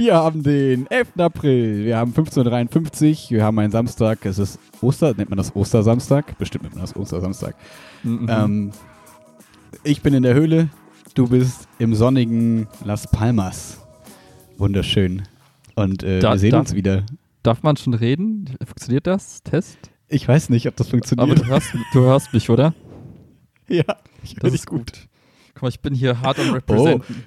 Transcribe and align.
Wir 0.00 0.14
haben 0.14 0.42
den 0.42 0.86
11. 0.90 1.08
April. 1.18 1.84
Wir 1.84 1.98
haben 1.98 2.12
15.53 2.14 3.24
Uhr. 3.26 3.30
Wir 3.36 3.44
haben 3.44 3.58
einen 3.58 3.70
Samstag. 3.70 4.24
Es 4.24 4.38
ist 4.38 4.58
Oster. 4.80 5.12
Nennt 5.14 5.28
man 5.28 5.36
das 5.36 5.54
Ostersamstag? 5.54 6.38
Bestimmt 6.38 6.62
nennt 6.64 6.74
man 6.74 6.80
das 6.84 6.96
Ostersamstag. 6.96 7.54
Mhm. 8.02 8.26
Ähm, 8.30 8.70
ich 9.84 10.00
bin 10.00 10.14
in 10.14 10.22
der 10.22 10.32
Höhle. 10.32 10.70
Du 11.12 11.28
bist 11.28 11.68
im 11.78 11.94
sonnigen 11.94 12.66
Las 12.82 13.10
Palmas. 13.10 13.84
Wunderschön. 14.56 15.24
Und 15.74 16.02
äh, 16.02 16.20
Da- 16.20 16.32
wir 16.32 16.38
sehen 16.38 16.52
da- 16.52 16.60
uns 16.60 16.74
wieder. 16.74 17.04
Darf 17.42 17.62
man 17.62 17.76
schon 17.76 17.92
reden? 17.92 18.56
Funktioniert 18.64 19.06
das? 19.06 19.42
Test? 19.42 19.76
Ich 20.08 20.26
weiß 20.26 20.48
nicht, 20.48 20.66
ob 20.66 20.76
das 20.76 20.86
Aber 20.86 20.92
funktioniert. 20.92 21.40
du 21.40 21.44
hörst, 21.44 21.74
du 21.92 22.00
hörst 22.00 22.32
mich, 22.32 22.48
oder? 22.48 22.72
ja, 23.68 23.84
ich 24.22 24.30
höre 24.36 24.40
Das 24.44 24.52
dich 24.52 24.60
ist 24.62 24.66
gut. 24.66 24.92
Guck 25.52 25.62
mal, 25.64 25.68
ich 25.68 25.80
bin 25.80 25.94
hier 25.94 26.22
hart 26.22 26.38
am 26.38 26.48
Oh. 26.48 26.52
Representen. 26.54 27.24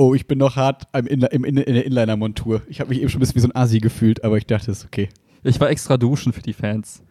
Oh, 0.00 0.14
ich 0.14 0.26
bin 0.26 0.38
noch 0.38 0.56
hart 0.56 0.84
im 0.94 1.06
In 1.06 1.20
im 1.20 1.44
In 1.44 1.58
in 1.58 1.74
der 1.74 1.84
Inliner-Montur. 1.84 2.62
Ich 2.68 2.80
habe 2.80 2.88
mich 2.88 3.00
eben 3.00 3.10
schon 3.10 3.18
ein 3.18 3.20
bisschen 3.20 3.34
wie 3.34 3.40
so 3.40 3.48
ein 3.48 3.54
Asi 3.54 3.80
gefühlt, 3.80 4.24
aber 4.24 4.38
ich 4.38 4.46
dachte, 4.46 4.70
es 4.70 4.78
ist 4.78 4.84
okay. 4.86 5.10
Ich 5.42 5.60
war 5.60 5.68
extra 5.68 5.98
duschen 5.98 6.32
für 6.32 6.40
die 6.40 6.54
Fans. 6.54 7.02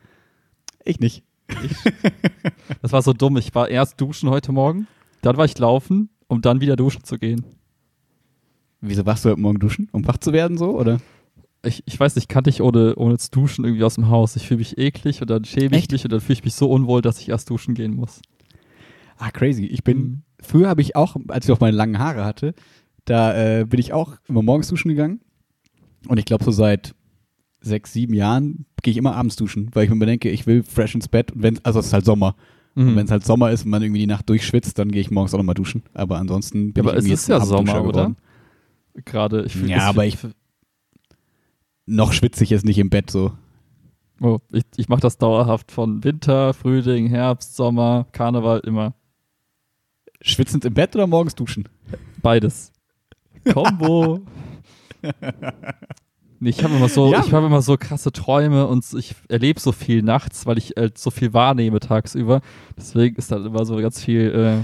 Ich 0.84 1.00
nicht. 1.00 1.24
Das 2.82 2.92
war 2.92 3.04
so 3.04 3.14
dumm. 3.14 3.38
Ich 3.38 3.54
war 3.54 3.70
erst 3.70 4.02
duschen 4.02 4.28
heute 4.32 4.52
Morgen, 4.52 4.88
dann 5.22 5.38
war 5.38 5.46
ich 5.46 5.56
laufen, 5.60 6.10
um 6.28 6.42
dann 6.42 6.62
wieder 6.62 6.76
duschen 6.76 7.04
zu 7.04 7.20
gehen. 7.20 7.46
Wieso 8.82 9.06
warst 9.06 9.24
du 9.24 9.30
heute 9.30 9.40
Morgen 9.42 9.60
duschen? 9.60 9.88
Um 9.92 10.08
wach 10.08 10.18
zu 10.18 10.34
werden 10.34 10.58
so, 10.58 10.76
oder? 10.76 11.00
Ich, 11.64 11.84
ich 11.86 12.00
weiß 12.00 12.16
nicht, 12.16 12.28
kann 12.28 12.46
ich 12.48 12.60
ohne, 12.60 12.96
ohne 12.96 13.20
zu 13.20 13.30
duschen 13.30 13.66
irgendwie 13.66 13.84
aus 13.84 13.96
dem 13.96 14.10
Haus. 14.10 14.36
Ich 14.36 14.48
fühle 14.48 14.58
mich 14.60 14.80
eklig 14.80 15.22
und 15.22 15.30
dann 15.30 15.46
schäme 15.46 15.76
ich 15.78 15.84
Echt? 15.84 15.92
mich 15.92 16.06
und 16.06 16.12
dann 16.12 16.22
fühle 16.22 16.34
ich 16.40 16.44
mich 16.44 16.56
so 16.56 16.72
unwohl, 16.72 17.04
dass 17.04 17.20
ich 17.20 17.30
erst 17.30 17.52
duschen 17.52 17.76
gehen 17.76 17.94
muss. 17.96 18.20
Ah, 19.20 19.30
crazy. 19.30 19.66
Ich 19.66 19.84
bin, 19.84 19.98
Mhm. 20.00 20.22
früher 20.42 20.70
habe 20.70 20.82
ich 20.82 20.96
auch, 20.96 21.18
als 21.28 21.46
ich 21.46 21.50
noch 21.50 21.60
meine 21.60 21.76
langen 21.76 22.00
Haare 22.00 22.24
hatte, 22.24 22.54
da 23.10 23.60
äh, 23.60 23.66
bin 23.66 23.80
ich 23.80 23.94
auch 23.94 24.18
immer 24.28 24.42
morgens 24.42 24.68
duschen 24.68 24.90
gegangen. 24.90 25.20
Und 26.08 26.18
ich 26.18 26.26
glaube, 26.26 26.44
so 26.44 26.52
seit 26.52 26.96
sechs, 27.62 27.92
sieben 27.94 28.14
Jahren 28.14 28.66
gehe 28.82 28.92
ich 28.92 28.98
immer 28.98 29.16
abends 29.16 29.36
duschen, 29.36 29.70
weil 29.74 29.84
ich 29.86 29.90
mir 29.90 30.06
denke, 30.06 30.30
ich 30.30 30.48
will 30.48 30.64
fresh 30.64 30.96
ins 30.96 31.08
Bett. 31.10 31.32
Und 31.32 31.44
wenn, 31.44 31.60
also 31.66 31.80
es 31.80 31.88
ist 31.88 31.94
halt 31.94 32.06
Sommer. 32.06 32.36
Und 32.76 32.86
Mhm. 32.92 32.96
wenn 32.96 33.06
es 33.06 33.12
halt 33.12 33.26
Sommer 33.26 33.52
ist 33.52 33.66
und 33.66 33.72
man 33.72 33.82
irgendwie 33.82 34.00
die 34.00 34.08
Nacht 34.08 34.30
durchschwitzt, 34.30 34.78
dann 34.80 34.92
gehe 34.92 35.02
ich 35.02 35.12
morgens 35.12 35.34
auch 35.34 35.38
nochmal 35.40 35.56
duschen. 35.56 35.84
Aber 35.94 36.18
ansonsten 36.20 36.72
bin 36.72 36.84
Ja, 36.86 36.90
aber 36.92 36.98
ich 36.98 37.00
es 37.00 37.06
irgendwie 37.06 37.14
ist 37.16 37.28
ja 37.28 37.46
Sommer, 37.46 37.84
oder? 37.84 37.92
geworden. 38.06 38.18
Gerade, 39.06 39.44
ich 39.46 39.54
fühle 39.54 39.72
Ja, 39.72 39.90
aber 39.90 40.06
ich- 40.06 40.18
Noch 41.86 42.14
schwitze 42.14 42.44
ich 42.44 42.52
jetzt 42.52 42.66
nicht 42.66 42.78
im 42.78 42.90
Bett 42.90 43.10
so. 43.10 43.34
Oh, 44.22 44.38
ich, 44.52 44.64
ich 44.78 44.90
mache 44.90 45.02
das 45.02 45.18
dauerhaft 45.18 45.72
von 45.72 46.04
Winter, 46.04 46.54
Frühling, 46.54 47.08
Herbst, 47.08 47.56
Sommer, 47.56 48.06
Karneval, 48.12 48.60
immer. 48.60 48.94
Schwitzend 50.22 50.66
im 50.66 50.74
Bett 50.74 50.96
oder 50.96 51.08
morgens 51.08 51.36
duschen? 51.36 51.68
Beides. 52.22 52.72
Combo. 53.54 54.22
Nee, 56.42 56.52
ich 56.52 56.64
habe 56.64 56.74
immer 56.74 56.88
so, 56.88 57.12
Ja. 57.12 57.22
ich 57.26 57.34
habe 57.34 57.48
immer 57.48 57.62
so 57.62 57.76
krasse 57.76 58.14
Träume 58.14 58.66
und 58.68 58.86
ich 58.98 59.14
erlebe 59.28 59.60
so 59.60 59.74
viel 59.74 60.02
nachts, 60.02 60.46
weil 60.46 60.58
ich 60.58 60.78
äh, 60.78 60.90
so 60.96 61.12
viel 61.12 61.34
wahrnehme 61.34 61.82
tagsüber. 61.82 62.40
Deswegen 62.78 63.18
ist 63.18 63.30
dann 63.30 63.46
immer 63.46 63.66
so 63.66 63.76
ganz 63.76 64.02
viel, 64.02 64.32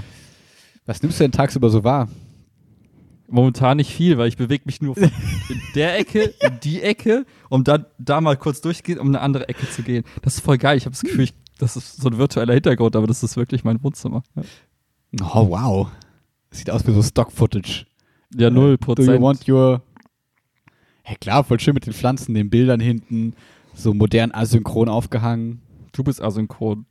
Was 0.86 1.02
nimmst 1.02 1.20
du 1.20 1.24
denn 1.24 1.32
tagsüber 1.32 1.68
so 1.70 1.84
wahr? 1.84 2.08
momentan 3.28 3.76
nicht 3.78 3.92
viel, 3.92 4.16
weil 4.18 4.28
ich 4.28 4.36
bewege 4.36 4.62
mich 4.66 4.80
nur 4.80 4.94
von 4.94 5.02
in 5.50 5.60
der 5.74 5.98
Ecke, 5.98 6.32
in 6.40 6.60
die 6.62 6.80
Ecke, 6.80 7.26
um 7.50 7.64
dann 7.64 7.84
da 7.98 8.20
mal 8.20 8.36
kurz 8.36 8.60
durchgehen, 8.60 9.00
um 9.00 9.08
in 9.08 9.16
eine 9.16 9.22
andere 9.24 9.48
Ecke 9.48 9.68
zu 9.68 9.82
gehen. 9.82 10.04
Das 10.22 10.34
ist 10.36 10.40
voll 10.44 10.58
geil. 10.58 10.78
Ich 10.78 10.84
habe 10.86 10.92
das 10.92 11.02
Gefühl, 11.02 11.24
ich, 11.24 11.34
das 11.58 11.76
ist 11.76 11.96
so 12.00 12.08
ein 12.08 12.16
virtueller 12.18 12.54
Hintergrund, 12.54 12.94
aber 12.96 13.08
das 13.08 13.22
ist 13.24 13.36
wirklich 13.36 13.64
mein 13.64 13.82
Wohnzimmer. 13.82 14.22
Ja, 14.36 14.42
Oh, 15.34 15.48
wow. 15.50 15.88
Sieht 16.52 16.70
aus 16.70 16.86
wie 16.86 16.92
so 16.94 17.02
Stock-Footage. 17.02 17.84
Ja 18.34 18.50
null 18.50 18.64
Do 18.64 18.70
you 18.72 18.78
Prozent. 18.78 19.22
want 19.22 19.48
your. 19.48 19.82
Hey, 21.02 21.16
klar, 21.20 21.44
voll 21.44 21.60
schön 21.60 21.74
mit 21.74 21.86
den 21.86 21.92
Pflanzen, 21.92 22.34
den 22.34 22.50
Bildern 22.50 22.80
hinten, 22.80 23.34
so 23.74 23.94
modern 23.94 24.32
asynchron 24.32 24.88
aufgehangen. 24.88 25.62
Du 25.92 26.02
bist 26.02 26.20
asynchron. 26.20 26.86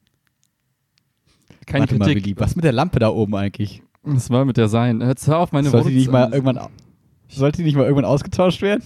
Keine 1.66 1.82
Warte 1.82 1.96
mal, 1.98 2.06
Kritik. 2.06 2.26
Willi, 2.26 2.40
was 2.40 2.56
mit 2.56 2.64
der 2.64 2.72
Lampe 2.72 3.00
da 3.00 3.10
oben 3.10 3.36
eigentlich? 3.36 3.82
Das 4.04 4.30
war 4.30 4.46
mit 4.46 4.58
der 4.58 4.68
sein. 4.68 5.02
Jetzt 5.02 5.28
hör 5.28 5.40
auf 5.40 5.52
meine 5.52 5.70
Sollte 5.70 5.90
die 5.90 5.96
nicht 5.96 6.12
mal 6.12 6.32
irgendwann, 6.32 6.60
sollte 7.28 7.58
die 7.58 7.64
nicht 7.64 7.76
mal 7.76 7.84
irgendwann 7.84 8.06
ausgetauscht 8.06 8.62
werden? 8.62 8.84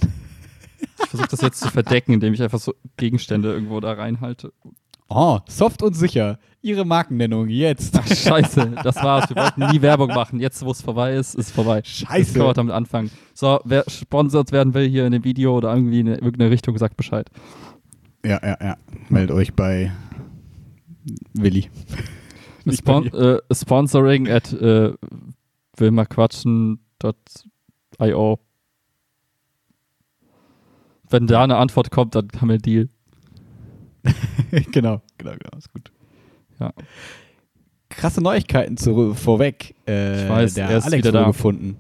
Ich 0.80 1.10
versuche 1.10 1.28
das 1.28 1.42
jetzt 1.42 1.60
zu 1.60 1.68
verdecken, 1.70 2.14
indem 2.14 2.34
ich 2.34 2.42
einfach 2.42 2.60
so 2.60 2.74
Gegenstände 2.96 3.52
irgendwo 3.52 3.80
da 3.82 3.94
reinhalte. 3.94 4.54
Oh, 5.10 5.40
soft 5.48 5.82
und 5.82 5.96
sicher. 5.96 6.38
Ihre 6.62 6.86
Markennennung 6.86 7.50
jetzt. 7.50 7.98
Ach, 7.98 8.06
scheiße, 8.06 8.76
das 8.84 8.98
war's. 8.98 9.28
Wir 9.30 9.38
wollten 9.38 9.66
nie 9.72 9.82
Werbung 9.82 10.10
machen. 10.10 10.40
Jetzt, 10.40 10.64
wo 10.64 10.70
es 10.70 10.82
vorbei 10.82 11.16
ist, 11.16 11.34
ist 11.34 11.50
vorbei. 11.52 11.78
Jetzt 11.78 11.90
Scheiße. 11.90 12.34
können 12.34 12.46
wir 12.46 12.54
damit 12.54 12.74
anfangen. 12.74 13.10
So, 13.34 13.60
wer 13.66 13.90
sponsert 13.90 14.52
werden 14.52 14.76
will 14.76 14.88
hier 14.88 15.08
in 15.08 15.12
dem 15.12 15.24
Video 15.24 15.58
oder 15.58 15.74
irgendwie 15.74 16.02
in 16.02 16.08
irgendeine 16.08 16.52
Richtung, 16.52 16.78
sagt 16.78 16.96
Bescheid. 16.96 17.28
Ja, 18.24 18.40
ja, 18.44 18.56
ja. 18.62 18.78
Meldet 19.10 19.36
euch 19.36 19.52
bei 19.54 19.92
Willi. 21.34 21.72
Spon 22.72 23.08
äh, 23.14 23.40
sponsoring 23.52 24.30
at 24.30 24.54
äh, 24.54 24.94
willmalquatschen.io. 25.76 28.40
Wenn 31.10 31.26
da 31.26 31.44
eine 31.44 31.58
Antwort 31.58 31.90
kommt, 31.90 32.14
dann 32.14 32.28
haben 32.40 32.50
wir 32.50 32.54
einen 32.54 32.62
Deal. 32.62 32.90
genau, 34.72 35.02
genau, 35.18 35.32
genau. 35.32 35.58
Ist 35.58 35.72
gut. 35.74 35.92
Ja. 36.60 36.74
Krasse 37.90 38.22
Neuigkeiten 38.22 38.78
zu, 38.78 39.14
vorweg. 39.14 39.76
Äh, 39.88 40.24
Ich 40.24 40.30
weiß, 40.30 40.54
der 40.54 40.70
er 40.70 40.78
ist 40.78 40.86
Alex 40.86 41.04
wieder 41.04 41.12
da. 41.12 41.28
gefunden. 41.28 41.78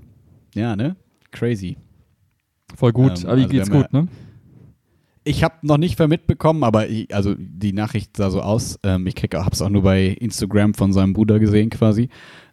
Ja, 0.55 0.75
ne? 0.75 0.95
Crazy. 1.31 1.77
Voll 2.75 2.91
gut. 2.91 3.23
Ähm, 3.23 3.25
wie 3.25 3.27
also 3.27 3.47
geht's 3.47 3.69
gut, 3.69 3.93
ne? 3.93 4.07
Ich 5.23 5.43
habe 5.43 5.55
noch 5.61 5.77
nicht 5.77 5.99
mitbekommen, 5.99 6.63
aber 6.63 6.87
ich, 6.87 7.13
also 7.13 7.35
die 7.37 7.73
Nachricht 7.73 8.17
sah 8.17 8.29
so 8.29 8.41
aus. 8.41 8.79
Ähm, 8.83 9.05
ich 9.05 9.15
habe 9.15 9.51
es 9.51 9.61
auch 9.61 9.69
nur 9.69 9.83
bei 9.83 10.07
Instagram 10.07 10.73
von 10.73 10.93
seinem 10.93 11.13
Bruder 11.13 11.39
gesehen 11.39 11.69
quasi, 11.69 12.09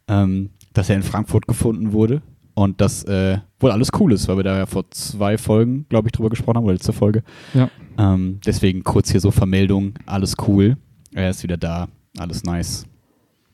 ähm, 0.09 0.51
dass 0.75 0.91
er 0.91 0.97
in 0.97 1.03
Frankfurt 1.03 1.47
gefunden 1.47 1.93
wurde 1.93 2.23
und 2.55 2.81
dass 2.81 3.05
äh, 3.05 3.39
wohl 3.61 3.71
alles 3.71 3.91
cool 3.99 4.13
ist, 4.13 4.29
weil 4.29 4.37
wir 4.39 4.45
da 4.45 4.59
ja 4.59 4.67
vor 4.67 4.91
zwei 4.91 5.39
Folgen, 5.39 5.87
glaube 5.89 6.09
ich, 6.09 6.13
drüber 6.13 6.29
gesprochen 6.29 6.57
haben 6.57 6.65
oder 6.65 6.75
letzte 6.75 6.93
Folge. 6.93 7.23
Ja. 7.55 7.71
Ähm, 7.99 8.41
deswegen 8.45 8.85
kurz 8.85 9.11
hier 9.11 9.21
so 9.21 9.31
Vermeldung, 9.31 9.95
alles 10.07 10.35
cool. 10.47 10.77
Er 11.13 11.31
ist 11.31 11.43
wieder 11.43 11.57
da, 11.57 11.89
alles 12.19 12.43
nice, 12.45 12.87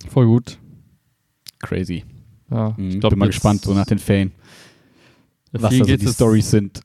Voll 0.09 0.27
gut. 0.27 0.59
crazy. 1.61 2.05
Ja, 2.51 2.75
Mhm, 2.77 2.89
ich 2.91 3.01
glaub, 3.01 3.11
bin 3.11 3.19
mal 3.21 3.27
gespannt 3.27 3.63
so 3.63 3.73
nach 3.73 3.87
den 3.87 3.99
Ja, 5.53 5.63
was 5.63 5.79
da 5.79 5.85
so 5.85 5.97
die 5.97 6.09
Stories 6.09 6.51
sind. 6.51 6.81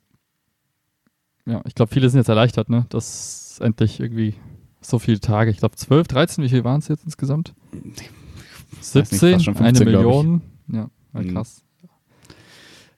Ja, 1.46 1.62
ich 1.66 1.76
glaube, 1.76 1.94
viele 1.94 2.10
sind 2.10 2.20
jetzt 2.20 2.30
erleichtert, 2.30 2.70
ne? 2.70 2.86
Dass 2.90 3.60
endlich 3.62 4.00
irgendwie 4.00 4.36
so 4.82 5.00
viele 5.00 5.20
Tage, 5.20 5.50
ich 5.50 5.58
glaube 5.58 5.76
12, 5.76 6.08
13, 6.08 6.44
wie 6.44 6.50
viel 6.50 6.64
waren 6.64 6.80
es 6.80 6.88
jetzt 6.90 7.06
insgesamt? 7.06 7.54
weiß 7.72 8.96
nicht, 9.12 9.20
17, 9.20 9.32
fast 9.34 9.46
schon 9.46 9.58
eine 9.58 9.78
15, 9.80 9.88
glaub 9.90 10.02
ich. 10.02 10.24
Million. 10.24 10.42
Ja, 10.72 10.90
ja, 11.14 11.22
Mhm. 11.22 11.34
krass. 11.34 11.64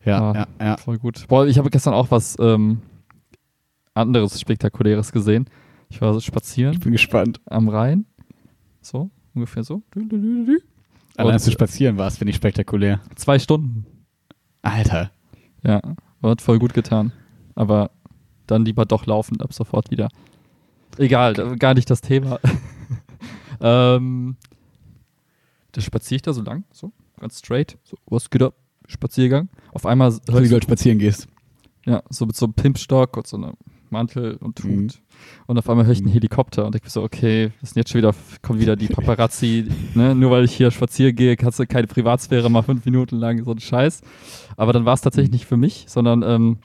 Ja, 0.06 0.20
Ah. 0.32 0.34
ja, 0.60 0.66
ja. 0.66 0.78
Voll 0.78 0.98
gut. 0.98 1.26
Boah, 1.28 1.46
ich 1.48 1.58
habe 1.58 1.70
gestern 1.70 1.94
auch 1.94 2.10
was 2.12 2.36
ähm, 2.40 2.80
anderes 4.00 4.40
Spektakuläres 4.40 5.12
gesehen. 5.12 5.46
Ich 5.90 6.02
war 6.02 6.14
so 6.14 6.20
spazieren 6.20 6.74
Ich 6.74 6.80
bin 6.80 6.92
gespannt. 6.92 7.40
am 7.46 7.68
Rhein. 7.70 8.06
So, 8.82 9.10
ungefähr 9.34 9.64
so. 9.64 9.82
Allein, 9.96 11.34
dass 11.34 11.44
du 11.44 11.50
Und- 11.50 11.54
spazieren 11.54 11.98
warst, 11.98 12.18
finde 12.20 12.30
ich 12.32 12.36
spektakulär. 12.38 13.02
Zwei 13.16 13.40
Stunden. 13.40 13.86
Alter. 14.62 15.12
Ja, 15.64 15.82
hat 16.24 16.42
voll 16.42 16.60
gut 16.60 16.74
getan. 16.74 17.12
Aber 17.56 17.92
dann 18.48 18.66
lieber 18.66 18.86
doch 18.86 19.06
laufen 19.06 19.42
ab 19.42 19.54
sofort 19.54 19.92
wieder. 19.92 20.10
Egal, 20.98 21.34
gar 21.58 21.74
nicht 21.74 21.90
das 21.90 22.02
Thema. 22.02 22.40
ähm, 23.62 24.38
da 25.72 25.82
spaziere 25.82 26.16
ich 26.18 26.22
da 26.24 26.34
so 26.34 26.42
lang, 26.42 26.64
so, 26.72 26.92
ganz 27.20 27.40
straight. 27.40 27.78
So, 27.84 27.98
was 28.08 28.30
geht 28.30 28.42
ab? 28.42 28.56
Spaziergang. 28.88 29.50
Auf 29.72 29.86
einmal 29.86 30.12
hör 30.30 30.42
wie 30.42 30.48
du 30.48 30.54
halt 30.54 30.64
spazieren 30.64 30.98
gehst. 30.98 31.28
Ja, 31.86 32.02
so 32.10 32.26
mit 32.26 32.36
so 32.36 32.46
einem 32.48 32.54
Pimpstock 32.54 33.16
und 33.18 33.28
so 33.28 33.38
einem 33.38 33.54
Mantel 33.92 34.36
und 34.38 34.60
Hut. 34.64 34.70
Mhm. 34.70 34.90
Und 35.48 35.58
auf 35.58 35.70
einmal 35.70 35.86
höre 35.86 35.94
ich 35.94 36.00
einen 36.00 36.12
Helikopter 36.12 36.66
und 36.66 36.74
denke 36.74 36.86
mir 36.86 36.92
so, 36.92 37.04
okay, 37.04 37.52
ist 37.62 37.76
denn 37.76 37.82
jetzt 37.82 37.92
schon 37.92 38.00
wieder, 38.00 38.14
kommen 38.42 38.60
wieder 38.60 38.76
die 38.76 38.88
Paparazzi, 38.88 39.68
ne? 39.96 40.16
Nur 40.16 40.32
weil 40.32 40.46
ich 40.46 40.54
hier 40.54 40.72
spazieren 40.72 41.16
gehe, 41.16 41.36
kannst 41.36 41.60
du 41.60 41.66
keine 41.66 41.88
Privatsphäre 41.88 42.50
mal 42.50 42.62
fünf 42.62 42.86
Minuten 42.86 43.18
lang, 43.18 43.44
so 43.44 43.52
ein 43.52 43.60
Scheiß. 43.60 44.02
Aber 44.58 44.74
dann 44.74 44.86
war 44.86 44.94
es 44.94 45.02
tatsächlich 45.02 45.32
nicht 45.32 45.46
für 45.46 45.58
mich, 45.58 45.86
sondern 45.88 46.24
ähm, 46.24 46.58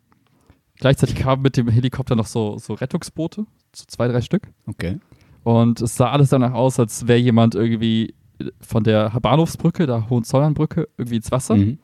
gleichzeitig 0.76 1.16
kamen 1.16 1.42
mit 1.42 1.56
dem 1.56 1.68
Helikopter 1.68 2.16
noch 2.16 2.26
so, 2.26 2.58
so 2.58 2.74
Rettungsboote, 2.74 3.46
so 3.74 3.84
zwei, 3.86 4.08
drei 4.08 4.20
Stück. 4.20 4.48
Okay. 4.66 4.98
Und 5.42 5.80
es 5.80 5.96
sah 5.96 6.10
alles 6.10 6.30
danach 6.30 6.52
aus, 6.52 6.78
als 6.80 7.06
wäre 7.06 7.18
jemand 7.18 7.54
irgendwie 7.54 8.14
von 8.60 8.82
der 8.82 9.10
Bahnhofsbrücke, 9.10 9.86
der 9.86 10.08
Hohenzollernbrücke, 10.10 10.88
irgendwie 10.96 11.16
ins 11.16 11.30
Wasser 11.30 11.56
Mhm. 11.56 11.78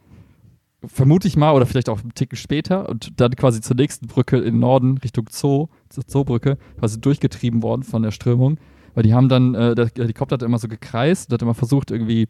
Vermute 0.84 1.28
ich 1.28 1.36
mal, 1.36 1.52
oder 1.52 1.66
vielleicht 1.66 1.88
auch 1.88 2.00
einen 2.00 2.14
Ticken 2.14 2.36
später 2.36 2.88
und 2.88 3.20
dann 3.20 3.36
quasi 3.36 3.60
zur 3.60 3.76
nächsten 3.76 4.06
Brücke 4.06 4.38
im 4.38 4.58
Norden 4.58 4.98
Richtung 4.98 5.28
Zoo, 5.30 5.68
zur 5.88 6.06
Zoobrücke, 6.06 6.58
quasi 6.78 7.00
durchgetrieben 7.00 7.62
worden 7.62 7.82
von 7.82 8.02
der 8.02 8.10
Strömung. 8.10 8.58
Weil 8.94 9.04
die 9.04 9.14
haben 9.14 9.28
dann, 9.28 9.54
äh, 9.54 9.74
der 9.74 9.90
Helikopter 9.94 10.34
hat 10.34 10.42
immer 10.42 10.58
so 10.58 10.68
gekreist 10.68 11.28
und 11.30 11.34
hat 11.34 11.42
immer 11.42 11.54
versucht, 11.54 11.90
irgendwie 11.90 12.28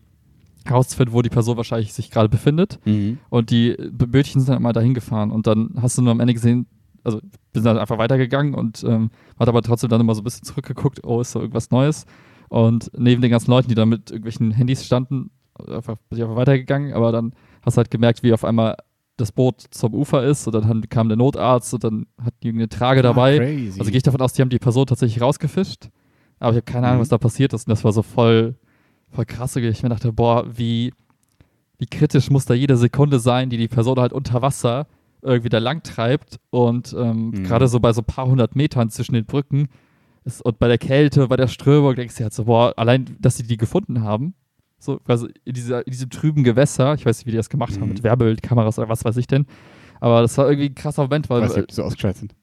herauszufinden, 0.65 1.15
wo 1.15 1.23
die 1.23 1.31
Person 1.31 1.57
wahrscheinlich 1.57 1.95
sich 1.95 2.11
gerade 2.11 2.29
befindet. 2.29 2.79
Mhm. 2.85 3.19
Und 3.31 3.51
die 3.51 3.77
Bötchen 3.93 4.41
sind 4.41 4.53
dann 4.55 4.63
mal 4.63 4.73
dahin 4.73 4.95
gefahren. 4.95 5.31
Und 5.31 5.47
dann 5.47 5.71
hast 5.81 5.97
du 5.97 6.03
nur 6.03 6.13
am 6.13 6.21
Ende 6.21 6.35
gesehen, 6.35 6.67
also 7.03 7.21
sind 7.55 7.65
dann 7.65 7.79
einfach 7.79 7.99
weitergegangen 7.99 8.55
und 8.55 8.85
ähm, 8.85 9.11
hat 9.39 9.49
aber 9.49 9.63
trotzdem 9.63 9.89
dann 9.89 10.01
immer 10.03 10.15
so 10.15 10.21
ein 10.21 10.25
bisschen 10.25 10.45
zurückgeguckt, 10.45 11.03
oh, 11.05 11.21
ist 11.21 11.35
da 11.35 11.41
irgendwas 11.41 11.71
Neues. 11.71 12.05
Und 12.49 12.91
neben 12.97 13.23
den 13.23 13.31
ganzen 13.31 13.51
Leuten, 13.51 13.69
die 13.69 13.75
da 13.75 13.87
mit 13.87 14.11
irgendwelchen 14.11 14.51
Handys 14.51 14.85
standen, 14.85 15.31
einfach, 15.55 15.97
bin 16.09 16.19
ich 16.19 16.23
einfach 16.23 16.37
weitergegangen, 16.37 16.93
aber 16.93 17.13
dann 17.13 17.33
hast 17.63 17.77
halt 17.77 17.91
gemerkt, 17.91 18.23
wie 18.23 18.33
auf 18.33 18.45
einmal 18.45 18.77
das 19.17 19.33
Boot 19.33 19.63
zum 19.71 19.93
Ufer 19.95 20.25
ist 20.25 20.47
und 20.47 20.55
dann 20.55 20.89
kam 20.89 21.09
der 21.09 21.17
Notarzt 21.19 21.75
und 21.75 21.85
dann 21.85 22.07
hat 22.25 22.33
die 22.43 22.49
eine 22.49 22.69
Trage 22.69 23.03
dabei. 23.03 23.39
Ah. 23.39 23.79
Also 23.79 23.91
gehe 23.91 23.99
ich 23.99 24.03
davon 24.03 24.21
aus, 24.23 24.33
die 24.33 24.41
haben 24.43 24.49
die 24.51 24.59
Person 24.59 24.87
tatsächlich 24.87 25.21
rausgefischt. 25.21 25.89
Aber 26.39 26.53
ich 26.53 26.57
habe 26.57 26.63
keine 26.63 26.87
Ahnung, 26.87 26.99
Mhm. 26.99 27.03
was 27.03 27.09
da 27.11 27.19
passiert 27.19 27.53
ist. 27.53 27.67
Und 27.67 27.71
das 27.71 27.85
war 27.85 27.93
so 27.93 28.01
voll, 28.03 28.55
voll 29.11 29.27
krass. 29.27 29.57
Ich 29.57 29.83
mir 29.83 29.91
dachte, 29.91 30.11
boah, 30.13 30.47
wie, 30.57 30.95
wie 31.79 31.85
kritisch 31.87 32.31
muss 32.31 32.47
da 32.47 32.55
jede 32.55 32.79
Sekunde 32.79 33.19
sein, 33.19 33.51
die 33.51 33.59
die 33.59 33.69
Person 33.69 33.99
halt 34.01 34.15
unter 34.15 34.41
Wasser 34.41 34.87
irgendwie 35.21 35.51
da 35.51 35.59
lang 35.59 35.83
treibt. 35.83 36.41
Und 36.49 36.95
ähm, 36.99 37.29
Mhm. 37.33 37.43
gerade 37.45 37.69
so 37.69 37.79
bei 37.79 37.93
so 37.93 38.01
ein 38.01 38.07
paar 38.07 38.27
hundert 38.27 38.57
Metern 38.57 38.89
zwischen 38.89 39.13
den 39.13 39.27
Brücken 39.27 39.69
ist, 40.25 40.41
und 40.43 40.59
bei 40.59 40.69
der 40.69 40.79
Kälte, 40.79 41.29
bei 41.29 41.37
der 41.37 41.49
Strömung, 41.49 41.95
denkst 41.95 42.17
du 42.17 42.23
halt 42.23 42.33
so, 42.33 42.45
boah, 42.47 42.73
allein, 42.79 43.05
dass 43.21 43.37
sie 43.37 43.43
die 43.43 43.59
gefunden 43.59 44.03
haben. 44.03 44.33
So, 44.81 44.99
also 45.07 45.29
in, 45.45 45.53
dieser, 45.55 45.87
in 45.87 45.93
diesem 45.93 46.11
trüben 46.11 46.43
Gewässer, 46.43 46.95
ich 46.95 47.05
weiß 47.07 47.19
nicht, 47.19 47.27
wie 47.27 47.31
die 47.33 47.37
das 47.37 47.51
gemacht 47.51 47.75
haben, 47.75 47.83
Mhm. 47.83 47.89
mit 47.91 48.03
Werbebildkameras 48.03 48.79
oder 48.79 48.89
was 48.89 49.05
weiß 49.05 49.17
ich 49.19 49.27
denn. 49.29 49.47
Aber 50.01 50.23
das 50.23 50.37
war 50.39 50.49
irgendwie 50.49 50.71
ein 50.71 50.75
krasser 50.75 51.03
Moment, 51.03 51.29
weil, 51.31 51.43
weiß 51.43 51.51
nicht, 51.55 51.63
ob 51.63 51.69
die 51.69 51.75
so 51.75 51.83
ausgeschaltet 51.85 52.21
sind. 52.21 52.35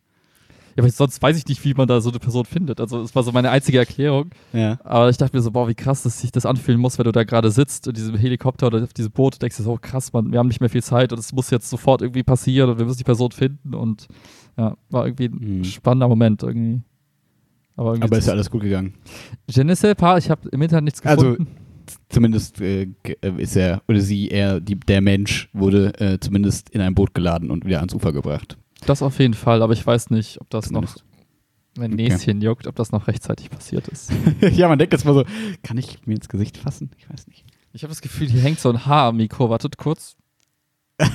ja, 0.75 0.84
aber 0.84 0.89
sonst 0.92 1.19
weiß 1.19 1.36
ich 1.36 1.48
nicht, 1.48 1.66
wie 1.66 1.74
man 1.74 1.88
da 1.88 2.00
so 2.00 2.12
eine 2.12 2.19
Person 2.19 2.45
findet. 2.45 2.80
Also, 2.80 3.01
es 3.01 3.16
war 3.16 3.24
so 3.24 3.31
meine 3.31 3.50
einzige 3.50 3.80
Erklärung. 3.80 4.30
Ja. 4.54 4.78
Aber 4.84 5.10
ich 5.10 5.18
dachte 5.18 5.36
mir 5.36 5.42
so, 5.42 5.50
boah, 5.50 5.68
wie 5.68 5.74
krass, 5.74 6.04
dass 6.04 6.22
sich 6.22 6.31
das 6.31 6.45
anfühlen 6.45 6.80
muss, 6.80 7.00
wenn 7.00 7.06
du 7.06 7.12
da 7.12 7.24
gerade 7.24 7.50
sitzt 7.50 7.88
in 7.88 7.94
diesem 7.95 8.16
Helikopter 8.16 8.68
oder 8.68 8.84
auf 8.84 8.94
diesem 8.94 9.12
Boot 9.12 9.34
und 9.34 9.42
denkst 9.42 9.57
dir 9.57 9.63
so, 9.63 9.72
oh, 9.74 9.80
krass, 9.81 10.13
Mann, 10.13 10.31
wir 10.31 10.38
haben 10.38 10.48
nicht 10.50 10.60
mehr 10.62 10.69
viel 10.69 10.84
Zeit 10.84 11.12
und 11.12 11.18
es 11.18 11.34
muss 11.34 11.50
jetzt 11.50 11.68
sofort 11.72 12.04
irgendwie 12.04 12.22
passieren 12.22 12.69
und 12.69 12.78
wir 12.78 12.86
müssen 12.86 13.00
die 13.00 13.04
Person 13.04 13.31
finden 13.31 13.74
und 13.74 14.07
ja, 14.56 14.78
war 14.92 15.07
irgendwie 15.07 15.25
ein 15.30 15.57
Mhm. 15.60 15.63
spannender 15.63 16.07
Moment 16.07 16.44
irgendwie. 16.44 16.84
Aber, 17.75 17.94
irgendwie 17.94 18.04
Aber 18.10 18.18
ist 18.19 18.28
ja 18.28 18.34
alles 18.34 18.51
gut 18.51 18.62
gegangen. 18.62 18.94
Je 19.50 19.63
ne 19.63 19.75
sais 19.75 19.95
pas, 19.95 20.18
ich 20.24 20.30
habe 20.30 20.48
im 20.50 20.62
Internet 20.62 20.84
nichts 20.86 21.04
Also, 21.06 21.31
gefunden. 21.31 21.56
Zumindest 22.10 22.62
äh, 22.62 22.88
äh, 23.04 23.42
ist 23.42 23.56
er 23.56 23.81
oder 23.88 24.01
sie, 24.01 24.30
er, 24.30 24.60
die, 24.60 24.75
der 24.80 25.01
Mensch 25.01 25.50
wurde 25.54 25.94
äh, 26.00 26.19
zumindest 26.19 26.69
in 26.72 26.81
ein 26.81 26.95
Boot 26.95 27.13
geladen 27.13 27.51
und 27.51 27.66
wieder 27.66 27.80
ans 27.80 27.94
Ufer 27.94 28.12
gebracht. 28.13 28.57
das 28.86 29.01
auf 29.01 29.19
jeden 29.19 29.34
Fall, 29.34 29.62
aber 29.62 29.74
ich 29.74 29.86
weiß 29.86 30.10
nicht, 30.10 30.39
ob 30.42 30.50
das 30.50 30.72
noch, 30.72 30.81
Zumindest. 30.86 31.04
mein 31.78 31.94
Okay. 31.94 32.10
Näschen 32.10 32.42
juckt, 32.42 32.68
ob 32.68 32.75
das 32.75 32.92
noch 32.92 33.07
rechtzeitig 33.07 33.50
passiert 33.50 33.88
ist. 33.88 34.12
ja, 34.51 34.68
man 34.68 34.80
denkt 34.80 34.94
jetzt 34.94 35.06
mal 35.06 35.13
so, 35.13 35.24
kann 35.63 35.78
ich 35.78 36.06
mir 36.06 36.16
ins 36.16 36.30
Gesicht 36.30 36.57
fassen? 36.57 36.89
Ich 36.98 37.10
weiß 37.10 37.28
nicht. 37.28 37.45
Ich 37.74 37.84
habe 37.84 37.92
das 37.92 38.01
Gefühl, 38.01 38.28
hier 38.28 38.42
hängt 38.42 38.60
so 38.60 38.69
ein 38.69 38.86
Haar 38.86 39.10
am 39.10 39.18
Mikro. 39.18 39.50
Wartet 39.51 39.78
kurz. 39.78 40.16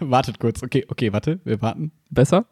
Wartet 0.00 0.40
kurz. 0.40 0.62
Okay, 0.62 0.84
okay, 0.88 1.12
warte. 1.12 1.40
Wir 1.44 1.62
warten. 1.62 1.92
Besser? 2.10 2.46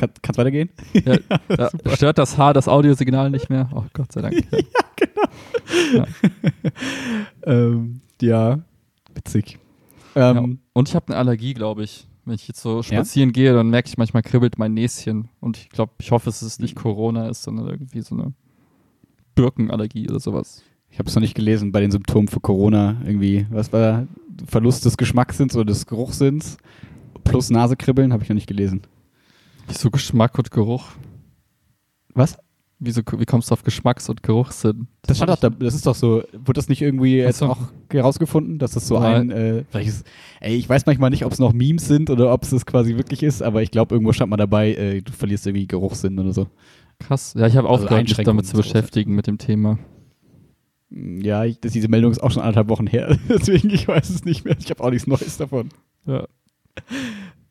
Kann, 0.00 0.10
kann's 0.22 0.38
weitergehen? 0.38 0.70
Ja, 1.04 1.18
ja, 1.58 1.70
stört 1.94 2.16
das 2.16 2.38
Haar 2.38 2.54
das 2.54 2.68
Audiosignal 2.68 3.28
nicht 3.28 3.50
mehr? 3.50 3.68
Oh 3.74 3.84
Gott 3.92 4.10
sei 4.12 4.22
Dank. 4.22 4.34
Ja. 5.94 6.04
ähm, 7.44 8.00
ja, 8.20 8.58
witzig. 9.14 9.58
Ja. 10.14 10.32
Ähm, 10.32 10.58
Und 10.72 10.88
ich 10.88 10.94
habe 10.96 11.08
eine 11.08 11.16
Allergie, 11.16 11.54
glaube 11.54 11.84
ich. 11.84 12.06
Wenn 12.24 12.34
ich 12.34 12.48
jetzt 12.48 12.60
so 12.60 12.82
spazieren 12.82 13.32
gehe, 13.32 13.52
dann 13.54 13.70
merke 13.70 13.88
ich 13.88 13.96
manchmal 13.98 14.22
kribbelt 14.22 14.58
mein 14.58 14.74
Näschen. 14.74 15.28
Und 15.40 15.58
ich 15.58 15.68
glaube, 15.68 15.92
ich 16.00 16.10
hoffe, 16.10 16.28
es 16.28 16.42
ist 16.42 16.60
nicht 16.60 16.74
Corona 16.74 17.28
ist, 17.28 17.42
sondern 17.42 17.68
irgendwie 17.68 18.00
so 18.00 18.16
eine 18.16 18.32
Birkenallergie 19.36 20.08
oder 20.08 20.18
sowas. 20.18 20.62
Ich 20.90 20.98
habe 20.98 21.08
es 21.08 21.14
noch 21.14 21.22
nicht 21.22 21.34
gelesen 21.34 21.70
bei 21.72 21.80
den 21.80 21.92
Symptomen 21.92 22.28
für 22.28 22.40
Corona. 22.40 22.96
Irgendwie, 23.04 23.46
was 23.50 23.72
war 23.72 23.80
da? 23.80 24.06
Verlust 24.46 24.84
des 24.84 24.96
Geschmackssinns 24.96 25.54
oder 25.54 25.66
des 25.66 25.86
Geruchssinns 25.86 26.56
plus 27.24 27.50
Nasekribbeln 27.50 28.12
habe 28.12 28.22
ich 28.24 28.28
noch 28.28 28.34
nicht 28.34 28.48
gelesen. 28.48 28.82
Wieso 29.70 29.90
Geschmack 29.90 30.36
und 30.36 30.50
Geruch? 30.50 30.84
Was? 32.12 32.36
Wieso, 32.80 33.02
wie 33.18 33.24
kommst 33.26 33.50
du 33.50 33.52
auf 33.52 33.62
Geschmacks- 33.62 34.08
und 34.08 34.22
Geruchssinn? 34.22 34.88
Das, 35.02 35.18
stand 35.18 35.30
doch 35.30 35.36
da, 35.36 35.50
das 35.50 35.74
ist 35.74 35.86
doch 35.86 35.94
so, 35.94 36.22
wurde 36.32 36.54
das 36.54 36.68
nicht 36.68 36.80
irgendwie 36.82 37.18
jetzt 37.18 37.38
so. 37.38 37.46
auch 37.46 37.58
herausgefunden, 37.92 38.58
dass 38.58 38.72
das 38.72 38.88
so 38.88 38.98
Nein. 38.98 39.30
ein, 39.30 39.30
äh, 39.30 39.64
welches, 39.70 40.02
ey, 40.40 40.56
ich 40.56 40.66
weiß 40.68 40.86
manchmal 40.86 41.10
nicht, 41.10 41.24
ob 41.26 41.32
es 41.32 41.38
noch 41.38 41.52
Memes 41.52 41.86
sind 41.86 42.08
oder 42.08 42.32
ob 42.32 42.42
es 42.42 42.50
das 42.50 42.64
quasi 42.64 42.96
wirklich 42.96 43.22
ist, 43.22 43.42
aber 43.42 43.62
ich 43.62 43.70
glaube, 43.70 43.94
irgendwo 43.94 44.12
stand 44.12 44.30
mal 44.30 44.38
dabei, 44.38 44.72
äh, 44.72 45.02
du 45.02 45.12
verlierst 45.12 45.46
irgendwie 45.46 45.66
Geruchssinn 45.66 46.18
oder 46.18 46.32
so. 46.32 46.46
Krass. 46.98 47.34
Ja, 47.36 47.46
ich 47.46 47.56
habe 47.56 47.68
Also 47.68 47.84
aufgehört, 47.84 48.08
mich 48.08 48.16
damit 48.24 48.46
zu 48.46 48.56
beschäftigen 48.56 49.14
mit 49.14 49.26
dem 49.26 49.38
Thema. 49.38 49.78
Ja, 50.90 51.44
ich, 51.44 51.60
das, 51.60 51.72
diese 51.72 51.88
Meldung 51.88 52.10
ist 52.12 52.22
auch 52.22 52.30
schon 52.30 52.42
anderthalb 52.42 52.68
Wochen 52.70 52.86
her, 52.86 53.16
deswegen 53.28 53.70
ich 53.70 53.86
weiß 53.86 54.08
es 54.08 54.24
nicht 54.24 54.44
mehr. 54.46 54.56
Ich 54.58 54.70
habe 54.70 54.82
auch 54.82 54.90
nichts 54.90 55.06
Neues 55.06 55.36
davon. 55.36 55.68
Ja. 56.06 56.26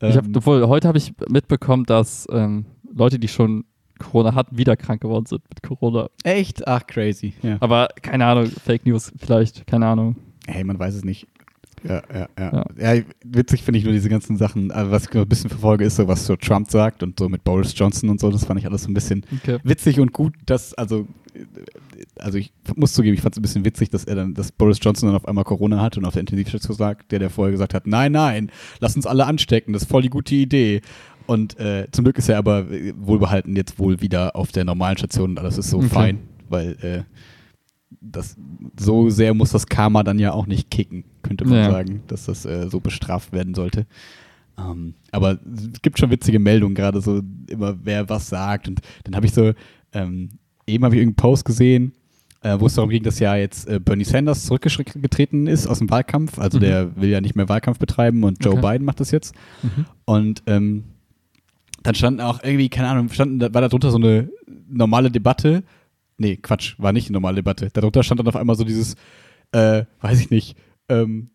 Ich 0.02 0.16
hab, 0.16 0.26
Ähm, 0.26 0.32
obwohl, 0.36 0.66
heute 0.66 0.88
habe 0.88 0.98
ich 0.98 1.12
mitbekommen, 1.28 1.84
dass 1.84 2.26
ähm, 2.32 2.64
Leute, 2.92 3.18
die 3.18 3.28
schon 3.28 3.64
Corona 3.98 4.34
hatten, 4.34 4.56
wieder 4.56 4.76
krank 4.76 5.02
geworden 5.02 5.26
sind 5.26 5.42
mit 5.48 5.62
Corona. 5.62 6.08
echt? 6.24 6.66
Ach, 6.66 6.86
crazy. 6.86 7.34
Ja. 7.42 7.58
Aber 7.60 7.88
keine 8.00 8.24
Ahnung, 8.24 8.46
Fake 8.46 8.86
News 8.86 9.12
vielleicht, 9.18 9.66
keine 9.66 9.86
Ahnung. 9.86 10.16
Hey, 10.46 10.64
man 10.64 10.78
weiß 10.78 10.94
es 10.94 11.04
nicht. 11.04 11.26
Ja, 11.82 12.02
ja, 12.12 12.28
ja. 12.38 12.64
Ja. 12.78 12.94
ja. 12.94 13.02
witzig 13.24 13.62
finde 13.62 13.78
ich 13.78 13.84
nur 13.84 13.92
diese 13.92 14.08
ganzen 14.08 14.36
Sachen. 14.36 14.70
Also, 14.70 14.90
was 14.90 15.04
ich 15.04 15.14
ein 15.14 15.28
bisschen 15.28 15.48
verfolge, 15.50 15.84
ist 15.84 15.96
so, 15.96 16.08
was 16.08 16.26
so 16.26 16.36
Trump 16.36 16.70
sagt 16.70 17.02
und 17.02 17.18
so 17.18 17.28
mit 17.28 17.42
Boris 17.44 17.72
Johnson 17.76 18.08
und 18.10 18.20
so. 18.20 18.30
Das 18.30 18.44
fand 18.44 18.60
ich 18.60 18.66
alles 18.66 18.82
so 18.82 18.90
ein 18.90 18.94
bisschen 18.94 19.24
Okay. 19.42 19.58
witzig 19.64 19.98
und 20.00 20.12
gut, 20.12 20.34
dass, 20.46 20.74
also, 20.74 21.06
also 22.18 22.38
ich 22.38 22.52
muss 22.76 22.92
zugeben, 22.92 23.14
ich 23.14 23.20
fand 23.22 23.34
es 23.34 23.38
ein 23.38 23.42
bisschen 23.42 23.64
witzig, 23.64 23.90
dass 23.90 24.04
er 24.04 24.14
dann, 24.16 24.34
dass 24.34 24.52
Boris 24.52 24.78
Johnson 24.80 25.08
dann 25.08 25.16
auf 25.16 25.26
einmal 25.26 25.44
Corona 25.44 25.80
hat 25.80 25.96
und 25.98 26.04
auf 26.04 26.12
der 26.14 26.20
Intensivstation 26.20 26.76
sagt, 26.76 27.12
der, 27.12 27.18
der 27.18 27.30
vorher 27.30 27.52
gesagt 27.52 27.74
hat, 27.74 27.86
nein, 27.86 28.12
nein, 28.12 28.50
lass 28.80 28.96
uns 28.96 29.06
alle 29.06 29.26
anstecken, 29.26 29.72
das 29.72 29.82
ist 29.82 29.90
voll 29.90 30.02
die 30.02 30.10
gute 30.10 30.34
Idee. 30.34 30.80
Und 31.26 31.58
äh, 31.60 31.86
zum 31.92 32.04
Glück 32.04 32.18
ist 32.18 32.28
er 32.28 32.38
aber 32.38 32.66
wohlbehalten 32.96 33.54
jetzt 33.54 33.78
wohl 33.78 34.00
wieder 34.00 34.34
auf 34.34 34.50
der 34.52 34.64
normalen 34.64 34.98
Station 34.98 35.30
und 35.30 35.38
alles 35.38 35.58
ist 35.58 35.70
so 35.70 35.78
Okay. 35.78 35.88
fein, 35.88 36.18
weil 36.48 36.76
äh, 36.82 37.02
das 38.00 38.36
so 38.78 39.10
sehr 39.10 39.34
muss 39.34 39.50
das 39.52 39.66
Karma 39.66 40.02
dann 40.02 40.18
ja 40.18 40.32
auch 40.32 40.46
nicht 40.46 40.70
kicken, 40.70 41.04
könnte 41.22 41.44
man 41.44 41.54
Ja. 41.58 41.70
sagen, 41.70 42.02
dass 42.08 42.24
das 42.26 42.44
äh, 42.46 42.68
so 42.68 42.80
bestraft 42.80 43.32
werden 43.32 43.54
sollte. 43.54 43.86
Ähm, 44.58 44.94
aber 45.12 45.38
es 45.72 45.80
gibt 45.82 45.98
schon 45.98 46.10
witzige 46.10 46.38
Meldungen, 46.38 46.74
gerade 46.74 47.00
so 47.00 47.22
immer, 47.48 47.76
wer 47.82 48.08
was 48.08 48.28
sagt. 48.28 48.68
Und 48.68 48.80
dann 49.04 49.14
habe 49.14 49.26
ich 49.26 49.32
so, 49.32 49.52
ähm, 49.92 50.30
eben 50.70 50.84
habe 50.84 50.94
ich 50.94 51.00
irgendeinen 51.00 51.16
Post 51.30 51.44
gesehen, 51.44 51.92
äh, 52.42 52.58
wo 52.58 52.66
es 52.66 52.74
darum 52.74 52.90
ging, 52.90 53.02
dass 53.02 53.18
ja 53.18 53.36
jetzt 53.36 53.68
äh, 53.68 53.78
Bernie 53.78 54.04
Sanders 54.04 54.46
zurückgetreten 54.46 55.46
ist 55.46 55.66
aus 55.66 55.78
dem 55.78 55.90
Wahlkampf. 55.90 56.38
Also 56.38 56.58
Mhm. 56.58 56.62
der 56.62 56.96
will 56.96 57.10
ja 57.10 57.20
nicht 57.20 57.36
mehr 57.36 57.48
Wahlkampf 57.48 57.78
betreiben 57.78 58.24
und 58.24 58.42
Joe 58.44 58.54
Okay. 58.58 58.72
Biden 58.72 58.84
macht 58.86 59.00
das 59.00 59.10
jetzt. 59.10 59.34
Mhm. 59.62 59.84
Und 60.06 60.42
ähm, 60.46 60.84
dann 61.82 61.94
stand 61.94 62.20
auch 62.20 62.42
irgendwie, 62.42 62.68
keine 62.68 62.88
Ahnung, 62.88 63.08
standen, 63.10 63.38
da 63.38 63.52
war 63.52 63.60
darunter 63.60 63.90
so 63.90 63.98
eine 63.98 64.28
normale 64.68 65.10
Debatte. 65.10 65.62
Nee, 66.18 66.36
Quatsch, 66.36 66.74
war 66.78 66.92
nicht 66.92 67.08
eine 67.08 67.14
normale 67.14 67.36
Debatte. 67.36 67.70
Darunter 67.72 68.02
stand 68.02 68.20
dann 68.20 68.28
auf 68.28 68.36
einmal 68.36 68.56
so 68.56 68.64
dieses, 68.64 68.94
äh, 69.52 69.84
weiß 70.00 70.20
ich 70.20 70.30
nicht, 70.30 70.56
ähm, 70.88 71.30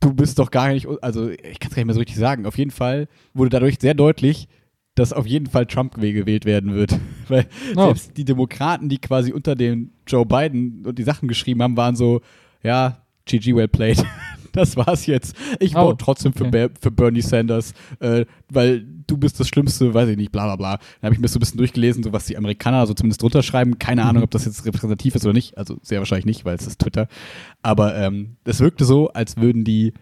du 0.00 0.12
bist 0.12 0.38
doch 0.38 0.50
gar 0.50 0.68
nicht, 0.72 0.86
also 1.00 1.30
ich 1.30 1.58
kann 1.60 1.70
es 1.70 1.74
gar 1.74 1.80
nicht 1.80 1.86
mehr 1.86 1.94
so 1.94 2.00
richtig 2.00 2.16
sagen. 2.16 2.44
Auf 2.44 2.58
jeden 2.58 2.70
Fall 2.70 3.08
wurde 3.32 3.48
dadurch 3.50 3.76
sehr 3.80 3.94
deutlich, 3.94 4.48
dass 4.94 5.12
auf 5.12 5.26
jeden 5.26 5.46
Fall 5.46 5.66
Trump 5.66 5.94
gewählt 5.94 6.44
werden 6.44 6.74
wird. 6.74 6.98
Weil 7.28 7.46
Oh. 7.76 7.86
selbst 7.86 8.16
die 8.16 8.24
Demokraten, 8.24 8.88
die 8.88 8.98
quasi 8.98 9.32
unter 9.32 9.54
dem 9.54 9.90
Joe 10.06 10.24
Biden 10.26 10.84
und 10.86 10.98
die 10.98 11.02
Sachen 11.04 11.26
geschrieben 11.28 11.62
haben, 11.62 11.76
waren 11.76 11.96
so, 11.96 12.20
ja, 12.62 13.02
GG 13.26 13.54
well 13.54 13.68
played. 13.68 14.04
Das 14.52 14.76
war's 14.76 15.06
jetzt. 15.06 15.34
Ich 15.58 15.74
Oh, 15.74 15.80
vote 15.80 15.96
trotzdem 16.04 16.32
für, 16.32 16.44
okay. 16.46 16.68
Ber- 16.68 16.74
für 16.80 16.92
Bernie 16.92 17.22
Sanders, 17.22 17.74
äh, 17.98 18.24
weil 18.52 18.86
du 19.08 19.16
bist 19.16 19.40
das 19.40 19.48
Schlimmste, 19.48 19.92
weiß 19.92 20.08
ich 20.10 20.16
nicht, 20.16 20.30
bla 20.30 20.44
bla 20.44 20.54
bla. 20.54 20.76
Dann 21.00 21.08
habe 21.08 21.14
ich 21.16 21.20
mir 21.20 21.26
so 21.26 21.38
ein 21.38 21.40
bisschen 21.40 21.58
durchgelesen, 21.58 22.04
so 22.04 22.12
was 22.12 22.26
die 22.26 22.36
Amerikaner 22.36 22.86
so 22.86 22.94
zumindest 22.94 23.20
drunter 23.20 23.42
schreiben. 23.42 23.80
Keine 23.80 24.02
Ahnung, 24.04 24.18
Mhm. 24.20 24.24
ob 24.26 24.30
das 24.30 24.44
jetzt 24.44 24.64
repräsentativ 24.64 25.16
ist 25.16 25.24
oder 25.24 25.32
nicht. 25.32 25.58
Also 25.58 25.78
sehr 25.82 25.98
wahrscheinlich 25.98 26.26
nicht, 26.26 26.44
weil 26.44 26.54
es 26.54 26.68
ist 26.68 26.78
Twitter. 26.80 27.08
Aber 27.62 27.96
ähm, 27.96 28.36
es 28.44 28.60
wirkte 28.60 28.84
so, 28.84 29.08
als 29.08 29.36
würden 29.38 29.64
die, 29.64 29.92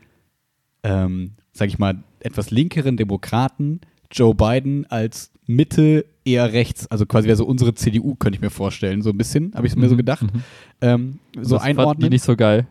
ähm, 0.82 1.32
sag 1.52 1.68
ich 1.68 1.78
mal, 1.78 2.02
etwas 2.20 2.50
linkeren 2.50 2.98
Demokraten 2.98 3.80
Joe 4.12 4.34
Biden 4.34 4.86
als 4.86 5.30
Mitte 5.46 6.04
eher 6.24 6.52
rechts, 6.52 6.86
also 6.90 7.04
quasi 7.06 7.26
wäre 7.26 7.36
so 7.36 7.44
unsere 7.46 7.74
CDU, 7.74 8.14
könnte 8.14 8.36
ich 8.36 8.40
mir 8.42 8.50
vorstellen, 8.50 9.02
so 9.02 9.10
ein 9.10 9.18
bisschen, 9.18 9.52
habe 9.54 9.66
ich 9.66 9.74
mir 9.74 9.88
so 9.88 9.94
Mhm, 9.94 9.98
gedacht, 9.98 10.22
mhm. 10.22 10.42
ähm, 10.80 11.18
so 11.34 11.56
das 11.56 11.62
fanden 11.64 11.78
einordnen. 11.80 12.10
Die 12.10 12.14
nicht 12.14 12.24
so 12.24 12.36
geil. 12.36 12.66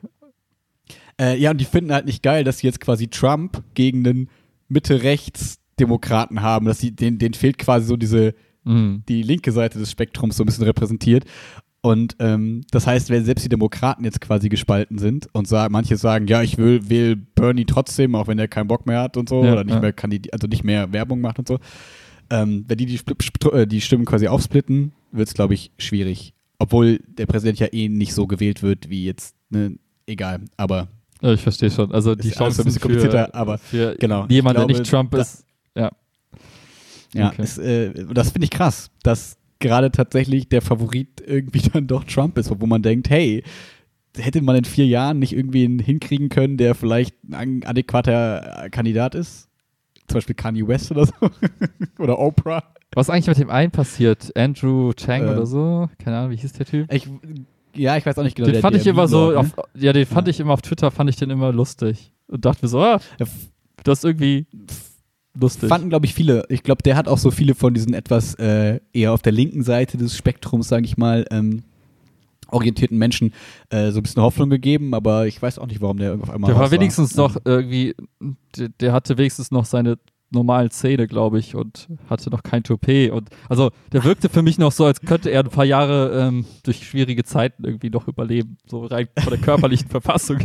Äh, 1.19 1.37
ja, 1.37 1.51
und 1.51 1.57
die 1.59 1.65
finden 1.65 1.91
halt 1.91 2.05
nicht 2.05 2.23
geil, 2.23 2.43
dass 2.43 2.59
sie 2.59 2.67
jetzt 2.67 2.79
quasi 2.79 3.07
Trump 3.09 3.61
gegen 3.73 4.07
einen 4.07 4.29
Mitte-Rechts-Demokraten 4.69 6.41
haben. 6.41 6.65
Dass 6.65 6.79
sie, 6.79 6.91
denen, 6.91 7.17
denen 7.17 7.33
fehlt 7.33 7.57
quasi 7.57 7.85
so 7.87 7.97
diese, 7.97 8.33
Mhm. 8.63 9.03
die 9.09 9.23
linke 9.23 9.51
Seite 9.51 9.79
des 9.79 9.89
Spektrums 9.91 10.37
so 10.37 10.43
ein 10.43 10.45
bisschen 10.45 10.63
repräsentiert. 10.65 11.25
Und 11.83 12.15
ähm, 12.19 12.61
das 12.69 12.85
heißt, 12.85 13.09
wenn 13.09 13.25
selbst 13.25 13.43
die 13.43 13.49
Demokraten 13.49 14.03
jetzt 14.03 14.21
quasi 14.21 14.49
gespalten 14.49 14.99
sind 14.99 15.27
und 15.33 15.47
sagen, 15.47 15.71
manche 15.71 15.97
sagen, 15.97 16.27
ja, 16.27 16.43
ich 16.43 16.57
will, 16.59 16.87
will 16.89 17.15
Bernie 17.15 17.65
trotzdem, 17.65 18.13
auch 18.13 18.27
wenn 18.27 18.37
er 18.37 18.47
keinen 18.47 18.67
Bock 18.67 18.85
mehr 18.85 19.01
hat 19.01 19.17
und 19.17 19.27
so, 19.29 19.43
Ja, 19.43 19.53
oder 19.53 19.63
nicht 19.63 19.73
ja. 19.73 19.79
mehr 19.81 19.95
kandidi- 19.95 20.29
also 20.31 20.45
nicht 20.47 20.63
mehr 20.63 20.93
Werbung 20.93 21.21
macht 21.21 21.39
und 21.39 21.47
so. 21.47 21.57
Ähm, 22.29 22.65
wenn 22.67 22.77
die 22.77 22.85
die, 22.85 22.99
äh, 23.51 23.65
die 23.65 23.81
Stimmen 23.81 24.05
quasi 24.05 24.27
aufsplitten, 24.27 24.91
wird 25.11 25.27
es, 25.27 25.33
glaube 25.33 25.55
ich, 25.55 25.71
schwierig. 25.79 26.33
Obwohl 26.59 26.99
der 27.07 27.25
Präsident 27.25 27.57
ja 27.59 27.67
eh 27.71 27.89
nicht 27.89 28.13
so 28.13 28.27
gewählt 28.27 28.61
wird 28.61 28.89
wie 28.91 29.05
jetzt, 29.05 29.35
ne, 29.49 29.77
egal. 30.05 30.41
Aber 30.57 30.87
Ja, 31.21 31.33
ich 31.33 31.41
verstehe 31.41 31.71
schon. 31.71 31.91
Also 31.91 32.13
die 32.13 32.27
Ist 32.27 32.35
so 32.37 32.43
Chancen 32.43 32.61
ein 32.61 32.65
bisschen 32.65 32.81
komplizierter, 32.81 33.25
für, 33.25 33.33
aber 33.33 33.57
für 33.57 33.95
genau. 33.99 34.27
jemand, 34.29 34.59
Ich 34.59 34.65
der 34.65 34.67
nicht 34.77 34.83
glaube, 34.89 35.09
Trump 35.09 35.11
da- 35.11 35.21
ist. 35.21 35.45
Ja. 35.75 35.91
Ja, 37.15 37.27
Okay. 37.29 37.41
es, 37.41 37.57
äh, 37.57 38.05
das 38.13 38.29
finde 38.31 38.45
ich 38.45 38.51
krass, 38.51 38.91
dass 39.03 39.37
gerade 39.61 39.91
tatsächlich 39.91 40.49
der 40.49 40.61
Favorit 40.61 41.23
irgendwie 41.25 41.61
dann 41.73 41.87
doch 41.87 42.03
Trump 42.03 42.37
ist, 42.37 42.51
obwohl 42.51 42.67
man 42.67 42.81
denkt, 42.81 43.09
hey, 43.09 43.43
hätte 44.17 44.41
man 44.41 44.57
in 44.57 44.65
vier 44.65 44.85
Jahren 44.87 45.19
nicht 45.19 45.31
irgendwie 45.33 45.63
einen 45.63 45.79
hinkriegen 45.79 46.27
können, 46.27 46.57
der 46.57 46.75
vielleicht 46.75 47.15
ein 47.31 47.63
adäquater 47.65 48.65
äh, 48.65 48.69
Kandidat 48.69 49.15
ist? 49.15 49.47
Zum 50.07 50.15
Beispiel 50.15 50.35
Kanye 50.35 50.67
West 50.67 50.91
oder 50.91 51.05
so? 51.05 51.13
oder 51.99 52.19
Oprah? 52.19 52.63
Was 52.93 53.09
eigentlich 53.09 53.27
mit 53.27 53.39
dem 53.39 53.49
einen 53.49 53.71
passiert? 53.71 54.35
Andrew 54.35 54.91
Chang 54.93 55.23
Ähm. 55.23 55.29
oder 55.29 55.45
so? 55.45 55.89
Keine 56.03 56.17
Ahnung, 56.17 56.31
wie 56.31 56.35
hieß 56.35 56.51
der 56.51 56.65
Typ? 56.65 56.91
Ich, 56.91 57.07
ja, 57.73 57.95
ich 57.95 58.05
weiß 58.05 58.17
auch 58.17 58.23
nicht 58.23 58.35
genau. 58.35 58.47
den 58.47 58.53
der- 58.53 58.61
fand 58.61 58.73
der 58.75 58.81
ich 58.81 58.87
immer 58.87 59.07
so, 59.07 59.27
Meme-Lord, 59.27 59.57
auf, 59.57 59.65
ja, 59.75 59.93
den 59.93 60.05
fand 60.05 60.27
Ja. 60.27 60.31
ich 60.31 60.39
immer 60.41 60.51
auf 60.53 60.61
Twitter, 60.61 60.91
fand 60.91 61.09
ich 61.09 61.15
den 61.15 61.29
immer 61.29 61.53
lustig. 61.53 62.11
Und 62.27 62.43
dachte 62.43 62.65
mir 62.65 62.69
so, 62.69 62.81
ah, 62.81 62.99
ne? 63.19 63.27
das 63.85 63.99
ist 63.99 64.03
irgendwie 64.05 64.45
lustig. 65.39 65.69
Fanden, 65.69 65.89
glaube 65.89 66.05
ich, 66.05 66.13
viele. 66.13 66.45
Ich 66.49 66.63
glaube, 66.63 66.83
der 66.83 66.95
hat 66.95 67.07
auch 67.07 67.17
so 67.17 67.31
viele 67.31 67.55
von 67.55 67.73
diesen 67.73 67.93
etwas 67.93 68.35
äh, 68.35 68.79
eher 68.93 69.13
auf 69.13 69.21
der 69.21 69.31
linken 69.31 69.63
Seite 69.63 69.97
des 69.97 70.15
Spektrums, 70.15 70.67
sage 70.67 70.85
ich 70.85 70.97
mal, 70.97 71.25
ähm, 71.31 71.63
orientierten 72.51 72.97
Menschen 72.97 73.33
äh, 73.69 73.91
so 73.91 73.99
ein 73.99 74.03
bisschen 74.03 74.21
Hoffnung 74.21 74.49
gegeben, 74.49 74.93
aber 74.93 75.25
ich 75.27 75.41
weiß 75.41 75.57
auch 75.59 75.67
nicht, 75.67 75.81
warum 75.81 75.97
der 75.97 76.15
auf 76.15 76.29
einmal 76.29 76.51
der 76.51 76.59
war 76.59 76.71
wenigstens 76.71 77.13
Ähm, 77.13 77.17
noch 77.17 77.37
irgendwie, 77.45 77.95
der, 78.57 78.69
der 78.69 78.93
hatte 78.93 79.17
wenigstens 79.17 79.51
noch 79.51 79.65
seine 79.65 79.97
normalen 80.31 80.71
Zähne, 80.71 81.07
glaube 81.07 81.39
ich, 81.39 81.55
und 81.55 81.87
hatte 82.09 82.29
noch 82.29 82.43
kein 82.43 82.63
Toupet. 82.63 83.11
Und 83.11 83.29
also 83.49 83.71
der 83.91 84.03
wirkte 84.03 84.29
für 84.29 84.41
mich 84.41 84.57
noch 84.57 84.71
so, 84.71 84.85
als 84.85 85.01
könnte 85.01 85.29
er 85.29 85.41
ein 85.43 85.49
paar 85.49 85.65
Jahre 85.65 86.27
ähm, 86.27 86.45
durch 86.63 86.87
schwierige 86.87 87.23
Zeiten 87.23 87.65
irgendwie 87.65 87.89
noch 87.89 88.07
überleben. 88.07 88.57
So 88.65 88.85
rein 88.85 89.07
von 89.19 89.29
der 89.31 89.41
körperlichen 89.41 89.89
Verfassung. 89.89 90.39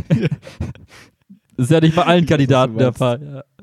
ist 1.55 1.71
ja 1.71 1.79
nicht 1.79 1.95
bei 1.95 2.03
allen 2.03 2.25
Kandidaten 2.25 2.77
der. 2.77 2.93
Fall. 2.93 3.21
Ja. 3.23 3.56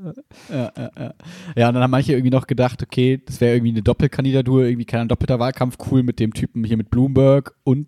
Ja, 0.50 0.72
ja, 0.76 0.90
ja. 0.98 1.14
ja, 1.56 1.68
und 1.68 1.74
dann 1.74 1.82
haben 1.82 1.90
manche 1.90 2.12
irgendwie 2.12 2.30
noch 2.30 2.46
gedacht, 2.46 2.82
okay, 2.82 3.20
das 3.24 3.40
wäre 3.40 3.54
irgendwie 3.56 3.72
eine 3.72 3.82
Doppelkandidatur, 3.82 4.64
irgendwie 4.64 4.84
kein 4.84 5.08
doppelter 5.08 5.38
Wahlkampf, 5.38 5.76
cool 5.90 6.02
mit 6.02 6.20
dem 6.20 6.32
Typen 6.34 6.64
hier 6.64 6.76
mit 6.76 6.90
Bloomberg 6.90 7.54
und 7.64 7.86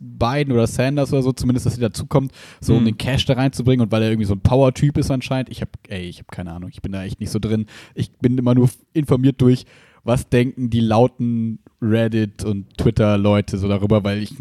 Biden 0.00 0.52
oder 0.52 0.66
Sanders 0.66 1.12
oder 1.12 1.22
so, 1.22 1.32
zumindest, 1.32 1.66
dass 1.66 1.74
sie 1.74 1.80
dazukommt, 1.80 2.32
so 2.60 2.74
um 2.74 2.82
Mhm. 2.82 2.86
den 2.86 2.98
Cash 2.98 3.24
da 3.26 3.34
reinzubringen 3.34 3.84
und 3.84 3.92
weil 3.92 4.02
er 4.02 4.10
irgendwie 4.10 4.26
so 4.26 4.34
ein 4.34 4.40
Power-Typ 4.40 4.98
ist 4.98 5.10
anscheinend. 5.10 5.48
Ich 5.50 5.60
habe, 5.60 5.70
ey, 5.88 6.02
ich 6.08 6.18
habe 6.18 6.26
keine 6.30 6.52
Ahnung, 6.52 6.70
ich 6.72 6.82
bin 6.82 6.92
da 6.92 7.04
echt 7.04 7.20
nicht 7.20 7.30
so 7.30 7.38
drin. 7.38 7.66
Ich 7.94 8.12
bin 8.18 8.36
immer 8.38 8.54
nur 8.54 8.68
informiert 8.92 9.40
durch, 9.40 9.64
was 10.02 10.28
denken 10.28 10.70
die 10.70 10.80
lauten 10.80 11.60
Reddit 11.80 12.44
und 12.44 12.76
Twitter-Leute 12.78 13.56
so 13.58 13.68
darüber, 13.68 14.04
weil 14.04 14.22
ich, 14.22 14.34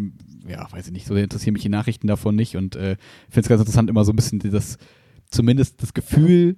ja, 0.47 0.67
weiß 0.71 0.87
ich 0.87 0.93
nicht, 0.93 1.05
so 1.07 1.15
interessieren 1.15 1.53
mich 1.53 1.63
die 1.63 1.69
Nachrichten 1.69 2.07
davon 2.07 2.35
nicht 2.35 2.55
und 2.57 2.75
äh, 2.75 2.97
finde 3.29 3.41
es 3.41 3.49
ganz 3.49 3.61
interessant, 3.61 3.89
immer 3.89 4.03
so 4.05 4.11
ein 4.13 4.15
bisschen 4.15 4.39
das, 4.39 4.77
zumindest 5.29 5.81
das 5.81 5.93
Gefühl 5.93 6.57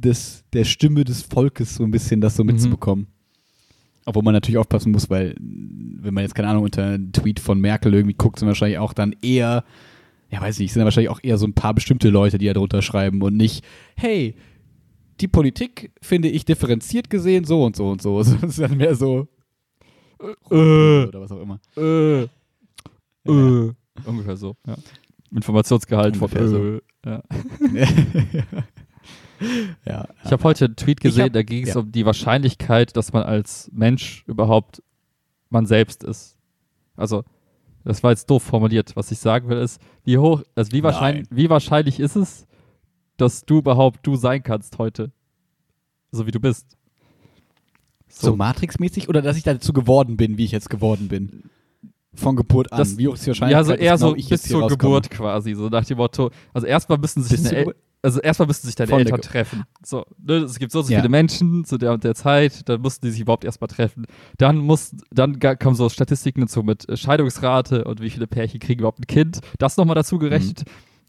des, 0.00 0.44
der 0.52 0.64
Stimme 0.64 1.04
des 1.04 1.22
Volkes 1.22 1.74
so 1.76 1.84
ein 1.84 1.90
bisschen 1.90 2.20
das 2.20 2.36
so 2.36 2.44
Mhm. 2.44 2.52
mitzubekommen. 2.52 3.06
Obwohl 4.04 4.22
man 4.22 4.34
natürlich 4.34 4.58
aufpassen 4.58 4.92
muss, 4.92 5.10
weil 5.10 5.34
wenn 5.40 6.14
man 6.14 6.22
jetzt, 6.22 6.34
keine 6.34 6.48
Ahnung, 6.48 6.62
unter 6.64 6.84
einen 6.84 7.12
Tweet 7.12 7.40
von 7.40 7.60
Merkel 7.60 7.92
irgendwie 7.92 8.14
guckt, 8.14 8.38
sind 8.38 8.46
wahrscheinlich 8.48 8.78
auch 8.78 8.92
dann 8.92 9.16
eher, 9.20 9.64
ja 10.30 10.40
weiß 10.40 10.58
nicht, 10.60 10.72
sind 10.72 10.84
wahrscheinlich 10.84 11.10
auch 11.10 11.20
eher 11.22 11.38
so 11.38 11.46
ein 11.46 11.54
paar 11.54 11.74
bestimmte 11.74 12.08
Leute, 12.10 12.38
die 12.38 12.46
da 12.46 12.52
drunter 12.52 12.82
schreiben 12.82 13.20
und 13.22 13.36
nicht, 13.36 13.64
hey, 13.96 14.36
die 15.20 15.26
Politik 15.28 15.90
finde 16.00 16.28
ich 16.28 16.44
differenziert 16.44 17.10
gesehen 17.10 17.44
so 17.44 17.64
und 17.64 17.74
so 17.74 17.88
und 17.90 18.00
so. 18.02 18.18
Das 18.22 18.32
ist 18.32 18.60
dann 18.60 18.76
mehr 18.76 18.94
so 18.94 19.26
Äh, 20.50 21.04
oder 21.06 21.20
was 21.20 21.32
auch 21.32 21.40
immer. 21.42 21.60
äh, 21.76 22.22
äh. 22.22 23.72
Ungefähr 24.04 24.36
so, 24.36 24.54
ja. 24.68 24.76
Informationsgehalt 25.32 26.16
von 26.16 26.28
Ungefähr 26.30 26.48
so. 26.48 26.58
äh. 26.76 26.80
Ja. 27.04 27.22
ja. 29.84 30.06
Ich 30.24 30.32
habe 30.32 30.42
heute 30.44 30.66
einen 30.66 30.76
Tweet 30.76 31.00
gesehen, 31.00 31.24
hab- 31.26 31.32
da 31.32 31.42
ging 31.42 31.62
es 31.66 31.74
ja. 31.74 31.80
um 31.80 31.92
die 31.92 32.06
Wahrscheinlichkeit, 32.06 32.96
dass 32.96 33.12
man 33.12 33.22
als 33.22 33.70
Mensch 33.72 34.24
überhaupt 34.26 34.82
man 35.50 35.66
selbst 35.66 36.02
ist. 36.04 36.36
Also, 36.96 37.24
das 37.84 38.02
war 38.02 38.10
jetzt 38.10 38.28
doof 38.30 38.42
formuliert. 38.42 38.96
Was 38.96 39.12
ich 39.12 39.18
sagen 39.18 39.48
will, 39.48 39.58
ist, 39.58 39.80
wie 40.04 40.18
hoch, 40.18 40.42
also 40.54 40.72
wie 40.72 40.82
wahrscheinlich, 40.82 41.26
wie 41.30 41.48
wahrscheinlich 41.50 42.00
ist 42.00 42.16
es, 42.16 42.46
dass 43.16 43.44
du 43.44 43.58
überhaupt 43.58 44.06
du 44.06 44.16
sein 44.16 44.42
kannst 44.42 44.78
heute? 44.78 45.12
So 46.10 46.26
wie 46.26 46.30
du 46.32 46.40
bist. 46.40 46.76
So, 48.08 48.34
Matrix-mäßig 48.36 49.08
oder 49.08 49.20
dass 49.22 49.36
ich 49.36 49.42
dazu 49.42 49.72
geworden 49.72 50.16
bin, 50.16 50.38
wie 50.38 50.44
ich 50.44 50.52
jetzt 50.52 50.70
geworden 50.70 51.08
bin? 51.08 51.44
Von 52.14 52.34
Geburt 52.36 52.72
an. 52.72 52.78
Das- 52.78 52.96
wie 52.96 53.08
hoch 53.08 53.14
ist 53.14 53.24
die 53.24 53.28
Wahrscheinlichkeit, 53.28 53.60
Ja, 53.60 53.64
so 53.64 53.72
eher 53.74 53.96
genau 53.96 54.10
so 54.10 54.16
ich 54.16 54.28
bis 54.30 54.42
zur 54.42 54.62
rauskomme? 54.62 54.78
Geburt 54.78 55.10
quasi, 55.10 55.54
so 55.54 55.68
nach 55.68 55.84
dem 55.84 55.98
Motto, 55.98 56.30
also 56.54 56.66
erstmal 56.66 56.98
müssen 56.98 57.22
sich 57.22 57.42
zur 57.42 57.52
El? 57.52 57.74
Also 58.02 58.20
erstmal 58.20 58.46
müssen 58.46 58.66
sich 58.66 58.74
deine 58.76 58.90
Von 58.90 58.98
Eltern 59.00 59.20
treffen. 59.20 59.64
So, 59.84 60.04
ne, 60.24 60.34
es 60.36 60.58
gibt 60.58 60.70
so, 60.72 60.82
so 60.82 60.92
Ja. 60.92 60.98
viele 61.00 61.08
Menschen 61.08 61.64
zu 61.64 61.76
der 61.78 61.92
und 61.92 62.04
der 62.04 62.14
Zeit, 62.14 62.68
dann 62.68 62.80
mussten 62.80 63.06
die 63.06 63.10
sich 63.12 63.20
überhaupt 63.20 63.44
erstmal 63.44 63.68
treffen. 63.68 64.06
Dann 64.38 64.58
muss, 64.58 64.92
dann 65.10 65.38
kommen 65.58 65.74
so 65.74 65.88
Statistiken 65.88 66.42
dazu 66.42 66.62
mit 66.62 66.88
äh, 66.88 66.96
Scheidungsrate 66.96 67.84
und 67.84 68.00
wie 68.00 68.10
viele 68.10 68.26
Pärchen 68.26 68.60
kriegen 68.60 68.80
überhaupt 68.80 69.00
ein 69.00 69.06
Kind. 69.06 69.40
Das 69.58 69.76
nochmal 69.76 69.94
dazu 69.96 70.18
gerechnet. 70.18 70.62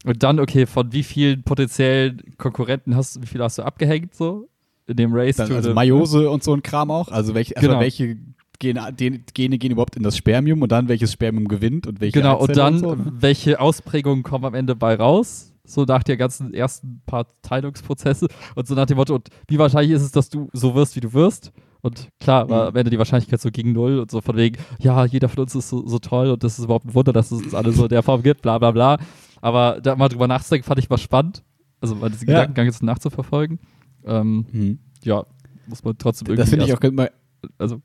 Und 0.04 0.22
dann, 0.22 0.38
okay, 0.40 0.66
von 0.66 0.92
wie 0.92 1.02
vielen 1.02 1.42
potenziellen 1.42 2.22
Konkurrenten 2.38 2.94
hast 2.96 3.16
du, 3.16 3.22
wie 3.22 3.26
viele 3.26 3.44
hast 3.44 3.58
du 3.58 3.62
abgehängt 3.62 4.14
so 4.14 4.48
in 4.86 4.96
dem 4.96 5.12
Race? 5.12 5.36
Dann, 5.36 5.52
also 5.52 5.74
Meiose 5.74 6.30
und 6.30 6.42
so 6.42 6.54
ein 6.54 6.62
Kram 6.62 6.90
auch. 6.90 7.08
Also 7.08 7.34
welche, 7.34 7.54
erstmal 7.54 7.70
Genau. 7.74 7.80
welche 7.82 8.16
Gene, 8.60 8.92
Gene 9.34 9.58
gehen 9.58 9.70
überhaupt 9.72 9.94
in 9.96 10.02
das 10.02 10.16
Spermium 10.16 10.62
und 10.62 10.72
dann 10.72 10.88
welches 10.88 11.12
Spermium 11.12 11.46
gewinnt 11.46 11.86
und 11.86 12.00
welche 12.00 12.18
Genau, 12.20 12.36
und 12.38 12.50
Eizelle 12.50 12.56
dann, 12.56 12.78
so, 12.80 12.94
ne? 12.96 13.12
welche 13.20 13.60
Ausprägungen 13.60 14.24
kommen 14.24 14.44
am 14.46 14.54
Ende 14.54 14.74
bei 14.74 14.94
raus? 14.96 15.52
So 15.68 15.84
nach 15.84 16.02
der 16.02 16.16
ganzen 16.16 16.54
ersten 16.54 17.02
paar 17.04 17.26
Teilungsprozesse 17.42 18.26
und 18.54 18.66
so 18.66 18.74
nach 18.74 18.86
dem 18.86 18.96
Motto, 18.96 19.14
und 19.16 19.28
wie 19.48 19.58
wahrscheinlich 19.58 19.92
ist 19.92 20.02
es, 20.02 20.12
dass 20.12 20.30
du 20.30 20.48
so 20.54 20.74
wirst, 20.74 20.96
wie 20.96 21.00
du 21.00 21.12
wirst? 21.12 21.52
Und 21.82 22.08
klar, 22.18 22.48
war 22.48 22.62
Mhm. 22.62 22.68
am 22.68 22.76
Ende 22.76 22.90
die 22.90 22.98
Wahrscheinlichkeit 22.98 23.40
so 23.40 23.50
gegen 23.50 23.72
null 23.72 23.98
und 23.98 24.10
so 24.10 24.20
von 24.22 24.34
wegen, 24.36 24.56
ja, 24.80 25.04
jeder 25.04 25.28
von 25.28 25.42
uns 25.44 25.54
ist 25.54 25.68
so, 25.68 25.86
so 25.86 25.98
toll 25.98 26.30
und 26.30 26.42
das 26.42 26.58
ist 26.58 26.64
überhaupt 26.64 26.86
ein 26.86 26.94
Wunder, 26.94 27.12
dass 27.12 27.30
es 27.30 27.42
uns 27.42 27.54
alle 27.54 27.72
so 27.72 27.82
in 27.84 27.88
der 27.90 28.02
Form 28.02 28.22
gibt, 28.22 28.42
bla 28.42 28.58
bla 28.58 28.70
bla. 28.72 28.98
Aber 29.42 29.80
da 29.80 29.94
mal 29.94 30.08
drüber 30.08 30.26
nachzudenken, 30.26 30.66
fand 30.66 30.78
ich 30.80 30.88
mal 30.90 30.96
spannend. 30.98 31.44
Also 31.80 31.94
mal 31.94 32.10
diesen 32.10 32.26
Ja. 32.28 32.34
Gedankengang 32.36 32.66
jetzt 32.66 32.82
nachzuverfolgen. 32.82 33.60
Ähm, 34.04 34.46
Mhm. 34.50 34.78
ja, 35.04 35.24
muss 35.68 35.84
man 35.84 35.96
trotzdem 35.98 36.26
irgendwie. 36.28 36.40
Das 36.40 36.48
finde 36.50 36.64
ich 36.64 36.72
auch 36.74 36.80
immer. 36.80 37.10
Also, 37.58 37.80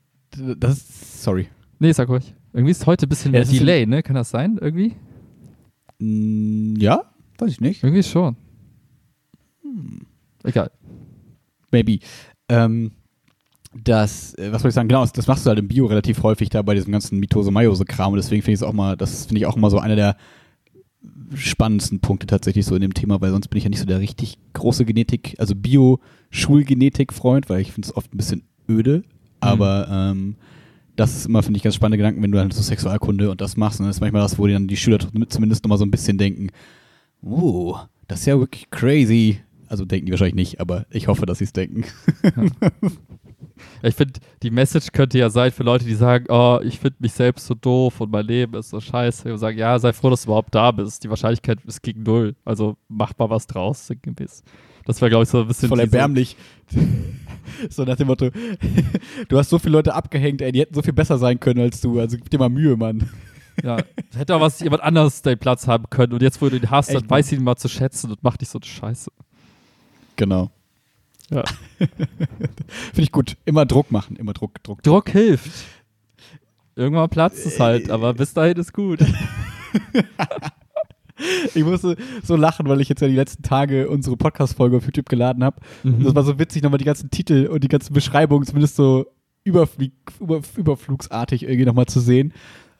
Das 0.58 0.78
ist. 0.78 1.22
Sorry. 1.22 1.48
nee, 1.78 1.92
sag 1.92 2.08
ruhig. 2.08 2.34
Irgendwie 2.52 2.72
ist 2.72 2.86
heute 2.86 3.06
ein 3.06 3.08
bisschen 3.10 3.32
Ja, 3.34 3.40
mehr 3.40 3.48
Delay, 3.48 3.86
ne? 3.86 4.02
Kann 4.02 4.16
das 4.16 4.30
sein? 4.30 4.58
Irgendwie? 4.60 4.96
Mm, 6.00 6.74
ja, 6.76 7.02
weiß 7.38 7.50
ich 7.50 7.60
nicht. 7.60 7.82
Irgendwie 7.82 8.02
schon. 8.02 8.36
Egal. 10.44 10.70
Maybe. 11.70 11.98
Ähm, 12.48 12.92
das, 13.82 14.34
äh, 14.34 14.52
was 14.52 14.62
soll 14.62 14.68
ich 14.68 14.74
sagen, 14.74 14.88
genau, 14.88 15.04
das, 15.04 15.26
machst 15.26 15.44
du 15.44 15.48
halt 15.48 15.58
im 15.58 15.68
Bio 15.68 15.86
relativ 15.86 16.22
häufig 16.22 16.48
da 16.48 16.62
bei 16.62 16.74
diesem 16.74 16.92
ganzen 16.92 17.18
Mitose-Meiose-Kram 17.18 18.12
und 18.12 18.16
deswegen 18.16 18.42
finde 18.42 18.54
ich 18.54 18.60
es 18.60 18.62
auch 18.62 18.72
mal, 18.72 18.96
das 18.96 19.26
finde 19.26 19.40
ich 19.40 19.46
auch 19.46 19.56
immer 19.56 19.70
so 19.70 19.78
einer 19.78 19.96
der 19.96 20.16
spannendsten 21.34 22.00
Punkte 22.00 22.26
tatsächlich 22.26 22.64
so 22.64 22.74
in 22.74 22.80
dem 22.80 22.94
Thema, 22.94 23.20
weil 23.20 23.30
sonst 23.30 23.48
bin 23.48 23.58
ich 23.58 23.64
ja 23.64 23.70
nicht 23.70 23.80
so 23.80 23.86
der 23.86 24.00
richtig 24.00 24.38
große 24.52 24.84
Genetik, 24.84 25.34
also 25.38 25.54
Bio-Schulgenetik-Freund, 25.56 27.48
weil 27.48 27.60
ich 27.60 27.72
finde 27.72 27.88
es 27.88 27.96
oft 27.96 28.14
ein 28.14 28.16
bisschen 28.16 28.44
öde, 28.68 29.02
aber 29.40 29.88
ähm, 29.90 30.36
das 30.96 31.16
ist 31.16 31.26
immer, 31.26 31.42
finde 31.42 31.56
ich, 31.56 31.64
ganz 31.64 31.74
spannende 31.74 31.98
Gedanken, 31.98 32.22
wenn 32.22 32.30
du 32.30 32.38
dann 32.38 32.52
so 32.52 32.62
Sexualkunde 32.62 33.30
und 33.30 33.40
das 33.40 33.56
machst 33.56 33.80
und 33.80 33.86
das 33.86 33.96
ist 33.96 34.00
manchmal 34.00 34.22
das, 34.22 34.38
wo 34.38 34.46
die 34.46 34.52
dann 34.52 34.68
die 34.68 34.76
Schüler 34.76 34.98
zumindest 35.28 35.64
nochmal 35.64 35.78
so 35.78 35.84
ein 35.84 35.90
bisschen 35.90 36.16
denken, 36.16 36.50
oh, 37.24 37.78
das 38.08 38.20
ist 38.20 38.26
ja 38.26 38.38
wirklich 38.38 38.70
crazy. 38.70 39.40
Also 39.68 39.84
denken 39.84 40.06
die 40.06 40.12
wahrscheinlich 40.12 40.34
nicht, 40.34 40.60
aber 40.60 40.86
ich 40.90 41.08
hoffe, 41.08 41.26
dass 41.26 41.38
sie 41.38 41.44
es 41.44 41.52
denken. 41.52 41.84
Ja, 42.22 42.70
Ich 43.82 43.94
finde, 43.94 44.20
die 44.42 44.50
Message 44.50 44.88
könnte 44.92 45.18
ja 45.18 45.30
sein 45.30 45.50
für 45.52 45.62
Leute, 45.62 45.84
die 45.84 45.94
sagen, 45.94 46.26
oh, 46.28 46.58
ich 46.62 46.78
finde 46.78 46.96
mich 47.00 47.12
selbst 47.12 47.46
so 47.46 47.54
doof 47.54 48.00
und 48.00 48.10
mein 48.10 48.26
Leben 48.26 48.54
ist 48.54 48.70
so 48.70 48.80
scheiße. 48.80 49.32
Und 49.32 49.38
sagen, 49.38 49.58
ja, 49.58 49.78
sei 49.78 49.92
froh, 49.92 50.10
dass 50.10 50.22
du 50.22 50.28
überhaupt 50.28 50.54
da 50.54 50.70
bist. 50.70 51.04
Die 51.04 51.10
Wahrscheinlichkeit 51.10 51.58
ist 51.66 51.82
gegen 51.82 52.02
null. 52.02 52.34
Also 52.44 52.76
mach 52.88 53.12
mal 53.18 53.30
was 53.30 53.46
draus, 53.46 53.86
sinngemäß. 53.86 54.42
Das 54.86 55.00
wäre, 55.00 55.10
glaube 55.10 55.24
ich, 55.24 55.30
so 55.30 55.40
ein 55.40 55.48
bisschen 55.48 55.68
Voll 55.68 55.80
erbärmlich. 55.80 56.36
so 57.70 57.84
nach 57.84 57.96
dem 57.96 58.06
Motto, 58.08 58.30
du 59.28 59.38
hast 59.38 59.50
so 59.50 59.58
viele 59.58 59.72
Leute 59.72 59.94
abgehängt, 59.94 60.42
ey, 60.42 60.52
die 60.52 60.60
hätten 60.60 60.74
so 60.74 60.82
viel 60.82 60.92
besser 60.92 61.18
sein 61.18 61.40
können 61.40 61.60
als 61.60 61.80
du. 61.80 61.98
Also 61.98 62.16
gib 62.16 62.28
dir 62.28 62.38
mal 62.38 62.50
Mühe, 62.50 62.76
Mann. 62.76 63.08
Ja, 63.62 63.78
hätte 64.16 64.36
auch 64.36 64.40
was 64.40 64.60
jemand 64.60 64.82
anderes 64.82 65.22
den 65.22 65.38
Platz 65.38 65.66
haben 65.66 65.84
können. 65.90 66.12
Und 66.12 66.22
jetzt, 66.22 66.40
wo 66.42 66.48
du 66.48 66.56
ihn 66.56 66.70
hast, 66.70 66.90
dann 66.90 67.02
Echt, 67.02 67.10
weiß 67.10 67.32
ihn 67.32 67.44
mal 67.44 67.56
zu 67.56 67.68
schätzen 67.68 68.10
und 68.10 68.22
mach 68.22 68.38
nicht 68.38 68.50
so 68.50 68.58
eine 68.58 68.66
Scheiße. 68.66 69.10
Genau. 70.16 70.50
Ja. 71.30 71.44
Finde 71.78 73.02
ich 73.02 73.12
gut. 73.12 73.36
Immer 73.44 73.66
Druck 73.66 73.90
machen, 73.90 74.16
immer 74.16 74.32
Druck, 74.32 74.62
Druck. 74.62 74.82
Druck 74.82 75.10
hilft. 75.10 75.50
Irgendwann 76.76 77.08
platzt 77.08 77.46
es 77.46 77.60
halt, 77.60 77.90
aber 77.90 78.14
bis 78.14 78.34
dahin 78.34 78.56
ist 78.56 78.72
gut. 78.72 79.00
Ich 81.54 81.64
musste 81.64 81.96
so 82.24 82.34
lachen, 82.34 82.68
weil 82.68 82.80
ich 82.80 82.88
jetzt 82.88 83.00
ja 83.00 83.06
die 83.06 83.14
letzten 83.14 83.44
Tage 83.44 83.88
unsere 83.88 84.16
Podcast-Folge 84.16 84.78
auf 84.78 84.84
YouTube 84.84 85.08
geladen 85.08 85.44
habe. 85.44 85.60
Mhm. 85.84 86.02
Das 86.02 86.14
war 86.14 86.24
so 86.24 86.38
witzig, 86.40 86.62
nochmal 86.62 86.78
die 86.78 86.84
ganzen 86.84 87.10
Titel 87.10 87.46
und 87.46 87.62
die 87.62 87.68
ganzen 87.68 87.94
Beschreibungen 87.94 88.44
zumindest 88.44 88.74
so 88.74 89.06
überflieg, 89.44 89.92
über, 90.18 90.40
überflugsartig 90.56 91.44
irgendwie 91.44 91.66
nochmal 91.66 91.86
zu 91.86 92.00
sehen. 92.00 92.32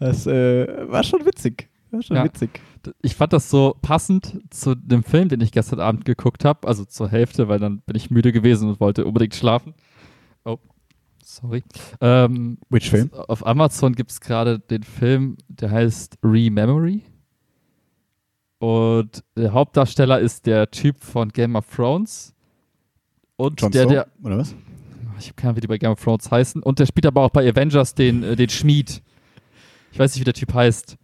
Das 0.05 0.27
äh, 0.27 0.91
war 0.91 1.03
schon 1.03 1.25
witzig. 1.25 1.69
war 1.91 2.03
schon 2.03 2.17
Ja. 2.17 2.25
witzig. 2.25 2.61
Ich 3.01 3.15
fand 3.15 3.33
das 3.33 3.49
so 3.49 3.77
passend 3.81 4.39
zu 4.51 4.75
dem 4.75 5.03
Film, 5.03 5.29
den 5.31 5.41
ich 5.41 5.53
gestern 5.53 5.81
Abend 5.81 6.05
geguckt 6.05 6.45
habe, 6.45 6.69
also 6.69 6.85
zur 6.85 7.09
Hälfte, 7.09 7.49
weil 7.49 7.59
dann 7.59 7.81
bin 7.81 7.97
ich 7.97 8.11
müde 8.11 8.31
gewesen 8.33 8.69
und 8.69 8.81
wollte 8.81 9.07
unbedingt 9.07 9.35
schlafen. 9.35 9.73
Oh, 10.45 10.59
sorry. 11.23 11.63
Ähm, 12.03 12.59
Which 12.69 12.91
Film? 12.91 13.11
Auf 13.15 13.47
Amazon 13.47 13.95
gibt 13.95 14.11
es 14.11 14.21
gerade 14.21 14.59
den 14.59 14.83
Film, 14.83 15.39
der 15.49 15.71
heißt 15.71 16.19
Rememory. 16.23 17.03
Und 18.59 19.25
der 19.37 19.53
Hauptdarsteller 19.53 20.21
ist 20.21 20.47
der 20.47 20.71
Typ 20.71 21.03
von 21.03 21.31
Game 21.31 21.57
of 21.57 21.65
Thrones. 21.75 22.35
Und 23.37 23.61
Jon 23.61 23.71
der, 23.73 23.83
Snow? 23.83 23.93
der, 23.93 24.07
Oder 24.23 24.39
was? 24.39 24.55
ich 25.19 25.27
habe 25.29 25.35
keine 25.37 25.49
Ahnung, 25.51 25.57
wie 25.57 25.61
die 25.63 25.67
bei 25.69 25.79
Game 25.79 25.93
of 25.93 26.03
Thrones 26.03 26.31
heißen. 26.31 26.63
Und 26.63 26.79
der 26.79 26.87
spielt 26.87 27.07
aber 27.07 27.23
auch 27.23 27.31
bei 27.31 27.49
Avengers 27.49 27.95
den, 27.95 28.23
äh, 28.23 28.37
den 28.37 28.49
Schmied. 28.51 29.03
Ich 29.95 30.01
weiß 30.01 30.13
nicht, 30.13 30.23
wie 30.23 30.25
der 30.25 30.35
Typ 30.35 30.53
heißt. 30.53 30.97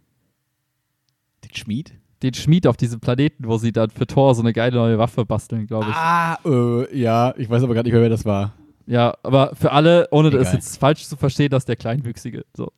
Den 1.45 1.55
Schmied? 1.55 1.93
Den 2.21 2.33
Schmied 2.33 2.67
auf 2.67 2.75
diesem 2.75 2.99
Planeten, 2.99 3.47
wo 3.47 3.57
sie 3.57 3.71
dann 3.71 3.89
für 3.89 4.05
Thor 4.05 4.35
so 4.35 4.41
eine 4.41 4.51
geile 4.51 4.75
neue 4.75 4.97
Waffe 4.97 5.25
basteln, 5.25 5.65
glaube 5.65 5.85
ich. 5.89 5.95
Ah, 5.95 6.37
äh, 6.43 6.99
ja, 6.99 7.33
ich 7.37 7.49
weiß 7.49 7.63
aber 7.63 7.73
gerade 7.73 7.87
nicht 7.87 7.93
mehr, 7.93 8.01
wer 8.01 8.09
das 8.09 8.25
war. 8.25 8.53
Ja, 8.87 9.15
aber 9.23 9.55
für 9.55 9.71
alle, 9.71 10.09
ohne 10.11 10.29
das 10.29 10.41
Egal. 10.41 10.55
jetzt 10.55 10.77
falsch 10.77 11.05
zu 11.05 11.15
verstehen, 11.15 11.49
dass 11.49 11.63
der 11.63 11.77
Kleinwüchsige. 11.77 12.43
So. 12.53 12.73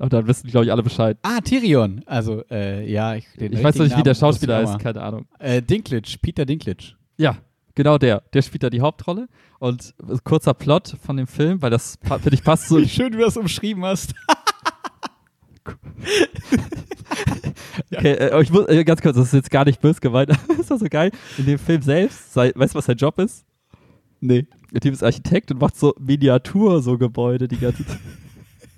Aber 0.00 0.08
dann 0.08 0.26
wissen, 0.26 0.50
glaube 0.50 0.66
ich, 0.66 0.72
alle 0.72 0.82
Bescheid. 0.82 1.16
Ah, 1.22 1.40
Tyrion. 1.40 2.02
Also, 2.06 2.42
äh, 2.50 2.90
ja, 2.90 3.14
ich, 3.14 3.28
Ich 3.38 3.62
weiß 3.62 3.76
noch 3.76 3.84
nicht, 3.84 3.96
wie 3.96 4.02
der 4.02 4.16
Schauspieler 4.16 4.56
heißt, 4.56 4.80
keine 4.80 5.02
Ahnung. 5.02 5.26
Äh, 5.38 5.62
Dinklage, 5.62 6.16
Peter 6.20 6.44
Dinklage. 6.44 6.96
Ja, 7.16 7.36
genau 7.76 7.96
der. 7.96 8.24
Der 8.32 8.42
spielt 8.42 8.64
da 8.64 8.70
die 8.70 8.80
Hauptrolle. 8.80 9.28
Und 9.60 9.94
äh, 10.00 10.16
kurzer 10.24 10.54
Plot 10.54 10.96
von 11.00 11.16
dem 11.16 11.28
Film, 11.28 11.62
weil 11.62 11.70
das 11.70 11.96
finde 12.02 12.34
ich 12.34 12.42
passt 12.42 12.66
so. 12.66 12.78
Wie 12.80 12.88
schön 12.88 13.12
du 13.12 13.18
das 13.18 13.36
umschrieben 13.36 13.84
hast. 13.84 14.16
Okay, 17.94 18.14
äh, 18.14 18.42
ich 18.42 18.50
muss, 18.50 18.66
äh, 18.68 18.84
ganz 18.84 19.00
kurz, 19.00 19.16
das 19.16 19.26
ist 19.26 19.32
jetzt 19.32 19.50
gar 19.50 19.64
nicht 19.64 19.80
böse 19.80 20.00
gemeint. 20.00 20.30
das 20.48 20.58
ist 20.58 20.70
doch 20.70 20.78
so 20.78 20.86
geil. 20.88 21.10
In 21.38 21.46
dem 21.46 21.58
Film 21.58 21.82
selbst, 21.82 22.32
sei, 22.32 22.52
weißt 22.54 22.74
du, 22.74 22.78
was 22.78 22.86
sein 22.86 22.96
Job 22.96 23.18
ist? 23.18 23.44
Nee. 24.20 24.46
Der 24.72 24.80
Typ 24.80 24.92
ist 24.92 25.02
Architekt 25.02 25.50
und 25.50 25.60
macht 25.60 25.76
so 25.76 25.94
Miniatur, 25.98 26.82
so 26.82 26.96
Gebäude 26.96 27.48
die 27.48 27.58
ganze 27.58 27.86
Zeit. 27.86 27.98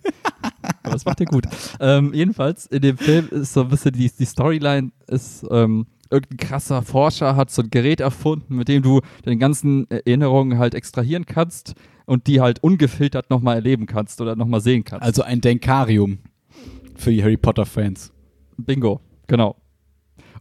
Aber 0.82 0.92
das 0.92 1.04
macht 1.04 1.20
er 1.20 1.26
gut. 1.26 1.44
Ähm, 1.80 2.12
jedenfalls, 2.14 2.66
in 2.66 2.82
dem 2.82 2.98
Film 2.98 3.28
ist 3.30 3.52
so 3.52 3.62
ein 3.62 3.68
bisschen 3.68 3.92
die, 3.92 4.10
die 4.10 4.24
Storyline 4.24 4.90
ist, 5.06 5.44
ähm, 5.50 5.86
irgendein 6.10 6.38
krasser 6.38 6.82
Forscher 6.82 7.36
hat 7.36 7.50
so 7.50 7.62
ein 7.62 7.70
Gerät 7.70 8.00
erfunden, 8.00 8.56
mit 8.56 8.68
dem 8.68 8.82
du 8.82 9.00
deine 9.22 9.38
ganzen 9.38 9.88
Erinnerungen 9.90 10.58
halt 10.58 10.74
extrahieren 10.74 11.26
kannst 11.26 11.74
und 12.06 12.26
die 12.26 12.40
halt 12.40 12.62
ungefiltert 12.62 13.30
nochmal 13.30 13.56
erleben 13.56 13.86
kannst 13.86 14.20
oder 14.20 14.36
nochmal 14.36 14.60
sehen 14.60 14.84
kannst. 14.84 15.04
Also 15.04 15.22
ein 15.22 15.40
Denkarium 15.40 16.18
für 16.94 17.10
die 17.10 17.22
Harry 17.22 17.36
Potter-Fans. 17.36 18.12
Bingo, 18.56 19.00
genau. 19.26 19.56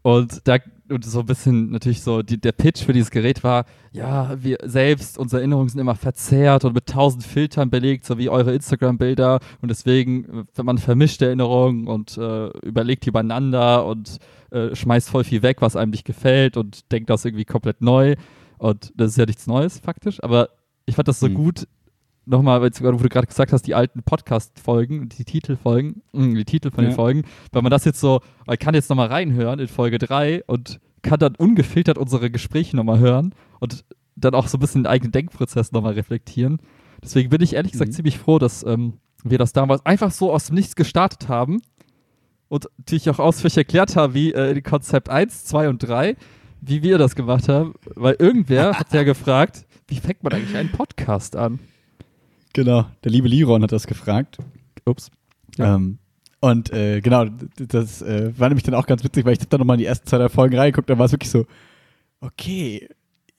Und 0.01 0.47
da 0.47 0.57
und 0.89 1.05
so 1.05 1.21
ein 1.21 1.25
bisschen 1.25 1.71
natürlich 1.71 2.01
so, 2.01 2.21
die, 2.21 2.39
der 2.39 2.51
Pitch 2.51 2.83
für 2.83 2.91
dieses 2.93 3.09
Gerät 3.09 3.43
war, 3.43 3.65
ja, 3.93 4.35
wir 4.43 4.57
selbst, 4.63 5.17
unsere 5.17 5.39
Erinnerungen 5.39 5.69
sind 5.69 5.79
immer 5.79 5.95
verzerrt 5.95 6.65
und 6.65 6.75
mit 6.75 6.85
tausend 6.87 7.23
Filtern 7.23 7.69
belegt, 7.69 8.05
so 8.05 8.17
wie 8.17 8.29
eure 8.29 8.53
Instagram-Bilder 8.53 9.39
und 9.61 9.71
deswegen, 9.71 10.45
wenn 10.53 10.65
man 10.65 10.77
vermischt 10.77 11.21
Erinnerungen 11.21 11.87
und 11.87 12.17
äh, 12.17 12.47
überlegt 12.59 13.05
die 13.05 13.09
übereinander 13.09 13.85
und 13.85 14.17
äh, 14.51 14.75
schmeißt 14.75 15.09
voll 15.09 15.23
viel 15.23 15.41
weg, 15.41 15.61
was 15.61 15.75
einem 15.77 15.91
nicht 15.91 16.05
gefällt 16.05 16.57
und 16.57 16.91
denkt 16.91 17.09
das 17.09 17.23
irgendwie 17.25 17.45
komplett 17.45 17.81
neu 17.81 18.15
und 18.57 18.91
das 18.95 19.11
ist 19.11 19.17
ja 19.17 19.25
nichts 19.25 19.47
Neues 19.47 19.79
faktisch, 19.79 20.21
aber 20.21 20.49
ich 20.85 20.95
fand 20.95 21.07
das 21.07 21.21
so 21.21 21.29
Mhm. 21.29 21.33
gut, 21.33 21.67
nochmal, 22.25 22.61
weil 22.61 22.71
wo 22.79 22.91
du 22.91 23.09
gerade 23.09 23.27
gesagt 23.27 23.51
hast, 23.53 23.63
die 23.67 23.75
alten 23.75 24.03
Podcast-Folgen, 24.03 25.09
die 25.09 25.25
Titelfolgen, 25.25 26.01
mh, 26.13 26.35
die 26.35 26.45
Titel 26.45 26.71
von 26.71 26.83
den 26.83 26.91
Ja. 26.91 26.95
Folgen, 26.95 27.23
weil 27.51 27.61
man 27.61 27.71
das 27.71 27.85
jetzt 27.85 27.99
so, 27.99 28.21
man 28.47 28.57
kann 28.57 28.73
jetzt 28.75 28.89
nochmal 28.89 29.07
reinhören 29.07 29.59
in 29.59 29.67
Folge 29.67 29.97
3 29.97 30.43
und 30.45 30.79
kann 31.01 31.19
dann 31.19 31.35
ungefiltert 31.35 31.97
unsere 31.97 32.31
Gespräche 32.31 32.75
nochmal 32.75 32.99
hören 32.99 33.35
und 33.59 33.83
dann 34.15 34.35
auch 34.35 34.47
so 34.47 34.57
ein 34.57 34.61
bisschen 34.61 34.83
den 34.83 34.87
eigenen 34.87 35.11
Denkprozess 35.11 35.71
nochmal 35.71 35.93
reflektieren. 35.93 36.59
Deswegen 37.03 37.29
bin 37.29 37.41
ich 37.41 37.53
ehrlich 37.55 37.73
gesagt 37.73 37.89
Mhm. 37.91 37.95
ziemlich 37.95 38.17
froh, 38.17 38.39
dass 38.39 38.63
ähm, 38.63 38.93
wir 39.23 39.37
das 39.37 39.51
damals 39.53 39.85
einfach 39.85 40.11
so 40.11 40.31
aus 40.31 40.45
dem 40.47 40.55
Nichts 40.55 40.75
gestartet 40.75 41.27
haben 41.27 41.61
und 42.47 42.69
natürlich 42.77 43.09
auch 43.09 43.19
ausführlich 43.19 43.57
erklärt 43.57 43.95
haben, 43.95 44.13
wie 44.13 44.31
äh, 44.33 44.61
Konzept 44.61 45.09
1, 45.09 45.45
2 45.45 45.69
und 45.69 45.79
3, 45.79 46.15
wie 46.61 46.83
wir 46.83 46.97
das 46.97 47.15
gemacht 47.15 47.49
haben, 47.49 47.73
weil 47.95 48.15
irgendwer 48.19 48.73
hat 48.79 48.93
ja 48.93 49.03
gefragt, 49.03 49.65
wie 49.87 49.95
fängt 49.97 50.23
man 50.23 50.31
eigentlich 50.33 50.55
einen 50.55 50.71
Podcast 50.71 51.35
an? 51.35 51.59
Genau. 52.53 52.85
Der 53.03 53.11
liebe 53.11 53.27
Liron 53.27 53.63
hat 53.63 53.71
das 53.71 53.87
gefragt. 53.87 54.37
Ups. 54.85 55.09
Ja. 55.57 55.75
Ähm, 55.75 55.97
und 56.39 56.73
äh, 56.73 56.99
genau, 57.01 57.25
das 57.57 58.01
äh, 58.01 58.37
war 58.37 58.49
nämlich 58.49 58.63
dann 58.63 58.75
auch 58.75 58.85
ganz 58.85 59.03
witzig, 59.03 59.25
weil 59.25 59.33
ich 59.33 59.39
hab 59.39 59.49
dann 59.49 59.59
nochmal 59.59 59.75
in 59.75 59.79
die 59.79 59.85
ersten 59.85 60.07
zwei, 60.07 60.17
drei 60.17 60.29
Folgen 60.29 60.57
reingeguckt, 60.57 60.89
da 60.89 60.97
war 60.97 61.05
es 61.05 61.13
wirklich 61.13 61.31
so, 61.31 61.45
okay, 62.19 62.89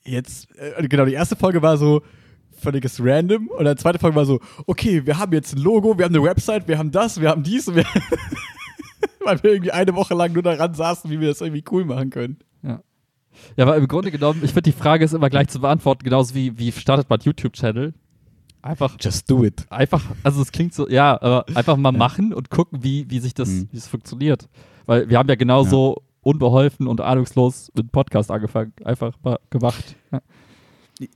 jetzt, 0.03 0.47
äh, 0.57 0.87
genau, 0.87 1.05
die 1.05 1.13
erste 1.13 1.35
Folge 1.35 1.61
war 1.61 1.77
so 1.77 2.01
völliges 2.57 2.99
Random 2.99 3.47
und 3.49 3.65
die 3.65 3.75
zweite 3.75 3.99
Folge 3.99 4.15
war 4.15 4.25
so, 4.25 4.39
okay, 4.65 5.05
wir 5.05 5.19
haben 5.19 5.33
jetzt 5.33 5.55
ein 5.55 5.61
Logo, 5.61 5.97
wir 5.97 6.05
haben 6.05 6.15
eine 6.15 6.23
Website, 6.23 6.67
wir 6.67 6.79
haben 6.79 6.89
das, 6.89 7.21
wir 7.21 7.29
haben 7.29 7.43
dies 7.43 7.67
und 7.67 7.75
wir 7.75 7.85
weil 9.25 9.41
wir 9.43 9.51
irgendwie 9.51 9.71
eine 9.71 9.93
Woche 9.95 10.13
lang 10.13 10.33
nur 10.33 10.43
daran 10.43 10.73
saßen, 10.73 11.09
wie 11.09 11.19
wir 11.19 11.27
das 11.27 11.41
irgendwie 11.41 11.63
cool 11.71 11.85
machen 11.85 12.09
können. 12.09 12.37
Ja, 13.57 13.65
aber 13.65 13.75
im 13.75 13.87
Grunde 13.87 14.11
genommen, 14.11 14.41
ich 14.43 14.51
finde, 14.51 14.71
die 14.71 14.71
Frage 14.71 15.03
ist 15.03 15.13
immer 15.13 15.29
gleich 15.29 15.49
zu 15.49 15.59
beantworten, 15.59 16.03
genauso 16.03 16.33
wie, 16.35 16.57
wie 16.57 16.71
startet 16.71 17.09
man 17.09 17.19
YouTube-Channel? 17.19 17.93
Einfach, 18.65 18.97
Just 18.99 19.29
do 19.29 19.43
it. 19.43 19.65
einfach, 19.69 20.03
also 20.23 20.41
es 20.41 20.51
klingt 20.51 20.73
so, 20.73 20.89
ja, 20.89 21.21
aber 21.21 21.45
einfach 21.55 21.77
mal 21.77 21.91
machen 21.91 22.33
und 22.33 22.49
gucken, 22.49 22.83
wie, 22.83 23.09
wie 23.09 23.19
sich 23.19 23.33
das, 23.35 23.49
Mhm. 23.49 23.67
wie 23.71 23.77
es 23.77 23.87
funktioniert. 23.87 24.49
Weil 24.87 25.07
wir 25.09 25.17
haben 25.19 25.29
ja 25.29 25.35
genauso 25.35 26.01
unbeholfen 26.21 26.87
und 26.87 26.99
ahnungslos 26.99 27.71
mit 27.75 27.85
dem 27.85 27.89
Podcast 27.89 28.31
angefangen. 28.31 28.73
Einfach 28.83 29.13
mal 29.23 29.37
gemacht. 29.51 29.95
Ja. 30.11 30.21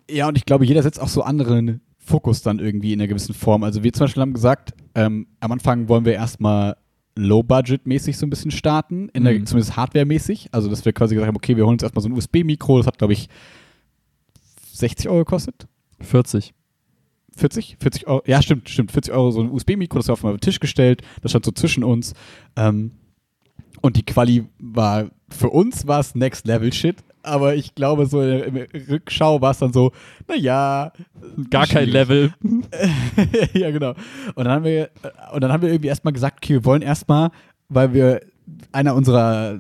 Ja, 0.10 0.28
und 0.28 0.38
ich 0.38 0.46
glaube, 0.46 0.66
jeder 0.66 0.84
setzt 0.84 1.02
auch 1.02 1.08
so 1.08 1.24
anderen 1.24 1.82
Fokus 1.98 2.42
dann 2.44 2.60
irgendwie 2.60 2.94
in 2.94 3.00
einer 3.00 3.08
gewissen 3.08 3.34
Form. 3.34 3.64
Also 3.64 3.82
wir 3.84 3.94
zum 3.94 4.06
Beispiel 4.06 4.22
haben 4.22 4.34
gesagt, 4.34 4.74
ähm, 4.94 5.26
am 5.40 5.52
Anfang 5.52 5.88
wollen 5.90 6.06
wir 6.06 6.14
erstmal 6.14 6.76
Low-Budget-mäßig 7.16 8.18
so 8.18 8.26
ein 8.26 8.30
bisschen 8.30 8.52
starten, 8.52 9.10
in 9.10 9.24
der, 9.24 9.34
Mhm. 9.34 9.46
zumindest 9.48 9.76
Hardware-mäßig. 9.76 10.50
Also 10.52 10.70
dass 10.70 10.86
wir 10.86 10.94
quasi 10.94 11.16
gesagt 11.16 11.28
haben, 11.30 11.36
okay, 11.38 11.56
wir 11.58 11.66
holen 11.66 11.74
uns 11.76 11.84
erstmal 11.84 12.04
so 12.04 12.10
ein 12.10 12.14
USB-Mikro, 12.14 12.78
das 12.78 12.88
hat, 12.88 12.98
glaube 13.00 13.14
ich, 13.14 13.28
60 14.74 15.10
Euro 15.10 15.20
gekostet. 15.20 15.68
40. 16.02 16.54
40? 17.36 17.78
40 17.80 18.08
Euro, 18.08 18.22
ja 18.26 18.42
stimmt, 18.42 18.70
stimmt, 18.70 18.92
40 18.92 19.14
Euro 19.14 19.32
so 19.32 19.42
ein 19.42 19.52
USB-Mikro, 19.52 19.98
das 20.00 20.08
war 20.08 20.14
auf 20.14 20.22
den 20.22 20.40
Tisch 20.40 20.60
gestellt, 20.60 21.02
das 21.22 21.32
stand 21.32 21.46
so 21.46 21.52
zwischen 21.52 21.84
uns. 21.84 22.14
Ähm, 22.56 22.92
und 23.82 23.96
die 23.96 24.04
Quali 24.04 24.46
war, 24.60 25.10
für 25.30 25.50
uns 25.50 25.88
war 25.88 26.00
es 26.02 26.16
Next 26.16 26.46
Level 26.48 26.74
Shit, 26.74 26.98
aber 27.24 27.56
ich 27.56 27.76
glaube 27.76 28.06
so 28.08 28.22
in 28.22 28.56
der 28.56 28.68
Rückschau 28.90 29.42
war 29.42 29.52
es 29.52 29.60
dann 29.60 29.72
so, 29.74 29.92
naja, 30.28 30.92
Gar 31.50 31.68
kein. 31.68 31.90
Level. 31.90 32.34
ja, 33.54 33.72
genau. 33.72 33.92
Und 34.36 34.46
dann 34.46 34.50
haben 34.50 34.66
wir, 34.66 34.84
äh, 34.86 34.90
und 35.34 35.42
dann 35.42 35.52
haben 35.52 35.62
wir 35.62 35.70
irgendwie 35.70 35.88
erstmal 35.90 36.14
gesagt, 36.14 36.40
okay, 36.44 36.54
wir 36.56 36.66
wollen 36.66 36.82
erstmal, 36.82 37.30
weil 37.70 37.94
wir 37.94 38.22
einer 38.72 38.96
unserer 38.96 39.60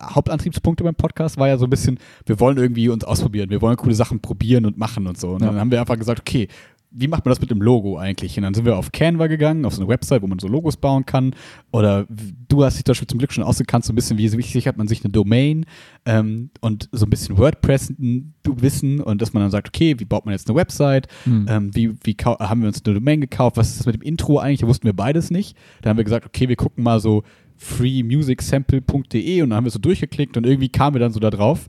Hauptantriebspunkte 0.00 0.82
beim 0.82 0.94
Podcast 0.96 1.36
war 1.38 1.48
ja 1.48 1.56
so 1.56 1.66
ein 1.66 1.70
bisschen, 1.70 1.98
wir 2.26 2.40
wollen 2.40 2.56
irgendwie 2.58 2.88
uns 2.88 3.04
ausprobieren, 3.04 3.48
wir 3.50 3.62
wollen 3.62 3.76
coole 3.76 3.94
Sachen 3.94 4.20
probieren 4.20 4.66
und 4.66 4.76
machen 4.76 5.06
und 5.06 5.18
so. 5.18 5.30
Und 5.32 5.42
dann 5.42 5.54
Ja. 5.54 5.60
haben 5.60 5.70
wir 5.70 5.80
einfach 5.80 5.98
gesagt, 5.98 6.20
okay, 6.20 6.48
wie 6.96 7.08
macht 7.08 7.24
man 7.24 7.30
das 7.30 7.40
mit 7.40 7.50
dem 7.50 7.60
Logo 7.60 7.98
eigentlich? 7.98 8.36
Und 8.36 8.44
dann 8.44 8.54
sind 8.54 8.64
wir 8.64 8.78
auf 8.78 8.92
Canva 8.92 9.26
gegangen, 9.26 9.64
auf 9.64 9.74
so 9.74 9.82
eine 9.82 9.88
Website, 9.88 10.22
wo 10.22 10.28
man 10.28 10.38
so 10.38 10.46
Logos 10.46 10.76
bauen 10.76 11.04
kann. 11.04 11.34
Oder 11.72 12.06
du 12.08 12.64
hast 12.64 12.76
dich 12.76 12.84
Beispiel 12.84 13.08
zum 13.08 13.18
Glück 13.18 13.32
schon 13.32 13.42
ausgekannt, 13.42 13.84
so 13.84 13.92
ein 13.92 13.96
bisschen, 13.96 14.16
wie 14.16 14.28
sichert 14.28 14.76
man 14.76 14.86
sich 14.86 15.04
eine 15.04 15.10
Domain 15.10 15.66
ähm, 16.06 16.50
und 16.60 16.88
so 16.92 17.04
ein 17.04 17.10
bisschen 17.10 17.36
WordPress-Wissen 17.36 19.00
und 19.00 19.20
dass 19.20 19.32
man 19.32 19.42
dann 19.42 19.50
sagt, 19.50 19.68
okay, 19.68 19.98
wie 19.98 20.04
baut 20.04 20.24
man 20.24 20.32
jetzt 20.32 20.48
eine 20.48 20.56
Website? 20.56 21.08
Hm. 21.24 21.46
Ähm, 21.48 21.74
wie 21.74 21.94
wie 22.04 22.14
haben 22.24 22.60
wir 22.60 22.68
uns 22.68 22.84
eine 22.84 22.94
Domain 22.94 23.20
gekauft? 23.20 23.56
Was 23.56 23.70
ist 23.70 23.80
das 23.80 23.86
mit 23.86 23.96
dem 23.96 24.02
Intro 24.02 24.38
eigentlich? 24.38 24.60
Da 24.60 24.68
wussten 24.68 24.84
wir 24.84 24.92
beides 24.92 25.30
nicht. 25.30 25.56
Da 25.82 25.90
haben 25.90 25.96
wir 25.96 26.04
gesagt, 26.04 26.26
okay, 26.26 26.48
wir 26.48 26.56
gucken 26.56 26.84
mal 26.84 27.00
so 27.00 27.24
freemusicsample.de 27.56 29.42
und 29.42 29.50
dann 29.50 29.56
haben 29.56 29.64
wir 29.64 29.70
so 29.70 29.78
durchgeklickt 29.80 30.36
und 30.36 30.46
irgendwie 30.46 30.68
kamen 30.68 30.94
wir 30.94 31.00
dann 31.00 31.12
so 31.12 31.20
da 31.20 31.30
drauf. 31.30 31.66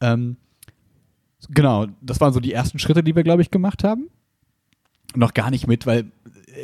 Ähm, 0.00 0.36
genau, 1.48 1.86
das 2.00 2.20
waren 2.20 2.32
so 2.32 2.40
die 2.40 2.52
ersten 2.52 2.78
Schritte, 2.78 3.02
die 3.02 3.16
wir, 3.16 3.24
glaube 3.24 3.42
ich, 3.42 3.50
gemacht 3.50 3.82
haben. 3.84 4.08
Noch 5.16 5.34
gar 5.34 5.50
nicht 5.50 5.66
mit, 5.66 5.86
weil 5.86 6.12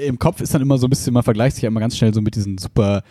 im 0.07 0.19
Kopf 0.19 0.41
ist 0.41 0.55
dann 0.55 0.63
immer 0.63 0.79
so 0.79 0.87
ein 0.87 0.91
bisschen, 0.91 1.15
man 1.15 1.23
vergleicht 1.23 1.57
sich 1.57 1.63
ja 1.63 1.69
immer 1.69 1.81
ganz 1.81 1.97
schnell 1.97 2.15
so 2.15 2.21
mit 2.21 2.35
diesen 2.35 2.59
super 2.59 3.03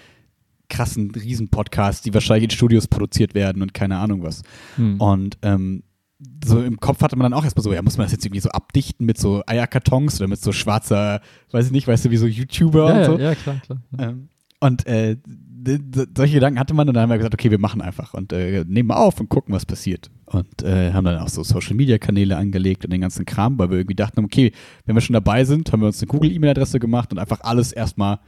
krassen 0.69 1.12
Riesen-Podcasts, 1.12 2.02
die 2.02 2.13
wahrscheinlich 2.13 2.45
in 2.45 2.50
Studios 2.50 2.88
produziert 2.88 3.36
werden 3.36 3.62
und 3.62 3.74
keine 3.74 3.98
Ahnung 3.98 4.24
was. 4.24 4.41
Hm. 4.76 5.00
Und 5.00 5.38
ähm, 5.41 5.84
so 6.43 6.62
im 6.62 6.80
Kopf 6.80 7.02
hatte 7.02 7.15
man 7.15 7.26
dann 7.30 7.38
auch 7.38 7.43
erstmal 7.43 7.63
so, 7.63 7.74
ja, 7.74 7.82
muss 7.82 7.98
man 7.98 8.06
das 8.06 8.13
jetzt 8.13 8.26
irgendwie 8.26 8.41
so 8.41 8.50
abdichten 8.50 9.06
mit 9.06 9.17
so 9.17 9.43
Eierkartons 9.45 10.19
oder 10.19 10.28
mit 10.28 10.41
so 10.41 10.52
schwarzer, 10.52 11.21
weiß 11.52 11.67
ich 11.67 11.71
nicht, 11.71 11.88
weißt 11.88 12.06
du, 12.06 12.12
wie 12.12 12.17
so 12.17 12.26
YouTuber 12.26 12.89
ja, 12.89 12.93
und 12.93 13.00
ja, 13.00 13.06
so. 13.06 13.17
ja, 13.17 13.36
klar, 13.36 13.62
klar. 13.65 13.82
Ja. 14.00 14.10
Ähm, 14.10 14.30
und 14.60 14.88
äh, 14.88 15.17
solche 16.15 16.36
Gedanken 16.36 16.60
hatte 16.60 16.73
man 16.73 16.88
und 16.88 16.93
dann 16.93 17.04
haben 17.04 17.10
wir 17.10 17.17
gesagt, 17.17 17.34
okay, 17.34 17.51
wir 17.51 17.60
machen 17.60 17.82
einfach 17.82 18.13
und 18.13 18.32
äh, 18.34 18.63
nehmen 18.67 18.88
mal 18.88 18.97
auf 18.97 19.19
und 19.19 19.30
gucken, 19.30 19.54
was 19.54 19.65
passiert. 19.65 20.10
Und 20.25 20.63
äh, 20.63 20.91
haben 20.93 21.06
dann 21.06 21.19
auch 21.19 21.30
so 21.30 21.43
Social 21.43 21.75
Media 21.75 21.97
Kanäle 21.97 22.38
angelegt 22.38 22.84
und 22.86 22.91
den 22.91 23.01
ganzen 23.01 23.25
Kram, 23.25 23.58
weil 23.60 23.69
wir 23.69 23.78
irgendwie 23.78 23.95
dachten, 23.95 24.23
okay, 24.23 24.51
wenn 24.86 24.95
wir 24.95 25.01
schon 25.01 25.13
dabei 25.13 25.43
sind, 25.45 25.71
haben 25.71 25.82
wir 25.82 25.88
uns 25.88 26.01
eine 26.01 26.08
Google-E-Mail-Adresse 26.08 26.80
gemacht 26.80 27.12
und 27.12 27.19
einfach 27.19 27.41
alles 27.41 27.71
erstmal 27.71 28.19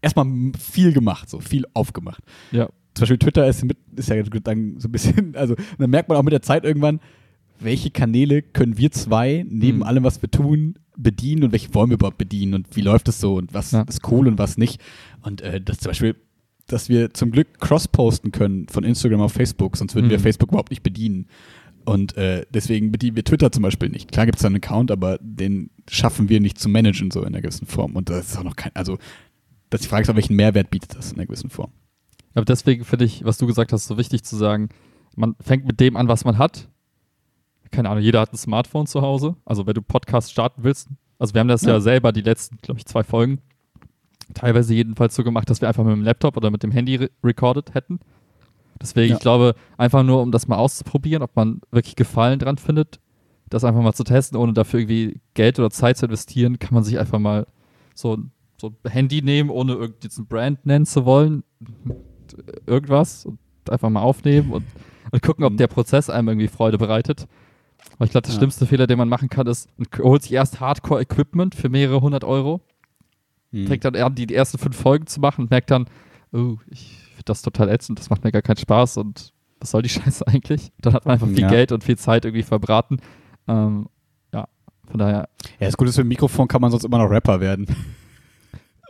erstmal 0.00 0.26
viel 0.58 0.92
gemacht, 0.92 1.30
so 1.30 1.40
viel 1.40 1.64
aufgemacht. 1.74 2.22
Ja. 2.50 2.66
Zum 2.94 3.02
Beispiel 3.02 3.18
Twitter 3.18 3.46
ist, 3.46 3.64
mit, 3.64 3.78
ist 3.96 4.08
ja 4.08 4.20
dann 4.22 4.74
so 4.78 4.88
ein 4.88 4.92
bisschen, 4.92 5.36
also 5.36 5.54
dann 5.78 5.90
merkt 5.90 6.08
man 6.08 6.18
auch 6.18 6.22
mit 6.22 6.32
der 6.32 6.42
Zeit 6.42 6.64
irgendwann, 6.64 7.00
welche 7.60 7.90
Kanäle 7.90 8.42
können 8.42 8.76
wir 8.76 8.90
zwei 8.90 9.46
neben 9.48 9.78
Mhm. 9.78 9.82
allem, 9.84 10.04
was 10.04 10.20
wir 10.20 10.30
tun, 10.30 10.74
bedienen 10.96 11.44
und 11.44 11.52
welche 11.52 11.72
wollen 11.74 11.90
wir 11.90 11.94
überhaupt 11.94 12.18
bedienen 12.18 12.54
und 12.54 12.76
wie 12.76 12.80
läuft 12.82 13.08
es 13.08 13.20
so 13.20 13.36
und 13.36 13.54
was 13.54 13.70
Ja. 13.70 13.82
ist 13.82 14.06
cool 14.10 14.26
und 14.26 14.38
was 14.38 14.58
nicht. 14.58 14.80
Und 15.22 15.40
äh, 15.40 15.60
das 15.60 15.78
zum 15.78 15.90
Beispiel, 15.90 16.16
dass 16.66 16.88
wir 16.88 17.12
zum 17.12 17.30
Glück 17.30 17.58
cross-posten 17.60 18.32
können 18.32 18.68
von 18.68 18.84
Instagram 18.84 19.20
auf 19.20 19.32
Facebook, 19.32 19.76
sonst 19.76 19.94
würden 19.94 20.10
wir 20.10 20.18
Mhm. 20.18 20.22
Facebook 20.22 20.48
überhaupt 20.50 20.70
nicht 20.70 20.82
bedienen. 20.82 21.26
Und 21.84 22.16
äh, 22.16 22.46
deswegen 22.50 22.92
bedienen 22.92 23.16
wir 23.16 23.24
Twitter 23.24 23.50
zum 23.50 23.62
Beispiel 23.64 23.88
nicht. 23.88 24.12
Klar 24.12 24.26
gibt 24.26 24.36
es 24.36 24.42
da 24.42 24.46
einen 24.46 24.56
Account, 24.56 24.90
aber 24.92 25.18
den 25.20 25.70
schaffen 25.90 26.28
wir 26.28 26.40
nicht 26.40 26.58
zu 26.60 26.68
managen, 26.68 27.10
so 27.10 27.20
in 27.20 27.26
einer 27.28 27.40
gewissen 27.42 27.66
Form. 27.66 27.96
Und 27.96 28.08
das 28.08 28.28
ist 28.30 28.36
auch 28.38 28.44
noch 28.44 28.54
kein, 28.56 28.70
also, 28.74 28.98
dass 29.70 29.80
die 29.80 29.88
Frage 29.88 30.02
ist, 30.02 30.10
auch, 30.10 30.14
welchen 30.14 30.36
Mehrwert 30.36 30.70
bietet 30.70 30.94
das 30.96 31.10
in 31.10 31.18
einer 31.18 31.26
gewissen 31.26 31.50
Form. 31.50 31.72
Aber 32.34 32.44
deswegen 32.44 32.84
finde 32.84 33.04
ich, 33.04 33.24
was 33.24 33.36
du 33.38 33.46
gesagt 33.46 33.72
hast, 33.72 33.86
so 33.86 33.98
wichtig 33.98 34.22
zu 34.22 34.36
sagen, 34.36 34.68
man 35.16 35.34
fängt 35.40 35.66
mit 35.66 35.80
dem 35.80 35.96
an, 35.96 36.06
was 36.08 36.24
man 36.24 36.38
hat. 36.38 36.68
Keine 37.72 37.88
Ahnung, 37.90 38.02
jeder 38.04 38.20
hat 38.20 38.32
ein 38.32 38.36
Smartphone 38.38 38.86
zu 38.86 39.02
Hause. 39.02 39.34
Also 39.44 39.66
wenn 39.66 39.74
du 39.74 39.82
Podcast 39.82 40.30
starten 40.30 40.62
willst, 40.62 40.88
also 41.18 41.34
wir 41.34 41.40
haben 41.40 41.48
das 41.48 41.62
ja, 41.62 41.70
Ja. 41.70 41.80
selber 41.80 42.12
die 42.12 42.20
letzten, 42.22 42.58
glaube 42.58 42.78
ich, 42.78 42.86
zwei 42.86 43.02
Folgen 43.02 43.40
teilweise 44.34 44.74
jedenfalls 44.74 45.14
so 45.14 45.24
gemacht, 45.24 45.48
dass 45.50 45.60
wir 45.60 45.68
einfach 45.68 45.84
mit 45.84 45.92
dem 45.94 46.02
Laptop 46.02 46.36
oder 46.36 46.50
mit 46.50 46.62
dem 46.62 46.70
Handy 46.72 46.96
re 46.96 47.10
recorded 47.24 47.74
hätten. 47.74 48.00
Deswegen, 48.80 49.10
Ja. 49.10 49.16
ich 49.16 49.20
glaube, 49.22 49.54
einfach 49.76 50.02
nur, 50.02 50.22
um 50.22 50.32
das 50.32 50.48
mal 50.48 50.56
auszuprobieren, 50.56 51.22
ob 51.22 51.36
man 51.36 51.60
wirklich 51.70 51.94
Gefallen 51.96 52.38
dran 52.38 52.58
findet, 52.58 52.98
das 53.48 53.64
einfach 53.64 53.82
mal 53.82 53.92
zu 53.92 54.02
testen, 54.04 54.38
ohne 54.38 54.52
dafür 54.54 54.80
irgendwie 54.80 55.20
Geld 55.34 55.58
oder 55.58 55.70
Zeit 55.70 55.96
zu 55.98 56.06
investieren, 56.06 56.58
kann 56.58 56.74
man 56.74 56.82
sich 56.82 56.98
einfach 56.98 57.18
mal 57.18 57.46
so, 57.94 58.18
so 58.60 58.68
ein 58.84 58.90
Handy 58.90 59.22
nehmen, 59.22 59.50
ohne 59.50 59.74
irgendeinen 59.74 60.26
Brand 60.26 60.66
nennen 60.66 60.86
zu 60.86 61.04
wollen, 61.04 61.44
irgendwas 62.66 63.26
und 63.26 63.38
einfach 63.70 63.90
mal 63.90 64.00
aufnehmen 64.02 64.50
und, 64.52 64.64
und 65.10 65.22
gucken, 65.22 65.44
ob 65.44 65.52
Mhm. 65.52 65.56
der 65.58 65.66
Prozess 65.68 66.10
einem 66.10 66.28
irgendwie 66.28 66.48
Freude 66.48 66.78
bereitet. 66.78 67.26
Aber 67.96 68.04
ich 68.06 68.10
glaube, 68.10 68.22
der 68.26 68.32
Ja. 68.32 68.38
schlimmste 68.38 68.66
Fehler, 68.66 68.86
den 68.86 68.98
man 68.98 69.08
machen 69.08 69.28
kann, 69.28 69.46
ist, 69.46 69.68
man 69.76 69.86
holt 70.04 70.22
sich 70.22 70.32
erst 70.32 70.60
Hardcore-Equipment 70.60 71.54
für 71.54 71.68
mehrere 71.68 72.00
hundert 72.00 72.24
Euro, 72.24 72.60
Mhm. 73.52 73.66
fängt 73.68 73.84
dann 73.84 73.94
an, 73.96 74.14
die, 74.14 74.32
ersten 74.34 74.58
fünf 74.58 74.76
Folgen 74.76 75.06
zu 75.06 75.20
machen 75.20 75.42
und 75.42 75.50
merkt 75.50 75.70
dann, 75.70 75.86
oh, 76.32 76.56
ich 76.70 76.96
finde 77.10 77.24
das 77.26 77.42
total 77.42 77.68
ätzend, 77.68 77.98
das 77.98 78.10
macht 78.10 78.24
mir 78.24 78.32
gar 78.32 78.42
keinen 78.42 78.56
Spaß 78.56 78.96
und 78.96 79.32
was 79.60 79.70
soll 79.70 79.82
die 79.82 79.88
Scheiße 79.90 80.26
eigentlich? 80.26 80.72
Dann 80.80 80.92
hat 80.94 81.04
man 81.06 81.14
einfach 81.14 81.28
viel 81.28 81.40
Ja. 81.40 81.48
Geld 81.48 81.70
und 81.72 81.84
viel 81.84 81.96
Zeit 81.98 82.24
irgendwie 82.24 82.42
verbraten. 82.42 82.98
Ähm, 83.48 83.86
ja, 84.32 84.48
von 84.88 84.98
daher, 84.98 85.28
Ja, 85.60 85.66
das 85.66 85.76
Gute 85.76 85.90
ist, 85.90 85.96
für 85.96 86.02
ein 86.02 86.08
Mikrofon 86.08 86.48
kann 86.48 86.60
man 86.60 86.70
sonst 86.70 86.84
immer 86.84 86.98
noch 86.98 87.10
Rapper 87.10 87.40
werden. 87.40 87.66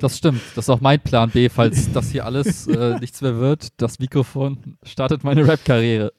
das 0.01 0.18
stimmt. 0.18 0.40
Das 0.55 0.64
ist 0.66 0.70
auch 0.70 0.81
mein 0.81 1.01
Plan 1.01 1.31
B, 1.31 1.48
falls 1.48 1.92
das 1.92 2.11
hier 2.11 2.25
alles 2.25 2.66
äh, 2.66 2.98
nichts 3.01 3.20
mehr 3.20 3.37
wird. 3.38 3.81
Das 3.81 3.98
Mikrofon 3.98 4.77
startet 4.85 5.25
meine 5.25 5.46
Rap-Karriere. 5.46 6.12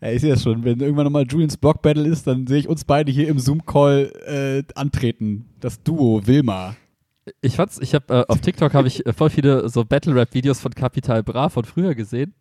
Ja, 0.00 0.10
ich 0.12 0.22
sehe 0.22 0.30
das 0.30 0.42
schon. 0.42 0.64
Wenn 0.64 0.80
irgendwann 0.80 1.04
nochmal 1.04 1.26
Julians 1.28 1.56
Block 1.58 1.82
Battle 1.82 2.06
ist, 2.06 2.26
dann 2.26 2.46
sehe 2.46 2.58
ich 2.58 2.68
uns 2.68 2.84
beide 2.84 3.12
hier 3.12 3.28
im 3.28 3.38
Zoom-Call 3.38 4.12
äh, 4.26 4.62
antreten. 4.78 5.46
Das 5.60 5.82
Duo 5.82 6.26
Wilma. 6.26 6.74
Ich 7.40 7.56
fand's, 7.56 7.78
ich 7.80 7.94
habe 7.94 8.14
äh, 8.14 8.24
auf 8.28 8.40
TikTok 8.40 8.74
habe 8.74 8.88
ich 8.88 9.06
äh, 9.06 9.12
voll 9.12 9.30
viele 9.30 9.68
so 9.68 9.84
Battle 9.84 10.14
Rap 10.14 10.34
Videos 10.34 10.60
von 10.60 10.72
Capital 10.72 11.22
Bra 11.22 11.48
von 11.48 11.64
früher 11.64 11.94
gesehen 11.94 12.34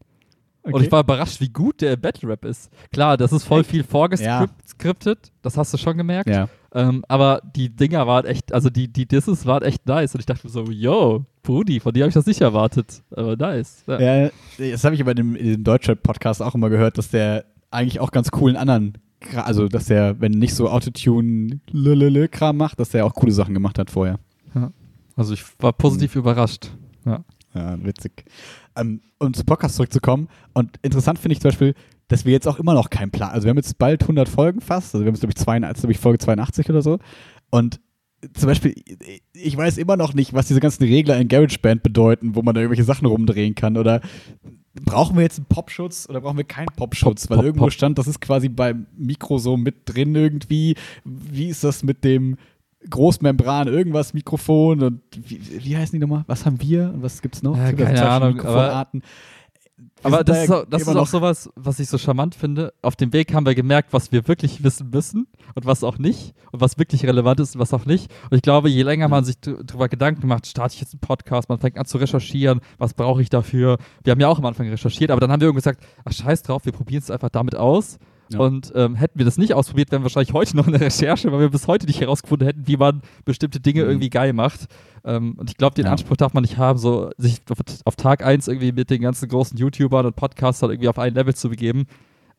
und 0.64 0.82
ich 0.82 0.92
war 0.92 1.02
überrascht, 1.02 1.42
wie 1.42 1.50
gut 1.50 1.82
der 1.82 1.98
Battle 1.98 2.30
Rap 2.30 2.46
ist. 2.46 2.72
Klar, 2.92 3.18
das 3.18 3.34
ist 3.34 3.44
voll 3.44 3.62
Echt? 3.62 3.70
viel 3.70 3.84
vorgeskriptet, 3.84 5.32
das 5.42 5.58
hast 5.58 5.74
du 5.74 5.78
schon 5.78 5.98
gemerkt. 5.98 6.30
Ja. 6.30 6.48
Ähm, 6.74 7.04
aber 7.08 7.42
die 7.56 7.70
Dinger 7.70 8.08
waren 8.08 8.26
echt, 8.26 8.54
also 8.54 8.70
die, 8.70 8.88
die 8.88 9.06
Disses 9.06 9.46
waren 9.46 9.62
echt 9.62 9.86
nice 9.86 10.16
und 10.16 10.22
ich 10.22 10.26
dachte 10.26 10.48
mir 10.48 10.52
so, 10.52 10.64
yo, 10.72 11.26
Brudi, 11.44 11.80
von 11.80 11.94
dir 11.94 12.04
habe 12.04 12.10
ich 12.10 12.16
das 12.16 12.26
nicht 12.26 12.42
erwartet. 12.42 13.04
Aber 13.12 13.36
nice. 13.36 13.84
Ja. 13.88 14.00
ja 14.00 14.32
das 14.58 14.84
habe 14.84 14.96
ich 14.96 15.02
aber 15.02 15.12
in 15.12 15.36
dem, 15.36 15.64
Deutschrap-Podcast 15.64 16.42
auch 16.42 16.56
immer 16.56 16.70
gehört, 16.70 16.98
dass 16.98 17.10
der 17.10 17.46
eigentlich 17.70 18.00
auch 18.00 18.12
ganz 18.12 18.32
coolen 18.32 18.56
anderen, 18.56 18.98
also 19.36 19.68
dass 19.68 19.86
der, 19.86 20.20
wenn 20.22 20.32
nicht 20.32 20.56
so 20.56 20.70
Autotune-Kram 20.70 22.58
macht, 22.58 22.80
dass 22.80 22.90
der 22.90 23.06
auch 23.06 23.14
coole 23.14 23.34
Sachen 23.34 23.54
gemacht 23.54 23.78
hat 23.78 23.92
vorher. 23.92 24.18
Also 25.16 25.34
ich 25.34 25.44
war 25.60 25.74
positiv 25.74 26.16
überrascht. 26.16 26.72
Ja. 27.06 27.24
Ja, 27.54 27.84
witzig. 27.84 28.26
Ähm, 28.76 29.02
um 29.20 29.34
zum 29.34 29.46
Podcast 29.46 29.76
zurückzukommen. 29.76 30.28
Und 30.54 30.78
interessant 30.82 31.20
finde 31.20 31.34
ich 31.34 31.42
zum 31.42 31.50
Beispiel, 31.50 31.76
dass 32.08 32.26
wir 32.26 32.32
jetzt 32.32 32.48
auch 32.48 32.60
immer 32.60 32.74
noch 32.74 32.90
keinen 32.90 33.12
Plan. 33.12 33.30
Also 33.32 33.46
wir 33.46 33.52
haben 33.52 33.58
jetzt 33.58 33.78
bald 33.78 34.02
100 34.02 34.28
Folgen 34.28 34.60
fast. 34.62 34.96
Also 34.96 35.06
wir 35.06 35.08
haben 35.08 35.16
jetzt, 35.16 35.22
glaube 35.22 35.34
ich, 35.38 35.44
82, 35.44 35.82
glaube 35.82 35.92
ich, 35.92 36.00
Folge 36.00 36.18
82 36.20 36.70
oder 36.70 36.82
so. 36.82 37.00
Und 37.52 37.80
zum 38.34 38.48
Beispiel, 38.48 38.74
ich 39.34 39.56
weiß 39.58 39.78
immer 39.78 39.98
noch 39.98 40.14
nicht, 40.14 40.34
was 40.34 40.48
diese 40.48 40.60
ganzen 40.60 40.84
Regler 40.84 41.20
in 41.20 41.28
GarageBand 41.28 41.84
bedeuten, 41.84 42.36
wo 42.36 42.42
man 42.42 42.56
da 42.56 42.62
irgendwelche 42.62 42.86
Sachen 42.86 43.06
rumdrehen 43.06 43.54
kann. 43.54 43.78
Oder 43.78 44.02
brauchen 44.74 45.16
wir 45.16 45.24
jetzt 45.24 45.38
einen 45.38 45.46
Popschutz 45.46 46.08
oder 46.10 46.22
brauchen 46.22 46.38
wir 46.38 46.46
keinen 46.46 46.68
Popschutz? 46.68 47.28
Pop, 47.28 47.32
Weil 47.32 47.38
Pop, 47.38 47.46
irgendwo 47.46 47.66
Pop. 47.66 47.74
stand, 47.74 47.98
das 47.98 48.08
ist 48.08 48.22
quasi 48.22 48.50
beim 48.50 48.88
Mikro 48.96 49.38
so 49.38 49.58
mit 49.58 49.82
drin 49.86 50.16
irgendwie. 50.16 50.76
Wie 51.04 51.50
ist 51.50 51.64
das 51.64 51.84
mit 51.84 52.04
dem 52.04 52.38
Großmembran, 52.90 53.68
irgendwas, 53.68 54.14
Mikrofon 54.14 54.82
und 54.84 55.02
wie, 55.16 55.40
wie 55.64 55.78
heißen 55.78 55.98
die 55.98 56.00
nochmal? 56.06 56.24
Was 56.28 56.46
haben 56.46 56.62
wir 56.62 56.92
und 56.94 57.04
was 57.04 57.22
gibt's 57.22 57.42
noch? 57.44 57.58
Ja, 57.58 57.70
gibt 57.72 57.82
keine 57.84 58.10
Ahnung, 58.10 58.30
aber- 58.30 58.34
Mikrofonarten. 58.34 59.04
Aber 60.06 60.18
sind 60.18 60.30
das 60.30 60.38
da 60.38 60.44
ist, 60.44 60.52
auch, 60.52 60.66
das 60.70 60.82
ist 60.82 60.88
auch 60.90 60.94
noch- 60.94 61.08
sowas, 61.08 61.50
was 61.56 61.80
ich 61.80 61.88
so 61.88 61.98
charmant 61.98 62.36
finde. 62.36 62.74
Auf 62.82 62.98
dem 62.98 63.14
Weg 63.14 63.34
haben 63.34 63.46
wir 63.46 63.56
gemerkt, 63.56 63.94
was 63.94 64.12
wir 64.12 64.28
wirklich 64.28 64.62
wissen 64.64 64.90
müssen 64.90 65.28
und 65.56 65.66
was 65.66 65.82
auch 65.84 65.98
nicht 65.98 66.34
und 66.52 66.60
was 66.60 66.78
wirklich 66.78 67.06
relevant 67.06 67.40
ist 67.40 67.56
und 67.56 67.62
was 67.62 67.74
auch 67.74 67.86
nicht. 67.86 68.12
Und 68.30 68.36
ich 68.36 68.42
glaube, 68.42 68.70
je 68.70 68.84
länger 68.84 69.08
man 69.08 69.24
sich 69.24 69.38
darüber 69.40 69.88
Gedanken 69.88 70.28
macht, 70.28 70.46
starte 70.46 70.74
ich 70.76 70.82
jetzt 70.82 70.94
einen 70.94 71.00
Podcast, 71.00 71.48
man 71.48 71.60
fängt 71.60 71.78
an 71.78 71.86
zu 71.86 71.98
recherchieren, 71.98 72.60
was 72.78 72.94
brauche 72.94 73.22
ich 73.22 73.30
dafür. 73.30 73.78
Wir 74.04 74.12
haben 74.12 74.20
ja 74.20 74.28
auch 74.28 74.40
am 74.40 74.46
Anfang 74.46 74.68
recherchiert, 74.70 75.10
aber 75.10 75.22
dann 75.22 75.32
haben 75.32 75.40
wir 75.40 75.48
irgendwann 75.48 75.74
gesagt, 75.74 75.84
ach 76.04 76.12
scheiß 76.12 76.44
drauf, 76.44 76.66
wir 76.66 76.74
probieren 76.74 77.02
es 77.02 77.10
einfach 77.10 77.30
damit 77.30 77.56
aus. 77.56 77.98
Ja. 78.30 78.40
Und 78.40 78.72
ähm, 78.76 78.96
hätten 78.96 79.20
wir 79.20 79.26
das 79.26 79.38
nicht 79.38 79.54
ausprobiert, 79.54 79.92
wären 79.92 80.02
wir 80.02 80.06
wahrscheinlich 80.06 80.34
heute 80.34 80.56
noch 80.58 80.66
in 80.66 80.72
der 80.74 80.82
Recherche, 80.82 81.32
weil 81.32 81.40
wir 81.42 81.50
bis 81.50 81.68
heute 81.68 81.86
nicht 81.86 82.00
herausgefunden 82.02 82.48
hätten, 82.48 82.68
wie 82.68 82.78
man 82.78 83.02
bestimmte 83.26 83.60
Dinge 83.60 83.84
Mhm. 83.84 83.90
irgendwie 83.90 84.10
geil 84.10 84.34
macht. 84.34 84.68
Ähm, 85.06 85.34
und 85.38 85.50
ich 85.50 85.58
glaube, 85.58 85.76
den 85.76 85.86
Ja. 85.86 85.92
Anspruch 85.92 86.16
darf 86.18 86.34
man 86.34 86.42
nicht 86.44 86.58
haben, 86.58 86.80
so 86.80 87.12
sich 87.18 87.42
auf, 87.50 87.60
auf 87.86 87.96
Tag 87.96 88.26
1 88.26 88.48
irgendwie 88.48 88.72
mit 88.72 88.90
den 88.90 89.02
ganzen 89.02 89.28
großen 89.30 89.58
YouTubern 89.58 90.06
und 90.06 90.16
Podcastern 90.16 90.72
irgendwie 90.72 90.88
auf 90.90 90.98
ein 91.00 91.14
Level 91.14 91.36
zu 91.36 91.50
begeben, 91.50 91.86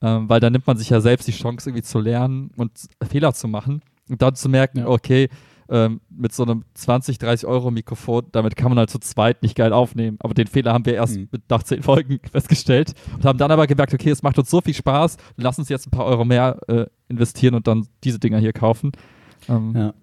ähm, 0.03 0.29
weil 0.29 0.41
da 0.41 0.51
nimmt 0.51 0.67
man 0.67 0.77
sich 0.79 0.91
ja 0.91 1.01
selbst 1.01 1.29
die 1.29 1.33
Chance, 1.33 1.69
irgendwie 1.71 1.83
zu 1.85 1.99
lernen 2.01 2.51
und 2.57 2.73
Fehler 3.09 3.33
zu 3.35 3.47
machen 3.47 3.83
und 4.09 4.21
dann 4.23 4.35
zu 4.35 4.49
merken, 4.49 4.79
Ja. 4.81 4.89
okay, 4.89 5.29
ähm, 5.69 6.01
mit 6.11 6.33
so 6.33 6.43
einem 6.45 6.65
20, 6.75 7.19
30 7.19 7.47
Euro 7.47 7.71
Mikrofon, 7.71 8.27
damit 8.33 8.57
kann 8.57 8.69
man 8.71 8.79
halt 8.79 8.91
zu 8.91 8.99
zweit 8.99 9.43
nicht 9.43 9.57
geil 9.57 9.73
aufnehmen. 9.73 10.17
Aber 10.21 10.35
den 10.35 10.47
Fehler 10.47 10.73
haben 10.73 10.87
wir 10.87 10.95
erst 10.95 11.17
Mhm. 11.17 11.29
mit 11.33 11.43
nach 11.51 11.63
zehn 11.63 11.83
Folgen 11.83 12.21
festgestellt 12.33 12.93
und 13.15 13.25
haben 13.25 13.39
dann 13.39 13.51
aber 13.51 13.67
gemerkt, 13.67 13.95
okay, 13.95 14.11
es 14.11 14.23
macht 14.23 14.39
uns 14.39 14.51
so 14.51 14.61
viel 14.61 14.75
Spaß, 14.75 15.17
lass 15.37 15.59
uns 15.59 15.69
jetzt 15.69 15.87
ein 15.87 15.91
paar 15.91 16.07
Euro 16.07 16.25
mehr 16.25 16.59
äh, 16.69 16.87
investieren 17.09 17.55
und 17.55 17.67
dann 17.67 17.87
diese 18.03 18.19
Dinger 18.19 18.39
hier 18.39 18.53
kaufen. 18.53 18.93
Ähm, 19.49 19.75
Ja. 19.77 19.95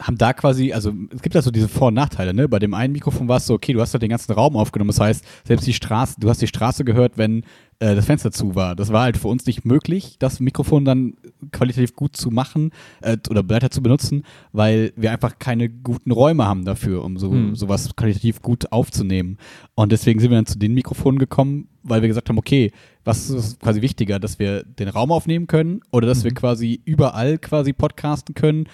Haben 0.00 0.16
da 0.16 0.32
quasi, 0.32 0.72
also 0.72 0.92
es 1.14 1.20
gibt 1.22 1.34
ja 1.34 1.42
so 1.42 1.50
diese 1.50 1.68
Vor- 1.68 1.88
und 1.88 1.94
Nachteile, 1.94 2.32
ne? 2.32 2.48
Bei 2.48 2.58
dem 2.58 2.72
einen 2.74 2.92
Mikrofon 2.94 3.28
war 3.28 3.36
es 3.36 3.46
so, 3.46 3.54
okay, 3.54 3.72
du 3.74 3.80
hast 3.80 3.92
halt 3.92 4.02
den 4.02 4.10
ganzen 4.10 4.32
Raum 4.32 4.56
aufgenommen. 4.56 4.88
Das 4.88 5.00
heißt, 5.00 5.24
selbst 5.46 5.66
die 5.66 5.74
Straße, 5.74 6.14
du 6.18 6.28
hast 6.30 6.40
die 6.40 6.46
Straße 6.46 6.84
gehört, 6.84 7.18
wenn 7.18 7.44
äh, 7.80 7.94
das 7.94 8.06
Fenster 8.06 8.32
zu 8.32 8.54
war. 8.54 8.74
Das 8.76 8.92
war 8.92 9.02
halt 9.02 9.16
für 9.18 9.28
uns 9.28 9.44
nicht 9.46 9.64
möglich, 9.64 10.16
das 10.18 10.40
Mikrofon 10.40 10.84
dann 10.84 11.14
qualitativ 11.52 11.94
gut 11.94 12.16
zu 12.16 12.30
machen 12.30 12.70
äh, 13.02 13.16
oder 13.28 13.46
weiter 13.48 13.70
zu 13.70 13.82
benutzen, 13.82 14.24
weil 14.52 14.92
wir 14.96 15.12
einfach 15.12 15.38
keine 15.38 15.68
guten 15.68 16.10
Räume 16.12 16.46
haben 16.46 16.64
dafür, 16.64 17.04
um 17.04 17.16
so 17.18 17.30
Hm. 17.32 17.54
sowas 17.54 17.94
qualitativ 17.94 18.40
gut 18.42 18.72
aufzunehmen. 18.72 19.36
Und 19.74 19.92
deswegen 19.92 20.18
sind 20.20 20.30
wir 20.30 20.36
dann 20.38 20.46
zu 20.46 20.58
den 20.58 20.72
Mikrofonen 20.74 21.18
gekommen, 21.18 21.68
weil 21.82 22.00
wir 22.02 22.08
gesagt 22.08 22.28
haben, 22.28 22.38
okay, 22.38 22.70
was 23.04 23.30
ist 23.30 23.60
quasi 23.60 23.80
wichtiger, 23.82 24.18
dass 24.18 24.38
wir 24.38 24.62
den 24.64 24.88
Raum 24.88 25.10
aufnehmen 25.12 25.46
können 25.46 25.80
oder 25.90 26.06
dass 26.06 26.24
wir 26.24 26.30
Mhm. 26.32 26.36
quasi 26.36 26.80
überall 26.84 27.38
quasi 27.38 27.72
podcasten 27.72 28.34
können 28.34 28.64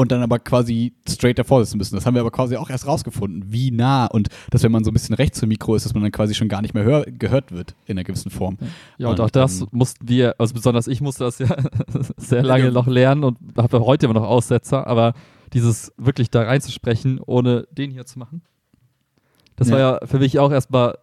und 0.00 0.10
dann 0.12 0.22
aber 0.22 0.38
quasi 0.38 0.94
straight 1.06 1.38
davor 1.38 1.62
sitzen 1.64 1.76
müssen. 1.76 1.94
Das 1.94 2.06
haben 2.06 2.14
wir 2.14 2.22
aber 2.22 2.30
quasi 2.30 2.56
auch 2.56 2.70
erst 2.70 2.86
rausgefunden, 2.86 3.52
wie 3.52 3.70
nah 3.70 4.06
und 4.06 4.28
dass 4.50 4.62
wenn 4.62 4.72
man 4.72 4.82
so 4.82 4.90
ein 4.90 4.94
bisschen 4.94 5.14
rechts 5.14 5.38
zum 5.38 5.48
Mikro 5.50 5.74
ist, 5.74 5.84
dass 5.84 5.92
man 5.92 6.02
dann 6.02 6.10
quasi 6.12 6.34
schon 6.34 6.48
gar 6.48 6.62
nicht 6.62 6.72
mehr 6.72 6.84
hör 6.84 7.04
gehört 7.04 7.52
wird 7.52 7.74
in 7.86 7.98
einer 7.98 8.04
gewissen 8.04 8.30
Form. 8.30 8.56
Ja, 8.96 9.08
und, 9.08 9.20
Und, 9.20 9.26
auch 9.26 9.30
das 9.30 9.60
ähm, 9.60 9.68
mussten 9.72 10.08
wir, 10.08 10.34
also 10.38 10.54
besonders 10.54 10.86
ich 10.86 11.00
musste 11.02 11.24
das 11.24 11.38
ja 11.38 11.54
sehr 12.16 12.42
lange 12.42 12.64
Ja. 12.66 12.70
noch 12.70 12.86
lernen 12.86 13.24
und 13.24 13.36
habe 13.58 13.80
heute 13.84 14.06
immer 14.06 14.14
noch 14.14 14.26
Aussetzer, 14.26 14.86
aber 14.86 15.12
dieses 15.52 15.92
wirklich 15.98 16.30
da 16.30 16.42
reinzusprechen, 16.42 17.20
ohne 17.24 17.66
den 17.70 17.90
hier 17.90 18.06
zu 18.06 18.18
machen, 18.18 18.40
das 19.56 19.68
Ja. 19.68 19.74
war 19.74 19.80
ja 19.80 20.06
für 20.06 20.18
mich 20.18 20.38
auch 20.38 20.50
erstmal 20.50 20.96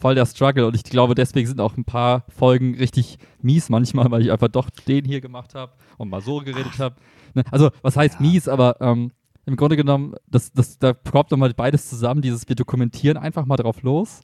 voll 0.00 0.14
der 0.14 0.26
Struggle 0.26 0.66
und 0.66 0.74
ich 0.76 0.84
glaube, 0.84 1.14
deswegen 1.14 1.46
sind 1.48 1.60
auch 1.60 1.76
ein 1.76 1.84
paar 1.84 2.24
Folgen 2.28 2.74
richtig 2.76 3.18
mies 3.42 3.68
manchmal, 3.68 4.10
weil 4.10 4.22
ich 4.22 4.30
einfach 4.32 4.48
doch 4.48 4.70
den 4.70 5.04
hier 5.04 5.20
gemacht 5.20 5.54
habe 5.54 5.72
und 5.98 6.08
mal 6.08 6.20
so 6.20 6.38
geredet 6.38 6.78
habe. 6.78 6.96
Ne? 7.34 7.44
Also, 7.50 7.70
was 7.82 7.96
heißt 7.96 8.16
Ja. 8.20 8.26
mies, 8.26 8.48
aber 8.48 8.80
ähm, 8.80 9.12
im 9.46 9.56
Grunde 9.56 9.76
genommen, 9.76 10.14
das, 10.26 10.52
das, 10.52 10.78
da 10.78 10.94
kommt 10.94 11.30
nochmal 11.30 11.52
beides 11.54 11.88
zusammen, 11.88 12.22
dieses 12.22 12.48
wir 12.48 12.56
dokumentieren 12.56 13.16
einfach 13.16 13.44
mal 13.46 13.56
drauf 13.56 13.82
los, 13.82 14.20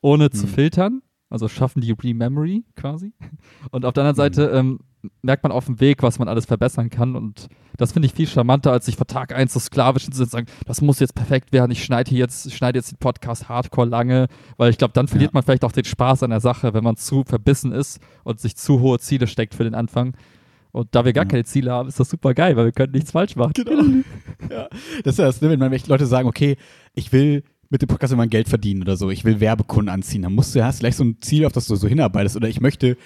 ohne 0.00 0.30
zu 0.30 0.46
Mhm. 0.46 0.50
filtern, 0.50 1.02
also 1.30 1.48
schaffen 1.48 1.80
die 1.80 1.92
Rememory 1.92 2.64
quasi. 2.76 3.12
Und 3.70 3.84
auf 3.84 3.92
der 3.94 4.02
anderen 4.04 4.16
Seite 4.16 4.50
ähm, 4.50 4.80
merkt 5.22 5.42
man 5.42 5.52
auf 5.52 5.66
dem 5.66 5.80
Weg, 5.80 6.02
was 6.02 6.18
man 6.18 6.28
alles 6.28 6.46
verbessern 6.46 6.90
kann. 6.90 7.14
Und 7.14 7.48
das 7.76 7.92
finde 7.92 8.06
ich 8.06 8.14
viel 8.14 8.26
charmanter, 8.26 8.72
als 8.72 8.86
sich 8.86 8.96
vor 8.96 9.06
Tag 9.06 9.34
1 9.34 9.52
so 9.52 9.60
sklavisch 9.60 10.08
zu 10.08 10.24
sagen, 10.24 10.46
das 10.66 10.80
muss 10.80 10.98
jetzt 10.98 11.14
perfekt 11.14 11.52
werden, 11.52 11.70
ich 11.70 11.84
schneide 11.84 12.08
hier 12.10 12.20
jetzt, 12.20 12.46
ich 12.46 12.56
schneide 12.56 12.78
jetzt 12.78 12.90
den 12.92 12.98
Podcast 12.98 13.48
hardcore 13.48 13.86
lange, 13.88 14.26
weil 14.56 14.70
ich 14.70 14.78
glaube, 14.78 14.92
dann 14.94 15.06
verliert 15.08 15.32
ja. 15.32 15.34
man 15.36 15.42
vielleicht 15.42 15.64
auch 15.64 15.72
den 15.72 15.84
Spaß 15.84 16.22
an 16.22 16.30
der 16.30 16.40
Sache, 16.40 16.72
wenn 16.74 16.84
man 16.84 16.96
zu 16.96 17.22
verbissen 17.24 17.72
ist 17.72 18.00
und 18.24 18.40
sich 18.40 18.56
zu 18.56 18.80
hohe 18.80 18.98
Ziele 18.98 19.26
steckt 19.26 19.54
für 19.54 19.64
den 19.64 19.74
Anfang. 19.74 20.16
Und 20.74 20.88
da 20.90 21.04
wir 21.04 21.12
gar 21.12 21.22
ja. 21.22 21.28
keine 21.28 21.44
Ziele 21.44 21.70
haben, 21.70 21.88
ist 21.88 22.00
das 22.00 22.10
super 22.10 22.34
geil, 22.34 22.56
weil 22.56 22.64
wir 22.64 22.72
können 22.72 22.92
nichts 22.94 23.12
falsch 23.12 23.36
machen. 23.36 23.52
Genau. 23.54 24.02
ja. 24.50 24.68
Das 25.04 25.12
ist 25.12 25.18
das, 25.20 25.40
ne, 25.40 25.48
wenn 25.50 25.60
man 25.60 25.72
echt 25.72 25.86
Leute 25.86 26.04
sagen, 26.04 26.26
okay, 26.26 26.56
ich 26.94 27.12
will 27.12 27.44
mit 27.70 27.80
dem 27.80 27.86
Podcast 27.86 28.12
immer 28.12 28.26
Geld 28.26 28.48
verdienen 28.48 28.82
oder 28.82 28.96
so, 28.96 29.08
ich 29.08 29.24
will 29.24 29.38
Werbekunden 29.38 29.88
anziehen, 29.88 30.22
dann 30.22 30.34
musst 30.34 30.52
du, 30.52 30.64
hast 30.64 30.78
vielleicht 30.78 30.96
so 30.96 31.04
ein 31.04 31.18
Ziel, 31.20 31.46
auf 31.46 31.52
das 31.52 31.66
du 31.66 31.76
so 31.76 31.86
hinarbeitest. 31.86 32.34
Oder 32.34 32.48
ich 32.48 32.60
möchte 32.60 32.96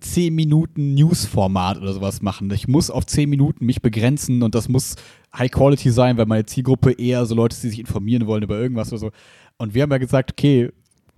10 0.00 0.34
Minuten 0.34 0.94
News-Format 0.94 1.76
oder 1.76 1.92
sowas 1.92 2.22
machen. 2.22 2.50
Ich 2.52 2.68
muss 2.68 2.90
auf 2.90 3.04
10 3.04 3.28
Minuten 3.28 3.66
mich 3.66 3.82
begrenzen 3.82 4.42
und 4.42 4.54
das 4.54 4.70
muss 4.70 4.96
High 5.36 5.50
Quality 5.50 5.90
sein, 5.90 6.16
weil 6.16 6.24
meine 6.24 6.46
Zielgruppe 6.46 6.92
eher 6.92 7.26
so 7.26 7.34
Leute, 7.34 7.54
die 7.60 7.68
sich 7.68 7.80
informieren 7.80 8.26
wollen 8.26 8.42
über 8.42 8.58
irgendwas 8.58 8.92
oder 8.92 8.98
so. 8.98 9.10
Und 9.58 9.74
wir 9.74 9.82
haben 9.82 9.90
ja 9.90 9.98
gesagt, 9.98 10.32
okay, 10.32 10.70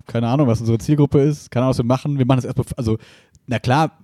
keine 0.05 0.27
Ahnung, 0.27 0.47
was 0.47 0.59
unsere 0.59 0.79
Zielgruppe 0.79 1.21
ist, 1.21 1.49
keine 1.49 1.63
Ahnung, 1.63 1.69
was 1.69 1.77
wir 1.77 1.85
machen. 1.85 2.17
Wir 2.17 2.25
machen 2.25 2.39
das 2.39 2.45
erstmal, 2.45 2.67
also, 2.75 2.97
na 3.47 3.59
klar, 3.59 3.97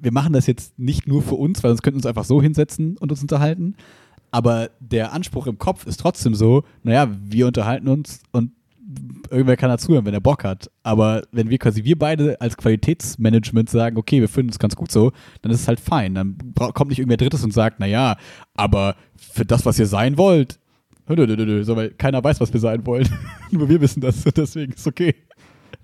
wir 0.00 0.12
machen 0.12 0.32
das 0.32 0.46
jetzt 0.46 0.78
nicht 0.78 1.06
nur 1.06 1.22
für 1.22 1.34
uns, 1.34 1.62
weil 1.62 1.70
sonst 1.70 1.82
könnten 1.82 1.96
wir 1.96 2.00
uns 2.00 2.06
einfach 2.06 2.24
so 2.24 2.40
hinsetzen 2.40 2.96
und 2.98 3.10
uns 3.10 3.22
unterhalten. 3.22 3.76
Aber 4.30 4.70
der 4.80 5.12
Anspruch 5.12 5.46
im 5.46 5.58
Kopf 5.58 5.86
ist 5.86 6.00
trotzdem 6.00 6.34
so, 6.34 6.64
naja, 6.82 7.08
wir 7.22 7.46
unterhalten 7.46 7.88
uns 7.88 8.22
und 8.32 8.52
irgendwer 9.30 9.56
kann 9.56 9.70
dazuhören, 9.70 10.04
wenn 10.04 10.14
er 10.14 10.20
Bock 10.20 10.44
hat. 10.44 10.70
Aber 10.82 11.22
wenn 11.32 11.50
wir 11.50 11.58
quasi, 11.58 11.84
wir 11.84 11.98
beide 11.98 12.40
als 12.40 12.56
Qualitätsmanagement 12.56 13.70
sagen, 13.70 13.96
okay, 13.96 14.20
wir 14.20 14.28
finden 14.28 14.50
es 14.50 14.58
ganz 14.58 14.76
gut 14.76 14.90
so, 14.90 15.12
dann 15.42 15.52
ist 15.52 15.60
es 15.60 15.68
halt 15.68 15.80
fein. 15.80 16.14
Dann 16.14 16.36
kommt 16.74 16.90
nicht 16.90 16.98
irgendwer 16.98 17.16
Drittes 17.16 17.44
und 17.44 17.52
sagt, 17.52 17.80
naja, 17.80 18.16
aber 18.54 18.96
für 19.16 19.44
das, 19.44 19.66
was 19.66 19.78
ihr 19.78 19.86
sein 19.86 20.16
wollt, 20.18 20.58
so, 21.06 21.16
weil 21.76 21.90
keiner 21.90 22.22
weiß, 22.22 22.40
was 22.40 22.52
wir 22.52 22.60
sein 22.60 22.86
wollen. 22.86 23.08
Nur 23.50 23.68
wir 23.68 23.80
wissen 23.80 24.00
das, 24.00 24.22
deswegen 24.22 24.72
ist 24.72 24.80
es 24.80 24.86
okay. 24.86 25.14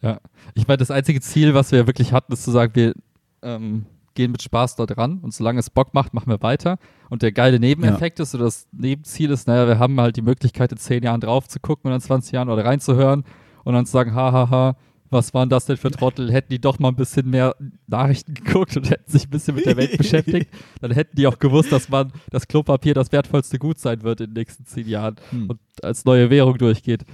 Ja, 0.01 0.21
ich 0.55 0.69
meine, 0.69 0.79
das 0.79 0.91
einzige 0.91 1.21
Ziel, 1.21 1.55
was 1.55 1.73
wir 1.73 1.87
wirklich 1.87 2.13
hatten, 2.13 2.33
ist 2.33 2.45
zu 2.45 2.53
sagen, 2.53 2.75
wir 2.75 2.95
ähm, 3.43 3.87
gehen 4.17 4.33
mit 4.33 4.43
Spaß 4.43 4.75
dort 4.75 4.97
ran 4.99 5.19
und 5.23 5.33
solange 5.33 5.61
es 5.61 5.71
Bock 5.71 5.95
macht, 5.95 6.13
machen 6.13 6.29
wir 6.29 6.43
weiter. 6.43 6.79
Und 7.09 7.23
der 7.23 7.31
geile 7.31 7.61
Nebeneffekt 7.61 8.19
ja. 8.19 8.25
ist 8.25 8.35
oder 8.35 8.47
das 8.47 8.67
Nebenziel 8.73 9.31
ist, 9.31 9.47
naja, 9.47 9.69
wir 9.69 9.79
haben 9.79 10.01
halt 10.01 10.17
die 10.17 10.23
Möglichkeit, 10.23 10.73
in 10.73 10.79
zehn 10.79 11.05
Jahren 11.05 11.21
drauf 11.21 11.47
zu 11.47 11.61
gucken 11.61 11.89
oder 11.89 11.97
in 11.97 12.01
20 12.01 12.33
Jahren 12.33 12.49
oder 12.49 12.65
reinzuhören 12.65 13.23
und 13.63 13.75
dann 13.75 13.87
zu 13.87 13.93
sagen, 13.93 14.15
hahaha, 14.15 14.77
was 15.11 15.35
waren 15.35 15.49
das 15.49 15.67
denn 15.67 15.77
für 15.77 15.91
Trottel? 15.91 16.33
Hätten 16.33 16.51
die 16.51 16.61
doch 16.61 16.79
mal 16.79 16.89
ein 16.89 16.97
bisschen 16.97 17.31
mehr 17.31 17.55
Nachrichten 17.87 18.35
geguckt 18.35 18.77
und 18.77 18.91
hätten 18.91 19.11
sich 19.11 19.27
ein 19.27 19.31
bisschen 19.31 19.55
mit 19.55 19.67
der 19.67 19.77
Welt 19.77 19.97
beschäftigt, 19.99 20.51
dann 20.81 20.91
hätten 20.91 21.17
die 21.17 21.27
auch 21.27 21.39
gewusst, 21.39 21.71
dass 21.71 21.89
man 21.89 22.13
das 22.31 22.49
Klopapier 22.49 22.95
das 22.95 23.13
wertvollste 23.13 23.59
Gut 23.59 23.79
sein 23.79 24.03
wird 24.03 24.21
in 24.21 24.27
den 24.27 24.35
nächsten 24.35 24.67
zehn 24.67 24.89
Jahren 24.89 25.17
hm. 25.31 25.51
und 25.51 25.61
als 25.83 26.05
neue 26.05 26.31
Währung 26.31 26.59
durchgeht. 26.59 27.05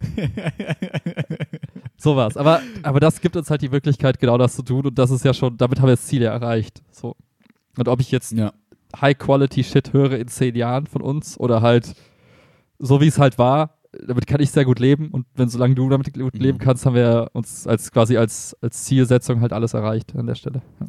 Sowas. 1.96 2.36
Aber, 2.36 2.62
aber 2.82 3.00
das 3.00 3.20
gibt 3.20 3.36
uns 3.36 3.50
halt 3.50 3.62
die 3.62 3.68
Möglichkeit, 3.68 4.18
genau 4.18 4.38
das 4.38 4.54
zu 4.54 4.62
tun. 4.62 4.86
Und 4.86 4.98
das 4.98 5.10
ist 5.10 5.24
ja 5.24 5.34
schon, 5.34 5.56
damit 5.56 5.80
haben 5.80 5.88
wir 5.88 5.96
das 5.96 6.06
Ziel 6.06 6.22
erreicht. 6.22 6.82
So. 6.90 7.16
Und 7.76 7.88
ob 7.88 8.00
ich 8.00 8.10
jetzt 8.10 8.32
ja. 8.32 8.52
High-Quality-Shit 9.00 9.92
höre 9.92 10.18
in 10.18 10.28
zehn 10.28 10.54
Jahren 10.54 10.86
von 10.86 11.02
uns 11.02 11.38
oder 11.38 11.62
halt 11.62 11.94
so 12.78 13.00
wie 13.00 13.08
es 13.08 13.18
halt 13.18 13.38
war, 13.38 13.78
damit 14.06 14.26
kann 14.26 14.40
ich 14.40 14.50
sehr 14.50 14.64
gut 14.64 14.78
leben. 14.78 15.08
Und 15.10 15.26
wenn 15.34 15.48
solange 15.48 15.74
du 15.74 15.88
damit 15.88 16.12
gut 16.14 16.34
mhm. 16.34 16.40
leben 16.40 16.58
kannst, 16.58 16.86
haben 16.86 16.94
wir 16.94 17.30
uns 17.32 17.66
als 17.66 17.90
quasi 17.90 18.16
als, 18.16 18.56
als 18.60 18.84
Zielsetzung 18.84 19.40
halt 19.40 19.52
alles 19.52 19.74
erreicht 19.74 20.14
an 20.16 20.26
der 20.26 20.34
Stelle. 20.34 20.62
Ja. 20.80 20.86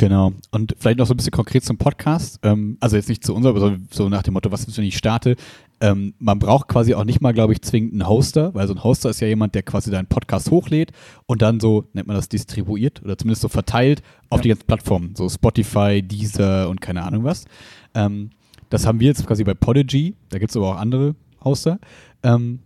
Genau. 0.00 0.32
Und 0.50 0.74
vielleicht 0.78 0.98
noch 0.98 1.04
so 1.04 1.12
ein 1.12 1.18
bisschen 1.18 1.30
konkret 1.30 1.62
zum 1.62 1.76
Podcast. 1.76 2.38
Ähm, 2.42 2.78
also 2.80 2.96
jetzt 2.96 3.10
nicht 3.10 3.22
zu 3.22 3.34
unserem, 3.34 3.58
sondern 3.58 3.88
so 3.90 4.08
nach 4.08 4.22
dem 4.22 4.32
Motto, 4.32 4.50
was 4.50 4.64
ist, 4.64 4.78
wenn 4.78 4.84
ich 4.86 4.96
starte? 4.96 5.36
Ähm, 5.78 6.14
man 6.18 6.38
braucht 6.38 6.68
quasi 6.68 6.94
auch 6.94 7.04
nicht 7.04 7.20
mal, 7.20 7.34
glaube 7.34 7.52
ich, 7.52 7.60
zwingend 7.60 7.92
einen 7.92 8.08
Hoster, 8.08 8.54
weil 8.54 8.66
so 8.66 8.72
ein 8.72 8.82
Hoster 8.82 9.10
ist 9.10 9.20
ja 9.20 9.26
jemand, 9.26 9.54
der 9.54 9.62
quasi 9.62 9.90
deinen 9.90 10.06
Podcast 10.06 10.50
hochlädt 10.50 10.92
und 11.26 11.42
dann 11.42 11.60
so, 11.60 11.84
nennt 11.92 12.06
man 12.06 12.16
das, 12.16 12.30
distribuiert 12.30 13.02
oder 13.02 13.18
zumindest 13.18 13.42
so 13.42 13.48
verteilt 13.48 14.00
auf 14.30 14.38
ja. 14.38 14.42
die 14.44 14.48
ganzen 14.48 14.66
Plattformen. 14.66 15.14
So 15.16 15.28
Spotify, 15.28 16.00
Deezer 16.00 16.70
und 16.70 16.80
keine 16.80 17.02
Ahnung 17.02 17.24
was. 17.24 17.44
Ähm, 17.92 18.30
das 18.70 18.86
haben 18.86 19.00
wir 19.00 19.08
jetzt 19.08 19.26
quasi 19.26 19.44
bei 19.44 19.52
Podigy. 19.52 20.14
Da 20.30 20.38
gibt 20.38 20.48
es 20.48 20.56
aber 20.56 20.68
auch 20.68 20.76
andere 20.78 21.14
Hoster. 21.44 21.78
Ähm, 22.22 22.60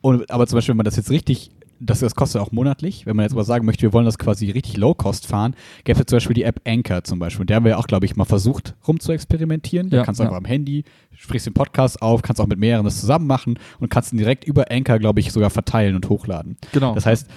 und, 0.00 0.28
aber 0.28 0.48
zum 0.48 0.56
Beispiel, 0.56 0.72
wenn 0.72 0.78
man 0.78 0.86
das 0.86 0.96
jetzt 0.96 1.12
richtig 1.12 1.52
das, 1.80 2.00
das 2.00 2.14
kostet 2.14 2.40
auch 2.40 2.52
monatlich. 2.52 3.06
Wenn 3.06 3.16
man 3.16 3.24
jetzt 3.24 3.32
aber 3.32 3.44
sagen 3.44 3.64
möchte, 3.64 3.82
wir 3.82 3.92
wollen 3.92 4.04
das 4.04 4.18
quasi 4.18 4.50
richtig 4.50 4.76
low-cost 4.76 5.26
fahren, 5.26 5.56
gäbe 5.84 5.98
es 5.98 6.06
zum 6.06 6.16
Beispiel 6.16 6.34
die 6.34 6.42
App 6.44 6.60
Anchor 6.66 7.02
zum 7.04 7.18
Beispiel. 7.18 7.42
Und 7.42 7.50
der 7.50 7.56
haben 7.56 7.64
wir 7.64 7.78
auch, 7.78 7.86
glaube 7.86 8.04
ich, 8.04 8.16
mal 8.16 8.26
versucht, 8.26 8.76
rum 8.86 9.00
zu 9.00 9.12
experimentieren. 9.12 9.88
Ja, 9.88 9.98
da 9.98 10.04
kannst 10.04 10.20
du 10.20 10.24
ja. 10.24 10.28
einfach 10.28 10.38
am 10.38 10.44
Handy, 10.44 10.84
sprichst 11.12 11.46
den 11.46 11.54
Podcast 11.54 12.02
auf, 12.02 12.22
kannst 12.22 12.40
auch 12.40 12.46
mit 12.46 12.58
mehreren 12.58 12.84
das 12.84 13.00
zusammen 13.00 13.26
machen 13.26 13.58
und 13.80 13.88
kannst 13.88 14.12
ihn 14.12 14.18
direkt 14.18 14.44
über 14.44 14.70
Anchor, 14.70 14.98
glaube 14.98 15.20
ich, 15.20 15.32
sogar 15.32 15.50
verteilen 15.50 15.96
und 15.96 16.08
hochladen. 16.08 16.58
Genau. 16.72 16.94
Das 16.94 17.06
heißt, 17.06 17.28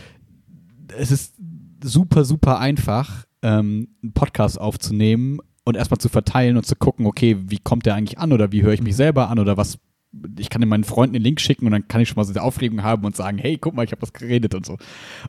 es 0.98 1.12
ist 1.12 1.36
super, 1.82 2.26
super 2.26 2.60
einfach, 2.60 3.26
ähm, 3.42 3.88
einen 4.02 4.14
Podcast 4.14 4.60
aufzunehmen 4.60 5.40
und 5.64 5.78
erstmal 5.78 6.00
zu 6.00 6.10
verteilen 6.10 6.58
und 6.58 6.66
zu 6.66 6.76
gucken, 6.76 7.06
okay, 7.06 7.38
wie 7.40 7.60
kommt 7.60 7.86
der 7.86 7.96
eigentlich 7.96 8.20
an 8.20 8.34
oder 8.34 8.52
wie 8.52 8.64
höre 8.64 8.74
ich 8.74 8.82
mich 8.82 8.96
selber 8.96 9.30
an 9.30 9.40
oder 9.40 9.56
was 9.56 9.80
ich 10.38 10.50
kann 10.50 10.68
meinen 10.68 10.84
Freunden 10.84 11.14
den 11.14 11.24
Link 11.24 11.42
schicken 11.42 11.66
und 11.66 11.72
dann 11.72 11.88
kann 11.88 12.02
ich 12.02 12.10
schon 12.10 12.18
mal 12.18 12.24
so 12.24 12.32
eine 12.32 12.42
Aufregung 12.42 12.84
haben 12.84 13.06
und 13.06 13.16
sagen, 13.16 13.38
hey, 13.38 13.58
guck 13.58 13.74
mal, 13.74 13.84
ich 13.84 13.92
habe 13.92 14.02
das 14.02 14.14
geredet 14.14 14.54
und 14.54 14.66
so. 14.66 14.78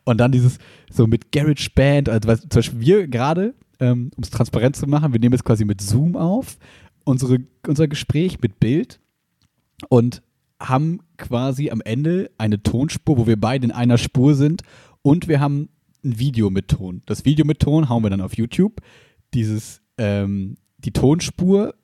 Und 0.05 0.19
dann 0.19 0.33
dieses, 0.33 0.59
so 0.91 1.07
mit 1.07 1.33
Garage 1.33 1.71
Band, 1.75 2.09
also 2.09 2.35
zum 2.37 2.49
Beispiel 2.49 2.81
wir 2.81 3.09
gerade, 3.09 3.55
ähm, 3.81 4.11
um 4.17 4.23
es 4.23 4.31
transparent 4.31 4.77
zu 4.77 4.87
machen, 4.87 5.13
wir 5.13 5.21
nehmen 5.21 5.33
jetzt 5.33 5.45
quasi 5.45 5.65
mit 5.65 5.81
Zoom 5.81 6.17
auf, 6.17 6.59
unsere, 7.05 7.39
unser 7.67 7.89
Gespräch 7.89 8.41
mit 8.41 8.61
Bild 8.61 9.01
und 9.89 10.23
haben 10.61 11.01
quasi 11.17 11.71
am 11.71 11.81
Ende 11.81 12.31
eine 12.39 12.63
Tonspur, 12.63 13.19
wo 13.19 13.27
wir 13.27 13.41
beide 13.41 13.65
in 13.65 13.73
einer 13.73 13.99
Spur 13.99 14.35
sind 14.35 14.63
und 15.03 15.29
wir 15.29 15.41
haben 15.41 15.69
ein 16.05 16.19
Video 16.19 16.51
mit 16.51 16.69
Ton. 16.69 17.03
Das 17.07 17.25
Video 17.25 17.45
mit 17.47 17.61
Ton 17.61 17.89
hauen 17.89 18.03
wir 18.03 18.11
dann 18.11 18.21
auf 18.21 18.37
YouTube. 18.37 18.81
Dieses, 19.33 19.81
ähm, 19.99 20.57
die 20.79 20.93
Tonspur 20.93 21.75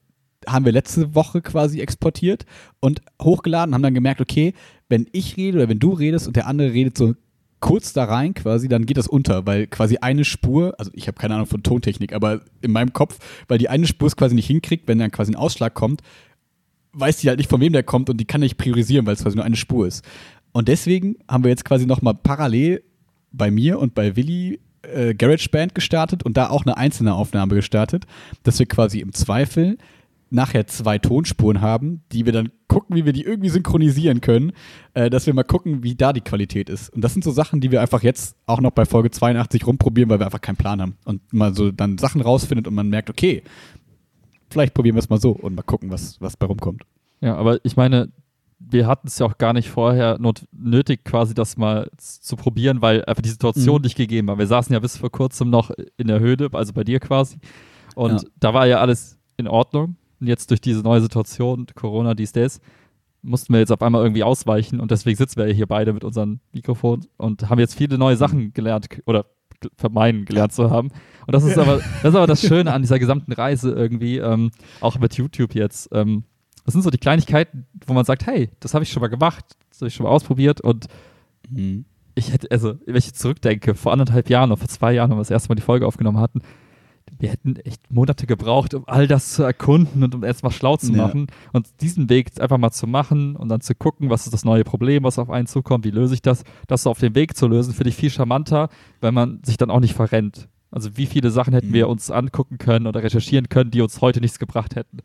haben 0.46 0.64
wir 0.64 0.72
letzte 0.72 1.14
Woche 1.14 1.42
quasi 1.42 1.80
exportiert 1.80 2.46
und 2.80 3.02
hochgeladen, 3.20 3.74
haben 3.74 3.82
dann 3.82 3.94
gemerkt, 3.94 4.20
okay, 4.20 4.54
wenn 4.88 5.06
ich 5.12 5.36
rede 5.36 5.58
oder 5.58 5.68
wenn 5.68 5.78
du 5.78 5.92
redest 5.92 6.26
und 6.26 6.36
der 6.36 6.46
andere 6.46 6.72
redet 6.72 6.96
so 6.96 7.14
kurz 7.60 7.92
da 7.92 8.04
rein 8.04 8.34
quasi, 8.34 8.68
dann 8.68 8.86
geht 8.86 8.96
das 8.96 9.06
unter, 9.06 9.46
weil 9.46 9.66
quasi 9.66 9.98
eine 9.98 10.24
Spur, 10.24 10.74
also 10.78 10.90
ich 10.94 11.06
habe 11.06 11.18
keine 11.18 11.34
Ahnung 11.34 11.46
von 11.46 11.62
Tontechnik, 11.62 12.14
aber 12.14 12.40
in 12.62 12.72
meinem 12.72 12.92
Kopf, 12.92 13.18
weil 13.48 13.58
die 13.58 13.68
eine 13.68 13.86
Spur 13.86 14.08
es 14.08 14.16
quasi 14.16 14.34
nicht 14.34 14.46
hinkriegt, 14.46 14.88
wenn 14.88 14.98
dann 14.98 15.10
quasi 15.10 15.32
ein 15.32 15.36
Ausschlag 15.36 15.74
kommt, 15.74 16.02
weiß 16.92 17.18
die 17.18 17.28
halt 17.28 17.38
nicht, 17.38 17.50
von 17.50 17.60
wem 17.60 17.72
der 17.72 17.82
kommt 17.82 18.10
und 18.10 18.16
die 18.16 18.24
kann 18.24 18.40
nicht 18.40 18.56
priorisieren, 18.56 19.06
weil 19.06 19.14
es 19.14 19.22
quasi 19.22 19.36
nur 19.36 19.44
eine 19.44 19.56
Spur 19.56 19.86
ist. 19.86 20.04
Und 20.52 20.68
deswegen 20.68 21.16
haben 21.28 21.44
wir 21.44 21.50
jetzt 21.50 21.64
quasi 21.64 21.86
nochmal 21.86 22.14
parallel 22.14 22.82
bei 23.30 23.50
mir 23.50 23.78
und 23.78 23.94
bei 23.94 24.16
Willi 24.16 24.58
äh, 24.82 25.14
GarageBand 25.14 25.74
gestartet 25.74 26.24
und 26.24 26.36
da 26.36 26.48
auch 26.48 26.64
eine 26.64 26.76
einzelne 26.76 27.14
Aufnahme 27.14 27.54
gestartet, 27.54 28.06
dass 28.42 28.58
wir 28.58 28.66
quasi 28.66 29.00
im 29.00 29.12
Zweifel 29.12 29.76
nachher 30.30 30.66
zwei 30.66 30.98
Tonspuren 30.98 31.60
haben, 31.60 32.02
die 32.12 32.24
wir 32.24 32.32
dann 32.32 32.50
gucken, 32.68 32.96
wie 32.96 33.04
wir 33.04 33.12
die 33.12 33.24
irgendwie 33.24 33.48
synchronisieren 33.48 34.20
können, 34.20 34.52
äh, 34.94 35.10
dass 35.10 35.26
wir 35.26 35.34
mal 35.34 35.42
gucken, 35.42 35.82
wie 35.82 35.96
da 35.96 36.12
die 36.12 36.20
Qualität 36.20 36.70
ist. 36.70 36.88
Und 36.90 37.02
das 37.02 37.12
sind 37.12 37.24
so 37.24 37.32
Sachen, 37.32 37.60
die 37.60 37.70
wir 37.70 37.80
einfach 37.80 38.02
jetzt 38.02 38.36
auch 38.46 38.60
noch 38.60 38.70
bei 38.70 38.84
Folge 38.84 39.10
82 39.10 39.66
rumprobieren, 39.66 40.08
weil 40.08 40.20
wir 40.20 40.26
einfach 40.26 40.40
keinen 40.40 40.56
Plan 40.56 40.80
haben. 40.80 40.96
Und 41.04 41.32
mal 41.32 41.54
so 41.54 41.72
dann 41.72 41.98
Sachen 41.98 42.20
rausfindet 42.20 42.68
und 42.68 42.74
man 42.74 42.88
merkt, 42.88 43.10
okay, 43.10 43.42
vielleicht 44.50 44.74
probieren 44.74 44.94
wir 44.94 45.00
es 45.00 45.10
mal 45.10 45.20
so 45.20 45.32
und 45.32 45.54
mal 45.54 45.62
gucken, 45.62 45.90
was, 45.90 46.20
was 46.20 46.36
bei 46.36 46.46
rumkommt. 46.46 46.84
Ja, 47.20 47.36
aber 47.36 47.58
ich 47.64 47.76
meine, 47.76 48.10
wir 48.60 48.86
hatten 48.86 49.08
es 49.08 49.18
ja 49.18 49.26
auch 49.26 49.38
gar 49.38 49.52
nicht 49.52 49.70
vorher 49.70 50.18
not 50.18 50.46
nötig, 50.52 51.04
quasi 51.04 51.34
das 51.34 51.56
mal 51.56 51.90
zu 51.96 52.36
probieren, 52.36 52.82
weil 52.82 53.04
einfach 53.04 53.22
die 53.22 53.30
Situation 53.30 53.76
mhm. 53.76 53.82
nicht 53.82 53.96
gegeben 53.96 54.28
war. 54.28 54.38
Wir 54.38 54.46
saßen 54.46 54.72
ja 54.72 54.78
bis 54.78 54.98
vor 54.98 55.10
kurzem 55.10 55.50
noch 55.50 55.70
in 55.96 56.08
der 56.08 56.20
Höhle, 56.20 56.50
also 56.52 56.72
bei 56.72 56.84
dir 56.84 57.00
quasi. 57.00 57.38
Und 57.94 58.22
ja. 58.22 58.28
da 58.38 58.54
war 58.54 58.66
ja 58.66 58.80
alles 58.80 59.18
in 59.36 59.48
Ordnung. 59.48 59.96
Und 60.20 60.26
jetzt 60.26 60.50
durch 60.50 60.60
diese 60.60 60.80
neue 60.80 61.00
Situation, 61.00 61.66
Corona, 61.74 62.14
dies, 62.14 62.32
das, 62.32 62.60
mussten 63.22 63.52
wir 63.52 63.60
jetzt 63.60 63.72
auf 63.72 63.82
einmal 63.82 64.02
irgendwie 64.02 64.22
ausweichen 64.22 64.80
und 64.80 64.90
deswegen 64.90 65.16
sitzen 65.16 65.36
wir 65.36 65.46
hier 65.52 65.66
beide 65.66 65.92
mit 65.92 66.04
unseren 66.04 66.40
Mikrofonen 66.52 67.06
und 67.16 67.48
haben 67.48 67.58
jetzt 67.58 67.74
viele 67.74 67.98
neue 67.98 68.16
Sachen 68.16 68.38
mhm. 68.40 68.52
gelernt 68.52 68.88
oder 69.06 69.26
vermeiden 69.76 70.24
gelernt 70.24 70.52
zu 70.52 70.70
haben. 70.70 70.88
Und 71.26 71.34
das 71.34 71.44
ist 71.44 71.58
aber 71.58 71.76
das, 71.76 72.12
ist 72.12 72.14
aber 72.14 72.26
das 72.26 72.40
Schöne 72.40 72.72
an 72.72 72.82
dieser 72.82 72.98
gesamten 72.98 73.32
Reise 73.32 73.72
irgendwie, 73.72 74.18
ähm, 74.18 74.50
auch 74.80 74.98
mit 74.98 75.14
YouTube 75.14 75.54
jetzt. 75.54 75.90
Ähm, 75.92 76.24
das 76.64 76.72
sind 76.72 76.82
so 76.82 76.90
die 76.90 76.98
Kleinigkeiten, 76.98 77.66
wo 77.86 77.92
man 77.92 78.04
sagt, 78.04 78.26
hey, 78.26 78.50
das 78.60 78.74
habe 78.74 78.84
ich 78.84 78.92
schon 78.92 79.00
mal 79.00 79.08
gemacht, 79.08 79.44
das 79.70 79.80
habe 79.80 79.88
ich 79.88 79.94
schon 79.94 80.04
mal 80.04 80.10
ausprobiert 80.10 80.60
und 80.60 80.86
mhm. 81.48 81.84
ich 82.14 82.32
hätte, 82.32 82.50
also, 82.50 82.74
wenn 82.86 82.96
ich 82.96 83.14
zurückdenke, 83.14 83.74
vor 83.74 83.92
anderthalb 83.92 84.30
Jahren 84.30 84.50
oder 84.50 84.58
vor 84.58 84.68
zwei 84.68 84.92
Jahren, 84.92 85.10
als 85.10 85.16
wir 85.16 85.20
das 85.22 85.30
erste 85.30 85.48
Mal 85.50 85.56
die 85.56 85.62
Folge 85.62 85.86
aufgenommen 85.86 86.18
hatten, 86.18 86.40
wir 87.20 87.30
hätten 87.30 87.56
echt 87.56 87.90
Monate 87.90 88.26
gebraucht, 88.26 88.74
um 88.74 88.84
all 88.86 89.06
das 89.06 89.34
zu 89.34 89.42
erkunden 89.42 90.02
und 90.02 90.14
um 90.14 90.24
erstmal 90.24 90.50
schlau 90.52 90.76
zu 90.76 90.92
machen. 90.92 91.26
Ja. 91.28 91.50
Und 91.52 91.68
diesen 91.80 92.08
Weg 92.08 92.40
einfach 92.40 92.58
mal 92.58 92.70
zu 92.72 92.86
machen 92.86 93.36
und 93.36 93.48
dann 93.48 93.60
zu 93.60 93.74
gucken, 93.74 94.10
was 94.10 94.24
ist 94.26 94.32
das 94.32 94.44
neue 94.44 94.64
Problem, 94.64 95.04
was 95.04 95.18
auf 95.18 95.30
einen 95.30 95.46
zukommt, 95.46 95.84
wie 95.84 95.90
löse 95.90 96.14
ich 96.14 96.22
das, 96.22 96.42
das 96.66 96.86
auf 96.86 96.98
dem 96.98 97.14
Weg 97.14 97.36
zu 97.36 97.46
lösen, 97.46 97.74
finde 97.74 97.90
ich 97.90 97.96
viel 97.96 98.10
charmanter, 98.10 98.68
weil 99.00 99.12
man 99.12 99.40
sich 99.44 99.56
dann 99.58 99.70
auch 99.70 99.80
nicht 99.80 99.94
verrennt. 99.94 100.48
Also 100.70 100.96
wie 100.96 101.06
viele 101.06 101.30
Sachen 101.30 101.52
hätten 101.52 101.68
Mhm. 101.68 101.74
wir 101.74 101.88
uns 101.88 102.10
angucken 102.10 102.58
können 102.58 102.86
oder 102.86 103.02
recherchieren 103.02 103.48
können, 103.48 103.70
die 103.70 103.80
uns 103.82 104.00
heute 104.00 104.20
nichts 104.20 104.38
gebracht 104.38 104.74
hätten. 104.76 104.98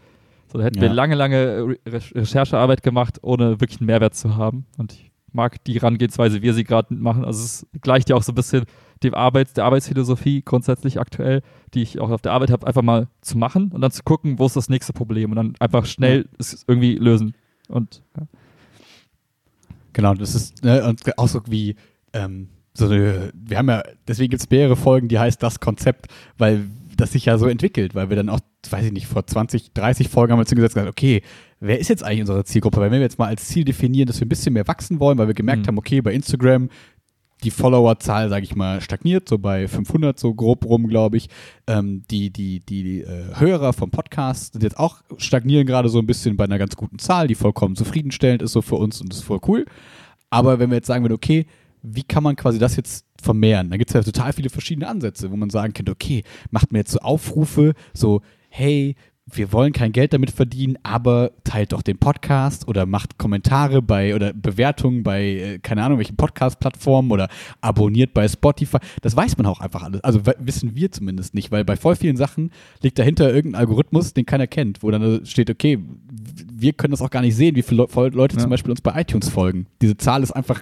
So, 0.52 0.58
da 0.60 0.64
hätten 0.64 0.80
wir 0.80 0.88
Ja. 0.88 0.94
lange, 0.94 1.16
lange 1.16 1.78
Re 1.88 2.00
Recherchearbeit 2.16 2.82
gemacht, 2.84 3.18
ohne 3.24 3.60
wirklich 3.60 3.80
einen 3.82 3.88
Mehrwert 3.88 4.14
zu 4.16 4.36
haben. 4.38 4.66
Und 4.78 4.94
ich 4.94 5.12
mag 5.34 5.62
die 5.66 5.74
Herangehensweise, 5.74 6.38
wie 6.38 6.44
wir 6.44 6.54
sie 6.54 6.64
gerade 6.64 6.94
machen. 6.94 7.26
Also 7.26 7.44
es 7.44 7.68
gleicht 7.82 8.10
ja 8.10 8.16
auch 8.16 8.24
so 8.24 8.32
ein 8.32 8.36
bisschen 8.36 8.64
dem 9.04 9.14
Arbeits, 9.14 9.54
der 9.54 9.66
Arbeitsphilosophie 9.66 10.42
grundsätzlich 10.44 11.00
aktuell, 11.00 11.42
die 11.74 11.82
ich 11.82 12.00
auch 12.00 12.10
auf 12.10 12.22
der 12.22 12.32
Arbeit 12.32 12.52
habe, 12.52 12.66
einfach 12.66 12.82
mal 12.82 13.08
zu 13.22 13.38
machen 13.38 13.72
und 13.72 13.82
dann 13.82 13.92
zu 13.92 14.04
gucken, 14.04 14.40
wo 14.40 14.46
ist 14.46 14.56
das 14.56 14.70
nächste 14.70 14.94
Problem 14.94 15.32
und 15.32 15.36
dann 15.36 15.54
einfach 15.60 15.86
schnell 15.86 16.28
es 16.40 16.64
irgendwie 16.68 16.96
lösen. 16.96 17.34
Und 17.68 18.02
ja. 18.18 18.28
Genau, 19.94 20.14
das 20.14 20.36
ist 20.36 20.64
ne, 20.64 20.84
und 20.88 21.18
auch 21.18 21.28
so 21.28 21.42
wie 21.48 21.76
ähm, 22.14 22.50
so 22.74 22.86
eine, 22.86 23.32
wir 23.34 23.58
haben 23.58 23.70
ja, 23.70 23.84
deswegen 24.08 24.30
gibt 24.32 24.42
es 24.44 24.50
mehrere 24.50 24.76
Folgen, 24.76 25.08
die 25.08 25.20
heißt 25.20 25.42
das 25.42 25.60
Konzept, 25.62 26.08
weil 26.38 26.66
das 26.98 27.12
sich 27.14 27.26
ja 27.26 27.38
so 27.38 27.48
entwickelt, 27.48 27.96
weil 27.96 28.10
wir 28.10 28.16
dann 28.18 28.30
auch, 28.30 28.40
weiß 28.70 28.86
ich 28.86 28.92
nicht, 28.92 29.08
vor 29.08 29.26
20, 29.26 29.74
30 29.74 30.10
Folgen 30.10 30.32
haben 30.32 30.40
wir 30.40 30.42
uns 30.42 30.50
hingesetzt 30.50 30.76
und 30.76 30.82
gesagt, 30.82 30.98
okay, 30.98 31.22
wer 31.60 31.80
ist 31.80 31.90
jetzt 31.90 32.04
eigentlich 32.04 32.22
unsere 32.22 32.44
Zielgruppe? 32.44 32.78
Weil 32.80 32.92
wenn 32.92 33.00
wir 33.00 33.06
jetzt 33.06 33.20
mal 33.20 33.28
als 33.28 33.48
Ziel 33.48 33.66
definieren, 33.66 34.08
dass 34.08 34.20
wir 34.20 34.26
ein 34.26 34.30
bisschen 34.30 34.54
mehr 34.54 34.68
wachsen 34.68 35.00
wollen, 35.00 35.18
weil 35.18 35.28
wir 35.28 35.34
gemerkt 35.34 35.64
Mhm. 35.64 35.68
haben, 35.68 35.78
okay, 35.78 36.02
bei 36.02 36.14
Instagram 36.14 36.70
die 37.44 37.52
Followerzahl, 37.52 38.30
sage 38.30 38.44
ich 38.44 38.56
mal, 38.56 38.82
stagniert, 38.82 39.30
so 39.30 39.38
bei 39.38 39.68
500 39.68 40.18
so 40.20 40.34
grob 40.34 40.66
rum, 40.66 40.88
glaube 40.88 41.18
ich. 41.18 41.30
Ähm, 41.68 42.04
die 42.10 42.32
die, 42.32 42.60
die 42.62 43.02
äh, 43.02 43.36
Hörer 43.36 43.74
vom 43.74 43.92
Podcast 43.92 44.54
sind 44.54 44.64
jetzt 44.64 44.80
auch 44.80 45.02
stagnieren 45.18 45.68
gerade 45.68 45.90
so 45.90 46.00
ein 46.00 46.08
bisschen 46.08 46.38
bei 46.38 46.46
einer 46.46 46.58
ganz 46.58 46.76
guten 46.76 47.00
Zahl, 47.00 47.28
die 47.28 47.36
vollkommen 47.36 47.76
zufriedenstellend 47.76 48.42
ist 48.42 48.54
so 48.54 48.62
für 48.62 48.76
uns 48.76 49.02
und 49.02 49.14
ist 49.14 49.24
voll 49.24 49.40
cool. 49.48 49.66
Aber 50.30 50.60
wenn 50.60 50.70
wir 50.70 50.78
jetzt 50.78 50.88
sagen 50.88 51.04
würden, 51.04 51.14
okay, 51.14 51.46
wie 51.82 52.04
kann 52.04 52.24
man 52.24 52.36
quasi 52.36 52.58
das 52.58 52.76
jetzt 52.76 53.06
vermehren? 53.22 53.70
Da 53.70 53.78
gibt 53.78 53.90
es 53.90 53.94
ja 53.94 54.02
total 54.02 54.34
viele 54.34 54.50
verschiedene 54.50 54.88
Ansätze, 54.88 55.32
wo 55.32 55.36
man 55.36 55.50
sagen 55.50 55.74
könnte, 55.74 55.92
okay, 55.92 56.24
macht 56.50 56.72
mir 56.72 56.80
jetzt 56.80 56.92
so 56.92 57.00
Aufrufe, 57.00 57.74
so, 57.94 58.22
hey, 58.50 58.96
wir 59.32 59.52
wollen 59.52 59.74
kein 59.74 59.92
Geld 59.92 60.14
damit 60.14 60.30
verdienen, 60.30 60.78
aber 60.84 61.32
teilt 61.44 61.72
doch 61.74 61.82
den 61.82 61.98
Podcast 61.98 62.68
oder 62.68 62.86
macht 62.86 63.18
Kommentare 63.18 63.82
bei 63.82 64.14
oder 64.14 64.34
Bewertungen 64.34 65.02
bei, 65.02 65.24
äh, 65.24 65.60
keine 65.60 65.84
Ahnung, 65.84 65.98
welchen 65.98 66.16
Podcast-Plattformen 66.16 67.12
oder 67.12 67.28
abonniert 67.60 68.14
bei 68.14 68.28
Spotify. 68.28 68.78
Das 69.02 69.16
weiß 69.16 69.38
man 69.38 69.48
auch 69.48 69.62
einfach 69.62 69.82
alles. 69.82 70.04
Also 70.04 70.22
wissen 70.38 70.76
wir 70.76 70.92
zumindest 70.92 71.34
nicht, 71.34 71.52
weil 71.52 71.66
bei 71.66 71.76
voll 71.76 71.96
vielen 71.96 72.18
Sachen 72.18 72.52
liegt 72.82 73.00
dahinter 73.00 73.34
irgendein 73.34 73.62
Algorithmus, 73.62 74.14
den 74.14 74.28
keiner 74.28 74.46
kennt, 74.46 74.84
wo 74.84 74.92
dann 74.92 75.26
steht, 75.26 75.50
okay, 75.50 75.80
wir 76.54 76.74
können 76.74 76.92
das 76.92 77.02
auch 77.02 77.10
gar 77.10 77.22
nicht 77.22 77.36
sehen, 77.36 77.56
wie 77.56 77.64
viele 77.64 77.88
Le 77.94 78.10
Leute 78.10 78.36
Ja. 78.36 78.42
zum 78.42 78.52
Beispiel 78.52 78.72
uns 78.72 78.82
bei 78.82 79.00
iTunes 79.02 79.30
folgen. 79.30 79.66
Diese 79.82 79.98
Zahl 79.98 80.22
ist 80.22 80.32
einfach 80.32 80.62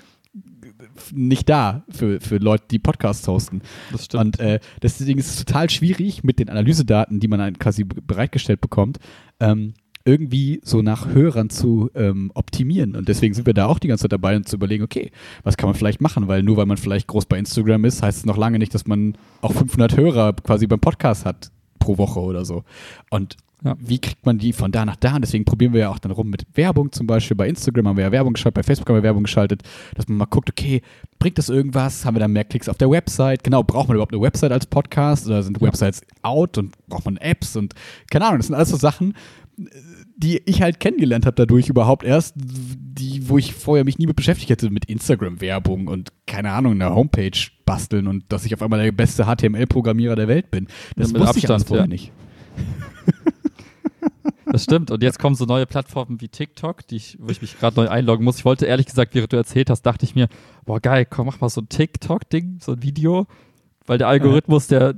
nicht 1.14 1.50
da 1.50 1.84
für, 1.90 2.20
für 2.22 2.38
Leute, 2.38 2.66
die 2.72 2.80
Podcasts 2.80 3.28
hosten. 3.28 3.62
das 3.92 4.06
stimmt. 4.06 4.24
Und 4.24 4.40
äh, 4.40 4.60
deswegen 4.82 5.20
ist 5.20 5.30
es 5.30 5.46
total 5.46 5.70
schwierig 5.70 6.24
mit 6.24 6.40
den 6.40 6.50
Analysedaten, 6.50 7.20
die 7.20 7.28
man 7.28 7.58
quasi 7.60 7.84
be- 7.84 8.02
bereitgestellt 8.02 8.62
bekommt, 8.62 9.00
ähm, 9.40 9.74
irgendwie 10.06 10.60
so 10.64 10.82
nach 10.82 11.08
Hörern 11.08 11.50
zu 11.50 11.90
ähm, 11.96 12.32
optimieren. 12.34 12.96
Und 12.96 13.08
deswegen 13.08 13.34
sind 13.34 13.46
wir 13.46 13.54
da 13.54 13.68
auch 13.68 13.80
die 13.80 13.88
ganze 13.88 14.04
Zeit 14.04 14.12
dabei 14.12 14.36
und 14.36 14.48
zu 14.48 14.58
überlegen, 14.58 14.84
okay, 14.84 15.12
was 15.44 15.56
kann 15.56 15.70
man 15.70 15.76
vielleicht 15.76 16.02
machen? 16.02 16.28
Weil 16.28 16.44
nur 16.44 16.58
weil 16.58 16.66
man 16.66 16.76
vielleicht 16.78 17.08
groß 17.08 17.26
bei 17.26 17.40
Instagram 17.40 17.86
ist, 17.86 18.04
heißt 18.04 18.18
es 18.20 18.26
noch 18.26 18.36
lange 18.38 18.60
nicht, 18.60 18.74
dass 18.74 18.86
man 18.86 19.18
auch 19.42 19.54
500 19.54 19.96
Hörer 19.96 20.34
quasi 20.34 20.68
beim 20.68 20.82
Podcast 20.82 21.26
hat 21.26 21.52
pro 21.80 21.98
Woche 21.98 22.20
oder 22.20 22.44
so. 22.44 22.64
Und 23.10 23.38
Ja. 23.64 23.76
wie 23.80 24.00
kriegt 24.00 24.26
man 24.26 24.38
die 24.38 24.52
von 24.54 24.72
da 24.72 24.86
nach 24.86 24.98
da? 24.98 25.16
Und 25.16 25.22
deswegen 25.22 25.46
probieren 25.46 25.74
wir 25.74 25.82
ja 25.82 25.90
auch 25.90 26.00
dann 26.00 26.12
rum 26.12 26.30
mit 26.30 26.46
Werbung 26.54 26.92
zum 26.92 27.08
Beispiel. 27.08 27.38
Bei 27.38 27.48
Instagram 27.48 27.88
haben 27.88 27.98
wir 27.98 28.04
ja 28.04 28.12
Werbung 28.12 28.34
geschaltet, 28.34 28.56
bei 28.56 28.64
Facebook 28.64 28.90
haben 28.90 28.98
wir 28.98 29.04
Werbung 29.04 29.24
geschaltet, 29.24 29.64
dass 29.96 30.08
man 30.08 30.18
mal 30.18 30.26
guckt, 30.26 30.50
okay, 30.50 30.82
bringt 31.20 31.38
das 31.38 31.50
irgendwas? 31.50 32.06
Haben 32.06 32.16
wir 32.16 32.20
dann 32.20 32.34
mehr 32.34 32.44
Klicks 32.44 32.68
auf 32.68 32.78
der 32.78 32.90
Website? 32.90 33.44
Genau, 33.44 33.64
braucht 33.64 33.88
man 33.88 33.96
überhaupt 33.96 34.14
eine 34.14 34.22
Website 34.22 34.52
als 34.52 34.66
Podcast? 34.66 35.28
Oder 35.28 35.44
sind. 35.44 35.62
Websites 35.62 36.02
out 36.24 36.58
und 36.58 36.74
braucht 36.88 37.06
man 37.06 37.18
Apps? 37.18 37.56
Und 37.56 37.74
keine 38.12 38.26
Ahnung, 38.26 38.40
das 38.40 38.48
sind 38.48 38.56
alles 38.56 38.70
so 38.70 38.78
Sachen, 38.78 39.14
die 40.18 40.42
ich 40.46 40.62
halt 40.62 40.80
kennengelernt 40.80 41.26
habe 41.26 41.36
dadurch 41.36 41.70
überhaupt 41.70 42.04
erst, 42.04 42.34
die, 42.36 43.30
wo 43.30 43.38
ich 43.38 43.54
vorher 43.54 43.86
mich 43.86 43.98
nie 43.98 44.08
mit 44.08 44.16
beschäftigt 44.16 44.50
hätte, 44.50 44.70
mit 44.70 44.86
Instagram-Werbung 44.86 45.88
und 45.88 46.12
keine 46.26 46.52
Ahnung, 46.52 46.74
eine 46.74 46.94
Homepage 46.94 47.38
basteln 47.66 48.08
und 48.08 48.26
dass 48.30 48.46
ich 48.46 48.54
auf 48.54 48.62
einmal 48.62 48.84
der 48.84 48.92
beste 48.92 49.26
HTML-Programmierer 49.26 50.16
der 50.16 50.28
Welt 50.28 50.52
bin. 50.52 50.68
Das 50.96 51.12
Ja, 51.12 51.20
wusste 51.20 51.40
ich 51.40 51.50
alles 51.50 51.64
Abstand, 51.64 51.68
vorher 51.68 51.86
ja. 51.86 51.88
nicht. 51.88 52.12
Das 54.46 54.64
stimmt. 54.66 54.92
Und 54.92 55.02
jetzt 55.02 55.20
kommen 55.20 55.36
so 55.36 55.46
neue 55.46 55.66
Plattformen 55.66 56.22
wie 56.22 56.28
TikTok, 56.28 56.86
die 56.88 56.98
ich, 56.98 57.18
wo 57.20 57.30
ich 57.30 57.42
mich 57.42 57.58
gerade 57.60 57.76
neu 57.76 57.88
einloggen 57.90 58.24
muss. 58.24 58.38
Ich 58.38 58.46
wollte 58.46 58.66
ehrlich 58.66 58.86
gesagt, 58.86 59.16
während 59.16 59.34
du 59.34 59.38
erzählt 59.38 59.70
hast, 59.70 59.82
dachte 59.84 60.06
ich 60.06 60.16
mir, 60.16 60.28
boah 60.66 60.80
geil, 60.80 61.06
komm, 61.10 61.28
mach 61.28 61.40
mal 61.42 61.50
so 61.50 61.62
ein 61.62 61.70
TikTok-Ding, 61.70 62.60
so 62.62 62.74
ein 62.74 62.84
Video, 62.84 63.26
weil 63.86 63.98
der 63.98 64.08
Algorithmus, 64.08 64.68
der, 64.68 64.96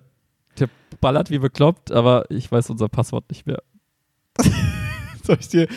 der 0.59 0.69
ballert 0.99 1.29
wie 1.29 1.39
bekloppt, 1.39 1.91
aber 1.91 2.25
ich 2.29 2.51
weiß 2.51 2.69
unser 2.69 2.89
Passwort 2.89 3.29
nicht 3.29 3.45
mehr. 3.45 3.61
Soll 5.23 5.37
ich 5.39 5.47
dir 5.47 5.67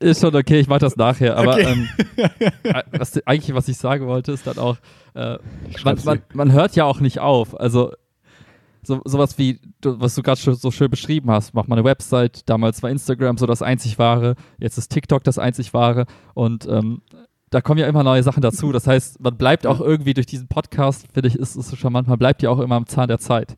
Ist 0.00 0.20
schon 0.20 0.34
okay, 0.34 0.60
ich 0.60 0.68
mach 0.68 0.78
das 0.78 0.96
nachher. 0.96 1.36
Aber 1.36 1.54
Okay. 1.54 1.66
ähm, 1.72 1.88
äh, 2.64 2.82
was, 2.92 3.26
eigentlich, 3.26 3.54
was 3.54 3.68
ich 3.68 3.76
sagen 3.76 4.06
wollte, 4.06 4.32
ist 4.32 4.46
dann 4.46 4.58
auch, 4.58 4.76
äh, 5.14 5.38
man, 5.84 5.98
man, 6.04 6.22
man 6.32 6.52
hört 6.52 6.76
ja 6.76 6.84
auch 6.84 7.00
nicht 7.00 7.20
auf. 7.20 7.58
Also 7.58 7.92
so, 8.84 9.00
sowas 9.04 9.38
wie, 9.38 9.60
was 9.82 10.14
du 10.14 10.22
gerade 10.22 10.40
schon 10.40 10.54
so 10.54 10.70
schön 10.70 10.90
beschrieben 10.90 11.30
hast, 11.30 11.54
mach 11.54 11.66
mal 11.66 11.76
eine 11.76 11.84
Website, 11.84 12.48
damals 12.48 12.82
war 12.82 12.90
Instagram 12.90 13.38
so 13.38 13.46
das 13.46 13.62
einzig 13.62 13.98
wahre, 13.98 14.36
jetzt 14.58 14.78
ist 14.78 14.88
TikTok 14.90 15.24
das 15.24 15.38
einzig 15.38 15.74
wahre 15.74 16.06
und 16.34 16.66
ähm, 16.68 17.02
da 17.50 17.60
kommen 17.60 17.78
ja 17.78 17.86
immer 17.86 18.02
neue 18.02 18.22
Sachen 18.22 18.40
dazu. 18.42 18.72
Das 18.72 18.86
heißt, 18.86 19.20
man 19.20 19.36
bleibt 19.36 19.66
auch 19.66 19.80
irgendwie 19.80 20.12
durch 20.14 20.26
diesen 20.26 20.48
Podcast, 20.48 21.06
finde 21.12 21.28
ich, 21.28 21.36
ist 21.36 21.54
es 21.54 21.68
so 21.68 21.76
charmant, 21.76 22.08
man 22.08 22.18
bleibt 22.18 22.42
ja 22.42 22.50
auch 22.50 22.58
immer 22.58 22.74
am 22.74 22.86
Zahn 22.86 23.06
der 23.08 23.18
Zeit. 23.18 23.56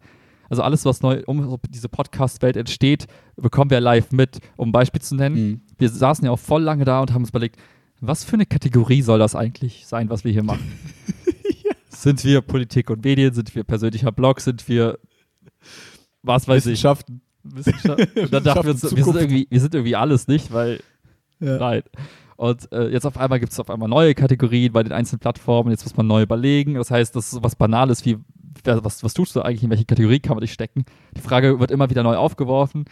Also 0.50 0.62
alles, 0.62 0.84
was 0.84 1.00
neu 1.00 1.22
um 1.26 1.58
diese 1.70 1.88
Podcast-Welt 1.88 2.56
entsteht, 2.56 3.06
bekommen 3.36 3.70
wir 3.70 3.80
live 3.80 4.12
mit. 4.12 4.38
Um 4.56 4.68
ein 4.68 4.72
Beispiel 4.72 5.00
zu 5.00 5.16
nennen, 5.16 5.34
Mhm. 5.36 5.60
wir 5.78 5.88
saßen 5.88 6.24
ja 6.24 6.30
auch 6.30 6.38
voll 6.38 6.62
lange 6.62 6.84
da 6.84 7.00
und 7.00 7.12
haben 7.12 7.22
uns 7.22 7.30
überlegt, 7.30 7.56
was 8.00 8.22
für 8.22 8.34
eine 8.34 8.46
Kategorie 8.46 9.00
soll 9.02 9.18
das 9.18 9.34
eigentlich 9.34 9.86
sein, 9.86 10.10
was 10.10 10.22
wir 10.24 10.30
hier 10.32 10.44
machen? 10.44 10.70
Sind 11.88 12.22
wir 12.24 12.42
Politik 12.42 12.90
und 12.90 13.02
Medien? 13.04 13.32
Sind 13.32 13.54
wir 13.54 13.64
persönlicher 13.64 14.12
Blog? 14.12 14.40
Sind 14.40 14.68
wir 14.68 14.98
was 16.22 16.48
weiß 16.48 16.66
ich? 16.66 16.72
Wissenschaften. 16.72 17.20
Wissenschaft? 17.44 18.16
Und 18.16 18.32
dann 18.32 18.44
dachten 18.44 18.64
wir 18.64 18.72
uns, 18.72 18.96
wir 18.96 19.04
sind, 19.04 19.16
irgendwie, 19.16 19.46
wir 19.50 19.60
sind 19.60 19.74
irgendwie 19.74 19.96
alles 19.96 20.26
nicht, 20.28 20.52
weil 20.52 20.80
Ja. 21.40 21.58
nein. 21.58 21.82
Und 22.36 22.70
äh, 22.72 22.88
jetzt 22.88 23.06
auf 23.06 23.16
einmal 23.16 23.40
gibt 23.40 23.52
es 23.52 23.60
auf 23.60 23.70
einmal 23.70 23.88
neue 23.88 24.14
Kategorien 24.14 24.72
bei 24.72 24.82
den 24.82 24.92
einzelnen 24.92 25.20
Plattformen. 25.20 25.70
Jetzt 25.70 25.84
muss 25.84 25.96
man 25.96 26.06
neu 26.06 26.22
überlegen. 26.22 26.74
Das 26.74 26.90
heißt, 26.90 27.16
das 27.16 27.26
ist 27.26 27.30
so 27.30 27.42
was 27.42 27.56
Banales 27.56 28.04
wie, 28.04 28.18
was, 28.64 29.02
was 29.02 29.14
tust 29.14 29.34
du 29.36 29.42
eigentlich, 29.42 29.62
in 29.64 29.70
welche 29.70 29.86
Kategorie 29.86 30.20
kann 30.20 30.36
man 30.36 30.42
dich 30.42 30.52
stecken? 30.52 30.84
Die 31.16 31.22
Frage 31.22 31.60
wird 31.60 31.70
immer 31.70 31.88
wieder 31.88 32.02
neu 32.02 32.16
aufgeworfen. 32.16 32.84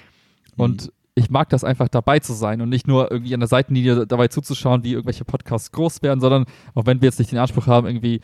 Und 0.57 0.93
ich 1.15 1.31
mag 1.31 1.51
das 1.51 1.63
einfach 1.63 1.89
dabei 1.89 2.21
zu 2.21 2.33
sein 2.33 2.61
und 2.61 2.71
nicht 2.71 2.87
nur 2.89 3.11
irgendwie 3.11 3.35
an 3.35 3.41
der 3.41 3.49
Seitenlinie 3.49 4.07
dabei 4.07 4.29
zuzuschauen, 4.29 4.83
wie 4.83 4.93
irgendwelche 4.93 5.25
Podcasts 5.25 5.73
groß 5.73 6.03
werden, 6.03 6.21
sondern 6.21 6.47
auch 6.75 6.87
wenn 6.87 7.03
wir 7.03 7.07
jetzt 7.09 7.19
nicht 7.19 7.31
den 7.31 7.39
Anspruch 7.39 7.67
haben, 7.67 7.87
irgendwie 7.87 8.21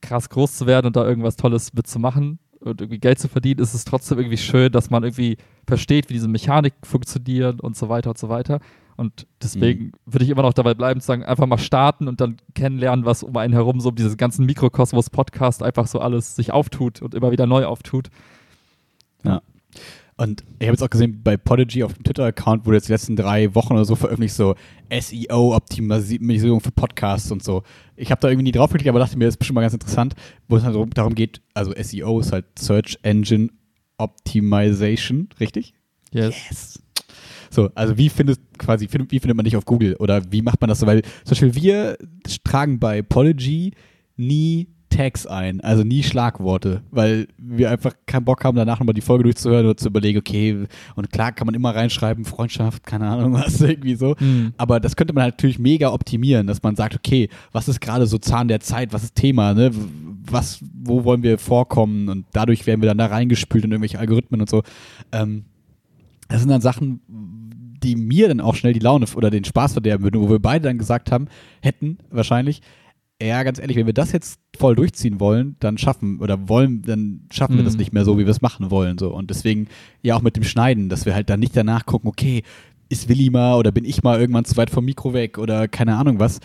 krass 0.00 0.28
groß 0.28 0.56
zu 0.56 0.66
werden 0.66 0.86
und 0.86 0.96
da 0.96 1.04
irgendwas 1.04 1.36
Tolles 1.36 1.72
mitzumachen 1.74 2.38
und 2.64 2.80
irgendwie 2.80 2.98
Geld 2.98 3.18
zu 3.18 3.28
verdienen, 3.28 3.60
ist 3.60 3.74
es 3.74 3.84
trotzdem 3.84 4.18
irgendwie 4.18 4.36
schön, 4.36 4.72
dass 4.72 4.90
man 4.90 5.04
irgendwie 5.04 5.36
versteht, 5.66 6.08
wie 6.08 6.14
diese 6.14 6.28
Mechanik 6.28 6.74
funktionieren 6.82 7.60
und 7.60 7.76
so 7.76 7.88
weiter 7.88 8.10
und 8.10 8.18
so 8.18 8.28
weiter. 8.28 8.60
Und 8.96 9.26
deswegen 9.42 9.92
würde 10.06 10.24
ich 10.24 10.30
immer 10.30 10.42
noch 10.42 10.52
dabei 10.52 10.74
bleiben, 10.74 11.00
zu 11.00 11.06
sagen, 11.06 11.24
einfach 11.24 11.46
mal 11.46 11.58
starten 11.58 12.06
und 12.06 12.20
dann 12.20 12.36
kennenlernen, 12.54 13.04
was 13.04 13.24
um 13.24 13.36
einen 13.36 13.52
herum 13.52 13.80
so 13.80 13.88
um 13.88 13.96
diesen 13.96 14.16
ganzen 14.16 14.46
Mikrokosmos-Podcast 14.46 15.62
einfach 15.62 15.88
so 15.88 15.98
alles 15.98 16.36
sich 16.36 16.52
auftut 16.52 17.02
und 17.02 17.14
immer 17.14 17.32
wieder 17.32 17.46
neu 17.46 17.64
auftut. 17.64 18.08
Und 20.16 20.42
ich 20.60 20.66
habe 20.68 20.74
jetzt 20.74 20.82
auch 20.82 20.90
gesehen, 20.90 21.22
bei 21.24 21.36
Podigy 21.36 21.82
auf 21.82 21.92
dem 21.94 22.04
Twitter-Account 22.04 22.66
wurde 22.66 22.76
jetzt 22.76 22.88
die 22.88 22.92
letzten 22.92 23.16
drei 23.16 23.52
Wochen 23.54 23.72
oder 23.72 23.84
so 23.84 23.96
veröffentlicht, 23.96 24.34
so 24.34 24.54
SEO-Optimisierung 24.90 26.60
für 26.60 26.70
Podcasts 26.70 27.32
und 27.32 27.42
so. 27.42 27.64
Ich 27.96 28.10
habe 28.12 28.20
da 28.20 28.28
irgendwie 28.28 28.44
nie 28.44 28.52
drauf 28.52 28.70
geklickt, 28.70 28.88
aber 28.88 29.00
dachte 29.00 29.18
mir, 29.18 29.24
das 29.24 29.34
ist 29.34 29.38
bestimmt 29.38 29.56
mal 29.56 29.62
ganz 29.62 29.74
interessant, 29.74 30.14
wo 30.48 30.56
es 30.56 30.62
halt 30.62 30.76
darum- 30.96 31.14
geht, 31.16 31.40
also 31.52 31.72
SEO 31.74 32.20
ist 32.20 32.32
halt 32.32 32.44
Search 32.58 32.96
Engine 33.02 33.48
Optimization, 33.98 35.28
richtig? 35.40 35.74
Yes. 36.12 36.80
So, 37.50 37.70
also 37.74 37.96
wie 37.96 38.08
findet 38.08 38.40
quasi, 38.58 38.88
find, 38.88 39.10
wie 39.12 39.20
findet 39.20 39.36
man 39.36 39.44
dich 39.44 39.56
auf 39.56 39.64
Google 39.64 39.94
oder 39.96 40.22
wie 40.30 40.42
macht 40.42 40.60
man 40.60 40.68
das 40.68 40.80
so? 40.80 40.86
Weil 40.86 41.02
zum 41.02 41.30
Beispiel 41.30 41.54
wir 41.54 41.98
tragen 42.42 42.78
bei 42.78 43.02
Podigy 43.02 43.72
nie 44.16 44.68
Tags 44.94 45.26
ein, 45.26 45.60
also 45.60 45.82
nie 45.82 46.04
Schlagworte, 46.04 46.82
weil 46.92 47.26
wir 47.36 47.70
einfach 47.70 47.92
keinen 48.06 48.24
Bock 48.24 48.44
haben, 48.44 48.56
danach 48.56 48.78
nochmal 48.78 48.94
die 48.94 49.00
Folge 49.00 49.24
durchzuhören 49.24 49.66
oder 49.66 49.76
zu 49.76 49.88
überlegen, 49.88 50.18
okay, 50.18 50.66
und 50.94 51.10
klar 51.10 51.32
kann 51.32 51.46
man 51.46 51.54
immer 51.54 51.74
reinschreiben, 51.74 52.24
Freundschaft, 52.24 52.84
keine 52.84 53.08
Ahnung 53.08 53.32
was, 53.34 53.60
irgendwie 53.60 53.96
so. 53.96 54.14
Mhm. 54.20 54.52
Aber 54.56 54.78
das 54.78 54.94
könnte 54.94 55.12
man 55.12 55.24
halt 55.24 55.34
natürlich 55.34 55.58
mega 55.58 55.92
optimieren, 55.92 56.46
dass 56.46 56.62
man 56.62 56.76
sagt, 56.76 56.94
okay, 56.94 57.28
was 57.50 57.68
ist 57.68 57.80
gerade 57.80 58.06
so 58.06 58.18
Zahn 58.18 58.46
der 58.46 58.60
Zeit, 58.60 58.92
was 58.92 59.02
ist 59.02 59.16
Thema, 59.16 59.52
ne? 59.52 59.72
Was, 60.30 60.60
wo 60.72 61.04
wollen 61.04 61.22
wir 61.22 61.38
vorkommen? 61.38 62.08
Und 62.08 62.26
dadurch 62.32 62.66
werden 62.66 62.80
wir 62.80 62.88
dann 62.88 62.98
da 62.98 63.06
reingespült 63.06 63.64
in 63.64 63.72
irgendwelche 63.72 63.98
Algorithmen 63.98 64.40
und 64.40 64.48
so. 64.48 64.62
Ähm, 65.10 65.44
das 66.28 66.40
sind 66.40 66.50
dann 66.50 66.60
Sachen, 66.60 67.00
die 67.82 67.96
mir 67.96 68.28
dann 68.28 68.40
auch 68.40 68.54
schnell 68.54 68.72
die 68.72 68.80
Laune 68.80 69.06
oder 69.16 69.30
den 69.30 69.44
Spaß 69.44 69.72
verderben 69.72 70.04
würden, 70.04 70.20
wo 70.20 70.30
wir 70.30 70.38
beide 70.38 70.68
dann 70.68 70.78
gesagt 70.78 71.10
haben, 71.10 71.26
hätten 71.60 71.98
wahrscheinlich, 72.10 72.62
ja, 73.22 73.42
ganz 73.42 73.58
ehrlich, 73.58 73.76
wenn 73.76 73.86
wir 73.86 73.92
das 73.94 74.12
jetzt 74.12 74.40
voll 74.56 74.74
durchziehen 74.74 75.20
wollen, 75.20 75.56
dann 75.60 75.78
schaffen 75.78 76.20
oder 76.20 76.48
wollen, 76.48 76.82
dann 76.82 77.26
schaffen 77.32 77.56
wir 77.56 77.64
das 77.64 77.74
Mhm. 77.74 77.78
nicht 77.78 77.92
mehr 77.92 78.04
so, 78.04 78.18
wie 78.18 78.24
wir 78.24 78.30
es 78.30 78.42
machen 78.42 78.70
wollen. 78.70 78.98
So. 78.98 79.14
Und 79.14 79.30
deswegen 79.30 79.68
ja 80.02 80.16
auch 80.16 80.22
mit 80.22 80.36
dem 80.36 80.42
Schneiden, 80.44 80.88
dass 80.88 81.06
wir 81.06 81.14
halt 81.14 81.30
dann 81.30 81.40
nicht 81.40 81.56
danach 81.56 81.86
gucken, 81.86 82.08
okay, 82.08 82.42
ist 82.88 83.08
Willi 83.08 83.30
mal 83.30 83.56
oder 83.56 83.72
bin 83.72 83.84
ich 83.84 84.02
mal 84.02 84.20
irgendwann 84.20 84.44
zu 84.44 84.56
weit 84.56 84.70
vom 84.70 84.84
Mikro 84.84 85.14
weg 85.14 85.38
oder 85.38 85.68
keine 85.68 85.96
Ahnung 85.96 86.18
was. 86.18 86.40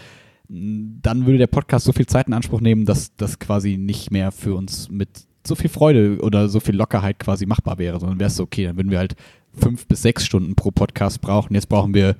Dann 0.48 1.26
würde 1.26 1.38
der 1.38 1.48
Podcast 1.48 1.86
so 1.86 1.92
viel 1.92 2.08
Zeit 2.08 2.28
in 2.28 2.34
Anspruch 2.34 2.62
nehmen, 2.62 2.86
dass 2.86 3.16
das 3.16 3.40
quasi 3.40 3.78
nicht 3.78 4.10
mehr 4.12 4.32
für 4.32 4.56
uns 4.56 4.90
mit 4.90 5.10
so 5.46 5.56
viel 5.56 5.70
Freude 5.70 6.20
oder 6.22 6.50
so 6.50 6.60
viel 6.60 6.76
Lockerheit 6.76 7.20
quasi 7.20 7.46
machbar 7.46 7.78
wäre, 7.78 8.00
sondern 8.00 8.20
wäre 8.20 8.28
es 8.30 8.36
so, 8.36 8.44
okay, 8.44 8.66
dann 8.66 8.78
würden 8.78 8.92
wir 8.92 8.98
halt 9.00 9.16
fünf 9.54 9.88
bis 9.88 10.02
sechs 10.02 10.26
Stunden 10.26 10.56
pro 10.56 10.72
Podcast 10.72 11.22
brauchen. 11.22 11.54
Jetzt 11.54 11.70
brauchen 11.70 11.94
wir 11.94 12.16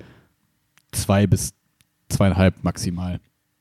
zwei 0.92 1.26
bis 1.26 1.52
zweieinhalb 2.08 2.62
maximal, 2.62 3.20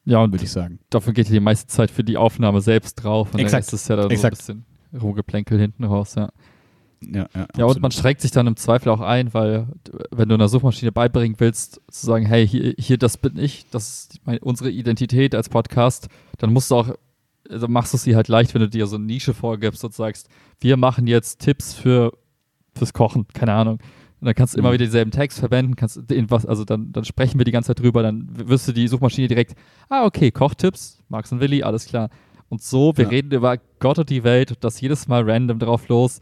Ja, 0.09 0.23
und 0.23 0.31
würde 0.31 0.43
ich 0.43 0.51
sagen. 0.51 0.79
dafür 0.89 1.13
geht 1.13 1.27
ja 1.27 1.33
die 1.33 1.39
meiste 1.39 1.67
Zeit 1.67 1.91
für 1.91 2.03
die 2.03 2.17
Aufnahme 2.17 2.61
selbst 2.61 2.95
drauf. 2.95 3.33
Und 3.33 3.39
Exakt. 3.39 3.63
dann 3.63 3.67
ist 3.67 3.73
es 3.73 3.87
ja 3.87 3.95
dann 3.95 4.09
Exakt. 4.09 4.41
so 4.41 4.53
ein 4.53 4.65
bisschen 4.89 5.01
Rumgeplänkel 5.01 5.59
hinten 5.59 5.83
raus, 5.83 6.15
ja. 6.15 6.29
Ja, 7.01 7.27
ja, 7.33 7.47
Ja, 7.55 7.65
und 7.65 7.79
man 7.79 7.91
schränkt 7.91 8.21
sich 8.21 8.31
dann 8.31 8.47
im 8.47 8.57
Zweifel 8.57 8.89
auch 8.89 9.01
ein, 9.01 9.33
weil 9.33 9.67
wenn 10.11 10.27
du 10.27 10.35
einer 10.35 10.49
Suchmaschine 10.49 10.91
beibringen 10.91 11.39
willst, 11.39 11.79
zu 11.89 12.05
sagen, 12.05 12.25
hey, 12.25 12.45
hier, 12.47 12.73
hier 12.77 12.97
das 12.97 13.17
bin 13.17 13.37
ich, 13.37 13.67
das 13.71 13.89
ist 14.11 14.25
meine, 14.25 14.39
unsere 14.39 14.69
Identität 14.69 15.35
als 15.35 15.47
Podcast, 15.47 16.09
dann 16.39 16.51
musst 16.51 16.71
du 16.71 16.75
auch, 16.75 16.89
also 17.49 17.67
machst 17.67 17.93
du 17.93 17.97
sie 17.97 18.15
halt 18.15 18.27
leicht, 18.27 18.53
wenn 18.53 18.61
du 18.61 18.69
dir 18.69 18.87
so 18.87 18.97
eine 18.97 19.05
Nische 19.05 19.33
vorgibst 19.33 19.83
und 19.85 19.93
sagst, 19.93 20.27
wir 20.59 20.75
machen 20.75 21.07
jetzt 21.07 21.39
Tipps 21.39 21.73
für 21.73 22.13
fürs 22.75 22.93
Kochen, 22.93 23.27
keine 23.33 23.53
Ahnung. 23.53 23.79
Und 24.21 24.25
dann 24.25 24.35
kannst 24.35 24.53
du 24.55 24.59
immer 24.59 24.69
Mhm. 24.69 24.73
wieder 24.73 24.85
denselben 24.85 25.11
Text 25.11 25.39
verwenden, 25.39 25.75
kannst 25.75 25.99
den 26.09 26.29
was, 26.29 26.45
also 26.45 26.65
dann, 26.65 26.91
dann 26.91 27.05
sprechen 27.05 27.39
wir 27.39 27.45
die 27.45 27.51
ganze 27.51 27.67
Zeit 27.67 27.79
drüber, 27.79 28.03
dann 28.03 28.27
wirst 28.33 28.67
du 28.67 28.73
die 28.73 28.87
Suchmaschine 28.87 29.27
direkt, 29.27 29.55
ah, 29.89 30.05
okay, 30.05 30.29
Kochtipps, 30.31 31.01
Max 31.07 31.31
und 31.31 31.39
Willi, 31.39 31.63
alles 31.63 31.85
klar. 31.85 32.09
Und 32.49 32.61
so, 32.61 32.93
wir 32.97 33.05
Ja. 33.05 33.09
reden 33.11 33.31
über 33.31 33.57
Gott 33.79 33.99
und 33.99 34.09
die 34.09 34.23
Welt 34.23 34.51
und 34.51 34.63
das 34.63 34.81
jedes 34.81 35.07
Mal 35.07 35.29
random 35.29 35.59
drauf 35.59 35.87
los. 35.87 36.19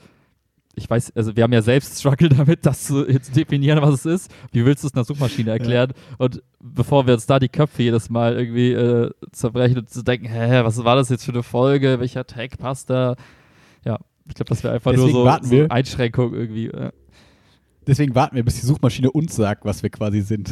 Ich 0.76 0.88
weiß, 0.88 1.14
also 1.16 1.36
wir 1.36 1.42
haben 1.44 1.54
ja 1.54 1.64
selbst 1.64 2.00
Struggle 2.00 2.30
damit, 2.46 2.64
das 2.68 2.84
zu, 2.84 3.04
zu 3.20 3.32
definieren, 3.32 3.82
was 3.82 3.96
es 3.96 4.06
ist. 4.06 4.32
Wie 4.52 4.64
willst 4.64 4.84
du 4.84 4.88
es 4.90 4.94
einer 4.94 5.06
Suchmaschine 5.06 5.50
erklären? 5.50 5.94
Und 6.20 6.44
bevor 6.62 7.08
wir 7.08 7.16
uns 7.16 7.26
da 7.26 7.40
die 7.40 7.50
Köpfe 7.50 7.82
jedes 7.82 8.12
Mal 8.12 8.36
irgendwie 8.38 8.74
äh, 8.74 9.10
zerbrechen 9.32 9.80
und 9.80 9.90
zu 9.90 10.04
denken, 10.04 10.28
hä, 10.28 10.64
was 10.64 10.84
war 10.84 10.96
das 10.96 11.10
jetzt 11.10 11.24
für 11.26 11.32
eine 11.32 11.42
Folge? 11.42 12.00
Welcher 12.00 12.28
Tag 12.28 12.60
passt 12.60 12.92
da? 12.92 13.16
Ja, 13.86 13.98
ich 14.28 14.36
glaube, 14.36 14.50
das 14.50 14.64
wäre 14.64 14.76
einfach 14.76 14.92
Deswegen 14.92 15.14
nur 15.14 15.40
so, 15.42 15.48
so. 15.48 15.66
Einschränkung 15.70 16.36
irgendwie. 16.36 16.68
Äh. 16.68 16.92
Deswegen 17.88 18.14
warten 18.14 18.36
wir, 18.36 18.44
bis 18.44 18.60
die 18.60 18.66
Suchmaschine 18.66 19.10
uns 19.10 19.36
sagt, 19.36 19.64
was 19.64 19.82
wir 19.82 19.90
quasi 19.90 20.22
sind. 20.22 20.52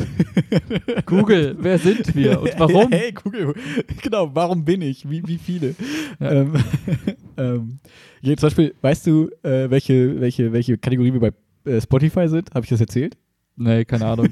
Google, 1.06 1.58
wer 1.60 1.78
sind 1.78 2.16
wir 2.16 2.42
und 2.42 2.52
warum? 2.58 2.90
Hey, 2.90 3.12
Google, 3.12 3.54
genau, 4.02 4.34
warum 4.34 4.64
bin 4.64 4.82
ich? 4.82 5.10
Wie, 5.10 5.22
wie 5.28 5.38
viele? 5.38 5.76
Ja. 6.20 6.32
Ähm, 6.32 6.54
ähm, 7.38 7.80
hier 8.22 8.38
zum 8.38 8.48
Beispiel, 8.48 8.74
weißt 8.82 9.08
du, 9.08 9.30
äh, 9.44 9.70
welche, 9.70 10.20
welche, 10.22 10.54
welche 10.54 10.78
Kategorie 10.78 11.12
wir 11.14 11.20
bei 11.20 11.70
äh, 11.70 11.82
Spotify 11.82 12.30
sind? 12.30 12.52
Habe 12.56 12.64
ich 12.64 12.70
das 12.70 12.80
erzählt? 12.80 13.18
Nee, 13.58 13.84
keine 13.84 14.06
Ahnung. 14.06 14.30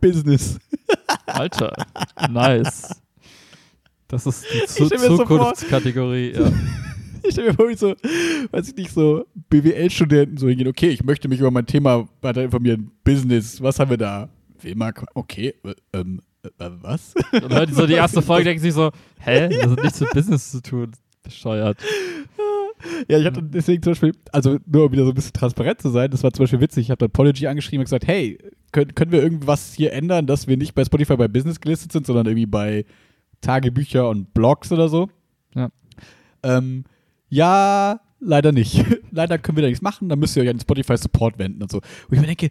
Business. 0.00 0.58
Alter, 1.26 1.72
nice. 2.28 3.00
Das 4.08 4.26
ist 4.26 4.44
die 4.52 4.66
Zu. 4.66 4.88
Zukunftskategorie. 4.88 6.32
Ja. 6.32 6.52
Ich 7.22 7.32
stelle 7.32 7.48
mir 7.48 7.54
vor, 7.54 7.68
wie 7.68 7.76
so, 7.76 7.94
weiß 8.50 8.68
ich 8.68 8.76
nicht, 8.76 8.90
so 8.90 9.26
BWL-Studenten 9.50 10.36
so 10.36 10.48
hingehen, 10.48 10.68
okay, 10.68 10.88
ich 10.88 11.04
möchte 11.04 11.28
mich 11.28 11.40
über 11.40 11.50
mein 11.50 11.66
Thema 11.66 12.08
weiter 12.22 12.42
informieren. 12.42 12.90
Business, 13.04 13.62
was 13.62 13.78
haben 13.78 13.90
wir 13.90 13.96
da? 13.96 14.28
Wema, 14.60 14.92
okay, 15.14 15.54
äh, 15.64 15.74
ähm, 15.92 16.20
äh, 16.42 16.70
was? 16.80 17.14
Und 17.32 17.52
Leute, 17.52 17.74
so 17.74 17.86
die 17.86 17.92
erste 17.94 18.22
Folge 18.22 18.44
denken 18.44 18.62
sich 18.62 18.74
so, 18.74 18.90
hä, 19.18 19.48
das 19.48 19.70
hat 19.70 19.82
nichts 19.82 20.00
mit 20.00 20.10
Business 20.10 20.50
zu 20.50 20.62
tun. 20.62 20.92
Bescheuert. 21.22 21.78
Ja, 23.08 23.18
ich 23.18 23.26
hatte 23.26 23.42
deswegen 23.42 23.82
zum 23.82 23.92
Beispiel, 23.92 24.12
also 24.32 24.58
nur 24.66 24.86
um 24.86 24.92
wieder 24.92 25.04
so 25.04 25.10
ein 25.10 25.14
bisschen 25.14 25.32
transparent 25.32 25.80
zu 25.80 25.88
sein, 25.88 26.10
das 26.10 26.22
war 26.22 26.32
zum 26.32 26.44
Beispiel 26.44 26.60
witzig, 26.60 26.86
ich 26.86 26.90
habe 26.90 26.98
dann 26.98 27.10
Podigy 27.10 27.46
angeschrieben 27.46 27.80
und 27.80 27.86
gesagt, 27.86 28.06
hey, 28.06 28.38
können, 28.70 28.94
können 28.94 29.12
wir 29.12 29.22
irgendwas 29.22 29.74
hier 29.74 29.92
ändern, 29.92 30.26
dass 30.26 30.46
wir 30.46 30.56
nicht 30.56 30.74
bei 30.74 30.84
Spotify 30.84 31.16
bei 31.16 31.26
Business 31.28 31.60
gelistet 31.60 31.92
sind, 31.92 32.06
sondern 32.06 32.26
irgendwie 32.26 32.46
bei 32.46 32.84
Tagebücher 33.40 34.08
und 34.08 34.34
Blogs 34.34 34.70
oder 34.72 34.88
so? 34.88 35.08
Ja. 35.54 35.70
Ähm, 36.42 36.84
ja, 37.28 38.00
leider 38.20 38.52
nicht. 38.52 38.84
leider 39.10 39.38
können 39.38 39.56
wir 39.56 39.62
da 39.62 39.68
nichts 39.68 39.82
machen, 39.82 40.08
dann 40.08 40.18
müsst 40.18 40.36
ihr 40.36 40.42
euch 40.42 40.48
an 40.48 40.56
den 40.56 40.60
Spotify 40.62 40.96
Support 40.96 41.38
wenden 41.38 41.62
und 41.62 41.70
so. 41.70 41.78
Und 41.78 42.12
ich 42.14 42.20
mir 42.20 42.26
denke, 42.26 42.50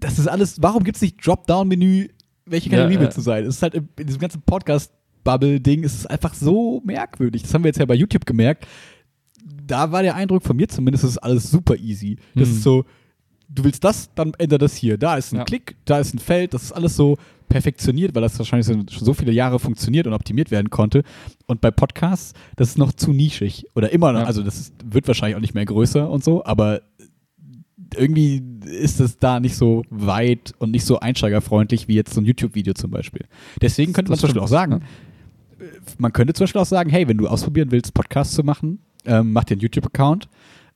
das 0.00 0.18
ist 0.18 0.26
alles, 0.26 0.60
warum 0.60 0.84
gibt 0.84 0.96
es 0.96 1.02
nicht 1.02 1.24
Dropdown-Menü, 1.24 2.08
welche 2.46 2.68
Ja, 2.70 2.76
Kategorie 2.76 2.94
ja. 2.94 3.00
will 3.00 3.12
zu 3.12 3.20
sein? 3.20 3.44
Es 3.44 3.56
ist 3.56 3.62
halt 3.62 3.74
in, 3.74 3.88
diesem 3.98 4.20
ganzen 4.20 4.42
Podcast-Bubble-Ding, 4.42 5.82
ist 5.82 5.94
es 5.94 6.06
einfach 6.06 6.34
so 6.34 6.82
merkwürdig. 6.84 7.42
Das 7.42 7.54
haben 7.54 7.64
wir 7.64 7.68
jetzt 7.68 7.78
ja 7.78 7.86
bei 7.86 7.94
YouTube 7.94 8.26
gemerkt 8.26 8.66
da 9.66 9.92
war 9.92 10.02
der 10.02 10.14
Eindruck 10.14 10.42
von 10.42 10.56
mir 10.56 10.68
zumindest, 10.68 11.04
das 11.04 11.12
ist 11.12 11.18
alles 11.18 11.50
super 11.50 11.76
easy. 11.76 12.16
Das 12.34 12.48
Hm. 12.48 12.56
ist 12.56 12.62
so, 12.62 12.84
du 13.48 13.64
willst 13.64 13.82
das, 13.84 14.10
dann 14.14 14.32
änder 14.38 14.58
das 14.58 14.76
hier. 14.76 14.98
Da 14.98 15.16
ist 15.16 15.32
ein 15.32 15.36
Ja. 15.38 15.44
Klick, 15.44 15.76
da 15.84 15.98
ist 15.98 16.14
ein 16.14 16.18
Feld, 16.18 16.54
das 16.54 16.64
ist 16.64 16.72
alles 16.72 16.96
so 16.96 17.16
perfektioniert, 17.48 18.14
weil 18.14 18.20
das 18.22 18.38
wahrscheinlich 18.38 18.66
so- 18.66 18.74
schon 18.74 19.04
so 19.06 19.14
viele 19.14 19.32
Jahre 19.32 19.58
funktioniert 19.58 20.06
und 20.06 20.12
optimiert 20.12 20.50
werden 20.50 20.68
konnte. 20.68 21.02
Und 21.46 21.60
bei 21.62 21.70
Podcasts, 21.70 22.34
das 22.56 22.68
ist 22.70 22.78
noch 22.78 22.92
zu 22.92 23.12
nischig. 23.12 23.64
Oder 23.74 23.90
immer 23.90 24.12
noch, 24.12 24.20
Ja. 24.20 24.26
also 24.26 24.42
das 24.42 24.72
wird 24.84 25.08
wahrscheinlich 25.08 25.36
auch 25.36 25.40
nicht 25.40 25.54
mehr 25.54 25.64
größer 25.64 26.10
und 26.10 26.22
so, 26.22 26.44
aber 26.44 26.82
irgendwie 27.96 28.42
ist 28.66 29.00
es 29.00 29.16
da 29.18 29.40
nicht 29.40 29.56
so 29.56 29.82
weit 29.88 30.52
und 30.58 30.70
nicht 30.72 30.84
so 30.84 31.00
einsteigerfreundlich 31.00 31.88
wie 31.88 31.94
jetzt 31.94 32.12
so 32.12 32.20
ein 32.20 32.26
YouTube-Video 32.26 32.74
zum 32.74 32.90
Beispiel. 32.90 33.22
Deswegen 33.62 33.94
könnte 33.94 34.10
man 34.10 34.18
zum 34.18 34.26
Beispiel 34.28 34.42
auch 34.42 34.48
sagen, 34.48 34.82
man 35.96 36.12
könnte 36.12 36.34
zum 36.34 36.44
Beispiel 36.44 36.60
auch 36.60 36.66
sagen, 36.66 36.90
hey, 36.90 37.08
wenn 37.08 37.16
du 37.16 37.26
ausprobieren 37.28 37.70
willst, 37.70 37.94
Podcasts 37.94 38.34
zu 38.34 38.42
machen, 38.44 38.80
ähm, 39.06 39.32
mach 39.32 39.44
dir 39.44 39.54
einen 39.54 39.62
YouTube-Account, 39.62 40.28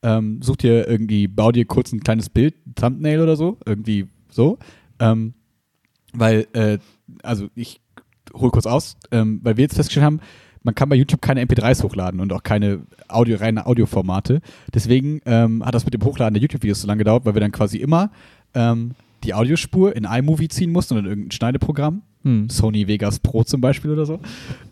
ähm, 0.03 0.41
such 0.43 0.57
dir 0.57 0.89
irgendwie, 0.89 1.29
bau 1.29 1.53
dir 1.53 1.65
kurz 1.65 1.93
ein 1.93 2.01
kleines 2.01 2.29
Bild, 2.29 2.55
ein 2.67 2.75
Thumbnail 2.75 3.21
oder 3.21 3.37
so, 3.37 3.59
irgendwie 3.65 4.07
so. 4.29 4.59
Ähm, 4.99 5.35
weil, 6.13 6.47
äh, 6.53 6.79
also 7.23 7.49
ich 7.55 7.81
hole 8.35 8.51
kurz 8.51 8.67
aus, 8.67 8.97
ähm, 9.11 9.41
weil 9.43 9.57
wir 9.57 9.63
jetzt 9.63 9.77
festgestellt 9.77 10.05
haben, 10.05 10.21
man 10.63 10.75
kann 10.75 10.89
bei 10.89 10.97
YouTube 10.97 11.21
keine 11.21 11.43
MP3s 11.45 11.83
hochladen 11.83 12.21
und 12.21 12.33
auch 12.33 12.43
keine 12.43 12.83
Audio, 13.09 13.37
reine 13.37 13.67
Audioformate. 13.67 14.41
Deswegen 14.73 15.21
ähm, 15.27 15.65
hat 15.65 15.75
das 15.75 15.85
mit 15.85 15.95
dem 15.95 16.05
Hochladen 16.05 16.35
der 16.35 16.43
YouTube-Videos 16.43 16.83
so 16.83 16.87
lange 16.87 16.99
gedauert, 16.99 17.25
weil 17.25 17.35
wir 17.35 17.41
dann 17.41 17.53
quasi 17.53 17.79
immer 17.79 18.11
ähm, 18.55 18.93
die 19.25 19.35
Audiospur 19.35 19.95
in 19.97 20.05
iMovie 20.05 20.49
ziehen 20.49 20.71
mussten 20.71 20.95
oder 20.95 21.05
in 21.05 21.09
irgendein 21.09 21.33
Schneideprogramm. 21.33 22.03
Hm. 22.23 22.49
Sony 22.49 22.87
Vegas 22.87 23.19
Pro 23.19 23.43
zum 23.43 23.61
Beispiel 23.61 23.91
oder 23.91 24.07
so. 24.07 24.21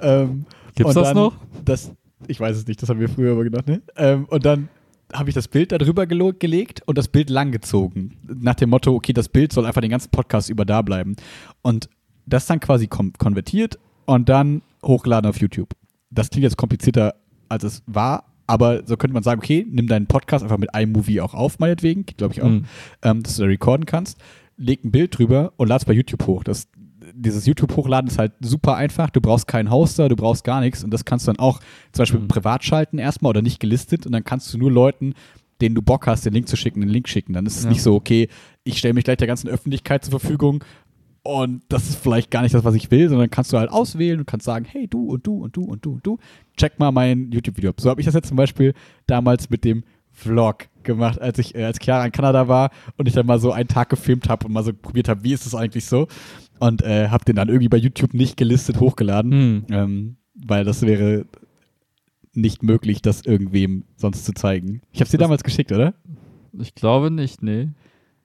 Ähm, 0.00 0.46
Gibt's 0.76 0.94
das 0.94 1.14
noch? 1.14 1.34
Das, 1.64 1.92
ich 2.28 2.38
weiß 2.38 2.56
es 2.56 2.66
nicht, 2.66 2.80
das 2.80 2.88
haben 2.88 3.00
wir 3.00 3.08
früher 3.08 3.32
aber 3.32 3.42
gedacht, 3.42 3.66
ne? 3.66 3.82
Ähm, 3.96 4.26
und 4.26 4.44
dann 4.44 4.68
habe 5.12 5.30
ich 5.30 5.34
das 5.34 5.48
Bild 5.48 5.72
darüber 5.72 6.06
gelegt 6.06 6.82
und 6.86 6.96
das 6.98 7.08
Bild 7.08 7.30
langgezogen. 7.30 8.16
Nach 8.26 8.54
dem 8.54 8.70
Motto, 8.70 8.94
okay, 8.94 9.12
das 9.12 9.28
Bild 9.28 9.52
soll 9.52 9.66
einfach 9.66 9.80
den 9.80 9.90
ganzen 9.90 10.11
Podcast 10.11 10.50
über 10.50 10.64
da 10.64 10.82
bleiben. 10.82 11.16
Und 11.62 11.88
das 12.26 12.46
dann 12.46 12.61
quasi 12.61 12.86
konvertiert 12.86 13.78
und 14.06 14.28
dann 14.28 14.62
hochgeladen 14.84 15.28
auf 15.28 15.40
YouTube. 15.40 15.70
Das 16.11 16.30
klingt 16.30 16.44
jetzt 16.44 16.56
komplizierter, 16.56 17.14
als 17.48 17.64
es 17.64 17.82
war, 17.86 18.24
aber 18.46 18.86
so 18.86 18.96
könnte 18.96 19.14
man 19.14 19.22
sagen, 19.22 19.40
okay, 19.40 19.66
nimm 19.68 19.86
deinen 19.86 20.06
Podcast 20.06 20.42
einfach 20.42 20.58
mit 20.58 20.70
iMovie 20.76 21.20
auch 21.20 21.34
auf, 21.34 21.58
meinetwegen, 21.58 22.04
glaube 22.06 22.34
ich 22.34 22.42
auch, 22.42 22.48
Mhm. 22.48 22.64
ähm, 23.02 23.22
dass 23.22 23.36
du 23.36 23.42
da 23.42 23.48
recorden 23.48 23.86
kannst, 23.86 24.18
leg 24.56 24.84
ein 24.84 24.90
Bild 24.90 25.16
drüber 25.18 25.52
und 25.56 25.68
lad 25.68 25.80
es 25.82 25.84
bei 25.86 25.92
YouTube 25.92 26.26
hoch. 26.26 26.44
Das, 26.44 26.68
dieses 27.22 27.46
YouTube-Hochladen 27.46 28.08
ist 28.10 28.18
halt 28.18 28.32
super 28.40 28.76
einfach. 28.76 29.10
Du 29.10 29.20
brauchst 29.20 29.46
keinen 29.46 29.70
Hoster, 29.70 30.08
du 30.08 30.16
brauchst 30.16 30.44
gar 30.44 30.60
nichts 30.60 30.82
und 30.84 30.90
das 30.92 31.04
kannst 31.04 31.26
du 31.26 31.32
dann 31.32 31.38
auch 31.38 31.60
zum 31.92 32.02
Beispiel 32.02 32.20
Mhm. 32.20 32.28
privat 32.28 32.64
schalten 32.64 32.98
erstmal 32.98 33.30
oder 33.30 33.42
nicht 33.42 33.60
gelistet 33.60 34.06
und 34.06 34.12
dann 34.12 34.24
kannst 34.24 34.52
du 34.52 34.58
nur 34.58 34.70
Leuten, 34.70 35.14
denen 35.60 35.74
du 35.74 35.82
Bock 35.82 36.06
hast, 36.06 36.24
den 36.24 36.32
Link 36.32 36.48
zu 36.48 36.56
schicken, 36.56 36.80
den 36.80 36.88
Link 36.88 37.08
schicken. 37.08 37.32
Dann 37.34 37.44
ist 37.46 37.56
es 37.58 37.64
Ja. 37.64 37.70
nicht 37.70 37.82
so, 37.82 37.94
okay, 37.94 38.28
ich 38.64 38.78
stelle 38.78 38.94
mich 38.94 39.04
gleich 39.04 39.18
der 39.18 39.26
ganzen 39.26 39.48
Öffentlichkeit 39.48 40.04
zur 40.04 40.18
Verfügung 40.18 40.64
und 41.22 41.62
das 41.68 41.88
ist 41.90 41.96
vielleicht 42.00 42.30
gar 42.30 42.40
nicht 42.42 42.54
das, 42.54 42.64
was 42.64 42.74
ich 42.74 42.90
will, 42.90 43.08
sondern 43.10 43.28
kannst 43.30 43.52
du 43.52 43.58
halt 43.58 43.70
auswählen 43.70 44.20
und 44.20 44.26
kannst 44.26 44.46
sagen, 44.46 44.64
hey, 44.64 44.88
du 44.88 45.04
und 45.10 45.26
du 45.26 45.36
und 45.42 45.54
du 45.56 45.64
und 45.64 45.84
du 45.84 45.92
und 45.92 46.06
du, 46.06 46.18
check 46.56 46.78
mal 46.78 46.90
mein 46.92 47.30
YouTube-Video 47.30 47.70
ab. 47.70 47.80
So 47.80 47.90
habe 47.90 48.00
ich 48.00 48.06
das 48.06 48.14
jetzt 48.14 48.28
zum 48.28 48.38
Beispiel 48.38 48.72
damals 49.06 49.50
mit 49.50 49.64
dem 49.64 49.84
Vlog 50.12 50.66
gemacht, 50.82 51.20
als 51.20 51.38
ich 51.38 51.54
äh, 51.54 51.64
als 51.64 51.78
Chiara 51.78 52.04
in 52.06 52.12
Kanada 52.12 52.48
war 52.48 52.70
und 52.96 53.06
ich 53.06 53.14
dann 53.14 53.26
mal 53.26 53.38
so 53.38 53.52
einen 53.52 53.68
Tag 53.68 53.90
gefilmt 53.90 54.28
habe 54.28 54.46
und 54.46 54.52
mal 54.52 54.64
so 54.64 54.72
probiert 54.72 55.08
habe, 55.08 55.22
wie 55.22 55.32
ist 55.34 55.46
es 55.46 55.54
eigentlich 55.54 55.84
so 55.84 56.08
und 56.61 56.82
äh, 56.82 57.08
habe 57.08 57.24
den 57.24 57.36
dann 57.36 57.48
irgendwie 57.48 57.68
bei 57.68 57.76
YouTube 57.76 58.14
nicht 58.14 58.36
gelistet 58.36 58.78
hochgeladen, 58.78 59.32
Hm. 59.32 59.64
ähm, 59.70 60.16
weil 60.34 60.64
das 60.64 60.82
wäre 60.82 61.26
nicht 62.32 62.62
möglich, 62.62 63.02
das 63.02 63.22
irgendwem 63.22 63.84
sonst 63.96 64.24
zu 64.24 64.32
zeigen. 64.32 64.82
Ich 64.92 65.00
habe 65.00 65.06
es 65.06 65.11
dir 65.11 65.18
damals 65.18 65.42
geschickt, 65.42 65.72
oder? 65.72 65.94
Ich 66.58 66.74
glaube 66.74 67.11
nicht, 67.11 67.42
nee. 67.42 67.68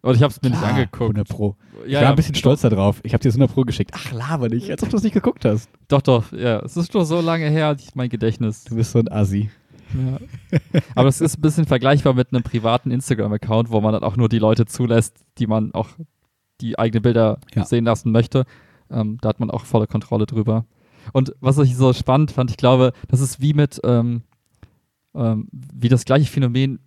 Und 0.02 0.16
ich 0.16 0.22
habe 0.22 0.32
es 0.32 0.40
mir 0.44 0.50
nicht 0.52 0.60
Klar, 0.60 0.74
angeguckt. 0.76 1.02
100 1.18 1.28
Pro. 1.28 1.56
Ich 1.86 1.92
Ja, 1.94 1.98
war 2.00 2.04
ja, 2.04 2.10
ein 2.12 2.16
bisschen 2.16 2.36
stolz 2.36 2.62
darauf. 2.62 3.00
Ich 3.04 3.14
habe 3.14 3.24
dir 3.24 3.30
das 3.30 3.36
100 3.36 3.52
Pro 3.52 3.64
geschickt. 3.64 3.92
Ach, 3.96 4.12
laber 4.12 4.50
nicht, 4.50 4.70
als 4.70 4.84
ob 4.84 4.90
du 4.90 4.98
es 4.98 5.04
nicht 5.04 5.14
geguckt 5.14 5.44
hast. 5.46 5.68
Doch, 5.88 6.04
doch, 6.04 6.32
ja. 6.32 6.60
Es 6.60 6.78
ist 6.78 6.92
schon 6.92 7.06
so 7.06 7.22
lange 7.22 7.50
her, 7.50 7.76
mein 7.96 8.10
Gedächtnis. 8.10 8.64
Du 8.66 8.76
bist 8.76 8.92
so 8.92 9.00
ein 9.00 9.12
Assi. 9.12 9.50
Ja. 9.96 10.60
Aber 10.94 11.08
es 11.10 11.22
ist 11.22 11.40
ein 11.40 11.42
bisschen 11.42 11.66
vergleichbar 11.66 12.14
mit 12.14 12.32
einem 12.32 12.44
privaten 12.44 12.92
Instagram-Account, 12.92 13.72
wo 13.72 13.82
man 13.82 13.94
dann 13.94 14.04
auch 14.04 14.18
nur 14.18 14.30
die 14.30 14.40
Leute 14.40 14.68
zulässt, 14.68 15.18
die 15.40 15.48
man 15.48 15.74
auch 15.74 15.90
die 16.62 16.78
eigenen 16.80 17.02
Bilder 17.04 17.40
Ja. 17.54 17.66
sehen 17.66 17.86
lassen 17.86 18.12
möchte. 18.12 18.46
Ähm, 18.90 19.18
da 19.22 19.30
hat 19.30 19.40
man 19.40 19.50
auch 19.52 19.66
volle 19.66 19.88
Kontrolle 19.88 20.26
drüber. 20.26 20.66
Und 21.14 21.36
was 21.40 21.58
ich 21.60 21.76
so 21.76 21.94
spannend 21.94 22.32
fand, 22.32 22.50
ich 22.52 22.58
glaube, 22.58 22.92
das 23.08 23.20
ist 23.20 23.42
wie 23.42 23.54
mit, 23.54 23.80
ähm, 23.84 24.24
ähm, 25.14 25.48
wie 25.52 25.90
das 25.90 26.06
gleiche 26.06 26.30
Phänomen 26.32 26.80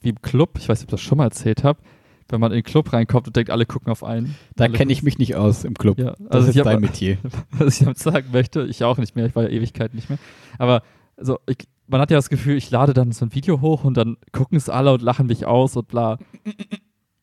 wie 0.00 0.10
im 0.10 0.20
Club, 0.22 0.58
ich 0.58 0.68
weiß 0.68 0.80
nicht, 0.80 0.84
ob 0.88 0.88
ich 0.88 1.00
das 1.00 1.00
schon 1.00 1.18
mal 1.18 1.24
erzählt 1.24 1.62
habe, 1.64 1.78
wenn 2.28 2.40
man 2.40 2.50
in 2.52 2.58
den 2.58 2.64
Club 2.64 2.92
reinkommt 2.92 3.26
und 3.28 3.36
denkt, 3.36 3.50
alle 3.50 3.66
gucken 3.66 3.90
auf 3.92 4.02
einen. 4.04 4.34
Da 4.56 4.68
kenne 4.68 4.92
ich 4.92 5.02
mich 5.02 5.18
nicht 5.18 5.36
aus 5.36 5.64
im 5.64 5.74
Club. 5.74 5.98
Ja, 5.98 6.14
das 6.18 6.30
also 6.30 6.50
ist 6.50 6.56
hab- 6.58 6.64
dein 6.64 6.80
Metier. 6.80 7.18
was 7.52 7.74
ich 7.78 7.84
damit 7.84 7.98
sagen 7.98 8.28
möchte, 8.32 8.62
ich 8.64 8.82
auch 8.84 8.98
nicht 8.98 9.14
mehr, 9.16 9.26
ich 9.26 9.36
war 9.36 9.44
ja 9.44 9.48
Ewigkeit 9.50 9.94
nicht 9.94 10.08
mehr. 10.08 10.18
Aber 10.58 10.82
so, 11.18 11.38
ich, 11.48 11.68
man 11.86 12.00
hat 12.00 12.10
ja 12.10 12.16
das 12.16 12.30
Gefühl, 12.30 12.56
ich 12.56 12.70
lade 12.70 12.94
dann 12.94 13.12
so 13.12 13.24
ein 13.26 13.34
Video 13.34 13.60
hoch 13.60 13.84
und 13.84 13.96
dann 13.96 14.16
gucken 14.32 14.56
es 14.56 14.68
alle 14.68 14.92
und 14.92 15.02
lachen 15.02 15.26
mich 15.26 15.46
aus 15.46 15.76
und 15.76 15.88
bla. 15.88 16.18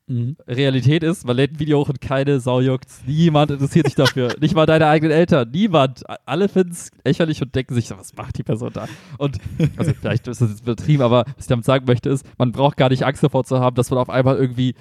Mhm. 0.09 0.35
Realität 0.47 1.03
ist, 1.03 1.25
man 1.25 1.35
lädt 1.35 1.53
ein 1.53 1.59
Video 1.59 1.79
hoch 1.79 1.89
und 1.89 2.01
keine 2.01 2.39
Sau 2.39 2.59
juckt's. 2.61 3.01
Niemand 3.05 3.51
interessiert 3.51 3.85
sich 3.85 3.95
dafür. 3.95 4.35
Nicht 4.41 4.55
mal 4.55 4.65
deine 4.65 4.87
eigenen 4.87 5.11
Eltern. 5.11 5.49
Niemand. 5.51 6.03
Alle 6.25 6.49
finden 6.49 6.71
es 6.71 6.89
lächerlich 7.05 7.41
und 7.41 7.53
denken 7.55 7.75
sich, 7.75 7.87
so, 7.87 7.97
was 7.97 8.15
macht 8.15 8.37
die 8.37 8.43
Person 8.43 8.71
da? 8.73 8.87
Und, 9.19 9.37
also 9.77 9.93
vielleicht 9.93 10.27
ist 10.27 10.41
das 10.41 10.49
jetzt 10.49 10.61
übertrieben, 10.63 11.03
aber 11.03 11.25
was 11.37 11.45
ich 11.45 11.47
damit 11.47 11.63
sagen 11.65 11.85
möchte 11.85 12.09
ist, 12.09 12.25
man 12.37 12.51
braucht 12.51 12.75
gar 12.75 12.89
nicht 12.89 13.03
Angst 13.03 13.23
davor 13.23 13.43
zu 13.43 13.59
haben, 13.59 13.75
dass 13.75 13.89
man 13.91 13.99
auf 13.99 14.09
einmal 14.09 14.35
irgendwie 14.37 14.73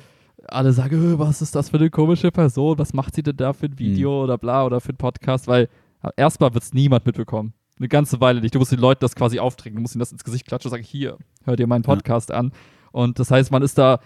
alle 0.46 0.72
sagen, 0.72 1.14
"Äh, 1.14 1.18
was 1.18 1.42
ist 1.42 1.54
das 1.54 1.68
für 1.70 1.76
eine 1.76 1.90
komische 1.90 2.30
Person? 2.30 2.78
Was 2.78 2.94
macht 2.94 3.14
sie 3.14 3.22
denn 3.22 3.36
da 3.36 3.52
für 3.52 3.66
ein 3.66 3.78
Video 3.78 4.24
oder 4.24 4.38
bla 4.38 4.64
oder 4.64 4.80
für 4.80 4.90
einen 4.90 4.98
Podcast? 4.98 5.46
Weil 5.46 5.68
erstmal 6.16 6.54
wird 6.54 6.64
es 6.64 6.72
niemand 6.72 7.04
mitbekommen. 7.04 7.52
Eine 7.78 7.88
ganze 7.88 8.20
Weile 8.20 8.40
nicht. 8.40 8.54
Du 8.54 8.58
musst 8.58 8.72
den 8.72 8.78
Leuten 8.80 9.00
das 9.00 9.14
quasi 9.14 9.38
aufdrängen. 9.38 9.76
Du 9.76 9.82
musst 9.82 9.94
ihnen 9.94 10.00
das 10.00 10.10
ins 10.10 10.24
Gesicht 10.24 10.46
klatschen 10.46 10.68
und 10.68 10.72
sagen, 10.72 10.84
hier, 10.84 11.18
hör 11.44 11.54
dir 11.54 11.66
meinen 11.66 11.82
Ja. 11.82 11.94
Podcast 11.94 12.32
an. 12.32 12.52
Und 12.90 13.18
das 13.18 13.30
heißt, 13.30 13.52
man 13.52 13.62
ist 13.62 13.76
da, 13.78 14.00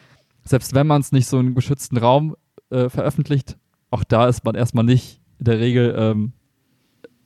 selbst 0.45 0.75
wenn 0.75 0.87
man 0.87 1.01
es 1.01 1.13
nicht 1.13 1.27
so 1.27 1.39
in 1.39 1.47
einem 1.47 1.55
geschützten 1.55 1.97
Raum 1.97 2.37
äh, 2.71 2.89
veröffentlicht, 2.89 3.57
auch 3.91 4.05
da 4.05 4.27
ist 4.29 4.45
man 4.45 4.55
erstmal 4.55 4.85
nicht 4.85 5.21
in 5.39 5.45
der 5.45 5.59
Regel 5.61 5.95
ähm, 5.97 6.33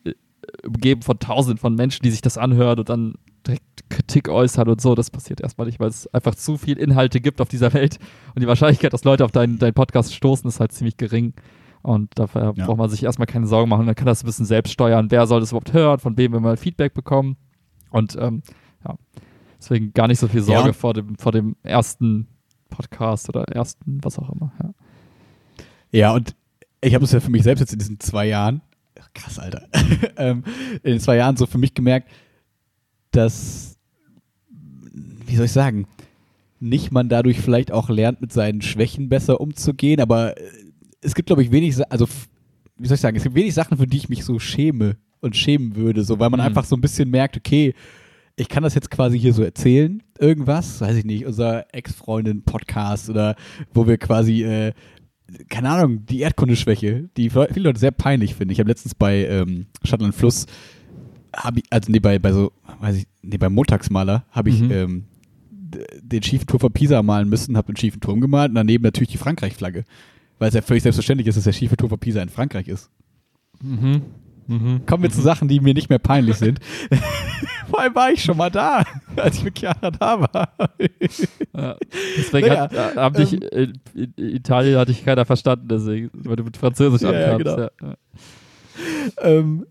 äh, 0.04 0.12
umgeben 0.66 1.02
von 1.02 1.18
tausenden 1.18 1.58
von 1.58 1.74
Menschen, 1.74 2.02
die 2.02 2.10
sich 2.10 2.20
das 2.22 2.38
anhören 2.38 2.78
und 2.78 2.88
dann 2.88 3.14
direkt 3.46 3.62
Kritik 3.88 4.28
äußern 4.28 4.68
und 4.68 4.80
so. 4.80 4.94
Das 4.94 5.10
passiert 5.10 5.40
erstmal 5.40 5.66
nicht, 5.68 5.78
weil 5.80 5.88
es 5.88 6.06
einfach 6.12 6.34
zu 6.34 6.56
viel 6.58 6.78
Inhalte 6.78 7.20
gibt 7.20 7.40
auf 7.40 7.48
dieser 7.48 7.72
Welt 7.74 7.98
und 8.34 8.42
die 8.42 8.46
Wahrscheinlichkeit, 8.48 8.92
dass 8.92 9.04
Leute 9.04 9.24
auf 9.24 9.30
deinen, 9.32 9.58
deinen 9.58 9.74
Podcast 9.74 10.14
stoßen, 10.14 10.48
ist 10.48 10.60
halt 10.60 10.72
ziemlich 10.72 10.96
gering. 10.96 11.34
Und 11.82 12.10
dafür 12.18 12.52
Ja. 12.56 12.66
braucht 12.66 12.78
man 12.78 12.90
sich 12.90 13.04
erstmal 13.04 13.26
keine 13.26 13.46
Sorgen 13.46 13.68
machen. 13.70 13.86
Man 13.86 13.94
kann 13.94 14.06
das 14.06 14.24
ein 14.24 14.26
bisschen 14.26 14.44
selbst 14.46 14.72
steuern. 14.72 15.10
Wer 15.12 15.28
soll 15.28 15.38
das 15.38 15.52
überhaupt 15.52 15.72
hören? 15.72 16.00
Von 16.00 16.16
wem 16.18 16.32
wir 16.32 16.40
mal 16.40 16.56
Feedback 16.56 16.94
bekommen? 16.94 17.36
Und 17.90 18.16
ähm, 18.20 18.42
ja, 18.84 18.96
deswegen 19.58 19.92
gar 19.92 20.08
nicht 20.08 20.18
so 20.18 20.26
viel 20.26 20.42
Sorge 20.42 20.68
Ja. 20.68 20.72
vor, 20.72 20.94
dem, 20.94 21.16
vor 21.16 21.30
dem 21.30 21.54
ersten 21.62 22.26
Podcast 22.68 23.28
oder 23.28 23.44
ersten, 23.48 23.98
was 24.02 24.18
auch 24.18 24.30
immer. 24.30 24.52
Ja. 24.62 24.70
Ja, 25.92 26.12
und 26.14 26.34
ich 26.80 26.94
habe 26.94 27.04
es 27.04 27.12
ja 27.12 27.20
für 27.20 27.30
mich 27.30 27.42
selbst 27.42 27.60
jetzt 27.60 27.72
in 27.72 27.78
diesen 27.78 28.00
zwei 28.00 28.26
Jahren, 28.26 28.60
krass, 29.14 29.38
Alter, 29.38 29.66
ähm, 30.16 30.44
in 30.82 30.92
den 30.92 31.00
zwei 31.00 31.16
Jahren 31.16 31.36
so 31.36 31.46
für 31.46 31.58
mich 31.58 31.74
gemerkt, 31.74 32.10
dass, 33.12 33.78
wie 34.90 35.36
soll 35.36 35.46
ich 35.46 35.52
sagen, 35.52 35.86
nicht 36.60 36.90
man 36.92 37.08
dadurch 37.08 37.40
vielleicht 37.40 37.72
auch 37.72 37.88
lernt, 37.88 38.20
mit 38.20 38.32
seinen 38.32 38.62
Schwächen 38.62 39.08
besser 39.08 39.40
umzugehen, 39.40 40.00
aber 40.00 40.36
äh, 40.36 40.50
es 41.00 41.14
gibt, 41.14 41.26
glaube 41.26 41.42
ich, 41.42 41.50
wenig, 41.50 41.76
also, 41.90 42.06
wie 42.76 42.86
soll 42.88 42.96
ich 42.96 43.00
sagen, 43.00 43.16
es 43.16 43.22
gibt 43.22 43.34
wenig 43.34 43.54
Sachen, 43.54 43.78
für 43.78 43.86
die 43.86 43.96
ich 43.98 44.08
mich 44.08 44.24
so 44.24 44.38
schäme 44.38 44.96
und 45.20 45.36
schämen 45.36 45.76
würde, 45.76 46.02
so, 46.04 46.18
weil 46.18 46.30
man 46.30 46.40
Mhm. 46.40 46.46
einfach 46.46 46.64
so 46.64 46.76
ein 46.76 46.80
bisschen 46.80 47.10
merkt, 47.10 47.36
okay, 47.36 47.74
ich 48.36 48.48
kann 48.48 48.62
das 48.62 48.74
jetzt 48.74 48.90
quasi 48.90 49.18
hier 49.18 49.32
so 49.32 49.42
erzählen, 49.42 50.02
irgendwas, 50.20 50.80
weiß 50.80 50.96
ich 50.96 51.04
nicht, 51.04 51.26
unser 51.26 51.72
Ex-Freundin-Podcast 51.74 53.10
oder 53.10 53.36
wo 53.72 53.86
wir 53.86 53.98
quasi, 53.98 54.42
äh, 54.44 54.72
keine 55.48 55.70
Ahnung, 55.70 56.06
die 56.06 56.20
Erdkundeschwäche, 56.20 57.08
die 57.16 57.30
viele 57.30 57.68
Leute 57.68 57.80
sehr 57.80 57.90
peinlich 57.90 58.34
finde. 58.34 58.52
Ich 58.52 58.60
habe 58.60 58.68
letztens 58.70 58.94
bei 58.94 59.26
ähm, 59.26 59.66
Stadtland 59.82 60.14
Fluss, 60.14 60.46
ich, 61.54 61.64
also 61.70 61.90
nee, 61.90 62.00
bei, 62.00 62.18
bei 62.18 62.32
so, 62.32 62.52
weiß 62.80 62.96
ich, 62.96 63.06
nee, 63.22 63.38
beim 63.38 63.54
Montagsmaler 63.54 64.24
habe 64.30 64.50
ich 64.50 64.60
Mhm. 64.60 64.70
ähm, 64.70 65.04
den 66.00 66.22
schiefen 66.22 66.46
Turm 66.46 66.60
von 66.60 66.72
Pisa 66.72 67.02
malen 67.02 67.28
müssen, 67.28 67.56
habe 67.56 67.72
den 67.72 67.76
schiefen 67.76 68.00
Turm 68.00 68.20
gemalt 68.20 68.50
und 68.50 68.54
daneben 68.54 68.84
natürlich 68.84 69.10
die 69.10 69.18
Frankreich-Flagge. 69.18 69.84
Weil 70.38 70.48
es 70.48 70.54
ja 70.54 70.62
völlig 70.62 70.82
selbstverständlich 70.82 71.26
ist, 71.26 71.36
dass 71.36 71.44
der 71.44 71.52
schiefe 71.52 71.76
Turm 71.76 71.90
von 71.90 71.98
Pisa 71.98 72.22
in 72.22 72.28
Frankreich 72.28 72.68
ist. 72.68 72.90
Mhm. 73.62 74.02
Mhm. 74.46 74.86
Kommen 74.86 75.02
wir 75.02 75.10
zu 75.10 75.20
Sachen, 75.20 75.48
die 75.48 75.60
mir 75.60 75.74
nicht 75.74 75.88
mehr 75.90 75.98
peinlich 75.98 76.36
sind. 76.36 76.60
Vor 77.68 77.80
allem 77.80 77.94
war 77.94 78.12
ich 78.12 78.22
schon 78.22 78.36
mal 78.36 78.50
da, 78.50 78.84
als 79.16 79.38
ich 79.38 79.44
mit 79.44 79.58
Chiara 79.58 79.90
da 79.90 80.20
war. 80.20 80.48
Ja, 81.52 81.76
deswegen 82.16 82.46
Naja, 82.48 82.60
hat, 82.62 82.72
äh, 82.72 82.96
haben 82.96 83.14
dich, 83.16 83.32
in, 83.32 83.72
in 83.94 84.12
Italien 84.16 84.78
hat 84.78 84.88
dich 84.88 85.04
keiner 85.04 85.24
verstanden, 85.24 85.66
deswegen, 85.68 86.10
weil 86.12 86.36
du 86.36 86.44
mit 86.44 86.56
Französisch 86.56 87.02
Ja, 87.02 87.12
ja, 87.12 87.32
ankamst. 87.34 87.44
genau. 87.44 87.58
Ja, 87.58 87.70
ja. 87.88 87.94
ähm, 89.22 89.66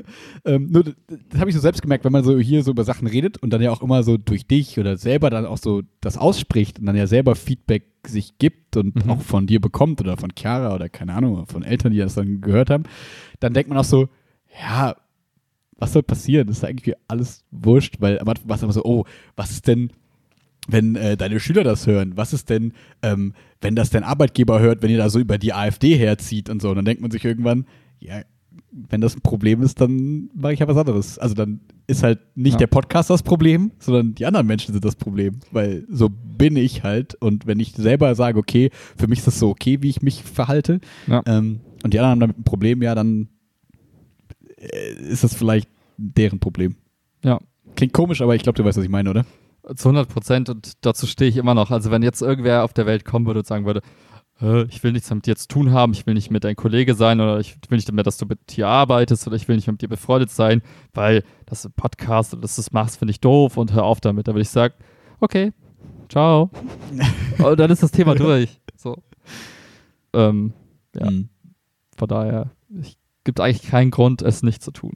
ähm, 0.44 0.68
nur, 0.70 0.84
das, 0.84 0.94
das 1.30 1.40
habe 1.40 1.50
ich 1.50 1.56
so 1.56 1.62
selbst 1.62 1.80
gemerkt, 1.80 2.04
wenn 2.04 2.12
man 2.12 2.24
so 2.24 2.38
hier 2.38 2.62
so 2.62 2.70
über 2.72 2.84
Sachen 2.84 3.06
redet 3.06 3.38
und 3.38 3.50
dann 3.50 3.62
ja 3.62 3.70
auch 3.70 3.82
immer 3.82 4.02
so 4.02 4.16
durch 4.18 4.46
dich 4.46 4.78
oder 4.78 4.96
selber 4.96 5.30
dann 5.30 5.46
auch 5.46 5.58
so 5.58 5.82
das 6.00 6.18
ausspricht 6.18 6.78
und 6.80 6.86
dann 6.86 6.96
ja 6.96 7.06
selber 7.06 7.34
Feedback 7.34 7.84
sich 8.10 8.38
gibt 8.38 8.76
und 8.76 9.04
Mhm. 9.04 9.10
auch 9.10 9.20
von 9.22 9.46
dir 9.46 9.60
bekommt 9.60 10.00
oder 10.00 10.16
von 10.16 10.32
Chiara 10.36 10.74
oder 10.74 10.88
keine 10.88 11.14
Ahnung, 11.14 11.46
von 11.46 11.62
Eltern, 11.62 11.92
die 11.92 11.98
das 11.98 12.14
dann 12.14 12.40
gehört 12.40 12.70
haben, 12.70 12.84
dann 13.40 13.54
denkt 13.54 13.68
man 13.68 13.78
auch 13.78 13.84
so, 13.84 14.08
ja, 14.60 14.96
was 15.78 15.92
soll 15.92 16.02
passieren? 16.02 16.48
Das 16.48 16.58
ist 16.58 16.64
eigentlich 16.64 16.94
alles 17.06 17.44
wurscht, 17.50 17.96
weil 18.00 18.18
am 18.18 18.28
Anfang 18.28 18.48
war 18.48 18.56
es 18.56 18.62
immer 18.62 18.72
so, 18.72 18.84
oh, 18.84 19.04
was 19.36 19.50
ist 19.52 19.68
denn, 19.68 19.90
wenn 20.66 20.96
äh, 20.96 21.16
deine 21.16 21.38
Schüler 21.40 21.62
das 21.64 21.86
hören? 21.86 22.16
Was 22.16 22.32
ist 22.32 22.50
denn, 22.50 22.72
ähm, 23.02 23.34
wenn 23.60 23.76
das 23.76 23.90
dein 23.90 24.02
Arbeitgeber 24.04 24.60
hört, 24.60 24.82
wenn 24.82 24.90
ihr 24.90 24.98
da 24.98 25.08
so 25.08 25.18
über 25.20 25.38
die 25.38 25.52
AfD 25.54 25.96
herzieht 25.96 26.50
und 26.50 26.60
so? 26.60 26.70
Und 26.70 26.76
dann 26.76 26.84
denkt 26.84 27.00
man 27.00 27.10
sich 27.10 27.24
irgendwann, 27.24 27.66
ja, 28.00 28.22
wenn 28.70 29.00
das 29.00 29.16
ein 29.16 29.20
Problem 29.22 29.62
ist, 29.62 29.80
dann 29.80 30.30
mache 30.34 30.52
ich 30.52 30.60
ja 30.60 30.68
was 30.68 30.76
anderes. 30.76 31.18
Also 31.18 31.34
dann 31.34 31.60
ist 31.86 32.02
halt 32.02 32.20
nicht 32.36 32.54
Ja. 32.54 32.58
der 32.58 32.66
Podcast 32.68 33.10
das 33.10 33.22
Problem, 33.22 33.72
sondern 33.78 34.14
die 34.14 34.26
anderen 34.26 34.46
Menschen 34.46 34.72
sind 34.72 34.84
das 34.84 34.96
Problem. 34.96 35.40
Weil 35.50 35.84
so 35.90 36.08
bin 36.10 36.56
ich 36.56 36.82
halt. 36.84 37.14
Und 37.16 37.46
wenn 37.46 37.60
ich 37.60 37.72
selber 37.74 38.14
sage, 38.14 38.38
okay, 38.38 38.70
für 38.96 39.08
mich 39.08 39.18
ist 39.20 39.26
das 39.26 39.38
so 39.38 39.48
okay, 39.50 39.82
wie 39.82 39.88
ich 39.88 40.02
mich 40.02 40.22
verhalte, 40.22 40.80
Ja. 41.06 41.22
ähm, 41.26 41.60
und 41.84 41.94
die 41.94 41.98
anderen 41.98 42.12
haben 42.12 42.20
damit 42.20 42.38
ein 42.38 42.44
Problem, 42.44 42.82
ja, 42.82 42.94
dann 42.94 43.28
äh, 44.56 44.92
ist 45.10 45.24
das 45.24 45.34
vielleicht 45.34 45.68
deren 45.96 46.38
Problem. 46.40 46.76
Ja. 47.24 47.38
Klingt 47.76 47.92
komisch, 47.92 48.20
aber 48.20 48.34
ich 48.34 48.42
glaube, 48.42 48.56
du 48.56 48.64
weißt, 48.64 48.78
was 48.78 48.84
ich 48.84 48.90
meine, 48.90 49.10
oder? 49.10 49.24
Zu 49.76 49.88
100 49.90 50.08
Prozent 50.08 50.48
und 50.48 50.72
dazu 50.84 51.06
stehe 51.06 51.28
ich 51.28 51.36
immer 51.36 51.54
noch. 51.54 51.70
Also 51.70 51.90
wenn 51.90 52.02
jetzt 52.02 52.22
irgendwer 52.22 52.64
auf 52.64 52.72
der 52.72 52.86
Welt 52.86 53.04
kommen 53.04 53.26
würde 53.26 53.40
und 53.40 53.46
sagen 53.46 53.66
würde, 53.66 53.82
"Hä, 53.82 54.07
ich 54.40 54.82
will 54.84 54.92
nichts 54.92 55.12
mit 55.12 55.26
dir 55.26 55.34
zu 55.36 55.48
tun 55.48 55.72
haben, 55.72 55.92
ich 55.92 56.06
will 56.06 56.14
nicht 56.14 56.30
mit 56.30 56.44
dein 56.44 56.54
Kollege 56.54 56.94
sein 56.94 57.20
oder 57.20 57.40
ich 57.40 57.56
will 57.68 57.76
nicht 57.76 57.90
mehr, 57.90 58.04
dass 58.04 58.18
du 58.18 58.26
mit 58.26 58.38
hier 58.50 58.68
arbeitest 58.68 59.26
oder 59.26 59.34
ich 59.36 59.48
will 59.48 59.56
nicht 59.56 59.66
mit 59.66 59.82
dir 59.82 59.88
befreundet 59.88 60.30
sein, 60.30 60.62
weil 60.94 61.24
das 61.46 61.60
ist 61.60 61.64
ein 61.66 61.72
Podcast 61.72 62.34
und 62.34 62.42
dass 62.42 62.54
du 62.54 62.60
das 62.62 62.72
machst, 62.72 62.98
finde 62.98 63.10
ich 63.10 63.20
doof 63.20 63.56
und 63.56 63.72
hör 63.72 63.84
auf 63.84 64.00
damit. 64.00 64.28
Da 64.28 64.32
würde 64.32 64.42
ich 64.42 64.48
sagen, 64.48 64.74
okay, 65.20 65.52
ciao. 66.08 66.50
und 67.38 67.58
dann 67.58 67.70
ist 67.70 67.82
das 67.82 67.90
Thema 67.90 68.14
durch. 68.14 68.60
So. 68.76 69.02
Ähm, 70.12 70.52
Ja. 70.94 71.10
Mhm. 71.10 71.28
Von 71.96 72.08
daher, 72.08 72.50
es 72.80 72.96
gibt 73.24 73.40
eigentlich 73.40 73.68
keinen 73.68 73.90
Grund, 73.90 74.22
es 74.22 74.42
nicht 74.44 74.62
zu 74.62 74.70
tun. 74.70 74.92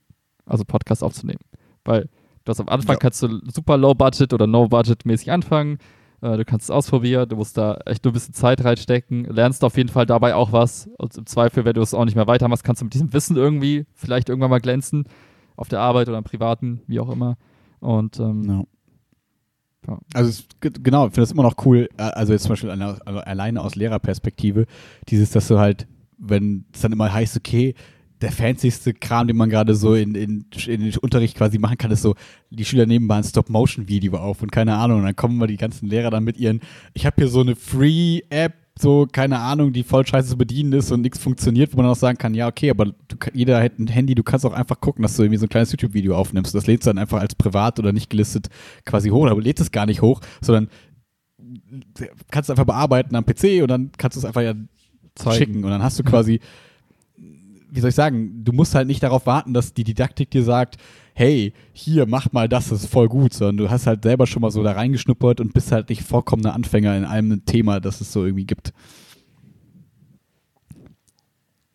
Also 0.47 0.64
Podcast 0.64 1.03
aufzunehmen. 1.03 1.40
Weil 1.84 2.09
du 2.45 2.51
hast 2.51 2.61
am 2.61 2.68
Anfang 2.68 2.95
Ja. 2.95 2.99
kannst 3.01 3.22
du 3.22 3.40
super 3.51 3.76
low 3.76 3.95
budget 3.95 4.32
oder 4.32 4.47
no 4.47 4.68
budget 4.68 5.05
mäßig 5.05 5.32
anfangen. 5.32 5.78
Äh, 6.22 6.36
du 6.38 6.44
kannst 6.44 6.64
es 6.64 6.70
ausprobieren, 6.70 7.28
du 7.28 7.36
musst 7.36 7.58
da 7.58 7.78
echt 7.84 8.04
nur 8.04 8.12
ein 8.12 8.14
bisschen 8.14 8.32
Zeit 8.34 8.64
reinstecken, 8.64 9.24
lernst 9.24 9.62
auf 9.64 9.76
jeden 9.76 9.88
Fall 9.90 10.06
dabei 10.06 10.34
auch 10.34 10.52
was. 10.52 10.88
Und 10.98 11.16
im 11.18 11.26
Zweifel, 11.26 11.64
wenn 11.64 11.74
du 11.74 11.82
es 11.82 11.92
auch 11.94 12.04
nicht 12.04 12.14
mehr 12.14 12.26
weitermachst, 12.26 12.64
kannst 12.64 12.80
du 12.80 12.86
mit 12.86 12.94
diesem 12.94 13.12
Wissen 13.12 13.36
irgendwie 13.36 13.86
vielleicht 13.94 14.28
irgendwann 14.28 14.50
mal 14.50 14.60
glänzen. 14.60 15.04
Auf 15.56 15.68
der 15.68 15.80
Arbeit 15.80 16.08
oder 16.08 16.16
im 16.18 16.24
Privaten, 16.24 16.80
wie 16.86 16.98
auch 16.98 17.10
immer. 17.10 17.36
Und 17.80 18.18
ähm, 18.18 18.42
Ja. 18.48 18.62
Ja. 19.88 19.98
Also 20.14 20.30
es, 20.30 20.44
ge- 20.60 20.70
genau, 20.80 21.06
ich 21.06 21.12
finde 21.12 21.22
das 21.22 21.32
immer 21.32 21.42
noch 21.42 21.56
cool, 21.66 21.88
also 21.96 22.32
jetzt 22.32 22.42
zum 22.42 22.50
Beispiel 22.50 22.70
alle- 22.70 23.04
also 23.04 23.18
alleine 23.18 23.60
aus 23.60 23.74
Lehrerperspektive, 23.74 24.66
dieses, 25.08 25.30
dass 25.32 25.48
du 25.48 25.58
halt, 25.58 25.88
wenn 26.18 26.64
es 26.72 26.82
dann 26.82 26.92
immer 26.92 27.12
heißt, 27.12 27.36
okay, 27.36 27.74
der 28.22 28.32
fancyste 28.32 28.94
Kram, 28.94 29.26
den 29.26 29.36
man 29.36 29.50
gerade 29.50 29.74
so 29.74 29.94
in, 29.94 30.14
in, 30.14 30.46
in 30.66 30.80
den 30.80 30.96
Unterricht 30.98 31.36
quasi 31.36 31.58
machen 31.58 31.76
kann, 31.76 31.90
ist 31.90 32.02
so, 32.02 32.14
die 32.50 32.64
Schüler 32.64 32.86
nehmen 32.86 33.06
mal 33.06 33.18
ein 33.18 33.24
Stop-Motion-Video 33.24 34.16
auf 34.16 34.42
und 34.42 34.52
keine 34.52 34.76
Ahnung, 34.76 34.98
und 34.98 35.04
dann 35.04 35.16
kommen 35.16 35.36
mal 35.36 35.46
die 35.46 35.56
ganzen 35.56 35.88
Lehrer 35.88 36.10
dann 36.10 36.24
mit 36.24 36.36
ihren, 36.36 36.60
ich 36.94 37.04
habe 37.04 37.16
hier 37.18 37.28
so 37.28 37.40
eine 37.40 37.56
Free-App, 37.56 38.54
so, 38.78 39.06
keine 39.10 39.38
Ahnung, 39.38 39.72
die 39.72 39.82
voll 39.82 40.06
scheiße 40.06 40.30
zu 40.30 40.38
bedienen 40.38 40.72
ist 40.72 40.90
und 40.90 41.02
nichts 41.02 41.18
funktioniert, 41.18 41.72
wo 41.72 41.76
man 41.76 41.86
auch 41.86 41.96
sagen 41.96 42.16
kann, 42.16 42.32
ja, 42.32 42.48
okay, 42.48 42.70
aber 42.70 42.86
du, 42.86 43.16
jeder 43.34 43.62
hat 43.62 43.78
ein 43.78 43.86
Handy, 43.86 44.14
du 44.14 44.22
kannst 44.22 44.46
auch 44.46 44.54
einfach 44.54 44.80
gucken, 44.80 45.02
dass 45.02 45.16
du 45.16 45.22
irgendwie 45.22 45.38
so 45.38 45.46
ein 45.46 45.50
kleines 45.50 45.72
YouTube-Video 45.72 46.16
aufnimmst. 46.16 46.54
Das 46.54 46.66
lädst 46.66 46.86
du 46.86 46.90
dann 46.90 46.98
einfach 46.98 47.20
als 47.20 47.34
privat 47.34 47.78
oder 47.78 47.92
nicht 47.92 48.08
gelistet 48.08 48.48
quasi 48.86 49.10
hoch, 49.10 49.26
aber 49.26 49.42
lädst 49.42 49.60
es 49.60 49.72
gar 49.72 49.84
nicht 49.84 50.00
hoch, 50.00 50.20
sondern 50.40 50.68
kannst 52.30 52.48
es 52.48 52.50
einfach 52.50 52.64
bearbeiten 52.64 53.14
am 53.14 53.26
PC 53.26 53.62
und 53.62 53.68
dann 53.68 53.92
kannst 53.98 54.16
du 54.16 54.20
es 54.20 54.24
einfach 54.24 54.42
ja 54.42 54.54
Zeigen. 55.14 55.36
schicken 55.36 55.64
und 55.64 55.70
dann 55.70 55.82
hast 55.82 55.98
du 55.98 56.04
quasi, 56.04 56.40
wie 57.72 57.80
soll 57.80 57.88
ich 57.88 57.96
sagen, 57.96 58.44
du 58.44 58.52
musst 58.52 58.74
halt 58.74 58.86
nicht 58.86 59.02
darauf 59.02 59.24
warten, 59.24 59.54
dass 59.54 59.72
die 59.72 59.84
Didaktik 59.84 60.30
dir 60.30 60.42
sagt, 60.42 60.76
hey, 61.14 61.54
hier, 61.72 62.06
mach 62.06 62.30
mal 62.30 62.46
das, 62.46 62.68
das 62.68 62.84
ist 62.84 62.92
voll 62.92 63.08
gut, 63.08 63.32
sondern 63.32 63.56
du 63.56 63.70
hast 63.70 63.86
halt 63.86 64.02
selber 64.02 64.26
schon 64.26 64.42
mal 64.42 64.50
so 64.50 64.62
da 64.62 64.72
reingeschnuppert 64.72 65.40
und 65.40 65.54
bist 65.54 65.72
halt 65.72 65.88
nicht 65.88 66.02
vollkommener 66.02 66.52
Anfänger 66.52 66.94
in 66.96 67.06
einem 67.06 67.46
Thema, 67.46 67.80
das 67.80 68.02
es 68.02 68.12
so 68.12 68.26
irgendwie 68.26 68.44
gibt. 68.44 68.74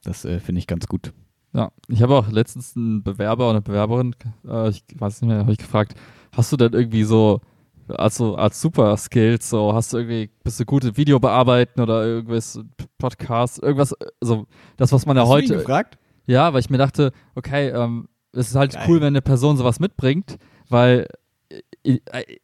Das 0.04 0.24
äh, 0.24 0.40
finde 0.40 0.60
ich 0.60 0.68
ganz 0.68 0.86
gut. 0.88 1.14
Ja, 1.54 1.72
ich 1.88 2.04
habe 2.04 2.16
auch 2.16 2.30
letztens 2.30 2.78
einen 2.78 3.02
Bewerber 3.02 3.46
oder 3.46 3.52
eine 3.54 3.62
Bewerberin, 3.62 4.16
äh, 4.48 4.70
ich 4.70 4.84
weiß 4.96 5.22
nicht 5.22 5.30
mehr, 5.30 5.40
habe 5.40 5.52
ich 5.52 5.58
gefragt, 5.58 5.96
hast 6.32 6.52
du 6.52 6.58
denn 6.58 6.74
irgendwie 6.74 7.04
so, 7.04 7.42
also 7.90 8.36
als 8.36 8.62
Super 8.62 8.96
Skills, 8.98 9.50
so 9.50 9.74
hast 9.74 9.94
du 9.94 9.98
irgendwie, 9.98 10.30
bist 10.44 10.60
du 10.60 10.66
gut 10.66 10.84
im 10.84 10.98
Video 10.98 11.20
bearbeiten 11.20 11.82
oder 11.82 12.06
irgendwas, 12.06 12.60
Podcast, 12.98 13.62
irgendwas, 13.62 13.94
also 14.22 14.48
das, 14.78 14.92
was 14.92 15.06
man 15.06 15.18
ja 15.18 15.24
Hast 15.24 15.30
heute. 15.30 15.48
du 15.48 15.54
ihn 15.54 15.60
gefragt? 15.60 15.98
Ja, 16.26 16.52
weil 16.54 16.60
ich 16.60 16.70
mir 16.70 16.78
dachte, 16.78 17.12
okay, 17.36 17.70
ähm, 17.70 18.08
es 18.34 18.50
ist 18.50 18.56
halt 18.56 18.74
Geil. 18.74 18.86
cool, 18.88 18.98
wenn 19.02 19.08
eine 19.08 19.22
Person 19.22 19.58
sowas 19.58 19.80
mitbringt, 19.80 20.38
weil 20.70 21.08
äh, 21.84 22.00
äh, 22.12 22.38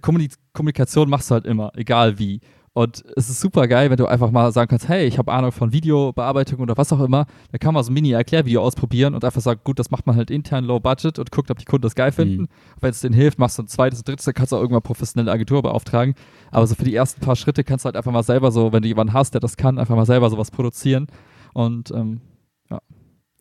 Kommunik 0.00 0.32
Kommunikation 0.52 1.08
machst 1.10 1.30
du 1.30 1.34
halt 1.34 1.46
immer, 1.46 1.72
egal 1.76 2.18
wie. 2.18 2.40
Und 2.72 3.04
es 3.16 3.28
ist 3.28 3.40
super 3.40 3.66
geil, 3.66 3.90
wenn 3.90 3.96
du 3.96 4.06
einfach 4.06 4.30
mal 4.30 4.52
sagen 4.52 4.68
kannst, 4.68 4.88
hey, 4.88 5.04
ich 5.04 5.18
habe 5.18 5.32
Ahnung 5.32 5.50
von 5.50 5.72
Videobearbeitung 5.72 6.60
oder 6.60 6.76
was 6.76 6.92
auch 6.92 7.00
immer. 7.00 7.26
Dann 7.50 7.58
kann 7.58 7.74
man 7.74 7.82
so 7.82 7.90
ein 7.90 7.94
Mini-Erklärvideo 7.94 8.62
ausprobieren 8.62 9.14
und 9.14 9.24
einfach 9.24 9.40
sagen, 9.40 9.60
gut, 9.64 9.80
das 9.80 9.90
macht 9.90 10.06
man 10.06 10.14
halt 10.14 10.30
intern 10.30 10.64
low 10.64 10.78
budget 10.78 11.18
und 11.18 11.32
guckt, 11.32 11.50
ob 11.50 11.58
die 11.58 11.64
Kunden 11.64 11.82
das 11.82 11.96
geil 11.96 12.12
finden. 12.12 12.42
Mhm. 12.42 12.48
Wenn 12.80 12.90
es 12.90 13.00
denen 13.00 13.14
hilft, 13.14 13.40
machst 13.40 13.58
du 13.58 13.64
ein 13.64 13.66
zweites 13.68 14.00
und 14.00 14.08
drittes, 14.08 14.24
dann 14.24 14.34
kannst 14.34 14.52
du 14.52 14.56
auch 14.56 14.60
irgendwann 14.60 14.82
professionelle 14.82 15.32
Agentur 15.32 15.62
beauftragen. 15.62 16.14
Aber 16.52 16.64
so 16.68 16.76
für 16.76 16.84
die 16.84 16.94
ersten 16.94 17.20
paar 17.20 17.34
Schritte 17.34 17.64
kannst 17.64 17.84
du 17.84 17.86
halt 17.86 17.96
einfach 17.96 18.12
mal 18.12 18.22
selber 18.22 18.52
so, 18.52 18.72
wenn 18.72 18.82
du 18.82 18.88
jemanden 18.88 19.14
hast, 19.14 19.34
der 19.34 19.40
das 19.40 19.56
kann, 19.56 19.78
einfach 19.78 19.96
mal 19.96 20.06
selber 20.06 20.30
sowas 20.30 20.52
produzieren. 20.52 21.08
Und 21.54 21.90
ähm, 21.90 22.20
ja, 22.70 22.80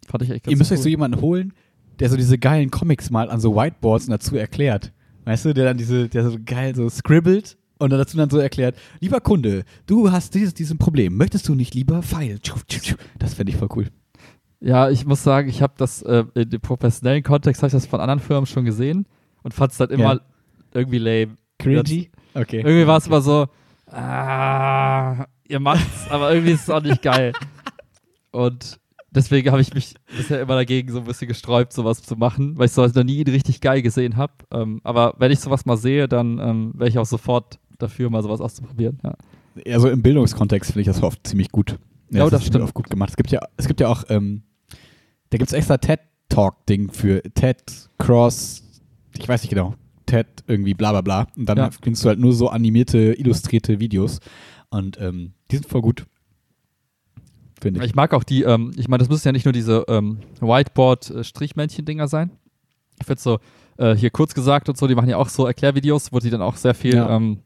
fand 0.08 0.24
ich 0.24 0.32
echt 0.32 0.46
ganz 0.46 0.52
Ihr 0.52 0.58
müsst 0.58 0.72
euch 0.72 0.80
cool. 0.80 0.84
so 0.84 0.90
jemanden 0.90 1.22
holen, 1.22 1.54
der 2.00 2.10
so 2.10 2.18
diese 2.18 2.40
geilen 2.40 2.72
Comics 2.72 3.12
mal 3.12 3.30
an 3.30 3.40
so 3.40 3.56
Whiteboards 3.56 4.06
und 4.06 4.12
dazu 4.12 4.36
erklärt. 4.36 4.92
Weißt 5.26 5.46
du, 5.46 5.54
der 5.54 5.66
dann 5.66 5.78
diese, 5.78 6.10
der 6.10 6.28
so 6.28 6.38
geil 6.44 6.74
so 6.76 6.90
scribbelt 6.90 7.60
und 7.80 7.90
dann 7.90 8.00
dazu 8.00 8.18
dann 8.18 8.30
so 8.30 8.38
erklärt, 8.38 8.78
lieber 9.00 9.20
Kunde, 9.22 9.64
du 9.88 10.12
hast 10.12 10.36
dieses, 10.36 10.54
diesen 10.54 10.78
Problem, 10.78 11.18
möchtest 11.18 11.48
du 11.48 11.56
nicht 11.56 11.74
lieber 11.74 12.04
Pfeil? 12.04 12.40
Das 13.18 13.34
fände 13.34 13.52
ich 13.52 13.58
voll 13.58 13.70
cool. 13.76 13.88
Ja, 14.62 14.90
ich 14.90 15.06
muss 15.06 15.24
sagen, 15.24 15.48
ich 15.50 15.62
habe 15.62 15.74
das 15.78 16.02
äh, 16.02 16.26
in 16.36 16.50
dem 16.50 16.60
professionellen 16.62 17.24
Kontext, 17.24 17.62
habe 17.62 17.68
ich 17.68 17.74
das 17.74 17.86
von 17.86 18.02
anderen 18.02 18.20
Firmen 18.20 18.46
schon 18.46 18.66
gesehen 18.66 19.08
und 19.42 19.54
fand 19.54 19.72
es 19.72 19.80
halt 19.80 19.92
immer 19.92 20.16
Ja. 20.16 20.20
irgendwie 20.74 20.98
lame. 20.98 21.36
Cringy? 21.58 22.10
Okay. 22.34 22.58
Irgendwie 22.58 22.86
war 22.88 22.98
es 22.98 23.08
immer 23.08 23.22
so, 23.22 23.48
ah, 23.88 25.26
ihr 25.48 25.60
macht's, 25.60 26.10
aber 26.10 26.34
irgendwie 26.34 26.52
ist 26.54 26.64
es 26.64 26.70
auch 26.70 26.82
nicht 26.82 27.02
geil. 27.02 27.34
Und 28.32 28.80
deswegen 29.12 29.52
habe 29.52 29.62
ich 29.62 29.74
mich 29.74 29.96
bisher 30.16 30.42
immer 30.42 30.56
dagegen 30.56 30.92
so 30.92 31.00
ein 31.00 31.06
bisschen 31.06 31.28
gesträubt, 31.28 31.74
sowas 31.74 32.02
zu 32.04 32.16
machen, 32.16 32.58
weil 32.58 32.66
ich 32.68 32.72
sowas 32.72 32.94
noch 32.94 33.04
nie 33.04 33.22
richtig 33.24 33.62
geil 33.62 33.82
gesehen 33.82 34.18
habe. 34.18 34.34
Ähm, 34.52 34.82
aber 34.84 35.16
wenn 35.18 35.32
ich 35.32 35.40
sowas 35.40 35.66
mal 35.66 35.78
sehe, 35.78 36.08
dann 36.08 36.40
ähm, 36.40 36.72
wäre 36.76 36.90
ich 36.90 37.00
auch 37.00 37.06
sofort 37.06 37.60
dafür, 37.80 38.10
mal 38.10 38.22
sowas 38.24 38.42
auszuprobieren. 38.42 39.00
Ja. 39.04 39.16
Ja, 39.66 39.80
so 39.80 39.90
im 39.90 40.02
Bildungskontext 40.02 40.72
finde 40.72 40.82
ich 40.82 40.88
das 40.88 41.02
oft 41.04 41.26
ziemlich 41.28 41.52
gut. 41.52 41.78
Ja, 42.12 42.22
das 42.24 42.32
das 42.32 42.42
ist 42.44 42.48
stimmt. 42.48 42.64
oft 42.64 42.74
gut 42.74 42.90
gemacht. 42.90 43.10
Es 43.10 43.16
gibt 43.18 43.32
ja, 43.32 43.40
es 43.58 43.68
gibt 43.68 43.80
ja 43.82 43.88
auch, 43.90 44.04
ähm, 44.10 44.44
da 45.32 45.38
gibt 45.38 45.50
es 45.50 45.54
extra 45.54 45.78
TED-Talk-Ding 45.78 46.92
für 46.92 47.22
TED 47.34 47.90
Cross, 47.98 48.64
ich 49.18 49.28
weiß 49.28 49.42
nicht 49.44 49.50
genau, 49.50 49.76
TED 50.06 50.28
irgendwie 50.48 50.74
bla 50.76 50.92
bla 50.92 51.02
bla. 51.02 51.28
Und 51.36 51.48
dann 51.48 51.58
Ja. 51.58 51.70
findest 51.72 52.04
du 52.06 52.10
halt 52.10 52.20
nur 52.20 52.34
so 52.34 52.50
animierte, 52.50 53.14
illustrierte 53.14 53.80
Videos. 53.80 54.20
Und 54.70 55.00
ähm, 55.02 55.34
die 55.52 55.58
sind 55.58 55.68
voll 55.68 55.82
gut. 55.82 56.06
Finde 57.62 57.82
ich. 57.82 57.88
Ich 57.88 57.96
mag 57.96 58.14
auch 58.14 58.24
die, 58.24 58.44
ähm, 58.44 58.72
ich 58.78 58.88
meine, 58.88 59.00
das 59.00 59.10
müssen 59.10 59.28
ja 59.28 59.32
nicht 59.34 59.46
nur 59.46 59.52
diese 59.52 59.84
ähm, 59.90 60.20
Whiteboard-Strichmännchen-Dinger 60.40 62.08
sein. 62.08 62.32
Ich 63.00 63.06
finde 63.06 63.22
so, 63.22 63.40
äh, 63.78 63.96
hier 63.96 64.10
kurz 64.10 64.34
gesagt 64.34 64.70
und 64.70 64.78
so, 64.78 64.88
die 64.88 64.96
machen 64.96 65.10
ja 65.10 65.18
auch 65.18 65.30
so 65.30 65.46
Erklärvideos, 65.46 66.12
wo 66.14 66.20
die 66.20 66.30
dann 66.30 66.42
auch 66.42 66.56
sehr 66.56 66.74
viel, 66.74 66.96
Ja. 66.96 67.16
ähm, 67.16 67.40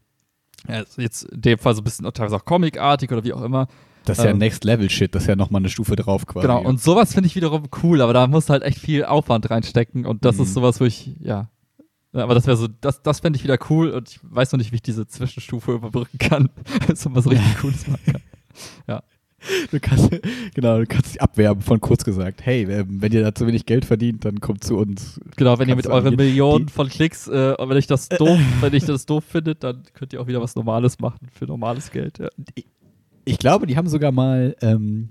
ja, 0.68 0.84
jetzt 0.98 1.24
in 1.26 1.42
dem 1.42 1.58
Fall 1.60 1.76
so 1.76 1.82
ein 1.82 1.84
bisschen 1.84 2.06
teilweise 2.14 2.36
auch 2.36 2.46
comicartig 2.46 3.12
oder 3.12 3.24
wie 3.24 3.34
auch 3.34 3.42
immer. 3.42 3.68
Das 4.06 4.18
ist 4.18 4.24
ja 4.26 4.32
ähm, 4.32 4.38
Next-Level-Shit, 4.38 5.16
das 5.16 5.24
ist 5.24 5.28
ja 5.30 5.36
nochmal 5.38 5.62
eine 5.62 5.70
Stufe 5.70 5.96
drauf 5.96 6.26
quasi. 6.26 6.46
Genau, 6.46 6.62
und 6.62 6.82
sowas 6.82 7.14
finde 7.14 7.28
ich 7.28 7.36
wiederum 7.36 7.64
cool, 7.84 8.02
aber 8.02 8.12
da 8.14 8.28
muss 8.28 8.50
halt 8.50 8.62
echt 8.64 8.80
viel 8.80 9.06
Aufwand 9.06 9.50
reinstecken 9.50 10.06
und 10.06 10.26
das 10.26 10.38
Mhm. 10.38 10.44
ist 10.44 10.54
sowas, 10.54 10.82
wo 10.82 10.86
ich, 10.86 11.16
ja. 11.20 11.50
Ja, 12.12 12.24
Aber 12.24 12.36
das 12.36 12.46
wäre 12.46 12.58
so, 12.58 12.68
das, 12.68 13.02
das 13.02 13.22
fände 13.22 13.38
ich 13.38 13.44
wieder 13.44 13.58
cool 13.70 13.90
und 13.92 14.10
ich 14.10 14.20
weiß 14.22 14.52
noch 14.52 14.58
nicht, 14.60 14.72
wie 14.72 14.76
ich 14.76 14.82
diese 14.84 15.08
Zwischenstufe 15.08 15.72
überbrücken 15.72 16.18
kann, 16.20 16.50
dass 16.88 17.06
man 17.06 17.16
was 17.16 17.30
richtig 17.30 17.58
Cooles 17.62 17.88
machen 17.88 18.04
kann. 18.86 19.02
Du 19.72 19.80
kannst, 19.80 20.10
genau, 20.54 20.80
du 20.80 20.86
kannst 20.86 21.14
dich 21.14 21.22
abwerben 21.22 21.62
von 21.62 21.82
kurz 21.82 22.04
gesagt. 22.04 22.46
Hey, 22.46 22.64
ähm, 22.64 23.02
wenn 23.02 23.12
ihr 23.12 23.22
da 23.22 23.36
zu 23.36 23.46
wenig 23.48 23.66
Geld 23.66 23.86
verdient, 23.86 24.26
dann 24.26 24.40
kommt 24.40 24.64
zu 24.64 24.78
uns. 24.78 25.20
Genau, 25.36 25.60
wenn 25.60 25.68
ihr 25.70 25.76
mit 25.76 25.88
euren. 25.88 26.16
Millionen 26.16 26.70
von 26.70 26.88
Klicks, 26.90 27.28
äh, 27.28 27.56
wenn 27.60 27.78
ich 27.78 27.88
das 27.88 28.10
doof, 28.10 28.40
wenn 28.62 28.74
ich 28.74 28.86
das 28.86 29.06
doof 29.06 29.24
finde, 29.24 29.56
dann 29.56 29.84
könnt 29.94 30.14
ihr 30.14 30.22
auch 30.22 30.28
wieder 30.28 30.42
was 30.42 30.56
Normales 30.56 31.00
machen 31.00 31.28
für 31.32 31.46
normales 31.46 31.92
Geld. 31.92 32.20
Ja. 32.20 32.30
Ich 33.26 33.38
glaube, 33.40 33.68
die 33.68 33.78
haben 33.78 33.88
sogar 33.88 34.12
mal, 34.12 34.56
ähm, 34.62 35.10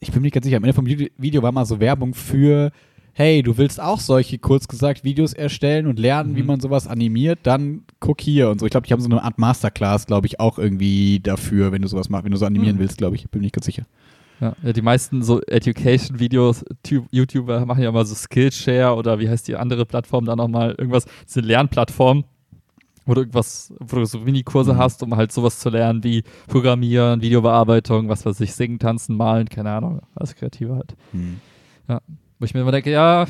ich 0.00 0.10
bin 0.10 0.22
mir 0.22 0.26
nicht 0.26 0.34
ganz 0.34 0.44
sicher, 0.44 0.56
am 0.56 0.64
Ende 0.64 0.74
vom 0.74 0.86
Video- 0.86 1.08
Video 1.18 1.42
war 1.42 1.52
mal 1.52 1.64
so 1.64 1.78
Werbung 1.80 2.14
für, 2.14 2.70
hey, 3.14 3.42
du 3.42 3.58
willst 3.58 3.80
auch 3.80 4.00
solche, 4.00 4.38
kurz 4.38 4.68
gesagt, 4.68 5.04
Videos 5.04 5.32
erstellen 5.32 5.86
und 5.86 5.98
lernen, 5.98 6.32
Mhm. 6.32 6.36
wie 6.36 6.42
man 6.42 6.60
sowas 6.60 6.86
animiert, 6.86 7.40
dann 7.42 7.82
guck 8.00 8.20
hier 8.20 8.48
und 8.50 8.58
so. 8.60 8.66
Ich 8.66 8.70
glaube, 8.70 8.86
die 8.86 8.92
haben 8.92 9.00
so 9.02 9.08
eine 9.10 9.22
Art 9.22 9.38
Masterclass, 9.38 10.06
glaube 10.06 10.26
ich, 10.26 10.40
auch 10.40 10.58
irgendwie 10.58 11.20
dafür, 11.20 11.72
wenn 11.72 11.82
du 11.82 11.88
sowas 11.88 12.08
machst, 12.08 12.24
wenn 12.24 12.32
du 12.32 12.38
so 12.38 12.46
animieren 12.46 12.76
Mhm. 12.76 12.80
willst, 12.80 12.98
glaube 12.98 13.16
ich. 13.16 13.28
Bin 13.28 13.40
mir 13.40 13.44
nicht 13.46 13.54
ganz 13.54 13.66
sicher. 13.66 13.84
Ja, 14.40 14.56
ja, 14.64 14.72
die 14.72 14.82
meisten 14.82 15.22
so 15.22 15.40
Education-Videos, 15.42 16.64
Tu- 16.82 17.04
YouTuber 17.10 17.64
machen 17.66 17.82
ja 17.82 17.90
immer 17.90 18.04
so 18.04 18.14
Skillshare 18.14 18.96
oder 18.96 19.20
wie 19.20 19.28
heißt 19.28 19.46
die 19.46 19.54
andere 19.56 19.86
Plattform 19.86 20.24
da 20.24 20.34
nochmal, 20.34 20.74
irgendwas, 20.78 21.04
diese 21.28 21.40
Lernplattform, 21.40 22.24
wo 23.06 23.14
du 23.14 23.20
irgendwas, 23.20 23.72
wo 23.78 23.96
du 23.96 24.04
so 24.04 24.18
Mini-Kurse 24.20 24.74
Mhm. 24.74 24.78
hast, 24.78 25.02
um 25.02 25.14
halt 25.16 25.30
sowas 25.32 25.58
zu 25.60 25.68
lernen 25.70 26.02
wie 26.02 26.24
Programmieren, 26.48 27.20
Videobearbeitung, 27.20 28.08
was 28.08 28.24
weiß 28.26 28.40
ich, 28.40 28.52
Singen, 28.54 28.78
Tanzen, 28.80 29.16
Malen, 29.16 29.48
keine 29.48 29.70
Ahnung, 29.70 30.00
alles 30.16 30.34
Kreative 30.34 30.74
halt. 30.76 30.96
Wo 32.42 32.44
ich 32.44 32.54
mir 32.54 32.62
immer 32.62 32.72
denke, 32.72 32.90
ja, 32.90 33.26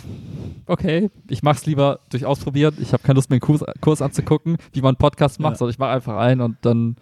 okay, 0.65 1.11
ich 1.29 1.43
mach's 1.43 1.67
lieber 1.67 2.01
durch 2.09 2.25
Ausprobieren. 2.25 2.75
Ich 2.81 2.95
habe 2.95 3.03
keine 3.03 3.17
Lust, 3.17 3.29
mir 3.29 3.35
einen 3.35 3.41
Kurs, 3.43 3.63
Kurs 3.83 4.01
anzugucken, 4.01 4.57
wie 4.73 4.81
man 4.81 4.93
einen 4.95 4.97
Podcast 4.97 5.39
macht, 5.39 5.53
Ja. 5.53 5.59
sondern 5.59 5.73
ich 5.75 5.79
mache 5.79 5.91
einfach 5.91 6.17
ein 6.17 6.41
und 6.41 6.57
dann 6.63 6.97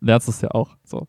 lernst 0.00 0.28
du 0.28 0.30
es 0.30 0.40
ja 0.42 0.52
auch. 0.52 0.76
So. 0.84 1.08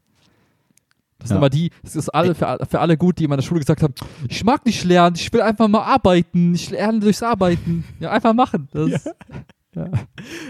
Das 1.19 1.27
sind 1.29 1.35
Ja. 1.35 1.41
immer 1.41 1.51
die, 1.51 1.69
es 1.83 1.95
ist 1.95 2.09
alle, 2.09 2.33
für, 2.33 2.57
für 2.67 2.79
alle 2.79 2.97
gut, 2.97 3.19
die 3.19 3.25
in 3.25 3.29
meiner 3.29 3.43
Schule 3.43 3.59
gesagt 3.59 3.83
haben, 3.83 3.93
ich 4.27 4.43
mag 4.43 4.65
nicht 4.65 4.83
lernen, 4.83 5.15
ich 5.15 5.31
will 5.31 5.41
einfach 5.41 5.67
mal 5.67 5.83
arbeiten, 5.83 6.55
ich 6.55 6.71
lerne 6.71 7.01
durchs 7.01 7.21
Arbeiten. 7.21 7.83
Ja, 7.99 8.09
einfach 8.09 8.33
machen. 8.33 8.67
Das, 8.71 9.05
Ja. 9.05 9.11
ja. 9.75 9.91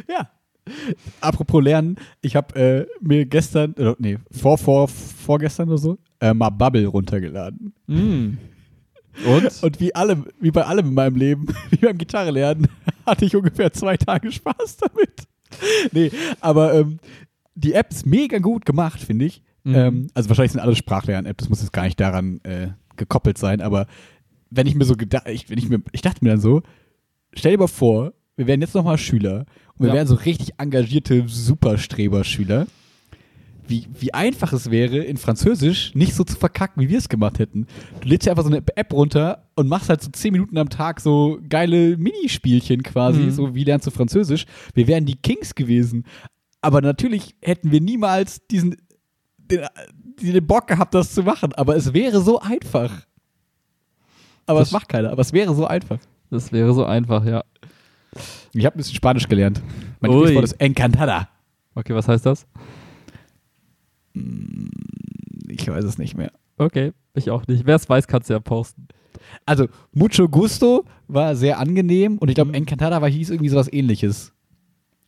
Ja. 0.07 0.30
Apropos 1.19 1.61
Lernen, 1.61 1.97
ich 2.21 2.38
habe 2.38 2.55
äh, 2.55 2.88
mir 3.01 3.26
gestern, 3.26 3.76
äh, 3.76 3.93
nee, 3.99 4.19
vor, 4.32 4.57
vor, 4.57 4.88
vorgestern 4.88 5.67
oder 5.67 5.80
so, 5.80 5.97
äh, 6.21 6.34
mal 6.34 6.49
Bubble 6.49 6.88
runtergeladen. 6.88 7.73
Mm. 7.88 8.38
Und? 9.26 9.51
Und 9.63 9.80
wie 9.80 9.93
allem, 9.95 10.26
wie 10.39 10.51
bei 10.51 10.66
allem 10.66 10.88
in 10.88 10.93
meinem 10.93 11.16
Leben, 11.16 11.47
wie 11.70 11.78
beim 11.78 11.97
Gitarrelernen, 11.97 12.68
hatte 13.05 13.26
ich 13.26 13.36
ungefähr 13.36 13.72
zwei 13.72 13.97
Tage 13.97 14.32
Spaß 14.32 14.78
damit. 14.78 15.28
Nee, 15.91 16.11
aber 16.41 16.74
ähm, 16.74 16.99
die 17.55 17.74
App 17.74 17.91
ist 17.91 18.05
mega 18.05 18.39
gut 18.39 18.66
gemacht, 18.66 18.99
finde 18.99 19.26
ich. 19.26 19.41
Mhm. 19.63 19.76
Ähm, 19.76 20.07
also 20.13 20.30
wahrscheinlich 20.30 20.51
sind 20.51 20.61
alle 20.61 20.76
Sprachlern-App, 20.76 21.38
das 21.38 21.49
muss 21.49 21.61
jetzt 21.61 21.72
gar 21.74 21.84
nicht 21.84 21.99
daran 21.99 22.39
äh, 22.43 22.70
gekoppelt 22.97 23.38
sein, 23.38 23.61
aber 23.61 23.88
wenn 24.49 24.68
ich 24.68 24.76
mir 24.76 24.86
so 24.86 24.95
gedacht, 24.95 25.28
ich, 25.28 25.49
wenn 25.49 25.57
ich 25.57 25.70
mir, 25.70 25.82
ich 25.91 26.01
dachte 26.01 26.24
mir 26.24 26.32
dann 26.32 26.39
so, 26.41 26.61
stell 27.34 27.53
dir 27.53 27.59
mal 27.59 27.68
vor, 27.68 28.13
wir 28.38 28.47
wären 28.47 28.61
jetzt 28.61 28.76
nochmal 28.76 28.97
Schüler 28.97 29.45
und 29.78 29.82
wir 29.86 29.88
Ja. 29.89 29.93
wären 29.95 30.07
so 30.07 30.16
richtig 30.16 30.53
engagierte 30.59 31.24
Superstreber-Schüler. 31.28 32.68
Wie, 33.68 33.88
wie 33.99 34.13
einfach 34.13 34.53
es 34.53 34.70
wäre, 34.70 34.97
in 34.97 35.18
Französisch 35.18 35.95
nicht 35.95 36.13
so 36.13 36.24
zu 36.24 36.36
verkacken, 36.38 36.82
wie 36.84 36.89
wir 36.89 36.99
es 36.99 37.09
gemacht 37.09 37.39
hätten. 37.39 37.66
Du 38.01 38.07
lädst 38.09 38.28
dir 38.28 38.32
einfach 38.32 38.43
so 38.43 38.49
eine 38.49 38.61
App 38.76 38.93
runter 38.93 39.47
und 39.55 39.68
machst 39.68 39.89
halt 39.89 40.03
so 40.03 40.11
10 40.11 40.32
Minuten 40.34 40.57
am 40.59 40.70
Tag 40.70 40.99
so 41.01 41.39
geile 41.49 41.97
Minispielchen 41.97 42.84
quasi, 42.84 43.22
Mhm. 43.22 43.32
so 43.32 43.55
wie 43.55 43.63
lernst 43.63 43.88
du 43.88 43.91
Französisch. 43.91 44.45
Wir 44.76 44.88
wären 44.88 45.05
die 45.05 45.16
Kings 45.16 45.55
gewesen. 45.55 46.05
Aber 46.61 46.82
natürlich 46.82 47.36
hätten 47.41 47.72
wir 47.72 47.82
niemals 47.82 48.45
diesen, 48.47 48.76
den, 49.39 49.61
den 50.22 50.45
Bock 50.45 50.68
gehabt, 50.68 50.93
das 50.93 51.13
zu 51.13 51.24
machen. 51.24 51.53
Aber 51.53 51.76
es 51.76 51.91
wäre 51.93 52.22
so 52.22 52.39
einfach. 52.39 52.91
Aber 54.45 54.59
Das- 54.59 54.68
es 54.68 54.72
macht 54.74 54.89
keiner. 54.89 55.11
Aber 55.11 55.22
es 55.22 55.34
wäre 55.34 55.55
so 55.55 55.66
einfach. 55.66 55.97
Das 56.30 56.51
wäre 56.51 56.74
so 56.74 56.86
einfach, 56.86 57.26
ja. 57.26 57.43
Ich 58.53 58.66
habe 58.66 58.76
ein 58.76 58.78
bisschen 58.78 58.95
Spanisch 58.95 59.28
gelernt. 59.28 59.61
Mein. 59.99 60.11
Lieblingswort 60.11 60.45
ist 60.45 60.53
Encantada. 60.61 61.30
Okay, 61.74 61.93
was 61.93 62.07
heißt 62.07 62.26
das? 62.26 62.45
Ich 65.49 65.68
weiß 65.68 65.84
es 65.86 65.97
nicht 65.97 66.16
mehr. 66.16 66.32
Okay, 66.57 66.93
ich 67.13 67.30
auch 67.32 67.45
nicht. 67.47 67.66
Wer 67.66 67.76
es 67.76 67.89
weiß, 67.89 68.07
kann 68.07 68.22
es 68.22 68.28
ja 68.30 68.39
posten. 68.39 68.88
Also, 69.45 69.68
Mucho 69.93 70.28
Gusto 70.30 70.86
war 71.07 71.36
sehr 71.36 71.59
angenehm 71.59 72.18
und 72.18 72.30
ich 72.30 72.36
glaube, 72.36 72.49
Mhm. 72.49 72.55
Encantada 72.55 73.01
war 73.01 73.09
hieß 73.09 73.30
irgendwie 73.30 73.49
sowas 73.49 73.72
ähnliches. 73.72 74.34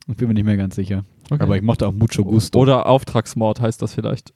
Ich 0.07 0.15
bin 0.15 0.27
mir 0.27 0.33
nicht 0.33 0.45
mehr 0.45 0.57
ganz 0.57 0.75
sicher. 0.75 1.03
Okay. 1.29 1.43
Aber 1.43 1.57
ich 1.57 1.61
mochte 1.63 1.87
auch 1.87 1.93
Mucho 1.93 2.23
Gusto. 2.23 2.59
Oder 2.59 2.87
Auftragsmord 2.87 3.59
heißt 3.59 3.81
das 3.81 3.93
vielleicht. 3.93 4.33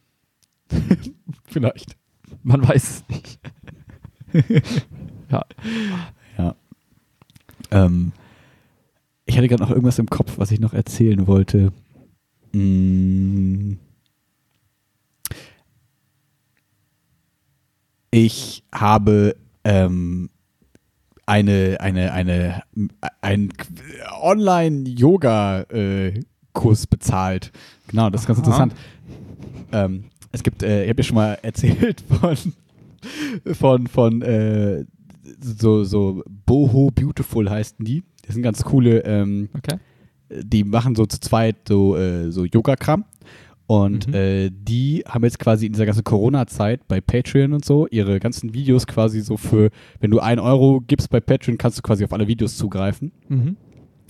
vielleicht. 1.45 1.97
Man 2.43 2.67
weiß 2.67 2.89
es 2.89 3.03
nicht. 3.09 3.39
ja. 5.31 5.45
Ja. 6.37 6.55
Ähm, 7.71 8.11
ich 9.25 9.37
hatte 9.37 9.47
gerade 9.47 9.63
noch 9.63 9.69
irgendwas 9.69 9.99
im 9.99 10.07
Kopf, 10.09 10.37
was 10.37 10.51
ich 10.51 10.59
noch 10.59 10.73
erzählen 10.73 11.27
wollte. 11.27 11.71
Mm. 12.53 13.73
Ich 18.11 18.63
habe 18.73 19.35
ähm, 19.63 20.29
eine, 21.25 21.77
eine, 21.79 22.11
eine, 22.11 22.63
ein 23.21 23.53
Online-Yoga-Kurs 24.21 26.87
bezahlt. 26.87 27.51
Genau, 27.87 28.09
das 28.09 28.21
ist 28.21 28.27
ganz 28.27 28.39
Aha. 28.39 28.45
interessant. 28.45 28.73
Ähm, 29.71 30.05
es 30.33 30.43
gibt, 30.43 30.63
äh, 30.63 30.83
ich 30.83 30.89
habe 30.89 30.99
ja 30.99 31.03
schon 31.03 31.15
mal 31.15 31.33
erzählt 31.41 32.01
von, 32.01 32.37
von, 33.53 33.87
von 33.87 34.21
äh, 34.21 34.85
so, 35.39 35.83
so 35.83 36.23
Boho 36.45 36.91
Beautiful 36.91 37.49
heißen 37.49 37.83
die. 37.85 38.03
Das 38.25 38.35
sind 38.35 38.43
ganz 38.43 38.63
coole, 38.63 39.03
ähm, 39.05 39.49
Okay. 39.57 39.77
die 40.29 40.63
machen 40.63 40.95
so 40.95 41.05
zu 41.05 41.19
zweit 41.19 41.57
so, 41.67 41.97
äh, 41.97 42.31
so 42.31 42.45
Yoga-Kram. 42.45 43.03
Und 43.67 44.07
Mhm. 44.07 44.13
äh, 44.13 44.49
die 44.51 45.03
haben 45.07 45.23
jetzt 45.23 45.39
quasi 45.39 45.65
in 45.65 45.73
dieser 45.73 45.85
ganzen 45.85 46.03
Corona-Zeit 46.03 46.87
bei 46.87 46.99
Patreon 46.99 47.53
und 47.53 47.63
so 47.63 47.87
ihre 47.87 48.19
ganzen 48.19 48.53
Videos 48.53 48.85
quasi 48.85 49.21
so 49.21 49.37
für, 49.37 49.69
wenn 50.01 50.11
du 50.11 50.19
ein 50.19 50.39
Euro 50.39 50.81
gibst 50.85 51.09
bei 51.09 51.21
Patreon, 51.21 51.57
kannst 51.57 51.77
du 51.77 51.81
quasi 51.81 52.03
auf 52.03 52.11
alle 52.11 52.27
Videos 52.27 52.57
zugreifen. 52.57 53.13
Mhm. 53.29 53.55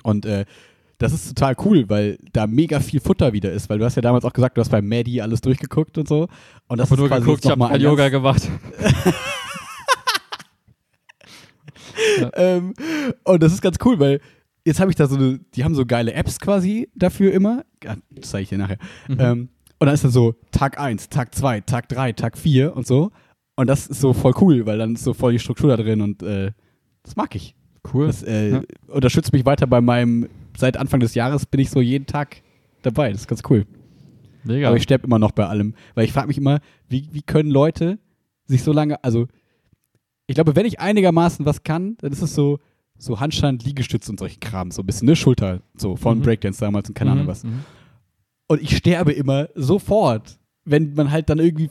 Und 0.03 0.25
äh, 0.25 0.45
das 0.97 1.13
ist 1.13 1.27
total 1.29 1.55
cool, 1.65 1.89
weil 1.89 2.17
da 2.33 2.47
mega 2.47 2.79
viel 2.79 2.99
Futter 2.99 3.33
wieder 3.33 3.51
ist, 3.51 3.69
weil 3.69 3.79
du 3.79 3.85
hast 3.85 3.95
ja 3.95 4.01
damals 4.01 4.25
auch 4.25 4.33
gesagt, 4.33 4.57
du 4.57 4.61
hast 4.61 4.69
bei 4.69 4.81
Maddie 4.81 5.21
alles 5.21 5.41
durchgeguckt 5.41 5.97
und 5.97 6.07
so. 6.07 6.27
Und 6.67 6.79
das 6.79 6.91
ist 6.91 6.97
nur 6.97 7.09
geguckt, 7.09 7.43
ich 7.43 7.51
habe 7.51 7.59
mal 7.59 7.79
Yoga 7.81 8.09
gemacht. 8.09 8.47
ähm, 12.33 12.73
und 13.23 13.43
das 13.43 13.53
ist 13.53 13.61
ganz 13.61 13.77
cool, 13.83 13.99
weil 13.99 14.21
jetzt 14.65 14.79
habe 14.79 14.91
ich 14.91 14.95
da 14.95 15.07
so 15.07 15.15
eine, 15.15 15.39
die 15.55 15.63
haben 15.63 15.75
so 15.75 15.85
geile 15.85 16.13
Apps 16.13 16.39
quasi 16.39 16.89
dafür 16.95 17.33
immer. 17.33 17.63
Ja, 17.83 17.95
Das 18.11 18.29
zeige 18.31 18.43
ich 18.43 18.49
dir 18.49 18.57
nachher. 18.57 18.77
Mhm. 19.07 19.17
Ähm, 19.19 19.49
und 19.79 19.85
dann 19.87 19.93
ist 19.93 20.03
dann 20.03 20.11
so 20.11 20.35
Tag 20.51 20.79
1, 20.79 21.09
Tag 21.09 21.33
2, 21.33 21.61
Tag 21.61 21.89
3, 21.89 22.13
Tag 22.13 22.37
4 22.37 22.75
und 22.75 22.85
so. 22.85 23.11
Und 23.55 23.67
das 23.67 23.87
ist 23.87 23.99
so 24.01 24.13
voll 24.13 24.33
cool, 24.41 24.65
weil 24.65 24.77
dann 24.77 24.93
ist 24.95 25.03
so 25.03 25.13
voll 25.13 25.33
die 25.33 25.39
Struktur 25.39 25.75
da 25.75 25.81
drin 25.81 26.01
und 26.01 26.21
äh, 26.23 26.51
das 27.03 27.15
mag 27.15 27.35
ich. 27.35 27.55
Cool. 27.93 28.07
Das 28.07 28.21
äh, 28.23 28.51
Ja. 28.51 28.61
unterstützt 28.87 29.33
mich 29.33 29.45
weiter 29.45 29.65
bei 29.67 29.81
meinem, 29.81 30.27
seit 30.55 30.77
Anfang 30.77 30.99
des 30.99 31.15
Jahres 31.15 31.45
bin 31.47 31.59
ich 31.59 31.69
so 31.71 31.81
jeden 31.81 32.05
Tag 32.05 32.37
dabei. 32.83 33.11
Das 33.11 33.21
ist 33.21 33.27
ganz 33.27 33.41
cool. 33.49 33.65
Mega. 34.43 34.67
Aber 34.67 34.77
ich 34.77 34.83
sterbe 34.83 35.05
immer 35.07 35.19
noch 35.19 35.31
bei 35.31 35.45
allem. 35.47 35.73
Weil 35.95 36.05
ich 36.05 36.13
frage 36.13 36.27
mich 36.27 36.37
immer, 36.37 36.59
wie, 36.89 37.07
wie 37.11 37.21
können 37.23 37.49
Leute 37.49 37.97
sich 38.45 38.63
so 38.63 38.71
lange, 38.71 39.03
also 39.03 39.27
ich 40.27 40.35
glaube, 40.35 40.55
wenn 40.55 40.65
ich 40.65 40.79
einigermaßen 40.79 41.45
was 41.45 41.63
kann, 41.63 41.97
dann 42.01 42.11
ist 42.11 42.21
es 42.21 42.33
so, 42.35 42.59
so 43.01 43.19
Handstand, 43.19 43.63
Liegestütz 43.65 44.07
und 44.09 44.19
solche 44.19 44.39
Kram, 44.39 44.69
so 44.71 44.81
ein 44.83 44.85
bisschen, 44.85 45.07
ne, 45.07 45.15
Schulter, 45.15 45.61
so 45.75 45.95
von 45.95 46.19
Mhm. 46.19 46.23
Breakdance 46.23 46.59
damals 46.59 46.87
und 46.89 46.93
keine 46.95 47.11
Ahnung 47.11 47.23
Mhm, 47.25 47.29
was. 47.29 47.43
mhm. 47.43 47.63
Und 48.47 48.61
ich 48.61 48.77
sterbe 48.77 49.11
immer 49.11 49.49
sofort, 49.55 50.37
wenn 50.65 50.93
man 50.93 51.09
halt 51.09 51.29
dann 51.29 51.39
irgendwie 51.39 51.69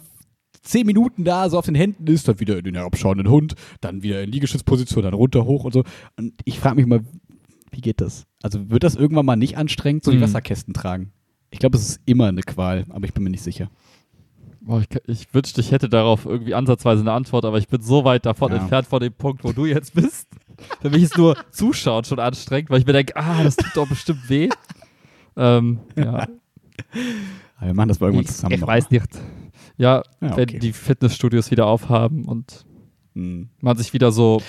zehn 0.62 0.86
Minuten 0.86 1.24
da 1.24 1.48
so 1.48 1.58
auf 1.58 1.66
den 1.66 1.74
Händen 1.74 2.06
ist, 2.08 2.26
dann 2.26 2.40
wieder 2.40 2.58
in 2.58 2.64
den 2.64 2.74
herabschauenden 2.74 3.28
Hund, 3.28 3.54
dann 3.80 4.02
wieder 4.02 4.22
in 4.22 4.30
Liegestützposition, 4.32 5.04
dann 5.04 5.14
runter, 5.14 5.44
hoch 5.44 5.64
und 5.64 5.72
so. 5.72 5.84
Und 6.16 6.34
ich 6.44 6.58
frage 6.58 6.76
mich 6.76 6.86
mal, 6.86 7.00
wie 7.70 7.80
geht 7.80 8.00
das? 8.00 8.26
Also 8.42 8.68
wird 8.70 8.82
das 8.82 8.96
irgendwann 8.96 9.26
mal 9.26 9.36
nicht 9.36 9.56
anstrengend, 9.56 10.02
so 10.04 10.10
die 10.10 10.16
Mhm. 10.16 10.22
Wasserkästen 10.22 10.74
tragen? 10.74 11.12
Ich 11.50 11.60
glaube, 11.60 11.76
es 11.76 11.88
ist 11.88 12.00
immer 12.06 12.26
eine 12.26 12.42
Qual, 12.42 12.84
aber 12.90 13.04
ich 13.06 13.12
bin 13.14 13.22
mir 13.22 13.30
nicht 13.30 13.42
sicher. 13.42 13.70
Boah, 14.62 14.80
ich, 14.82 14.88
ich 15.06 15.32
wünschte, 15.34 15.60
ich 15.60 15.70
hätte 15.72 15.88
darauf 15.88 16.26
irgendwie 16.26 16.54
ansatzweise 16.54 17.00
eine 17.00 17.12
Antwort, 17.12 17.44
aber 17.44 17.58
ich 17.58 17.68
bin 17.68 17.80
so 17.80 18.04
weit 18.04 18.26
davon 18.26 18.52
Ja. 18.52 18.58
entfernt 18.58 18.86
von 18.86 19.00
dem 19.00 19.12
Punkt, 19.12 19.42
wo 19.44 19.52
du 19.52 19.64
jetzt 19.66 19.94
bist. 19.94 20.28
Für 20.82 20.90
mich 20.90 21.02
ist 21.02 21.16
nur 21.18 21.36
Zuschauen 21.50 22.04
schon 22.04 22.18
anstrengend, 22.18 22.70
weil 22.70 22.80
ich 22.80 22.86
mir 22.86 22.92
denke, 22.92 23.16
ah, 23.16 23.42
das 23.42 23.56
tut 23.56 23.70
doch 23.76 23.88
bestimmt 23.88 24.28
weh. 24.28 24.48
ähm, 25.36 25.80
ja, 25.96 26.14
Aber 26.14 26.28
wir 27.66 27.74
machen 27.74 27.88
das 27.88 28.00
mal 28.00 28.06
irgendwann 28.08 28.24
ich, 28.24 28.30
zusammen. 28.32 28.54
ich 28.54 28.60
noch 28.60 28.68
weiß 28.68 28.90
nicht. 28.90 29.14
Ja, 29.76 30.02
Ja, 30.20 30.36
wenn 30.36 30.48
okay. 30.48 30.58
die 30.58 30.72
Fitnessstudios 30.72 31.50
wieder 31.50 31.66
aufhaben 31.66 32.24
und. 32.26 32.64
Hm. 33.14 33.48
man 33.60 33.76
sich 33.76 33.92
wieder 33.92 34.12
so 34.12 34.40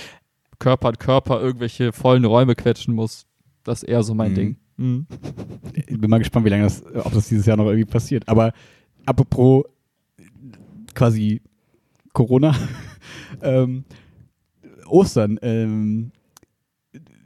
Körper 0.60 0.90
an 0.90 0.98
Körper 1.00 1.42
irgendwelche 1.42 1.92
vollen 1.92 2.26
Räume 2.26 2.54
quetschen 2.54 2.94
muss, 2.94 3.26
das 3.64 3.82
ist 3.82 3.90
eher 3.90 4.04
so 4.04 4.14
mein 4.14 4.32
Mhm. 4.32 4.36
Ding. 4.36 4.58
Mhm. 4.78 5.08
Ich 5.74 6.00
bin 6.00 6.10
mal 6.10 6.20
gespannt, 6.20 6.46
wie 6.46 6.50
lange 6.50 6.64
das, 6.64 6.84
ob 6.96 7.12
das 7.12 7.28
dieses 7.28 7.48
Jahr 7.48 7.58
noch 7.58 7.66
irgendwie 7.66 7.86
passiert. 7.90 8.28
Aber 8.30 8.54
apropos 9.06 9.64
quasi 10.94 11.42
Corona, 12.14 12.54
ähm, 13.42 13.84
Ostern, 14.92 15.40
ähm, 15.42 16.12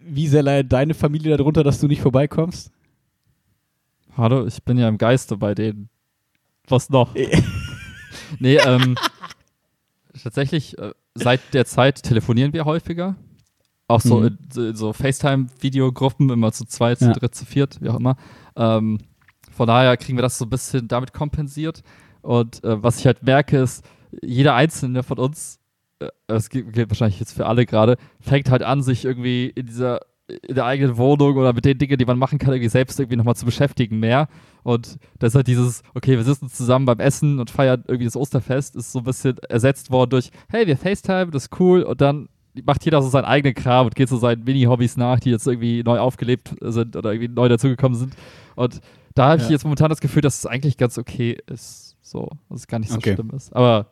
wie 0.02 0.28
sehr 0.28 0.44
leidet 0.44 0.72
deine 0.72 0.94
Familie 0.94 1.36
darunter, 1.36 1.64
dass 1.64 1.80
du 1.80 1.88
nicht 1.88 2.02
vorbeikommst? 2.02 2.72
Hallo, 4.16 4.46
ich 4.46 4.64
bin 4.64 4.78
ja 4.78 4.88
im 4.88 4.98
Geiste 4.98 5.36
bei 5.38 5.56
denen. 5.56 5.90
Was 6.68 6.90
noch? 6.90 7.14
nee, 8.40 8.58
ähm, 8.58 8.96
tatsächlich, 10.22 10.78
äh, 10.78 10.92
seit 11.16 11.42
der 11.54 11.66
Zeit 11.66 12.02
telefonieren 12.04 12.54
wir 12.54 12.66
häufiger. 12.66 13.16
Auch 13.88 14.02
so 14.02 14.20
Mhm. 14.22 14.28
in, 14.28 14.38
so- 14.52 14.68
in 14.68 14.76
so 14.76 14.94
FaceTime-Videogruppen, 14.94 16.30
immer 16.30 16.52
zu 16.52 16.66
zweit, 16.66 17.00
zu 17.00 17.06
Ja. 17.06 17.14
dritt, 17.14 17.36
zu 17.36 17.46
viert, 17.46 17.82
wie 17.82 17.90
auch 17.90 18.00
immer. 18.00 18.16
Ähm, 18.56 19.00
von 19.52 19.68
daher 19.68 19.96
kriegen 19.98 20.18
wir 20.18 20.24
das 20.24 20.38
so 20.38 20.46
ein 20.46 20.50
bisschen 20.50 20.88
damit 20.88 21.14
kompensiert. 21.14 21.84
Und 22.22 22.64
äh, 22.64 22.82
was 22.82 23.00
ich 23.00 23.06
halt 23.06 23.22
merke, 23.24 23.58
ist, 23.60 23.86
jeder 24.24 24.56
Einzelne 24.56 25.04
von 25.04 25.20
uns, 25.20 25.60
äh, 26.06 26.12
das 26.28 26.50
gilt, 26.50 26.90
wahrscheinlich 26.90 27.20
jetzt 27.20 27.34
für 27.34 27.46
alle 27.46 27.66
gerade, 27.66 27.98
fängt 28.20 28.50
halt 28.50 28.64
an, 28.64 28.82
sich 28.82 29.06
irgendwie 29.06 29.48
in 29.48 29.66
dieser 29.66 30.02
in 30.48 30.56
der 30.56 30.66
eigenen 30.66 30.98
Wohnung 30.98 31.38
oder 31.38 31.54
mit 31.54 31.66
den 31.66 31.78
Dingen, 31.78 32.00
die 32.00 32.06
man 32.06 32.18
machen 32.18 32.40
kann, 32.40 32.52
irgendwie 32.52 32.70
selbst 32.70 33.00
irgendwie 33.00 33.16
nochmal 33.16 33.36
zu 33.36 33.46
beschäftigen 33.46 34.00
mehr. 34.00 34.28
Und 34.64 34.98
das 35.20 35.34
ist 35.34 35.36
halt 35.36 35.46
dieses, 35.46 35.84
okay, 35.94 36.18
wir 36.18 36.24
sitzen 36.24 36.50
zusammen 36.50 36.88
beim 36.88 37.00
Essen 37.00 37.40
und 37.40 37.52
feiern 37.52 37.84
irgendwie 37.88 38.06
das 38.06 38.16
Osterfest, 38.16 38.76
ist 38.76 38.92
so 38.92 39.00
ein 39.00 39.06
bisschen 39.06 39.38
ersetzt 39.50 39.92
worden 39.92 40.10
durch, 40.10 40.32
hey, 40.50 40.66
wir 40.66 40.78
FaceTime, 40.78 41.30
das 41.30 41.44
ist 41.44 41.60
cool. 41.60 41.84
Und 41.84 42.02
dann 42.02 42.28
macht 42.66 42.84
jeder 42.86 43.04
so 43.04 43.10
seinen 43.10 43.26
eigenen 43.26 43.54
Kram 43.54 43.86
und 43.86 43.94
geht 43.94 44.10
so 44.10 44.18
seinen 44.18 44.44
Mini-Hobbys 44.46 44.98
nach, 44.98 45.20
die 45.20 45.30
jetzt 45.30 45.46
irgendwie 45.46 45.84
neu 45.84 46.00
aufgelebt 46.00 46.56
sind 46.60 46.96
oder 46.96 47.14
irgendwie 47.14 47.32
neu 47.32 47.48
dazugekommen 47.48 47.96
sind. 47.96 48.16
Und 48.56 48.82
da 49.14 49.28
habe 49.28 49.38
ich 49.38 49.44
Ja. 49.44 49.52
jetzt 49.52 49.64
momentan 49.64 49.90
das 49.90 50.02
Gefühl, 50.02 50.24
dass 50.24 50.40
es 50.40 50.48
eigentlich 50.48 50.78
ganz 50.78 50.98
okay 50.98 51.38
ist. 51.46 51.98
So, 52.02 52.32
dass 52.50 52.62
es 52.62 52.68
gar 52.68 52.80
nicht 52.80 52.90
so 52.90 52.98
Okay. 52.98 53.14
schlimm 53.14 53.30
ist. 53.30 53.56
Aber 53.56 53.92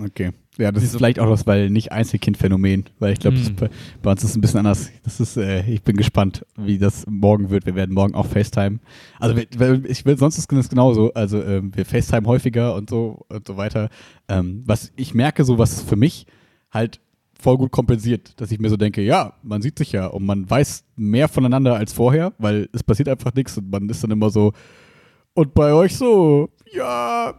Okay. 0.00 0.32
Ja, 0.56 0.70
das 0.70 0.84
ist 0.84 0.96
vielleicht 0.96 1.18
auch 1.18 1.28
das, 1.28 1.46
weil 1.48 1.68
nicht 1.68 1.90
Einzelkindphänomen, 1.90 2.84
weil 3.00 3.12
ich 3.12 3.18
glaube, 3.18 3.38
Hm. 3.38 3.56
bei, 3.56 3.70
bei 4.02 4.10
uns 4.12 4.22
ist 4.22 4.30
es 4.30 4.36
ein 4.36 4.40
bisschen 4.40 4.60
anders. 4.60 4.88
Das 5.02 5.18
ist, 5.18 5.36
äh, 5.36 5.68
ich 5.68 5.82
bin 5.82 5.96
gespannt, 5.96 6.46
wie 6.56 6.78
das 6.78 7.04
morgen 7.08 7.50
wird. 7.50 7.66
Wir 7.66 7.74
werden 7.74 7.92
morgen 7.92 8.14
auch 8.14 8.26
FaceTime. 8.26 8.78
Also 9.18 9.36
wir- 9.36 9.84
ich 9.84 10.04
will, 10.06 10.16
sonst 10.16 10.38
ist 10.38 10.48
es 10.52 10.68
genauso. 10.68 11.12
Also 11.14 11.42
ähm, 11.42 11.72
wir 11.74 11.84
FaceTime 11.84 12.26
häufiger 12.28 12.76
und 12.76 12.88
so 12.88 13.24
und 13.28 13.46
so 13.48 13.56
weiter. 13.56 13.88
Ähm, 14.28 14.62
was 14.64 14.92
ich 14.94 15.12
merke, 15.12 15.44
so 15.44 15.58
was 15.58 15.82
für 15.82 15.96
mich 15.96 16.26
halt 16.70 17.00
voll 17.40 17.58
gut 17.58 17.72
kompensiert, 17.72 18.40
dass 18.40 18.52
ich 18.52 18.60
mir 18.60 18.70
so 18.70 18.76
denke, 18.76 19.02
ja, 19.02 19.34
man 19.42 19.60
sieht 19.60 19.76
sich 19.76 19.90
ja 19.90 20.06
und 20.06 20.24
man 20.24 20.48
weiß 20.48 20.84
mehr 20.96 21.26
voneinander 21.28 21.74
als 21.74 21.92
vorher, 21.92 22.32
weil 22.38 22.68
es 22.72 22.82
passiert 22.84 23.08
einfach 23.08 23.34
nichts 23.34 23.58
und 23.58 23.70
man 23.70 23.88
ist 23.88 24.02
dann 24.04 24.12
immer 24.12 24.30
so, 24.30 24.52
und 25.34 25.52
bei 25.52 25.72
euch 25.74 25.96
so, 25.96 26.48
ja, 26.72 27.34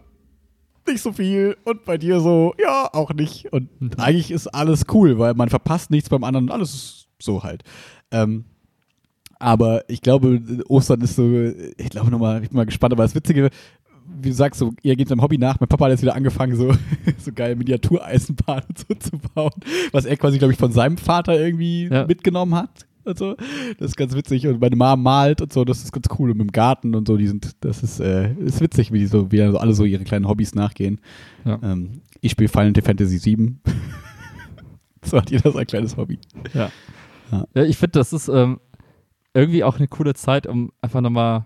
nicht 0.87 1.01
so 1.01 1.11
viel 1.13 1.57
und 1.63 1.85
bei 1.85 1.97
dir 1.97 2.19
so, 2.19 2.53
ja, 2.61 2.89
auch 2.93 3.13
nicht. 3.13 3.51
Und 3.53 3.69
Mhm. 3.81 3.91
eigentlich 3.97 4.31
ist 4.31 4.47
alles 4.47 4.85
cool, 4.93 5.17
weil 5.19 5.33
man 5.33 5.49
verpasst 5.49 5.91
nichts 5.91 6.09
beim 6.09 6.23
anderen 6.23 6.45
und 6.47 6.51
alles 6.51 6.73
ist 6.73 7.07
so 7.21 7.43
halt. 7.43 7.63
Ähm, 8.11 8.45
aber 9.39 9.83
ich 9.89 10.01
glaube, 10.01 10.41
Ostern 10.69 11.01
ist 11.01 11.15
so, 11.15 11.29
ich 11.77 11.89
glaube 11.89 12.09
nochmal, 12.11 12.41
ich 12.43 12.49
bin 12.49 12.57
mal 12.57 12.65
gespannt, 12.65 12.93
aber 12.93 13.03
das 13.03 13.15
Witzige, 13.15 13.49
wie 14.21 14.29
du 14.29 14.35
sagst, 14.35 14.59
so, 14.59 14.73
ihr 14.81 14.95
geht 14.95 15.09
seinem 15.09 15.21
Hobby 15.21 15.37
nach. 15.37 15.59
Mein 15.59 15.67
Papa 15.67 15.85
hat 15.85 15.91
jetzt 15.91 16.01
wieder 16.03 16.15
angefangen, 16.15 16.55
so, 16.55 16.71
so 17.17 17.31
geil 17.33 17.55
Miniatureisenbahn 17.55 18.63
und 18.69 18.77
so 18.77 18.93
zu 18.95 19.17
bauen, 19.33 19.51
was 19.91 20.05
er 20.05 20.15
quasi, 20.17 20.37
glaube 20.37 20.53
ich, 20.53 20.59
von 20.59 20.71
seinem 20.71 20.97
Vater 20.97 21.37
irgendwie 21.39 21.87
Ja. 21.91 22.05
mitgenommen 22.05 22.55
hat. 22.55 22.85
Und 23.05 23.17
so. 23.17 23.35
Das 23.77 23.89
ist 23.91 23.97
ganz 23.97 24.15
witzig. 24.15 24.47
Und 24.47 24.59
meine 24.59 24.75
Mama 24.75 24.95
malt 24.95 25.41
und 25.41 25.53
so, 25.53 25.63
das 25.63 25.83
ist 25.83 25.91
ganz 25.91 26.07
cool. 26.17 26.31
Und 26.31 26.37
mit 26.37 26.47
dem 26.47 26.51
Garten 26.51 26.95
und 26.95 27.07
so, 27.07 27.17
die 27.17 27.27
sind, 27.27 27.51
das 27.61 27.83
ist, 27.83 27.99
äh, 27.99 28.33
ist 28.33 28.61
witzig, 28.61 28.91
wie 28.91 28.99
die 28.99 29.05
so, 29.05 29.31
wie 29.31 29.41
alle 29.41 29.73
so 29.73 29.85
ihre 29.85 30.03
kleinen 30.03 30.27
Hobbys 30.27 30.55
nachgehen. 30.55 30.99
Ja. 31.45 31.59
Ähm, 31.61 32.01
ich 32.21 32.31
spiele 32.31 32.49
Final 32.49 32.73
Fantasy 32.81 33.19
7. 33.19 33.61
so 35.03 35.17
hat 35.17 35.29
jeder 35.29 35.51
sein 35.51 35.67
kleines 35.67 35.95
Hobby. 35.97 36.19
Ja. 36.53 36.71
Ja. 37.31 37.45
Ja, 37.53 37.63
ich 37.63 37.77
finde, 37.77 37.99
das 37.99 38.13
ist 38.13 38.27
ähm, 38.27 38.59
irgendwie 39.33 39.63
auch 39.63 39.77
eine 39.77 39.87
coole 39.87 40.13
Zeit, 40.13 40.47
um 40.47 40.71
einfach 40.81 41.01
nochmal. 41.01 41.45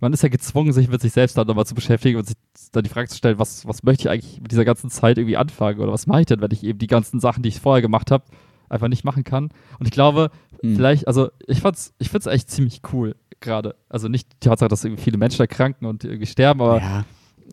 Man 0.00 0.12
ist 0.12 0.22
ja 0.22 0.28
gezwungen, 0.28 0.72
sich 0.72 0.88
mit 0.88 1.00
sich 1.00 1.12
selbst 1.12 1.38
dann 1.38 1.46
nochmal 1.46 1.64
zu 1.64 1.74
beschäftigen 1.74 2.18
und 2.18 2.26
sich 2.26 2.36
dann 2.72 2.82
die 2.84 2.90
Frage 2.90 3.08
zu 3.08 3.16
stellen, 3.16 3.38
was, 3.38 3.66
was 3.66 3.84
möchte 3.84 4.02
ich 4.02 4.10
eigentlich 4.10 4.40
mit 4.40 4.50
dieser 4.52 4.66
ganzen 4.66 4.90
Zeit 4.90 5.16
irgendwie 5.16 5.38
anfangen 5.38 5.80
oder 5.80 5.92
was 5.92 6.06
mache 6.06 6.20
ich 6.20 6.26
denn, 6.26 6.42
wenn 6.42 6.50
ich 6.50 6.62
eben 6.62 6.78
die 6.78 6.88
ganzen 6.88 7.20
Sachen, 7.20 7.42
die 7.42 7.48
ich 7.48 7.60
vorher 7.60 7.80
gemacht 7.80 8.10
habe, 8.10 8.24
einfach 8.68 8.88
nicht 8.88 9.04
machen 9.04 9.24
kann. 9.24 9.50
Und 9.78 9.86
ich 9.86 9.92
glaube, 9.92 10.30
Hm. 10.64 10.76
vielleicht, 10.76 11.06
also 11.06 11.28
ich 11.46 11.60
fand's, 11.60 11.92
ich 11.98 12.08
find's 12.08 12.26
echt 12.26 12.50
ziemlich 12.50 12.80
cool 12.92 13.16
gerade. 13.40 13.76
Also 13.90 14.08
nicht 14.08 14.32
die 14.32 14.48
Tatsache, 14.48 14.68
dass 14.68 14.82
irgendwie 14.82 15.02
viele 15.02 15.18
Menschen 15.18 15.42
erkranken 15.42 15.86
und 15.86 16.04
irgendwie 16.04 16.26
sterben, 16.26 16.62
aber 16.62 16.80
ja. 16.80 17.04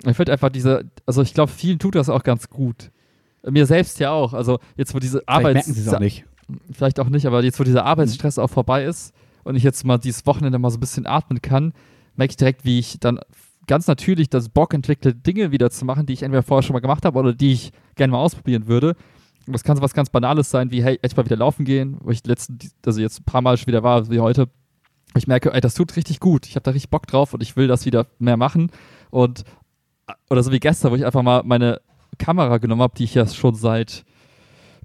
ich 0.10 0.16
finde 0.16 0.32
einfach 0.32 0.50
diese, 0.50 0.90
also 1.06 1.22
ich 1.22 1.34
glaube, 1.34 1.52
vielen 1.52 1.78
tut 1.78 1.96
das 1.96 2.08
auch 2.08 2.24
ganz 2.24 2.50
gut. 2.50 2.90
Mir 3.46 3.66
selbst 3.66 4.00
ja 4.00 4.12
auch. 4.12 4.34
Also 4.34 4.60
jetzt, 4.78 4.96
wo 4.96 5.00
diese 5.00 5.28
Arbeits 5.28 5.68
merken 5.68 5.74
sie 5.74 5.82
es 5.82 5.94
auch 5.94 6.00
nicht. 6.00 6.26
vielleicht 6.72 7.02
auch 7.02 7.10
nicht, 7.10 7.26
aber 7.26 7.44
jetzt, 7.44 7.60
wo 7.60 7.66
dieser 7.66 7.84
Arbeitsstress 7.84 8.40
auch 8.40 8.50
vorbei 8.50 8.86
ist 8.86 9.14
und 9.44 9.58
ich 9.58 9.64
jetzt 9.64 9.84
mal 9.84 9.98
dieses 9.98 10.26
Wochenende 10.26 10.58
mal 10.58 10.70
so 10.70 10.78
ein 10.78 10.82
bisschen 10.82 11.06
atmen 11.06 11.42
kann, 11.42 11.74
merke 12.16 12.32
ich 12.32 12.38
direkt, 12.38 12.64
wie 12.64 12.80
ich 12.80 12.98
dann 13.02 13.20
ganz 13.68 13.88
natürlich 13.88 14.30
das 14.30 14.48
Bock 14.48 14.74
entwickle, 14.74 15.14
Dinge 15.14 15.52
wieder 15.52 15.70
zu 15.70 15.84
machen, 15.84 16.06
die 16.06 16.14
ich 16.14 16.24
entweder 16.24 16.44
vorher 16.44 16.64
schon 16.64 16.76
mal 16.76 16.80
gemacht 16.80 17.04
habe 17.04 17.20
oder 17.20 17.34
die 17.34 17.52
ich 17.52 17.72
gerne 17.96 18.12
mal 18.12 18.20
ausprobieren 18.20 18.68
würde. 18.68 18.96
Das 19.48 19.64
kann 19.64 19.76
so 19.76 19.82
was 19.82 19.94
ganz 19.94 20.10
Banales 20.10 20.50
sein, 20.50 20.72
wie, 20.72 20.84
hey, 20.84 21.00
echt 21.02 21.18
mal 21.18 21.26
wieder 21.26 21.36
laufen 21.36 21.66
gehen, 21.66 21.98
wo 22.02 22.12
ich 22.12 22.26
letzten, 22.26 22.60
also 22.86 23.02
jetzt 23.02 23.22
ein 23.22 23.24
paar 23.24 23.42
Mal 23.42 23.58
schon 23.58 23.68
wieder 23.68 23.84
war, 23.84 24.10
wie 24.10 24.20
heute. 24.20 24.50
Ich 25.16 25.28
merke, 25.28 25.54
ey, 25.54 25.62
das 25.62 25.74
tut 25.74 25.96
richtig 25.96 26.20
gut. 26.20 26.46
Ich 26.48 26.56
habe 26.56 26.64
da 26.64 26.72
richtig 26.72 26.90
Bock 26.90 27.08
drauf 27.08 27.34
und 27.34 27.44
ich 27.44 27.56
will 27.58 27.68
das 27.68 27.86
wieder 27.86 28.08
mehr 28.20 28.38
machen. 28.38 28.72
Und, 29.10 29.44
oder 30.30 30.44
so 30.44 30.52
wie 30.52 30.60
gestern, 30.60 30.92
wo 30.92 30.96
ich 30.96 31.06
einfach 31.06 31.24
mal 31.24 31.44
meine 31.44 31.82
Kamera 32.18 32.60
genommen 32.60 32.82
habe, 32.82 32.96
die 32.96 33.04
ich 33.04 33.16
ja 33.16 33.28
schon 33.28 33.56
seit, 33.56 34.06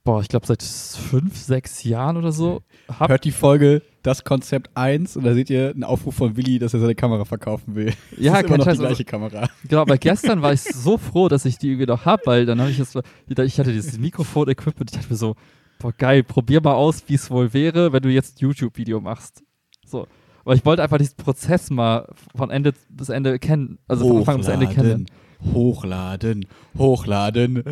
boah, 0.07 0.21
ich 0.21 0.29
glaube 0.29 0.47
seit 0.47 0.63
fünf, 0.63 1.37
sechs 1.37 1.83
Jahren 1.83 2.17
oder 2.17 2.31
so 2.33 2.63
habe. 2.89 3.13
Hört 3.13 3.25
die 3.25 3.33
Folge 3.33 3.83
das 4.03 4.23
Konzept 4.23 4.71
1 4.75 5.17
und 5.17 5.25
da 5.25 5.35
seht 5.35 5.51
ihr 5.51 5.71
einen 5.71 5.83
Aufruf 5.83 6.15
von 6.15 6.37
Willi, 6.37 6.61
dass 6.61 6.73
er 6.73 6.81
seine 6.81 6.95
Kamera 6.95 7.25
verkaufen 7.25 7.75
will. 7.75 7.93
Ja, 8.17 8.35
das 8.35 8.43
ist 8.43 8.47
immer 8.47 8.59
noch 8.59 8.65
Scheiß, 8.65 8.79
die 8.79 8.85
gleiche 8.85 9.05
Kamera. 9.05 9.49
Genau, 9.69 9.83
aber 9.83 9.99
gestern 9.99 10.43
war 10.43 10.53
ich 10.53 10.63
so 10.63 10.97
froh, 10.97 11.29
dass 11.29 11.45
ich 11.45 11.59
die 11.59 11.71
irgendwie 11.71 11.87
noch 11.87 12.05
habe, 12.05 12.23
weil 12.25 12.47
dann 12.47 12.61
habe 12.61 12.71
ich 12.71 12.79
jetzt, 12.79 12.97
ich 13.27 13.59
hatte 13.59 13.73
dieses 13.73 13.99
Mikrofon-Equipment, 13.99 14.91
ich 14.93 14.97
dachte 14.97 15.13
mir 15.13 15.17
so, 15.17 15.35
boah 15.81 15.93
geil, 15.93 16.23
probier 16.23 16.61
mal 16.63 16.75
aus, 16.75 17.03
wie 17.09 17.15
es 17.15 17.29
wohl 17.29 17.53
wäre, 17.53 17.93
wenn 17.93 18.03
du 18.03 18.09
jetzt 18.09 18.37
ein 18.37 18.39
YouTube-Video 18.43 19.01
machst. 19.01 19.43
So. 19.85 20.07
Aber 20.45 20.55
ich 20.55 20.65
wollte 20.65 20.85
einfach 20.85 20.99
diesen 20.99 21.17
Prozess 21.17 21.71
mal 21.71 22.09
von 22.37 22.51
Ende 22.51 22.75
bis 22.89 23.09
Ende 23.09 23.41
kennen, 23.41 23.81
also 23.89 24.07
von 24.07 24.19
Anfang 24.19 24.37
bis 24.39 24.47
Ende 24.47 24.69
kennen. 24.69 25.07
Hochladen, 25.53 26.47
hochladen. 26.78 27.62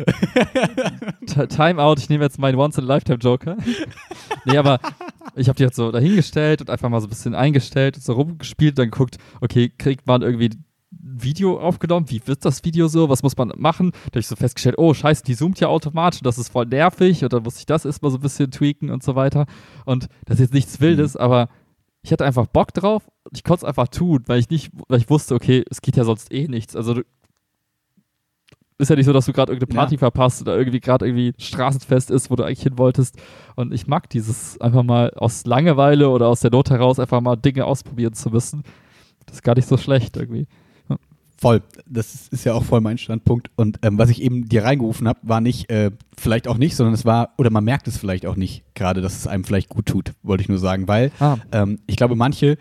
Timeout, 1.49 1.95
ich 1.97 2.09
nehme 2.09 2.23
jetzt 2.23 2.39
meinen 2.39 2.57
Once-in-a-Lifetime-Joker. 2.57 3.57
nee, 4.45 4.57
aber 4.57 4.79
ich 5.35 5.47
habe 5.47 5.57
die 5.57 5.63
jetzt 5.63 5.75
so 5.75 5.91
dahingestellt 5.91 6.61
und 6.61 6.69
einfach 6.69 6.89
mal 6.89 7.01
so 7.01 7.07
ein 7.07 7.09
bisschen 7.09 7.35
eingestellt 7.35 7.97
und 7.97 8.03
so 8.03 8.13
rumgespielt, 8.13 8.77
dann 8.77 8.91
geguckt, 8.91 9.17
okay, 9.41 9.69
kriegt 9.69 10.07
man 10.07 10.21
irgendwie 10.21 10.49
ein 10.49 10.65
Video 10.91 11.59
aufgenommen, 11.59 12.09
wie 12.09 12.21
wird 12.25 12.45
das 12.45 12.63
Video 12.63 12.87
so, 12.87 13.09
was 13.09 13.23
muss 13.23 13.37
man 13.37 13.51
machen? 13.57 13.91
Da 13.91 14.11
habe 14.11 14.19
ich 14.19 14.27
so 14.27 14.35
festgestellt, 14.35 14.77
oh 14.77 14.93
scheiße, 14.93 15.23
die 15.23 15.35
zoomt 15.35 15.59
ja 15.59 15.67
automatisch, 15.67 16.21
das 16.21 16.37
ist 16.37 16.49
voll 16.49 16.65
nervig 16.65 17.23
und 17.23 17.33
dann 17.33 17.43
muss 17.43 17.59
ich 17.59 17.65
das 17.65 17.85
erstmal 17.85 18.11
so 18.11 18.17
ein 18.17 18.21
bisschen 18.21 18.51
tweaken 18.51 18.89
und 18.89 19.03
so 19.03 19.15
weiter. 19.15 19.45
Und 19.85 20.07
das 20.25 20.35
ist 20.35 20.41
jetzt 20.41 20.53
nichts 20.53 20.79
Wildes, 20.81 21.15
mhm. 21.15 21.21
aber 21.21 21.49
ich 22.01 22.11
hatte 22.11 22.25
einfach 22.25 22.45
Bock 22.45 22.73
drauf 22.73 23.07
und 23.23 23.35
ich 23.35 23.43
konnte 23.43 23.65
es 23.65 23.67
einfach 23.67 23.87
tun, 23.87 24.23
weil 24.27 24.39
ich 24.39 24.49
nicht, 24.49 24.71
weil 24.87 24.99
ich 24.99 25.09
wusste, 25.09 25.35
okay, 25.35 25.63
es 25.69 25.81
geht 25.81 25.97
ja 25.97 26.03
sonst 26.03 26.31
eh 26.31 26.47
nichts. 26.47 26.75
Also 26.75 27.01
ist 28.77 28.89
ja 28.89 28.95
nicht 28.95 29.05
so, 29.05 29.13
dass 29.13 29.25
du 29.25 29.33
gerade 29.33 29.53
irgendeine 29.53 29.77
Party 29.77 29.95
ja. 29.95 29.99
verpasst 29.99 30.41
oder 30.41 30.57
irgendwie 30.57 30.79
gerade 30.79 31.05
irgendwie 31.07 31.33
Straßenfest 31.37 32.11
ist, 32.11 32.29
wo 32.29 32.35
du 32.35 32.43
eigentlich 32.43 32.63
hin 32.63 32.77
wolltest. 32.77 33.15
Und 33.55 33.73
ich 33.73 33.87
mag 33.87 34.09
dieses 34.09 34.59
einfach 34.59 34.83
mal 34.83 35.11
aus 35.11 35.45
Langeweile 35.45 36.09
oder 36.09 36.27
aus 36.27 36.41
der 36.41 36.51
Not 36.51 36.69
heraus 36.69 36.99
einfach 36.99 37.21
mal 37.21 37.37
Dinge 37.37 37.65
ausprobieren 37.65 38.13
zu 38.13 38.29
müssen. 38.29 38.63
Das 39.25 39.37
ist 39.37 39.43
gar 39.43 39.55
nicht 39.55 39.67
so 39.67 39.77
schlecht 39.77 40.17
irgendwie. 40.17 40.47
Voll. 41.37 41.61
Das 41.85 42.27
ist 42.29 42.45
ja 42.45 42.53
auch 42.53 42.63
voll 42.63 42.81
mein 42.81 42.97
Standpunkt. 42.97 43.49
Und 43.55 43.79
ähm, 43.81 43.97
was 43.97 44.09
ich 44.09 44.21
eben 44.21 44.47
dir 44.47 44.63
reingerufen 44.63 45.07
habe, 45.07 45.19
war 45.23 45.41
nicht, 45.41 45.69
äh, 45.69 45.91
vielleicht 46.17 46.47
auch 46.47 46.57
nicht, 46.57 46.75
sondern 46.75 46.93
es 46.93 47.03
war, 47.03 47.33
oder 47.37 47.49
man 47.49 47.63
merkt 47.63 47.87
es 47.87 47.97
vielleicht 47.97 48.25
auch 48.25 48.37
nicht 48.37 48.63
gerade, 48.73 49.01
dass 49.01 49.17
es 49.17 49.27
einem 49.27 49.43
vielleicht 49.43 49.69
gut 49.69 49.85
tut, 49.85 50.13
wollte 50.23 50.43
ich 50.43 50.49
nur 50.49 50.59
sagen, 50.59 50.87
weil 50.87 51.11
ah. 51.19 51.37
ähm, 51.51 51.79
ich 51.87 51.97
glaube, 51.97 52.15
manche 52.15 52.57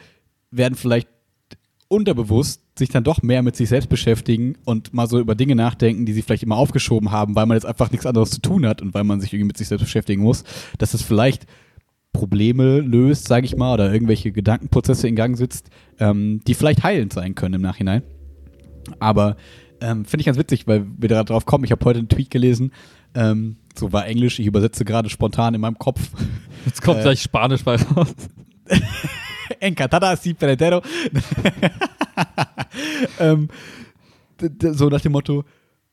werden 0.50 0.74
vielleicht 0.74 1.08
unterbewusst 1.88 2.63
sich 2.76 2.88
dann 2.88 3.04
doch 3.04 3.22
mehr 3.22 3.42
mit 3.42 3.54
sich 3.54 3.68
selbst 3.68 3.88
beschäftigen 3.88 4.56
und 4.64 4.92
mal 4.92 5.06
so 5.06 5.20
über 5.20 5.34
Dinge 5.34 5.54
nachdenken, 5.54 6.06
die 6.06 6.12
sie 6.12 6.22
vielleicht 6.22 6.42
immer 6.42 6.56
aufgeschoben 6.56 7.12
haben, 7.12 7.36
weil 7.36 7.46
man 7.46 7.56
jetzt 7.56 7.66
einfach 7.66 7.90
nichts 7.90 8.06
anderes 8.06 8.30
zu 8.30 8.40
tun 8.40 8.66
hat 8.66 8.82
und 8.82 8.94
weil 8.94 9.04
man 9.04 9.20
sich 9.20 9.32
irgendwie 9.32 9.48
mit 9.48 9.56
sich 9.56 9.68
selbst 9.68 9.84
beschäftigen 9.84 10.22
muss, 10.22 10.44
dass 10.78 10.94
es 10.94 11.02
vielleicht 11.02 11.46
Probleme 12.12 12.80
löst, 12.80 13.28
sage 13.28 13.46
ich 13.46 13.56
mal, 13.56 13.74
oder 13.74 13.92
irgendwelche 13.92 14.32
Gedankenprozesse 14.32 15.06
in 15.06 15.16
Gang 15.16 15.36
sitzt, 15.36 15.70
ähm, 16.00 16.40
die 16.46 16.54
vielleicht 16.54 16.82
heilend 16.82 17.12
sein 17.12 17.34
können 17.34 17.54
im 17.54 17.62
Nachhinein. 17.62 18.02
Aber 18.98 19.36
ähm, 19.80 20.04
finde 20.04 20.22
ich 20.22 20.26
ganz 20.26 20.38
witzig, 20.38 20.66
weil 20.66 20.86
wir 20.96 21.08
da 21.08 21.24
drauf 21.24 21.46
kommen. 21.46 21.64
Ich 21.64 21.72
habe 21.72 21.84
heute 21.84 21.98
einen 21.98 22.08
Tweet 22.08 22.30
gelesen, 22.30 22.72
ähm, 23.14 23.56
so 23.76 23.92
war 23.92 24.06
Englisch, 24.06 24.38
ich 24.38 24.46
übersetze 24.46 24.84
gerade 24.84 25.10
spontan 25.10 25.54
in 25.54 25.60
meinem 25.60 25.78
Kopf. 25.78 26.00
Jetzt 26.64 26.82
kommt 26.82 27.00
äh, 27.00 27.02
gleich 27.02 27.22
Spanisch 27.22 27.62
bei 27.62 27.76
raus. 27.76 28.14
Encantada 29.60 30.16
si 30.16 30.34
peretero. 30.34 30.82
ähm, 33.18 33.48
so 34.72 34.88
nach 34.88 35.00
dem 35.00 35.12
Motto, 35.12 35.44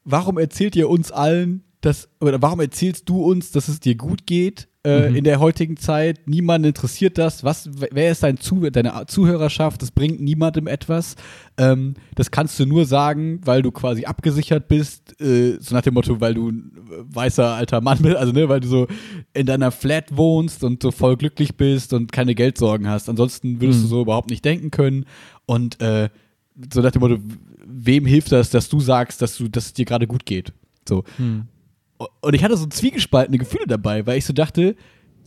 warum 0.03 0.37
erzählt 0.37 0.75
ihr 0.75 0.89
uns 0.89 1.11
allen, 1.11 1.63
dass, 1.81 2.09
oder 2.19 2.41
warum 2.41 2.59
erzählst 2.59 3.09
du 3.09 3.23
uns, 3.23 3.51
dass 3.51 3.67
es 3.67 3.79
dir 3.79 3.95
gut 3.95 4.27
geht 4.27 4.67
äh, 4.83 5.09
mhm. 5.09 5.15
in 5.15 5.23
der 5.23 5.39
heutigen 5.39 5.77
Zeit? 5.77 6.27
Niemand 6.27 6.63
interessiert 6.63 7.17
das. 7.17 7.43
Was, 7.43 7.69
wer 7.73 8.11
ist 8.11 8.21
dein 8.21 8.37
Zu 8.37 8.69
deine 8.69 9.05
Zuhörerschaft? 9.07 9.81
Das 9.81 9.89
bringt 9.89 10.21
niemandem 10.21 10.67
etwas. 10.67 11.15
Ähm, 11.57 11.95
das 12.13 12.29
kannst 12.29 12.59
du 12.59 12.67
nur 12.67 12.85
sagen, 12.85 13.41
weil 13.45 13.63
du 13.63 13.71
quasi 13.71 14.05
abgesichert 14.05 14.67
bist, 14.67 15.19
äh, 15.19 15.57
so 15.59 15.73
nach 15.73 15.81
dem 15.81 15.95
Motto, 15.95 16.21
weil 16.21 16.35
du 16.35 16.49
ein 16.49 16.71
weißer 17.11 17.47
alter 17.47 17.81
Mann 17.81 17.97
bist, 18.03 18.15
also 18.15 18.31
ne, 18.31 18.47
weil 18.47 18.59
du 18.59 18.67
so 18.67 18.87
in 19.33 19.47
deiner 19.47 19.71
Flat 19.71 20.15
wohnst 20.15 20.63
und 20.63 20.83
so 20.83 20.91
voll 20.91 21.17
glücklich 21.17 21.57
bist 21.57 21.93
und 21.93 22.11
keine 22.11 22.35
Geldsorgen 22.35 22.87
hast. 22.87 23.09
Ansonsten 23.09 23.59
würdest 23.59 23.79
mhm. 23.79 23.83
du 23.83 23.89
so 23.89 24.01
überhaupt 24.03 24.29
nicht 24.29 24.45
denken 24.45 24.69
können. 24.69 25.05
Und 25.47 25.81
äh, 25.81 26.09
so 26.71 26.81
nach 26.81 26.91
dem 26.91 26.99
Motto, 26.99 27.17
wem 27.65 28.05
hilft 28.05 28.31
das, 28.31 28.51
dass 28.51 28.69
du 28.69 28.79
sagst, 28.79 29.23
dass 29.23 29.35
du, 29.37 29.47
dass 29.47 29.65
es 29.65 29.73
dir 29.73 29.85
gerade 29.85 30.05
gut 30.05 30.27
geht? 30.27 30.53
So. 30.87 31.03
Mhm. 31.17 31.47
Und 32.21 32.33
ich 32.33 32.43
hatte 32.43 32.57
so 32.57 32.65
zwiegespaltene 32.65 33.37
Gefühle 33.37 33.67
dabei, 33.67 34.05
weil 34.05 34.17
ich 34.17 34.25
so 34.25 34.33
dachte, 34.33 34.75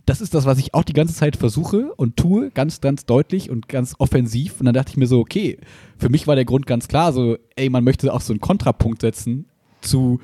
das 0.05 0.21
ist 0.21 0.33
das, 0.33 0.45
was 0.45 0.59
ich 0.59 0.73
auch 0.73 0.83
die 0.83 0.93
ganze 0.93 1.15
Zeit 1.15 1.35
versuche 1.35 1.91
und 1.95 2.15
tue, 2.15 2.51
ganz, 2.51 2.79
ganz 2.79 3.05
deutlich 3.05 3.49
und 3.49 3.67
ganz 3.67 3.95
offensiv. 3.97 4.59
Und 4.59 4.67
dann 4.67 4.75
dachte 4.75 4.91
ich 4.91 4.97
mir 4.97 5.07
so, 5.07 5.19
okay, 5.19 5.57
für 5.97 6.09
mich 6.09 6.27
war 6.27 6.35
der 6.35 6.45
Grund 6.45 6.67
ganz 6.67 6.87
klar, 6.87 7.11
so, 7.11 7.37
ey, 7.55 7.69
man 7.69 7.83
möchte 7.83 8.13
auch 8.13 8.21
so 8.21 8.33
einen 8.33 8.41
Kontrapunkt 8.41 9.01
setzen 9.01 9.45
zu 9.81 10.19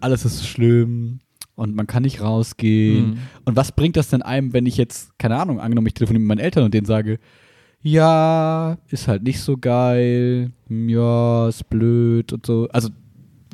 alles 0.00 0.24
ist 0.24 0.46
schlimm 0.46 1.20
und 1.54 1.74
man 1.74 1.86
kann 1.86 2.02
nicht 2.02 2.20
rausgehen. 2.20 3.10
Mhm. 3.10 3.18
Und 3.44 3.56
was 3.56 3.72
bringt 3.72 3.96
das 3.96 4.08
denn 4.08 4.22
einem, 4.22 4.52
wenn 4.52 4.66
ich 4.66 4.76
jetzt, 4.76 5.16
keine 5.18 5.36
Ahnung, 5.36 5.60
angenommen, 5.60 5.86
ich 5.86 5.94
telefoniere 5.94 6.20
mit 6.20 6.28
meinen 6.28 6.44
Eltern 6.44 6.64
und 6.64 6.74
denen 6.74 6.86
sage, 6.86 7.18
ja, 7.82 8.78
ist 8.88 9.08
halt 9.08 9.22
nicht 9.22 9.40
so 9.40 9.56
geil, 9.56 10.52
ja, 10.68 11.48
ist 11.48 11.68
blöd 11.68 12.32
und 12.32 12.46
so. 12.46 12.68
Also 12.72 12.90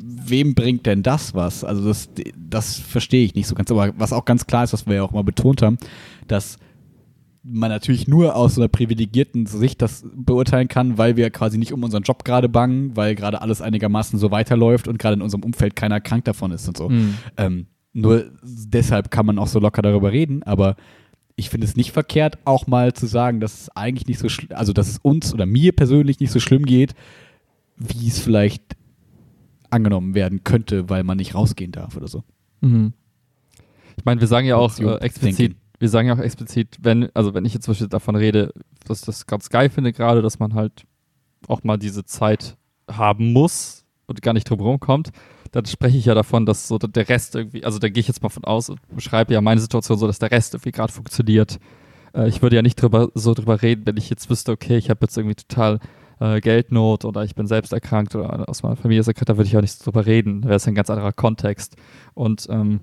wem 0.09 0.55
bringt 0.55 0.85
denn 0.85 1.03
das 1.03 1.33
was? 1.33 1.63
Also 1.63 1.87
das, 1.87 2.09
das 2.37 2.77
verstehe 2.77 3.23
ich 3.25 3.35
nicht 3.35 3.47
so 3.47 3.55
ganz. 3.55 3.71
Aber 3.71 3.93
was 3.97 4.13
auch 4.13 4.25
ganz 4.25 4.47
klar 4.47 4.63
ist, 4.63 4.73
was 4.73 4.87
wir 4.87 4.95
ja 4.95 5.03
auch 5.03 5.11
mal 5.11 5.23
betont 5.23 5.61
haben, 5.61 5.77
dass 6.27 6.57
man 7.43 7.69
natürlich 7.69 8.07
nur 8.07 8.35
aus 8.35 8.55
so 8.55 8.61
einer 8.61 8.67
privilegierten 8.67 9.45
Sicht 9.45 9.81
das 9.81 10.05
beurteilen 10.13 10.67
kann, 10.67 10.97
weil 10.97 11.15
wir 11.15 11.29
quasi 11.29 11.57
nicht 11.57 11.73
um 11.73 11.83
unseren 11.83 12.03
Job 12.03 12.25
gerade 12.25 12.49
bangen, 12.49 12.95
weil 12.95 13.15
gerade 13.15 13.41
alles 13.41 13.61
einigermaßen 13.61 14.19
so 14.19 14.31
weiterläuft 14.31 14.87
und 14.87 14.99
gerade 14.99 15.15
in 15.15 15.21
unserem 15.21 15.43
Umfeld 15.43 15.75
keiner 15.75 16.01
krank 16.01 16.25
davon 16.25 16.51
ist 16.51 16.67
und 16.67 16.77
so. 16.77 16.89
Mhm. 16.89 17.15
Ähm, 17.37 17.67
nur 17.93 18.25
deshalb 18.43 19.09
kann 19.09 19.25
man 19.25 19.39
auch 19.39 19.47
so 19.47 19.59
locker 19.59 19.81
darüber 19.81 20.11
reden, 20.11 20.43
aber 20.43 20.75
ich 21.35 21.49
finde 21.49 21.65
es 21.65 21.77
nicht 21.77 21.91
verkehrt, 21.91 22.37
auch 22.43 22.67
mal 22.67 22.93
zu 22.93 23.07
sagen, 23.07 23.39
dass 23.39 23.61
es 23.61 23.69
eigentlich 23.75 24.07
nicht 24.07 24.19
so, 24.19 24.27
also 24.53 24.73
dass 24.73 24.89
es 24.89 24.97
uns 24.97 25.33
oder 25.33 25.45
mir 25.45 25.71
persönlich 25.71 26.19
nicht 26.19 26.31
so 26.31 26.39
schlimm 26.39 26.65
geht, 26.65 26.93
wie 27.77 28.07
es 28.07 28.19
vielleicht 28.19 28.75
angenommen 29.69 30.15
werden 30.15 30.43
könnte, 30.43 30.89
weil 30.89 31.03
man 31.03 31.17
nicht 31.17 31.35
rausgehen 31.35 31.71
darf 31.71 31.95
oder 31.95 32.07
so. 32.07 32.23
Mhm. 32.61 32.93
Ich 33.97 34.05
meine, 34.05 34.21
wir 34.21 34.27
sagen 34.27 34.47
ja 34.47 34.55
auch 34.55 34.77
äh, 34.79 34.95
explizit, 35.01 35.55
wir 35.79 35.89
sagen 35.89 36.07
ja 36.07 36.13
auch 36.13 36.19
explizit, 36.19 36.77
wenn, 36.81 37.09
also 37.13 37.33
wenn 37.33 37.45
ich 37.45 37.53
jetzt 37.53 37.65
zum 37.65 37.73
Beispiel 37.73 37.87
davon 37.87 38.15
rede, 38.15 38.53
dass 38.85 38.99
ich 38.99 39.05
das 39.05 39.27
ganz 39.27 39.49
geil 39.49 39.69
finde, 39.69 39.93
gerade, 39.93 40.21
dass 40.21 40.39
man 40.39 40.53
halt 40.53 40.83
auch 41.47 41.63
mal 41.63 41.77
diese 41.77 42.05
Zeit 42.05 42.57
haben 42.89 43.33
muss 43.33 43.85
und 44.07 44.21
gar 44.21 44.33
nicht 44.33 44.49
drum 44.49 44.59
herum 44.59 44.79
kommt, 44.79 45.11
dann 45.51 45.65
spreche 45.65 45.97
ich 45.97 46.05
ja 46.05 46.13
davon, 46.13 46.45
dass 46.45 46.67
so 46.67 46.77
der 46.77 47.09
Rest 47.09 47.35
irgendwie, 47.35 47.63
also 47.63 47.79
da 47.79 47.89
gehe 47.89 48.01
ich 48.01 48.07
jetzt 48.07 48.21
mal 48.21 48.29
von 48.29 48.43
aus 48.43 48.69
und 48.69 48.79
beschreibe 48.93 49.33
ja 49.33 49.41
meine 49.41 49.61
Situation 49.61 49.97
so, 49.97 50.07
dass 50.07 50.19
der 50.19 50.31
Rest 50.31 50.53
irgendwie 50.53 50.71
gerade 50.71 50.93
funktioniert. 50.93 51.59
Äh, 52.13 52.27
ich 52.27 52.41
würde 52.41 52.55
ja 52.55 52.61
nicht 52.61 52.81
drüber, 52.81 53.09
so 53.15 53.33
drüber 53.33 53.61
reden, 53.61 53.85
wenn 53.85 53.97
ich 53.97 54.09
jetzt 54.09 54.29
wüsste, 54.29 54.51
okay, 54.51 54.77
ich 54.77 54.89
habe 54.89 54.99
jetzt 55.01 55.17
irgendwie 55.17 55.35
total 55.35 55.79
äh, 56.19 56.41
Geldnot 56.41 57.05
oder 57.05 57.23
ich 57.23 57.35
bin 57.35 57.47
selbst 57.47 57.73
erkrankt 57.73 58.15
oder 58.15 58.47
aus 58.49 58.63
meiner 58.63 58.75
Familie 58.75 59.01
ist 59.01 59.07
erkrankt, 59.07 59.29
da 59.29 59.37
würde 59.37 59.47
ich 59.47 59.57
auch 59.57 59.61
nicht 59.61 59.85
drüber 59.85 60.05
reden. 60.05 60.41
Da 60.41 60.49
wäre 60.49 60.57
es 60.57 60.67
ein 60.67 60.75
ganz 60.75 60.89
anderer 60.89 61.13
Kontext. 61.13 61.75
Und 62.13 62.47
ähm, 62.49 62.81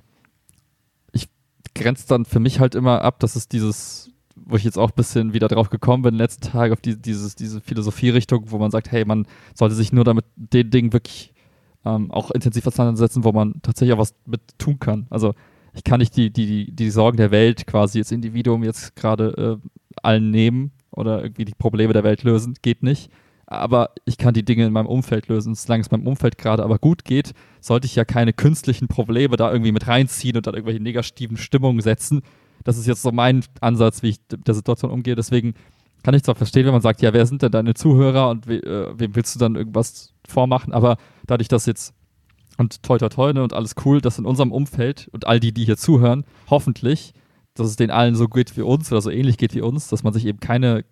ich 1.13 1.29
grenze 1.75 2.09
dann 2.09 2.25
für 2.25 2.41
mich 2.41 2.61
halt 2.61 2.75
immer 2.75 3.03
ab, 3.03 3.21
dass 3.21 3.37
es 3.37 3.49
dieses, 3.49 4.11
wo 4.35 4.57
ich 4.57 4.65
jetzt 4.65 4.79
auch 4.79 4.91
ein 4.91 4.97
bisschen 4.97 5.33
wieder 5.35 5.49
drauf 5.49 5.71
gekommen 5.71 6.03
bin, 6.03 6.15
letzten 6.15 6.49
Tagen 6.49 6.73
auf 6.73 6.81
die, 6.81 6.97
dieses, 7.01 7.35
diese 7.35 7.61
Philosophierichtung, 7.61 8.51
wo 8.51 8.59
man 8.59 8.71
sagt, 8.71 8.91
hey, 8.91 9.05
man 9.05 9.27
sollte 9.55 9.75
sich 9.75 9.93
nur 9.93 10.05
damit 10.05 10.25
den 10.37 10.71
Dingen 10.71 10.93
wirklich 10.93 11.35
ähm, 11.85 12.11
auch 12.11 12.31
intensiv 12.31 12.67
auseinandersetzen, 12.67 13.25
wo 13.25 13.33
man 13.33 13.61
tatsächlich 13.63 13.95
auch 13.95 14.01
was 14.01 14.15
mit 14.25 14.41
tun 14.59 14.79
kann. 14.79 15.07
Also 15.11 15.35
ich 15.75 15.85
kann 15.85 16.01
nicht 16.01 16.17
die, 16.17 16.33
die, 16.33 16.75
die 16.75 16.91
Sorgen 16.91 17.19
der 17.19 17.31
Welt 17.31 17.67
quasi 17.67 17.99
als 17.99 18.11
Individuum 18.11 18.65
jetzt 18.65 18.97
gerade 18.97 19.61
äh, 19.63 19.69
allen 20.03 20.31
nehmen 20.31 20.73
oder 20.91 21.23
irgendwie 21.23 21.45
die 21.45 21.55
Probleme 21.55 21.93
der 21.93 22.03
Welt 22.03 22.23
lösen, 22.23 22.55
geht 22.63 22.83
nicht 22.83 23.11
aber 23.47 23.91
ich 24.05 24.19
kann 24.19 24.35
die 24.35 24.45
Dinge 24.45 24.67
in 24.67 24.73
meinem 24.73 24.87
Umfeld 24.87 25.29
lösen. 25.29 25.55
Solange 25.55 25.83
es 25.83 25.91
meinem 25.91 26.07
Umfeld 26.07 26.37
gerade 26.37 26.65
aber 26.65 26.79
gut 26.79 27.05
geht, 27.05 27.33
sollte 27.61 27.87
ich 27.87 27.95
ja 27.95 28.05
keine 28.05 28.33
künstlichen 28.33 28.89
Probleme 28.89 29.37
da 29.37 29.53
irgendwie 29.53 29.73
mit 29.73 29.87
reinziehen 29.87 30.37
und 30.37 30.47
dann 30.47 30.55
irgendwelche 30.55 30.83
negativen 30.83 31.37
Stimmungen 31.37 31.81
setzen. 31.81 32.23
Das 32.65 32.77
ist 32.77 32.87
jetzt 32.87 33.03
so 33.03 33.13
mein 33.13 33.45
Ansatz, 33.61 34.03
wie 34.03 34.09
ich 34.09 34.19
der 34.29 34.55
Situation 34.55 34.91
umgehe. 34.91 35.15
Deswegen 35.15 35.55
kann 36.03 36.15
ich 36.15 36.25
zwar 36.25 36.35
verstehen, 36.35 36.67
wenn 36.67 36.73
man 36.73 36.83
sagt, 36.83 37.03
ja, 37.03 37.13
wer 37.13 37.27
sind 37.27 37.43
denn 37.43 37.53
deine 37.53 37.75
Zuhörer 37.75 38.31
und 38.31 38.49
we, 38.49 38.57
äh, 38.57 38.93
wem 38.97 39.15
willst 39.15 39.35
du 39.35 39.39
dann 39.39 39.55
irgendwas 39.55 40.13
vormachen? 40.29 40.73
Aber 40.73 40.97
dadurch, 41.27 41.49
dass 41.49 41.67
jetzt 41.67 41.95
Und 42.59 42.83
toi 42.83 42.99
toi 42.99 43.09
toi 43.09 43.33
ne, 43.33 43.43
und 43.43 43.53
alles 43.53 43.75
cool, 43.85 44.01
dass 44.01 44.19
in 44.19 44.25
unserem 44.25 44.51
Umfeld 44.51 45.09
und 45.13 45.27
all 45.27 45.41
die, 45.41 45.53
die 45.53 45.65
hier 45.65 45.77
zuhören, 45.77 46.25
hoffentlich, 46.49 47.13
dass 47.55 47.67
es 47.67 47.77
den 47.77 47.91
allen 47.91 48.15
so 48.15 48.29
geht 48.29 48.57
wie 48.57 48.63
uns 48.63 48.91
oder 48.91 49.03
so 49.03 49.11
ähnlich 49.11 49.37
geht 49.37 49.55
wie 49.55 49.61
uns, 49.61 49.89
dass 49.89 50.03
man 50.03 50.13
sich 50.13 50.27
eben 50.27 50.41
keine 50.41 50.85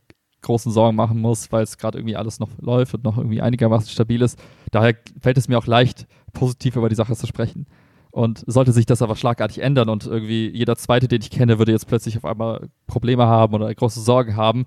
großen 0.45 0.71
Sorgen 0.71 0.97
machen 0.97 1.21
muss, 1.21 1.51
weil 1.51 1.65
es 1.65 1.79
gerade 1.79 1.99
irgendwie 1.99 2.17
alles 2.17 2.39
noch 2.39 2.51
läuft 2.61 2.95
und 2.95 3.05
noch 3.05 3.19
irgendwie 3.19 3.43
einigermaßen 3.43 3.89
stabil 3.89 4.23
ist. 4.23 4.39
Daher 4.71 4.95
fällt 5.21 5.39
es 5.39 5.49
mir 5.49 5.59
auch 5.59 5.67
leicht, 5.67 6.07
positiv 6.33 6.77
über 6.77 6.89
die 6.89 6.95
Sache 6.95 7.17
zu 7.17 7.27
sprechen. 7.27 7.67
Und 8.11 8.45
sollte 8.47 8.71
sich 8.71 8.87
das 8.87 9.03
aber 9.03 9.17
schlagartig 9.17 9.59
ändern 9.59 9.89
und 9.89 10.07
irgendwie 10.07 10.49
jeder 10.49 10.77
Zweite, 10.77 11.09
den 11.09 11.21
ich 11.21 11.31
kenne, 11.31 11.59
würde 11.59 11.73
jetzt 11.73 11.89
plötzlich 11.89 12.17
auf 12.17 12.25
einmal 12.25 12.69
Probleme 12.87 13.27
haben 13.27 13.55
oder 13.55 13.75
große 13.75 14.01
Sorgen 14.01 14.37
haben, 14.37 14.67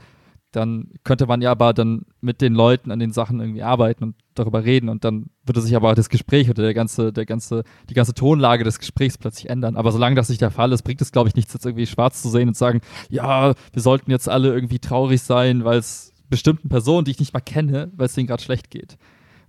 dann 0.58 0.89
könnte 1.03 1.28
man 1.28 1.41
ja 1.41 1.51
aber 1.51 1.74
dann 1.74 2.05
mit 2.20 2.41
den 2.41 2.53
Leuten 2.53 2.91
an 2.91 2.99
den 2.99 3.12
Sachen 3.12 3.39
irgendwie 3.39 3.62
arbeiten 3.62 4.03
und 4.03 4.16
darüber 4.34 4.64
reden 4.64 4.89
und 4.89 5.03
dann 5.03 5.28
würde 5.45 5.62
sich 5.62 5.76
aber 5.76 5.93
das 5.95 6.10
Gespräch 6.10 6.49
oder 6.49 6.64
der 6.64 6.74
ganze, 6.74 7.14
der 7.14 7.26
ganze, 7.26 7.64
die 7.89 7.93
ganze 7.93 8.14
Tonlage 8.14 8.64
des 8.64 8.80
Gesprächs 8.80 9.18
plötzlich 9.18 9.49
ändern. 9.49 9.78
Aber 9.78 9.91
solange 9.91 10.16
das 10.16 10.30
nicht 10.30 10.41
der 10.41 10.51
Fall 10.51 10.72
ist, 10.72 10.82
bringt 10.82 11.01
es, 11.01 11.12
glaube 11.12 11.30
ich, 11.30 11.36
nichts, 11.36 11.53
jetzt 11.53 11.66
irgendwie 11.66 11.86
schwarz 11.86 12.22
zu 12.22 12.30
sehen 12.30 12.49
und 12.49 12.55
zu 12.55 12.60
sagen, 12.60 12.82
ja, 13.10 13.53
wir 13.72 13.82
sollten 13.82 14.12
jetzt 14.12 14.28
alle 14.28 14.51
irgendwie 14.51 14.80
traurig 14.80 15.22
sein, 15.22 15.64
weil 15.64 15.78
es 15.78 16.12
bestimmten 16.30 16.70
Personen, 16.70 17.05
die 17.05 17.12
ich 17.12 17.20
nicht 17.20 17.34
mal 17.34 17.39
kenne, 17.39 17.91
weil 17.95 18.08
es 18.08 18.14
denen 18.14 18.28
gerade 18.28 18.43
schlecht 18.43 18.70
geht. 18.70 18.97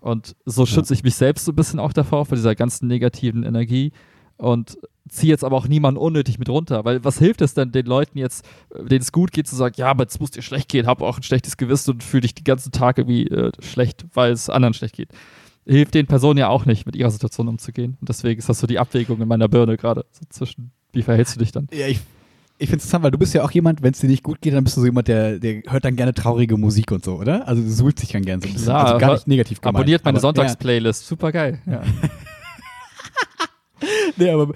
Und 0.01 0.37
so 0.45 0.67
schütze 0.67 0.95
ich 0.95 1.03
mich 1.03 1.17
selbst 1.17 1.45
so 1.45 1.53
ein 1.53 1.57
bisschen 1.57 1.81
auch 1.81 1.93
davor, 1.93 2.27
vor 2.27 2.37
dieser 2.37 2.55
ganzen 2.55 2.87
negativen 2.87 3.43
Energie 3.43 3.93
und 4.39 4.79
ziehe 5.09 5.31
jetzt 5.31 5.45
aber 5.45 5.57
auch 5.57 5.69
niemanden 5.69 5.99
unnötig 5.99 6.39
mit 6.39 6.49
runter, 6.49 6.85
weil 6.85 7.05
was 7.05 7.19
hilft 7.19 7.41
es 7.41 7.55
denn 7.55 7.73
den 7.73 7.87
Leuten 7.87 8.19
jetzt, 8.19 8.45
denen 8.75 9.01
es 9.01 9.13
gut 9.13 9.33
geht, 9.33 9.47
zu 9.47 9.57
sagen, 9.57 9.75
ja, 9.79 9.89
aber 9.89 10.05
jetzt 10.05 10.21
muss 10.21 10.31
dir 10.31 10.43
schlecht 10.43 10.69
gehen, 10.69 10.87
hab 10.87 11.03
auch 11.03 11.17
ein 11.17 11.23
schlechtes 11.23 11.57
Gewissen 11.57 11.93
und 11.93 12.05
fühle 12.05 12.23
dich 12.23 12.35
den 12.35 12.45
ganzen 12.45 12.73
Tag 12.73 12.99
irgendwie 12.99 13.27
äh, 13.27 13.51
schlecht, 13.61 14.07
weil 14.15 14.33
es 14.33 14.51
anderen 14.51 14.75
schlecht 14.75 14.97
geht. 14.97 15.11
Hilft 15.67 15.95
den 15.95 16.07
Personen 16.07 16.39
ja 16.39 16.49
auch 16.49 16.65
nicht, 16.65 16.87
mit 16.87 16.97
ihrer 16.97 17.11
Situation 17.11 17.49
umzugehen. 17.49 17.99
Und 18.01 18.09
deswegen 18.09 18.39
ist 18.39 18.49
das 18.49 18.59
so 18.59 18.67
die 18.67 18.79
Abwägung 18.79 19.21
in 19.21 19.29
meiner 19.29 19.49
Birne 19.49 19.77
gerade 19.77 20.07
so 20.13 20.25
zwischen, 20.31 20.73
wie 20.93 21.03
verhältst 21.03 21.37
du 21.37 21.41
dich 21.41 21.53
dann? 21.53 21.69
Ja, 21.73 21.87
ich, 21.87 22.01
ich 22.59 22.69
finde 22.69 22.79
es 22.79 22.85
interessant, 22.85 23.05
weil 23.05 23.11
du 23.11 23.19
bist 23.19 23.35
ja 23.35 23.45
auch 23.45 23.51
jemand, 23.51 23.83
wenn 23.83 23.93
es 23.93 24.01
dir 24.01 24.09
nicht 24.09 24.23
gut 24.23 24.41
geht, 24.41 24.55
dann 24.55 24.65
bist 24.65 24.77
du 24.77 24.81
so 24.81 24.87
jemand, 24.87 25.09
der, 25.09 25.39
der 25.39 25.63
hört 25.67 25.85
dann 25.85 25.97
gerne 25.97 26.15
traurige 26.15 26.57
Musik 26.57 26.91
und 26.91 27.05
so, 27.05 27.17
oder? 27.17 27.47
Also 27.47 27.63
du 27.63 27.71
suhlt 27.71 27.99
sich 27.99 28.11
dann 28.11 28.25
gerne 28.25 28.43
so 28.43 28.49
ein 28.49 28.55
bisschen. 28.55 28.69
Klar, 28.69 28.87
also 28.87 28.99
gar 28.99 29.13
nicht 29.13 29.29
negativ 29.29 29.61
gemeint. 29.61 29.77
Abonniert 29.77 30.05
meine 30.05 30.21
Sonntagsplaylist, 30.21 31.07
super 31.07 31.33
geil. 31.33 31.61
Ja. 31.67 31.83
Nee, 34.17 34.31
aber 34.31 34.47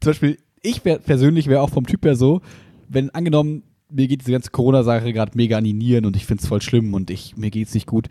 zum 0.00 0.10
Beispiel, 0.10 0.38
ich 0.62 0.84
wär, 0.84 0.98
persönlich 0.98 1.46
wäre 1.46 1.62
auch 1.62 1.70
vom 1.70 1.86
Typ 1.86 2.04
her 2.04 2.16
so, 2.16 2.40
wenn 2.88 3.10
angenommen, 3.10 3.62
mir 3.90 4.06
geht 4.06 4.20
diese 4.20 4.32
ganze 4.32 4.50
Corona-Sache 4.50 5.12
gerade 5.12 5.32
mega 5.34 5.56
an 5.58 5.64
die 5.64 5.72
Nieren 5.72 6.04
und 6.04 6.16
ich 6.16 6.26
finde 6.26 6.42
es 6.42 6.48
voll 6.48 6.60
schlimm 6.60 6.94
und 6.94 7.10
ich, 7.10 7.36
mir 7.36 7.50
geht's 7.50 7.74
nicht 7.74 7.86
gut. 7.86 8.08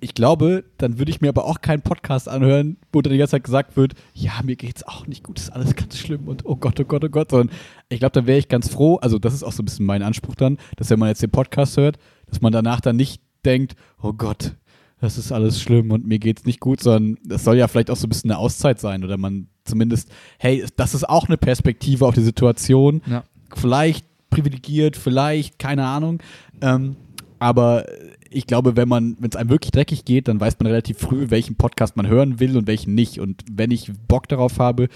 Ich 0.00 0.14
glaube, 0.14 0.64
dann 0.78 0.98
würde 0.98 1.10
ich 1.10 1.20
mir 1.20 1.28
aber 1.28 1.44
auch 1.44 1.60
keinen 1.60 1.82
Podcast 1.82 2.28
anhören, 2.28 2.76
wo 2.92 3.00
dann 3.00 3.12
die 3.12 3.18
ganze 3.18 3.32
Zeit 3.32 3.44
gesagt 3.44 3.76
wird, 3.76 3.94
ja, 4.14 4.32
mir 4.44 4.56
geht's 4.56 4.82
auch 4.82 5.06
nicht 5.06 5.22
gut, 5.22 5.38
ist 5.38 5.50
alles 5.50 5.76
ganz 5.76 5.96
schlimm 5.96 6.26
und 6.26 6.44
oh 6.44 6.56
Gott, 6.56 6.78
oh 6.80 6.84
Gott, 6.84 7.04
oh 7.04 7.08
Gott. 7.08 7.30
Sondern 7.30 7.56
ich 7.88 8.00
glaube, 8.00 8.12
dann 8.12 8.26
wäre 8.26 8.38
ich 8.38 8.48
ganz 8.48 8.68
froh, 8.68 8.96
also 8.96 9.18
das 9.18 9.32
ist 9.32 9.44
auch 9.44 9.52
so 9.52 9.62
ein 9.62 9.66
bisschen 9.66 9.86
mein 9.86 10.02
Anspruch 10.02 10.34
dann, 10.34 10.58
dass 10.76 10.90
wenn 10.90 10.98
man 10.98 11.08
jetzt 11.08 11.22
den 11.22 11.30
Podcast 11.30 11.76
hört, 11.76 11.98
dass 12.26 12.40
man 12.40 12.52
danach 12.52 12.80
dann 12.80 12.96
nicht 12.96 13.22
denkt, 13.44 13.76
oh 14.02 14.12
Gott, 14.12 14.56
das 15.02 15.18
ist 15.18 15.32
alles 15.32 15.60
schlimm 15.60 15.90
und 15.90 16.06
mir 16.06 16.20
geht's 16.20 16.44
nicht 16.44 16.60
gut, 16.60 16.80
sondern 16.80 17.18
das 17.24 17.42
soll 17.42 17.56
ja 17.56 17.66
vielleicht 17.66 17.90
auch 17.90 17.96
so 17.96 18.06
ein 18.06 18.08
bisschen 18.08 18.30
eine 18.30 18.38
Auszeit 18.38 18.78
sein 18.78 19.02
oder 19.02 19.18
man 19.18 19.48
zumindest, 19.64 20.08
hey, 20.38 20.64
das 20.76 20.94
ist 20.94 21.08
auch 21.08 21.26
eine 21.26 21.36
Perspektive 21.36 22.06
auf 22.06 22.14
die 22.14 22.22
Situation. 22.22 23.02
Ja. 23.06 23.24
Vielleicht 23.52 24.06
privilegiert, 24.30 24.96
vielleicht, 24.96 25.58
keine 25.58 25.86
Ahnung. 25.86 26.20
Ähm, 26.60 26.94
aber 27.40 27.84
ich 28.30 28.46
glaube, 28.46 28.76
wenn 28.76 28.88
man, 28.88 29.16
wenn 29.18 29.28
es 29.28 29.34
einem 29.34 29.50
wirklich 29.50 29.72
dreckig 29.72 30.04
geht, 30.04 30.28
dann 30.28 30.40
weiß 30.40 30.56
man 30.60 30.68
relativ 30.68 30.98
früh, 30.98 31.30
welchen 31.30 31.56
Podcast 31.56 31.96
man 31.96 32.06
hören 32.06 32.38
will 32.38 32.56
und 32.56 32.68
welchen 32.68 32.94
nicht. 32.94 33.18
Und 33.18 33.42
wenn 33.50 33.72
ich 33.72 33.90
Bock 34.06 34.28
darauf 34.28 34.60
habe, 34.60 34.88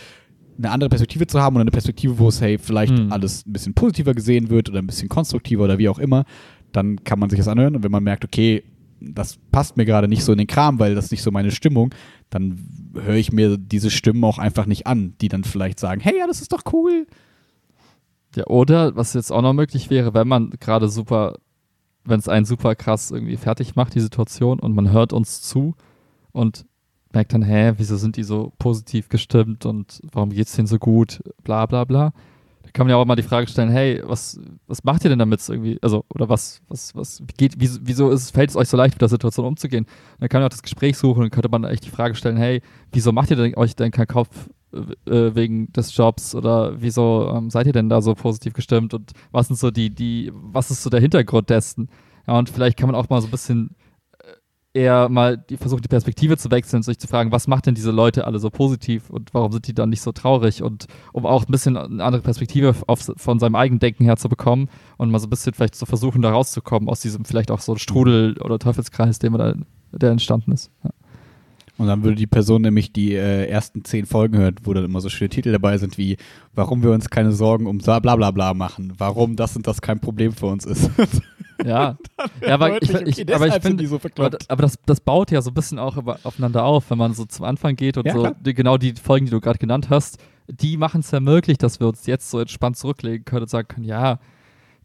eine 0.56 0.70
andere 0.70 0.88
Perspektive 0.88 1.26
zu 1.26 1.40
haben 1.40 1.56
oder 1.56 1.62
eine 1.62 1.72
Perspektive, 1.72 2.16
wo 2.20 2.28
es, 2.28 2.40
hey, 2.40 2.58
vielleicht 2.58 2.96
Hm. 2.96 3.10
alles 3.10 3.44
ein 3.44 3.52
bisschen 3.52 3.74
positiver 3.74 4.14
gesehen 4.14 4.50
wird 4.50 4.70
oder 4.70 4.78
ein 4.78 4.86
bisschen 4.86 5.08
konstruktiver 5.08 5.64
oder 5.64 5.78
wie 5.78 5.88
auch 5.88 5.98
immer, 5.98 6.24
dann 6.70 7.02
kann 7.02 7.18
man 7.18 7.28
sich 7.28 7.40
das 7.40 7.48
anhören. 7.48 7.74
Und 7.74 7.82
wenn 7.82 7.90
man 7.90 8.04
merkt, 8.04 8.24
okay, 8.24 8.62
das 9.00 9.38
passt 9.52 9.76
mir 9.76 9.84
gerade 9.84 10.08
nicht 10.08 10.24
so 10.24 10.32
in 10.32 10.38
den 10.38 10.46
Kram, 10.46 10.78
weil 10.78 10.94
das 10.94 11.10
nicht 11.10 11.22
so 11.22 11.30
meine 11.30 11.50
Stimmung, 11.50 11.94
dann 12.30 12.92
höre 12.94 13.14
ich 13.14 13.32
mir 13.32 13.56
diese 13.56 13.90
Stimmen 13.90 14.24
auch 14.24 14.38
einfach 14.38 14.66
nicht 14.66 14.86
an, 14.86 15.14
die 15.20 15.28
dann 15.28 15.44
vielleicht 15.44 15.78
sagen, 15.78 16.00
hey, 16.00 16.18
ja, 16.18 16.26
das 16.26 16.40
ist 16.40 16.52
doch 16.52 16.62
cool. 16.72 17.06
Ja, 18.34 18.46
oder 18.46 18.96
was 18.96 19.14
jetzt 19.14 19.30
auch 19.30 19.42
noch 19.42 19.52
möglich 19.52 19.90
wäre, 19.90 20.14
wenn 20.14 20.28
man 20.28 20.50
gerade 20.60 20.88
super, 20.88 21.38
wenn 22.04 22.18
es 22.18 22.28
einen 22.28 22.46
super 22.46 22.74
krass 22.74 23.10
irgendwie 23.10 23.36
fertig 23.36 23.76
macht, 23.76 23.94
die 23.94 24.00
Situation, 24.00 24.60
und 24.60 24.74
man 24.74 24.90
hört 24.90 25.12
uns 25.12 25.42
zu 25.42 25.74
und 26.32 26.66
merkt 27.12 27.32
dann, 27.32 27.42
hä, 27.42 27.72
wieso 27.78 27.96
sind 27.96 28.16
die 28.16 28.24
so 28.24 28.52
positiv 28.58 29.08
gestimmt 29.08 29.64
und 29.64 30.00
warum 30.12 30.30
geht's 30.30 30.54
denen 30.54 30.66
so 30.66 30.78
gut, 30.78 31.22
bla 31.42 31.66
bla 31.66 31.84
bla. 31.84 32.12
Da 32.66 32.72
kann 32.72 32.86
man 32.86 32.90
ja 32.90 32.96
auch 32.96 33.04
mal 33.06 33.14
die 33.14 33.22
Frage 33.22 33.46
stellen, 33.46 33.70
hey, 33.70 34.02
was, 34.04 34.40
was 34.66 34.82
macht 34.82 35.04
ihr 35.04 35.10
denn 35.10 35.20
damit 35.20 35.48
irgendwie, 35.48 35.78
also, 35.82 36.04
oder 36.12 36.28
was, 36.28 36.60
was, 36.68 36.96
was 36.96 37.22
geht, 37.36 37.54
wieso, 37.58 38.10
ist, 38.10 38.32
fällt 38.32 38.50
es 38.50 38.56
euch 38.56 38.68
so 38.68 38.76
leicht, 38.76 38.94
mit 38.94 39.00
der 39.00 39.08
Situation 39.08 39.46
umzugehen? 39.46 39.86
Dann 40.18 40.28
kann 40.28 40.40
man 40.40 40.46
auch 40.46 40.52
das 40.52 40.62
Gespräch 40.62 40.98
suchen 40.98 41.22
und 41.22 41.30
könnte 41.30 41.48
man 41.48 41.62
echt 41.62 41.86
die 41.86 41.90
Frage 41.90 42.16
stellen, 42.16 42.36
hey, 42.36 42.62
wieso 42.92 43.12
macht 43.12 43.30
ihr 43.30 43.36
denn, 43.36 43.56
euch 43.56 43.76
denn 43.76 43.92
keinen 43.92 44.08
Kopf 44.08 44.48
äh, 44.72 45.34
wegen 45.34 45.72
des 45.72 45.96
Jobs 45.96 46.34
oder 46.34 46.80
wieso 46.82 47.32
ähm, 47.32 47.50
seid 47.50 47.68
ihr 47.68 47.72
denn 47.72 47.88
da 47.88 48.02
so 48.02 48.14
positiv 48.14 48.52
gestimmt 48.52 48.94
und 48.94 49.12
was 49.30 49.46
sind 49.46 49.56
so 49.56 49.70
die, 49.70 49.94
die, 49.94 50.32
was 50.34 50.72
ist 50.72 50.82
so 50.82 50.90
der 50.90 51.00
Hintergrund 51.00 51.48
dessen? 51.50 51.88
Ja, 52.26 52.36
und 52.36 52.50
vielleicht 52.50 52.76
kann 52.76 52.88
man 52.88 52.96
auch 52.96 53.08
mal 53.08 53.20
so 53.20 53.28
ein 53.28 53.30
bisschen 53.30 53.70
äh, 53.70 53.85
eher 54.76 55.08
mal 55.08 55.38
die, 55.38 55.56
versuchen, 55.56 55.80
die 55.80 55.88
Perspektive 55.88 56.36
zu 56.36 56.50
wechseln 56.50 56.82
sich 56.82 56.98
zu 56.98 57.08
fragen, 57.08 57.32
was 57.32 57.48
macht 57.48 57.66
denn 57.66 57.74
diese 57.74 57.90
Leute 57.90 58.26
alle 58.26 58.38
so 58.38 58.50
positiv 58.50 59.08
und 59.08 59.32
warum 59.32 59.50
sind 59.50 59.66
die 59.66 59.74
dann 59.74 59.88
nicht 59.88 60.02
so 60.02 60.12
traurig? 60.12 60.62
Und 60.62 60.86
um 61.12 61.24
auch 61.24 61.46
ein 61.46 61.50
bisschen 61.50 61.76
eine 61.76 62.04
andere 62.04 62.22
Perspektive 62.22 62.74
auf, 62.86 63.10
von 63.16 63.38
seinem 63.38 63.54
eigenen 63.54 63.80
Denken 63.80 64.04
her 64.04 64.16
zu 64.16 64.28
bekommen 64.28 64.68
und 64.98 65.10
mal 65.10 65.18
so 65.18 65.26
ein 65.26 65.30
bisschen 65.30 65.54
vielleicht 65.54 65.74
zu 65.74 65.86
versuchen, 65.86 66.20
da 66.20 66.30
rauszukommen 66.30 66.88
aus 66.88 67.00
diesem 67.00 67.24
vielleicht 67.24 67.50
auch 67.50 67.60
so 67.60 67.76
Strudel 67.76 68.36
oder 68.38 68.58
Teufelskreis, 68.58 69.18
den 69.18 69.32
man 69.32 69.40
da, 69.40 69.98
der 69.98 70.10
entstanden 70.10 70.52
ist. 70.52 70.70
Ja. 70.84 70.90
Und 71.78 71.88
dann 71.88 72.02
würde 72.02 72.16
die 72.16 72.26
Person 72.26 72.62
nämlich 72.62 72.92
die 72.92 73.14
äh, 73.14 73.46
ersten 73.46 73.84
zehn 73.84 74.06
Folgen 74.06 74.38
hören, 74.38 74.56
wo 74.62 74.72
dann 74.72 74.84
immer 74.84 75.00
so 75.00 75.08
schöne 75.08 75.28
Titel 75.28 75.52
dabei 75.52 75.76
sind 75.78 75.98
wie, 75.98 76.16
warum 76.54 76.82
wir 76.82 76.90
uns 76.90 77.10
keine 77.10 77.32
Sorgen 77.32 77.66
um 77.66 77.78
bla 77.78 77.98
bla 77.98 78.30
bla 78.30 78.54
machen, 78.54 78.94
warum 78.96 79.36
das 79.36 79.56
und 79.56 79.66
das 79.66 79.82
kein 79.82 80.00
Problem 80.00 80.32
für 80.32 80.46
uns 80.46 80.64
ist. 80.64 80.90
Ja, 81.64 81.96
ja 82.40 82.54
aber 82.54 82.80
ich, 82.82 82.90
Deutlich, 82.90 83.18
ich, 83.18 83.24
okay, 83.24 83.34
aber 83.34 83.46
ich 83.48 83.62
finde, 83.62 83.82
die 83.82 83.86
so 83.86 84.00
aber, 84.48 84.62
das, 84.62 84.78
das 84.84 85.00
baut 85.00 85.30
ja 85.30 85.42
so 85.42 85.50
ein 85.50 85.54
bisschen 85.54 85.78
auch 85.78 85.96
über, 85.96 86.18
aufeinander 86.24 86.64
auf, 86.64 86.90
wenn 86.90 86.98
man 86.98 87.14
so 87.14 87.24
zum 87.24 87.44
Anfang 87.44 87.76
geht 87.76 87.96
und 87.96 88.06
Ja, 88.06 88.12
so 88.12 88.30
die, 88.40 88.54
genau 88.54 88.76
die 88.76 88.94
Folgen, 88.94 89.26
die 89.26 89.30
du 89.30 89.40
gerade 89.40 89.58
genannt 89.58 89.88
hast, 89.90 90.18
die 90.48 90.76
machen 90.76 91.00
es 91.00 91.10
ja 91.10 91.20
möglich, 91.20 91.58
dass 91.58 91.80
wir 91.80 91.88
uns 91.88 92.06
jetzt 92.06 92.30
so 92.30 92.38
entspannt 92.38 92.76
zurücklegen 92.76 93.24
können 93.24 93.42
und 93.42 93.50
sagen 93.50 93.68
können, 93.68 93.84
ja, 93.84 94.18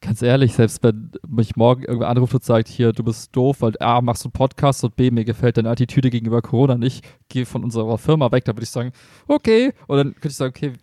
ganz 0.02 0.22
ehrlich, 0.22 0.54
selbst 0.54 0.84
wenn 0.84 1.12
mich 1.28 1.56
morgen 1.56 1.84
irgendwer 1.84 2.10
anruft 2.10 2.34
und 2.34 2.44
sagt, 2.44 2.68
hier, 2.68 2.92
du 2.92 3.04
bist 3.04 3.36
doof, 3.36 3.58
weil 3.62 3.74
A, 3.80 4.02
machst 4.02 4.26
du 4.26 4.28
einen 4.28 4.34
Podcast 4.34 4.84
und 4.84 4.96
B, 4.96 5.12
mir 5.12 5.24
gefällt 5.24 5.58
deine 5.58 5.70
Attitüde 5.70 6.10
gegenüber 6.10 6.42
Corona 6.42 6.76
nicht, 6.76 7.06
geh 7.30 7.46
von 7.46 7.64
unserer 7.64 7.98
Firma 7.98 8.32
weg, 8.32 8.46
dann 8.46 8.56
würde 8.56 8.64
ich 8.64 8.72
sagen, 8.72 8.92
okay. 9.28 9.74
Und 9.88 9.98
dann 9.98 10.14
könnte 10.14 10.30
ich 10.30 10.36
sagen, 10.36 10.54
okay, 10.56 10.74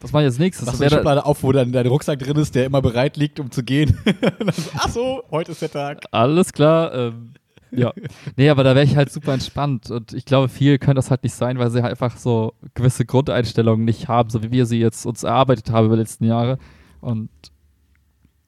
was 0.00 0.12
mache 0.12 0.22
ich 0.22 0.26
als 0.26 0.38
nächstes? 0.38 0.66
Machst 0.66 0.80
du 0.80 0.84
da- 0.88 0.96
Schublade 0.96 1.24
auf, 1.26 1.42
wo 1.42 1.52
dann 1.52 1.72
dein 1.72 1.86
Rucksack 1.86 2.18
drin 2.18 2.36
ist, 2.36 2.54
der 2.54 2.66
immer 2.66 2.80
bereit 2.82 3.16
liegt, 3.16 3.38
um 3.40 3.50
zu 3.50 3.62
gehen. 3.62 3.96
Ach 4.78 4.88
so, 4.88 5.22
heute 5.30 5.52
ist 5.52 5.62
der 5.62 5.70
Tag. 5.70 6.04
Alles 6.10 6.52
klar. 6.52 6.94
Ähm, 6.94 7.34
ja. 7.72 7.92
Nee, 8.36 8.48
aber 8.50 8.64
da 8.64 8.74
wäre 8.74 8.84
ich 8.84 8.96
halt 8.96 9.12
super 9.12 9.32
entspannt. 9.32 9.90
Und 9.90 10.12
ich 10.12 10.24
glaube, 10.24 10.48
viel 10.48 10.78
können 10.78 10.96
das 10.96 11.10
halt 11.10 11.22
nicht 11.22 11.34
sein, 11.34 11.58
weil 11.58 11.70
sie 11.70 11.82
halt 11.82 11.90
einfach 11.92 12.16
so 12.16 12.54
gewisse 12.74 13.04
Grundeinstellungen 13.04 13.84
nicht 13.84 14.08
haben, 14.08 14.28
so 14.30 14.42
wie 14.42 14.50
wir 14.50 14.66
sie 14.66 14.80
jetzt 14.80 15.06
uns 15.06 15.22
erarbeitet 15.22 15.70
haben 15.70 15.86
über 15.86 15.96
die 15.96 16.00
letzten 16.02 16.24
Jahre. 16.24 16.58
Und 17.00 17.28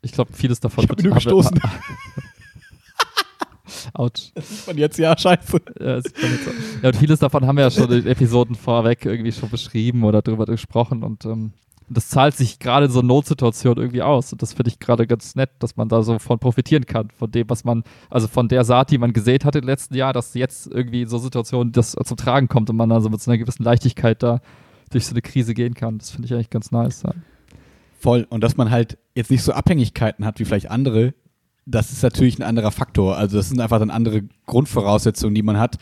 ich 0.00 0.12
glaube, 0.12 0.32
vieles 0.32 0.59
davon 0.59 0.84
Ich 0.84 0.90
hab 0.90 0.96
mich 0.96 1.05
nur 1.05 1.14
haben 1.14 1.24
wir- 1.24 1.32
gestoßen. 1.36 1.61
Autsch. 3.95 4.31
Das 4.35 4.49
sieht 4.49 4.66
man 4.66 4.79
jetzt, 4.79 4.99
ja, 4.99 5.16
scheiße. 5.16 5.61
Ja, 5.81 5.97
jetzt 5.97 6.14
ja, 6.83 6.89
und 6.89 6.97
vieles 6.97 7.20
davon 7.20 7.47
haben 7.47 7.57
wir 7.57 7.64
ja 7.64 7.70
schon 7.70 7.85
in 7.85 8.03
den 8.03 8.07
Episoden 8.07 8.55
vorweg 8.55 9.05
irgendwie 9.05 9.33
schon 9.33 9.51
beschrieben 9.51 10.05
oder 10.05 10.23
drüber 10.23 10.47
gesprochen. 10.47 11.03
Und 11.03 11.25
ähm, 11.25 11.53
das 11.89 12.09
zahlt 12.09 12.35
sich 12.35 12.59
gerade 12.59 12.87
in 12.87 12.93
so 12.93 13.03
Notsituationen 13.03 13.83
irgendwie 13.83 14.03
aus. 14.03 14.33
Und 14.33 14.43
das 14.43 14.55
finde 14.55 14.70
ich 14.70 14.79
gerade 14.79 15.07
ganz 15.07 15.35
nett, 15.35 15.51
dass 15.59 15.77
man 15.77 15.89
da 15.89 16.03
so 16.03 16.18
von 16.18 16.39
profitieren 16.39 16.87
kann, 16.87 17.11
von 17.11 17.31
dem, 17.31 17.49
was 17.49 17.64
man, 17.64 17.85
also 18.11 18.29
von 18.29 18.49
der 18.49 18.64
Saat, 18.64 18.91
die 18.91 18.99
man 18.99 19.12
gesät 19.12 19.45
hat 19.45 19.57
im 19.57 19.64
letzten 19.64 19.95
Jahr, 19.95 20.12
dass 20.12 20.35
jetzt 20.35 20.66
irgendwie 20.66 21.03
in 21.03 21.09
so 21.09 21.18
Situationen 21.18 21.73
das 21.73 21.93
zum 21.93 22.16
Tragen 22.16 22.49
kommt 22.49 22.70
und 22.70 22.77
man 22.77 22.89
dann 22.89 23.03
so 23.03 23.11
mit 23.11 23.20
so 23.20 23.31
einer 23.31 23.39
gewissen 23.39 23.64
Leichtigkeit 23.64 24.23
da 24.23 24.41
durch 24.91 25.07
so 25.07 25.12
eine 25.12 25.23
Krise 25.23 25.55
gehen 25.55 25.75
kann. 25.75 25.99
Das 25.99 26.11
finde 26.11 26.27
ich 26.27 26.35
eigentlich 26.35 26.51
ganz 26.51 26.70
nice. 26.70 27.03
Ja. 27.03 27.12
Voll. 27.99 28.27
Und 28.31 28.43
dass 28.43 28.57
man 28.57 28.70
halt 28.70 28.99
jetzt 29.14 29.31
nicht 29.31 29.43
so 29.43 29.53
Abhängigkeiten 29.53 30.25
hat 30.25 30.39
wie 30.41 30.45
vielleicht 30.45 30.70
andere, 30.70 31.14
das 31.67 31.93
ist 31.93 32.03
natürlich 32.03 32.39
ein 32.39 32.43
anderer 32.43 32.71
Faktor. 32.71 33.17
Also 33.17 33.37
das 33.37 33.49
sind 33.49 33.61
einfach 33.61 33.79
dann 33.79 33.91
andere 33.91 34.23
Grundvoraussetzungen, 34.47 35.35
die 35.35 35.43
man 35.43 35.59
hat. 35.59 35.77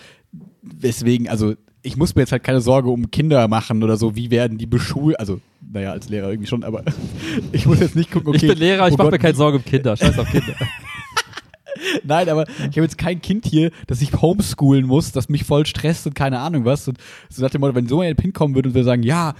Weswegen, 0.63 1.29
also 1.29 1.55
ich 1.83 1.97
muss 1.97 2.15
mir 2.15 2.23
jetzt 2.23 2.33
halt 2.33 2.45
keine 2.45 2.61
Sorge 2.61 2.91
um 2.91 3.11
Kinder 3.11 3.49
machen 3.49 3.83
oder 3.83 3.97
so, 3.97 4.15
wie 4.15 4.31
werden 4.31 4.59
die 4.59 4.67
beschult. 4.67 5.19
Also, 5.19 5.41
naja, 5.73 5.93
als 5.93 6.09
Lehrer 6.09 6.29
irgendwie 6.29 6.49
schon, 6.49 6.65
aber 6.65 6.85
ich 7.53 7.67
muss 7.67 7.81
jetzt 7.81 7.97
nicht 7.97 8.11
gucken, 8.11 8.29
okay. 8.29 8.47
ich 8.47 8.53
bin 8.53 8.59
Lehrer, 8.59 8.89
ich 8.89 8.95
oh 8.95 8.99
mache 8.99 9.13
mir 9.13 9.19
keine 9.19 9.35
Sorge 9.35 9.59
um 9.59 9.65
Kinder. 9.65 9.97
Scheiß 9.97 10.19
auf 10.19 10.31
Kinder. 10.31 10.55
Nein, 12.05 12.29
aber 12.29 12.47
ich 12.49 12.65
habe 12.65 12.83
jetzt 12.83 12.99
kein 12.99 13.21
Kind 13.21 13.47
hier, 13.47 13.71
das 13.87 14.03
ich 14.03 14.13
homeschoolen 14.13 14.87
muss, 14.87 15.13
das 15.13 15.29
mich 15.29 15.45
voll 15.45 15.67
stresst 15.67 16.07
und 16.07 16.15
keine 16.15 16.39
Ahnung 16.39 16.65
was. 16.65 16.87
Und 16.89 16.99
so 17.29 17.43
nach 17.43 17.51
dem 17.51 17.61
Motto, 17.61 17.75
wenn 17.75 17.87
so 17.87 18.01
ein 18.01 18.17
Pin 18.17 18.33
kommen 18.33 18.55
würde 18.55 18.69
und 18.71 18.75
wir 18.75 18.85
sagen, 18.85 19.03
ja, 19.03 19.35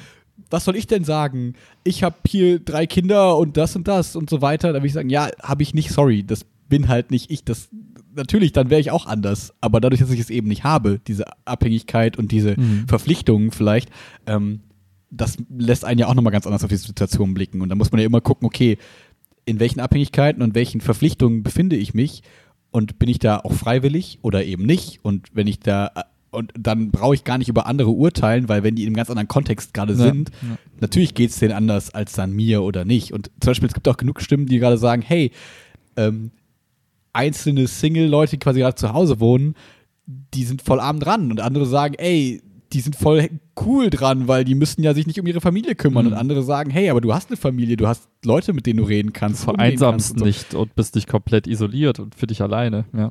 was 0.51 0.65
soll 0.65 0.77
ich 0.77 0.87
denn 0.87 1.05
sagen? 1.05 1.55
Ich 1.85 2.03
habe 2.03 2.17
hier 2.27 2.59
drei 2.59 2.87
Kinder 2.87 3.37
und 3.39 3.57
das 3.57 3.77
und 3.77 3.89
das 3.89 4.17
und 4.17 4.29
so 4.29 4.43
weiter, 4.43 4.69
dann 4.73 4.83
würde 4.83 4.89
ich 4.89 4.93
sagen, 4.93 5.11
ja, 5.11 5.31
habe 5.43 5.63
ich 5.63 5.75
nicht, 5.75 5.91
sorry, 5.91 6.25
das 6.25 6.45
bin 6.69 6.89
halt 6.89 7.11
nicht 7.11 7.31
ich. 7.31 7.45
Das 7.45 7.69
natürlich, 8.15 8.53
dann 8.53 8.71
wäre 8.71 8.81
ich 8.81 8.91
auch 8.91 9.07
anders. 9.07 9.55
Aber 9.61 9.81
dadurch, 9.81 10.01
dass 10.01 10.11
ich 10.11 10.21
es 10.21 10.31
eben 10.31 10.49
nicht 10.49 10.65
habe, 10.65 11.01
diese 11.07 11.25
Abhängigkeit 11.45 12.19
und 12.19 12.33
diese 12.33 12.59
Mhm. 12.59 12.87
Verpflichtungen 12.89 13.51
vielleicht, 13.51 13.91
ähm, 14.27 14.61
das 15.11 15.37
lässt 15.57 15.85
einen 15.85 15.99
ja 15.99 16.07
auch 16.07 16.15
nochmal 16.15 16.33
ganz 16.33 16.47
anders 16.47 16.63
auf 16.63 16.71
die 16.71 16.77
Situation 16.77 17.35
blicken. 17.35 17.61
Und 17.63 17.69
da 17.69 17.75
muss 17.75 17.91
man 17.91 18.01
ja 18.01 18.07
immer 18.07 18.21
gucken, 18.21 18.47
okay, 18.47 18.79
in 19.45 19.59
welchen 19.59 19.81
Abhängigkeiten 19.81 20.43
und 20.43 20.55
welchen 20.55 20.81
Verpflichtungen 20.81 21.43
befinde 21.43 21.77
ich 21.77 21.95
mich 21.95 22.23
und 22.71 22.99
bin 22.99 23.09
ich 23.09 23.19
da 23.19 23.39
auch 23.39 23.53
freiwillig 23.53 24.19
oder 24.23 24.45
eben 24.45 24.65
nicht? 24.65 25.01
Und 25.03 25.29
wenn 25.33 25.49
ich 25.49 25.59
da 25.61 25.91
und 26.31 26.53
dann 26.59 26.91
brauche 26.91 27.15
ich 27.15 27.25
gar 27.25 27.39
nicht 27.39 27.49
über 27.49 27.67
andere 27.67 27.91
urteilen, 27.91 28.49
weil 28.49 28.63
wenn 28.63 28.75
die 28.75 28.83
in 28.83 28.89
einem 28.89 28.97
ganz 28.97 29.11
anderen 29.11 29.29
Kontext 29.29 29.75
gerade 29.75 29.93
Ja, 29.95 29.99
sind, 29.99 30.31
ja. 30.43 30.59
natürlich 30.81 31.15
geht 31.15 31.31
es 31.31 31.39
denen 31.39 31.53
anders 31.53 31.93
als 31.93 32.13
dann 32.13 32.33
mir 32.33 32.63
oder 32.63 32.85
nicht. 32.85 33.13
Und 33.13 33.31
zum 33.41 33.51
Beispiel, 33.51 33.69
es 33.69 33.75
gibt 33.75 33.89
auch 33.89 33.97
genug 33.97 34.21
Stimmen, 34.21 34.47
die 34.47 34.59
gerade 34.59 34.79
sagen, 34.79 35.03
hey, 35.03 35.33
ähm, 35.97 36.31
einzelne 37.13 37.67
Single-Leute, 37.67 38.33
die 38.33 38.39
quasi 38.39 38.61
gerade 38.61 38.77
zu 38.77 38.93
Hause 38.93 39.19
wohnen, 39.21 39.55
die 40.07 40.45
sind 40.45 40.63
voll 40.63 40.81
arm 40.81 41.01
dran. 41.01 41.31
Und 41.31 41.41
andere 41.41 41.67
sagen, 41.67 41.95
ey, 41.99 42.43
die 42.73 42.81
sind 42.81 42.95
voll 42.95 43.29
cool 43.65 43.91
dran, 43.91 44.29
weil 44.29 44.45
die 44.45 44.55
müssen 44.55 44.83
ja 44.83 44.95
sich 44.95 45.07
nicht 45.07 45.19
um 45.19 45.27
ihre 45.27 45.41
Familie 45.41 45.75
kümmern. 45.75 46.07
Mhm. 46.07 46.13
Und 46.13 46.19
andere 46.19 46.43
sagen, 46.43 46.71
hey, 46.71 46.91
aber 46.91 47.01
du 47.01 47.13
hast 47.13 47.29
eine 47.31 47.37
Familie, 47.37 47.77
du 47.77 47.89
hast 47.89 48.09
Leute, 48.25 48.53
mit 48.53 48.67
denen 48.67 48.79
du 48.79 48.85
reden 48.85 49.13
kannst. 49.13 49.45
kannst 49.45 49.57
Vereinsamst 49.57 50.13
und 50.13 50.19
so. 50.21 50.25
nicht 50.25 50.55
und 50.55 50.75
bist 50.77 50.95
dich 50.95 51.07
komplett 51.07 51.47
isoliert 51.47 51.99
und 51.99 52.15
für 52.15 52.27
dich 52.27 52.43
alleine. 52.43 52.85
Ja. 52.97 53.11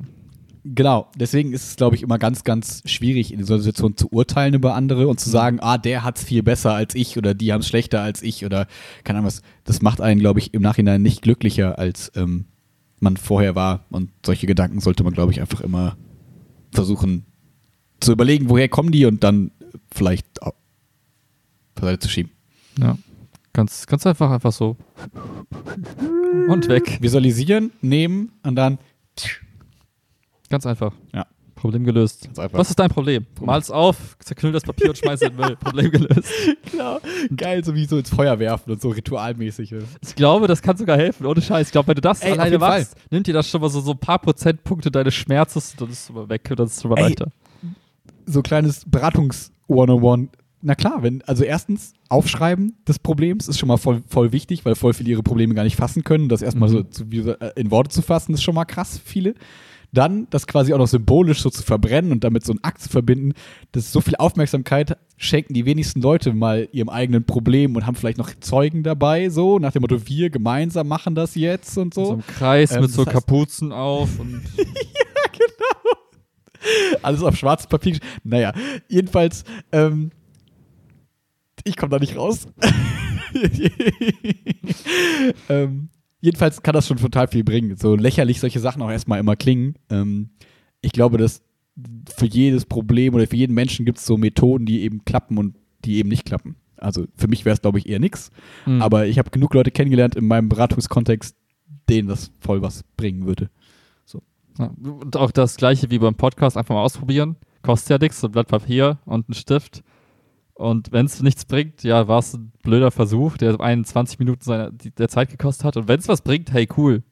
Genau, 0.64 1.10
deswegen 1.16 1.52
ist 1.52 1.68
es, 1.70 1.76
glaube 1.76 1.96
ich, 1.96 2.02
immer 2.02 2.18
ganz, 2.18 2.44
ganz 2.44 2.82
schwierig, 2.84 3.32
in 3.32 3.44
so 3.44 3.54
einer 3.54 3.62
Situation 3.62 3.96
zu 3.96 4.08
urteilen 4.12 4.54
über 4.54 4.74
andere 4.74 5.08
und 5.08 5.18
zu 5.18 5.30
sagen, 5.30 5.58
ah, 5.60 5.78
der 5.78 6.04
hat 6.04 6.18
es 6.18 6.24
viel 6.24 6.42
besser 6.42 6.74
als 6.74 6.94
ich 6.94 7.16
oder 7.16 7.32
die 7.32 7.52
haben 7.52 7.60
es 7.60 7.68
schlechter 7.68 8.02
als 8.02 8.22
ich 8.22 8.44
oder 8.44 8.66
keine 9.04 9.18
Ahnung 9.18 9.28
was. 9.28 9.42
Das 9.64 9.80
macht 9.80 10.00
einen, 10.00 10.20
glaube 10.20 10.38
ich, 10.38 10.52
im 10.52 10.60
Nachhinein 10.60 11.00
nicht 11.00 11.22
glücklicher, 11.22 11.78
als 11.78 12.12
ähm, 12.14 12.46
man 12.98 13.16
vorher 13.16 13.54
war. 13.54 13.86
Und 13.90 14.10
solche 14.24 14.46
Gedanken 14.46 14.80
sollte 14.80 15.02
man, 15.02 15.14
glaube 15.14 15.32
ich, 15.32 15.40
einfach 15.40 15.62
immer 15.62 15.96
versuchen 16.72 17.24
zu 18.00 18.12
überlegen, 18.12 18.50
woher 18.50 18.68
kommen 18.68 18.92
die 18.92 19.06
und 19.06 19.24
dann 19.24 19.52
vielleicht 19.90 20.26
beiseite 21.74 22.00
zu 22.00 22.08
schieben. 22.08 22.32
ja. 22.78 22.96
Ganz, 23.52 23.86
ganz 23.88 24.06
einfach, 24.06 24.30
einfach 24.30 24.52
so. 24.52 24.76
Und 26.48 26.68
weg. 26.68 26.98
Visualisieren, 27.00 27.72
nehmen 27.80 28.30
und 28.44 28.54
dann 28.54 28.78
Ganz 30.50 30.66
einfach. 30.66 30.92
Ja. 31.14 31.26
Problem 31.54 31.84
gelöst. 31.84 32.24
Ganz 32.24 32.38
einfach. 32.38 32.58
Was 32.58 32.70
ist 32.70 32.78
dein 32.78 32.88
Problem? 32.88 33.26
Mal's 33.40 33.70
auf, 33.70 34.16
zerknüll 34.18 34.50
das 34.52 34.62
Papier 34.62 34.88
und 34.88 34.96
schmeiß 34.98 35.20
in 35.20 35.28
den 35.28 35.36
Müll. 35.36 35.56
Problem 35.56 35.90
gelöst. 35.90 36.30
genau, 36.70 36.98
geil, 37.36 37.62
so 37.62 37.74
wie 37.74 37.84
so 37.84 37.98
ins 37.98 38.08
Feuer 38.08 38.38
werfen 38.38 38.70
und 38.72 38.80
so 38.80 38.88
ritualmäßig. 38.88 39.74
Ich 40.00 40.14
glaube, 40.14 40.46
das 40.46 40.62
kann 40.62 40.78
sogar 40.78 40.96
helfen, 40.96 41.26
ohne 41.26 41.42
Scheiß. 41.42 41.66
Ich 41.68 41.72
glaube, 41.72 41.88
wenn 41.88 41.96
du 41.96 42.00
das 42.00 42.22
Ey, 42.22 42.32
alleine 42.32 42.52
jeden 42.52 42.60
Fall. 42.62 42.80
machst, 42.80 42.96
nimmt 43.10 43.26
dir 43.26 43.34
das 43.34 43.46
schon 43.48 43.60
mal 43.60 43.68
so, 43.68 43.80
so 43.82 43.90
ein 43.92 43.98
paar 43.98 44.18
Prozentpunkte 44.20 44.90
deines 44.90 45.12
Schmerzes 45.14 45.72
und 45.72 45.82
dann 45.82 45.90
ist 45.90 46.04
es 46.04 46.08
immer 46.10 46.28
weg 46.30 46.46
und 46.50 46.58
dann 46.58 46.66
ist 46.66 46.78
es 46.78 46.84
mal 46.84 46.96
Ey, 46.96 47.02
leichter. 47.04 47.26
so 48.24 48.40
kleines 48.40 48.86
Beratungs-101. 48.90 50.28
Na 50.62 50.74
klar, 50.74 51.02
wenn, 51.02 51.22
also 51.26 51.42
erstens, 51.44 51.92
Aufschreiben 52.08 52.76
des 52.88 52.98
Problems 52.98 53.48
ist 53.48 53.58
schon 53.58 53.68
mal 53.68 53.78
voll, 53.78 54.02
voll 54.08 54.32
wichtig, 54.32 54.64
weil 54.64 54.74
voll 54.74 54.92
viele 54.94 55.10
ihre 55.10 55.22
Probleme 55.22 55.54
gar 55.54 55.64
nicht 55.64 55.76
fassen 55.76 56.04
können. 56.04 56.28
Das 56.28 56.42
erstmal 56.42 56.68
Mhm. 56.70 56.72
so 56.72 56.82
zu, 56.84 57.10
wie, 57.12 57.18
äh, 57.20 57.52
in 57.56 57.70
Worte 57.70 57.90
zu 57.90 58.02
fassen, 58.02 58.34
ist 58.34 58.42
schon 58.42 58.54
mal 58.54 58.64
krass, 58.66 58.98
viele. 59.02 59.34
Dann 59.92 60.28
das 60.30 60.46
quasi 60.46 60.72
auch 60.72 60.78
noch 60.78 60.86
symbolisch 60.86 61.40
so 61.40 61.50
zu 61.50 61.62
verbrennen 61.62 62.12
und 62.12 62.24
damit 62.24 62.44
so 62.44 62.52
einen 62.52 62.62
Akt 62.62 62.80
zu 62.80 62.88
verbinden, 62.88 63.34
das 63.72 63.84
ist 63.84 63.92
so 63.92 64.00
viel 64.00 64.16
Aufmerksamkeit 64.16 64.96
schenken 65.16 65.52
die 65.52 65.66
wenigsten 65.66 66.00
Leute 66.00 66.32
mal 66.32 66.68
ihrem 66.72 66.88
eigenen 66.88 67.24
Problem 67.24 67.76
und 67.76 67.86
haben 67.86 67.94
vielleicht 67.94 68.18
noch 68.18 68.30
Zeugen 68.40 68.82
dabei, 68.82 69.28
so 69.28 69.58
nach 69.58 69.72
dem 69.72 69.82
Motto, 69.82 70.06
wir 70.06 70.30
gemeinsam 70.30 70.88
machen 70.88 71.14
das 71.14 71.34
jetzt 71.34 71.76
und 71.76 71.92
so. 71.92 72.06
So 72.06 72.12
im 72.14 72.26
Kreis 72.26 72.72
Ähm, 72.72 72.82
mit 72.82 72.90
so 72.90 73.04
Kapuzen 73.04 73.72
auf 73.72 74.18
und 74.18 74.42
Alles 77.02 77.22
auf 77.22 77.36
schwarzes 77.36 77.66
Papier. 77.66 77.98
Naja, 78.22 78.52
jedenfalls, 78.88 79.44
ähm, 79.72 80.10
ich 81.64 81.76
komme 81.76 81.90
da 81.90 81.98
nicht 81.98 82.16
raus. 82.16 82.48
ähm, 85.48 85.88
jedenfalls 86.20 86.62
kann 86.62 86.74
das 86.74 86.86
schon 86.86 86.98
total 86.98 87.28
viel 87.28 87.44
bringen. 87.44 87.76
So 87.76 87.96
lächerlich 87.96 88.40
solche 88.40 88.60
Sachen 88.60 88.82
auch 88.82 88.90
erstmal 88.90 89.20
immer 89.20 89.36
klingen. 89.36 89.74
Ähm, 89.90 90.30
ich 90.80 90.92
glaube, 90.92 91.18
dass 91.18 91.42
für 92.14 92.26
jedes 92.26 92.66
Problem 92.66 93.14
oder 93.14 93.26
für 93.26 93.36
jeden 93.36 93.54
Menschen 93.54 93.86
gibt 93.86 93.98
es 93.98 94.06
so 94.06 94.16
Methoden, 94.16 94.66
die 94.66 94.82
eben 94.82 95.04
klappen 95.04 95.38
und 95.38 95.56
die 95.84 95.96
eben 95.96 96.08
nicht 96.08 96.24
klappen. 96.24 96.56
Also 96.76 97.06
für 97.14 97.28
mich 97.28 97.44
wäre 97.44 97.54
es, 97.54 97.62
glaube 97.62 97.78
ich, 97.78 97.88
eher 97.88 98.00
nix. 98.00 98.30
Mhm. 98.66 98.82
Aber 98.82 99.06
ich 99.06 99.18
habe 99.18 99.30
genug 99.30 99.54
Leute 99.54 99.70
kennengelernt 99.70 100.16
in 100.16 100.26
meinem 100.26 100.48
Beratungskontext, 100.48 101.36
denen 101.88 102.08
das 102.08 102.30
voll 102.40 102.62
was 102.62 102.84
bringen 102.96 103.26
würde. 103.26 103.50
Ja, 104.58 104.70
und 104.82 105.16
auch 105.16 105.30
das 105.30 105.56
gleiche 105.56 105.90
wie 105.90 105.98
beim 105.98 106.14
Podcast, 106.14 106.56
einfach 106.56 106.74
mal 106.74 106.82
ausprobieren. 106.82 107.36
Kostet 107.62 107.90
ja 107.90 107.98
nichts, 107.98 108.22
ein 108.24 108.30
Blatt 108.30 108.48
Papier 108.48 108.98
und 109.04 109.28
ein 109.28 109.34
Stift. 109.34 109.82
Und 110.60 110.92
wenn 110.92 111.06
es 111.06 111.22
nichts 111.22 111.46
bringt, 111.46 111.82
ja, 111.84 112.06
war 112.06 112.18
es 112.18 112.34
ein 112.34 112.52
blöder 112.62 112.90
Versuch, 112.90 113.38
der 113.38 113.58
21 113.60 114.18
Minuten 114.18 114.42
seiner, 114.44 114.70
der 114.70 115.08
Zeit 115.08 115.30
gekostet 115.30 115.64
hat. 115.64 115.76
Und 115.78 115.88
wenn 115.88 115.98
es 116.00 116.08
was 116.08 116.20
bringt, 116.20 116.52
hey, 116.52 116.68
cool. 116.76 117.02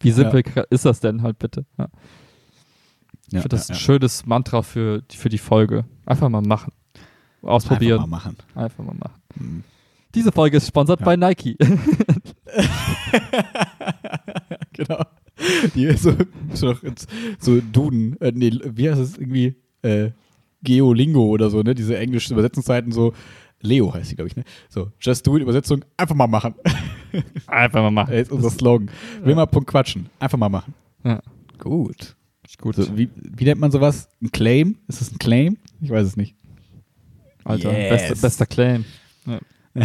Wie 0.00 0.10
simpel 0.10 0.42
ka- 0.42 0.64
ist 0.70 0.84
das 0.84 0.98
denn 1.00 1.22
halt 1.22 1.38
bitte? 1.38 1.64
Ja. 1.78 1.86
Ich 3.28 3.32
Ja, 3.34 3.40
finde 3.42 3.56
das 3.56 3.68
ja, 3.68 3.74
ein 3.74 3.78
ja. 3.78 3.80
schönes 3.80 4.26
Mantra 4.26 4.62
für, 4.62 5.02
für 5.08 5.28
die 5.28 5.38
Folge. 5.38 5.84
Einfach 6.04 6.28
mal 6.28 6.42
machen. 6.42 6.72
Ausprobieren. 7.42 8.00
Einfach 8.00 8.08
mal 8.10 8.16
machen. 8.16 8.36
Einfach 8.56 8.84
mal 8.84 8.94
machen. 8.96 9.22
Mhm. 9.36 9.62
Diese 10.14 10.32
Folge 10.32 10.56
ist 10.56 10.66
sponsert 10.66 10.98
Ja. 11.00 11.06
bei 11.06 11.14
Nike. 11.16 11.56
genau. 14.72 15.04
Die 15.74 15.92
so, 15.96 16.12
so, 16.52 16.74
so 17.38 17.60
Duden, 17.60 18.20
äh, 18.20 18.32
nee, 18.34 18.50
wie 18.64 18.90
heißt 18.90 19.00
es 19.00 19.18
irgendwie? 19.18 19.54
Äh, 19.82 20.10
Geolingo 20.64 21.26
oder 21.26 21.50
so, 21.50 21.62
ne? 21.62 21.74
Diese 21.74 21.96
englischen 21.98 22.32
Übersetzungsseiten 22.32 22.90
so. 22.92 23.12
Leo 23.60 23.94
heißt 23.94 24.10
die, 24.10 24.16
glaube 24.16 24.28
ich, 24.28 24.36
ne? 24.36 24.44
So, 24.68 24.90
just 25.00 25.26
do 25.26 25.36
it, 25.36 25.42
Übersetzung, 25.42 25.84
einfach 25.96 26.14
mal 26.14 26.26
machen. 26.26 26.54
Einfach 27.46 27.80
mal 27.80 27.90
machen. 27.92 28.10
Das 28.10 28.22
ist 28.22 28.32
unser 28.32 28.50
Slogan. 28.50 28.90
Will 29.22 29.34
mal 29.36 29.46
Punkt 29.46 29.70
quatschen. 29.70 30.10
Einfach 30.18 30.36
mal 30.36 30.48
machen. 30.50 30.74
Ja. 31.04 31.22
Gut. 31.58 32.14
Gut. 32.60 32.74
So, 32.76 32.94
wie, 32.98 33.08
wie 33.16 33.44
nennt 33.44 33.60
man 33.60 33.70
sowas? 33.70 34.08
Ein 34.20 34.30
Claim? 34.32 34.76
Ist 34.88 35.00
das 35.00 35.12
ein 35.12 35.18
Claim? 35.18 35.56
Ich 35.80 35.88
weiß 35.90 36.06
es 36.08 36.16
nicht. 36.16 36.34
Alter, 37.44 37.72
Yes. 37.72 37.90
bester, 38.08 38.14
bester 38.26 38.46
Claim. 38.46 38.84
Ja. 39.26 39.38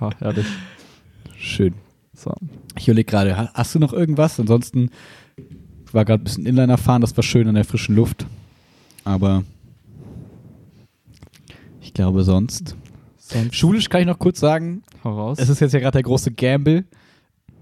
ha, 0.00 0.10
ehrlich. 0.20 0.46
Schön. 1.36 1.74
So. 2.14 2.32
Ich 2.78 2.88
überlege 2.88 3.10
gerade, 3.10 3.36
ha- 3.36 3.50
hast 3.54 3.74
du 3.74 3.78
noch 3.78 3.92
irgendwas? 3.92 4.40
Ansonsten 4.40 4.90
war 5.92 6.04
gerade 6.04 6.22
ein 6.22 6.24
bisschen 6.24 6.46
Inliner 6.46 6.78
fahren, 6.78 7.00
das 7.02 7.16
war 7.16 7.22
schön 7.22 7.46
an 7.48 7.54
der 7.54 7.64
frischen 7.64 7.94
Luft. 7.94 8.26
Aber 9.06 9.44
ich 11.80 11.94
glaube 11.94 12.24
sonst. 12.24 12.76
Sonst 13.16 13.54
Schulisch 13.54 13.88
kann 13.88 14.00
ich 14.00 14.06
noch 14.06 14.18
kurz 14.18 14.40
sagen, 14.40 14.82
hau 15.04 15.12
raus. 15.16 15.38
es 15.40 15.48
ist 15.48 15.60
jetzt 15.60 15.72
ja 15.72 15.78
gerade 15.80 15.92
der 15.92 16.02
große 16.02 16.32
Gamble. 16.32 16.84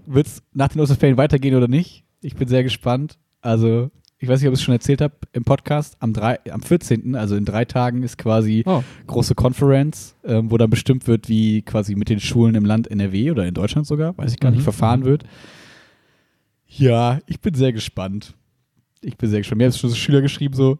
Wird 0.07 0.25
es 0.27 0.41
nach 0.53 0.69
den 0.69 0.81
Osterferien 0.81 1.17
weitergehen 1.17 1.55
oder 1.55 1.67
nicht? 1.67 2.03
Ich 2.21 2.35
bin 2.35 2.47
sehr 2.47 2.63
gespannt. 2.63 3.19
Also, 3.41 3.91
ich 4.17 4.27
weiß 4.27 4.39
nicht, 4.41 4.47
ob 4.47 4.53
ich 4.55 4.59
es 4.59 4.63
schon 4.63 4.73
erzählt 4.73 5.01
habe 5.01 5.13
im 5.33 5.43
Podcast. 5.43 5.97
Am, 5.99 6.13
drei, 6.13 6.39
am 6.51 6.61
14., 6.63 7.15
also 7.15 7.35
in 7.35 7.45
drei 7.45 7.65
Tagen, 7.65 8.01
ist 8.01 8.17
quasi 8.17 8.63
oh, 8.65 8.83
große 9.05 9.35
Conference, 9.35 10.15
ähm, 10.23 10.49
wo 10.49 10.57
dann 10.57 10.71
bestimmt 10.71 11.05
wird, 11.05 11.29
wie 11.29 11.61
quasi 11.61 11.93
mit 11.95 12.09
den 12.09 12.19
Schulen 12.19 12.55
im 12.55 12.65
Land 12.65 12.89
NRW 12.89 13.29
oder 13.31 13.45
in 13.45 13.53
Deutschland 13.53 13.85
sogar, 13.85 14.17
weiß 14.17 14.31
ich 14.33 14.39
gar 14.39 14.49
nicht, 14.49 14.59
Mhm. 14.61 14.63
verfahren 14.63 15.05
wird. 15.05 15.23
Ja, 16.67 17.19
ich 17.27 17.39
bin 17.39 17.53
sehr 17.53 17.71
gespannt. 17.71 18.33
Ich 19.01 19.17
bin 19.17 19.29
sehr 19.29 19.39
gespannt. 19.41 19.59
Mir 19.59 19.65
haben 19.65 19.73
schon 19.73 19.91
so 19.91 19.95
Schüler 19.95 20.21
geschrieben, 20.21 20.55
so, 20.55 20.79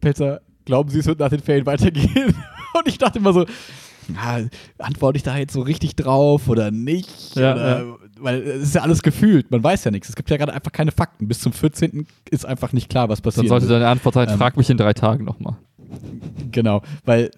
Pelzer, 0.00 0.40
glauben 0.64 0.90
Sie, 0.90 0.98
es 1.00 1.06
wird 1.06 1.18
nach 1.18 1.30
den 1.30 1.40
Ferien 1.40 1.66
weitergehen? 1.66 2.34
Und 2.74 2.86
ich 2.86 2.98
dachte 2.98 3.18
immer 3.18 3.32
so, 3.32 3.46
na, 4.08 4.40
antworte 4.78 5.16
ich 5.16 5.22
da 5.22 5.36
jetzt 5.36 5.52
so 5.52 5.60
richtig 5.60 5.94
drauf 5.96 6.48
oder 6.48 6.70
nicht? 6.70 7.36
Ja, 7.36 7.54
oder, 7.54 7.96
Weil 8.18 8.42
es 8.42 8.62
ist 8.62 8.74
ja 8.74 8.82
alles 8.82 9.02
gefühlt, 9.02 9.50
man 9.50 9.62
weiß 9.62 9.84
ja 9.84 9.90
nichts. 9.90 10.08
Es 10.08 10.16
gibt 10.16 10.30
ja 10.30 10.36
gerade 10.36 10.52
einfach 10.52 10.72
keine 10.72 10.90
Fakten. 10.92 11.28
Bis 11.28 11.40
zum 11.40 11.52
14. 11.52 12.06
ist 12.30 12.44
einfach 12.46 12.72
nicht 12.72 12.88
klar, 12.88 13.08
was 13.08 13.20
dann 13.22 13.32
passiert. 13.32 13.48
sollte 13.48 13.66
deine 13.68 13.88
Antwort 13.88 14.14
sein, 14.14 14.28
Ähm. 14.28 14.38
frag 14.38 14.56
mich 14.56 14.70
in 14.70 14.76
drei 14.76 14.92
Tagen 14.94 15.24
nochmal. 15.24 15.56
Genau, 16.52 16.82
weil 17.04 17.30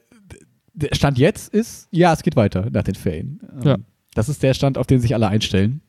der 0.74 0.94
Stand 0.94 1.18
jetzt 1.18 1.52
ist, 1.52 1.88
ja, 1.90 2.12
es 2.12 2.22
geht 2.22 2.36
weiter 2.36 2.68
nach 2.70 2.82
den 2.84 2.94
Ferien. 2.94 3.40
Ähm, 3.60 3.62
Ja. 3.66 3.76
Das 4.14 4.28
ist 4.28 4.42
der 4.42 4.52
Stand, 4.54 4.76
auf 4.78 4.86
den 4.86 5.00
sich 5.00 5.14
alle 5.14 5.28
einstellen. 5.28 5.80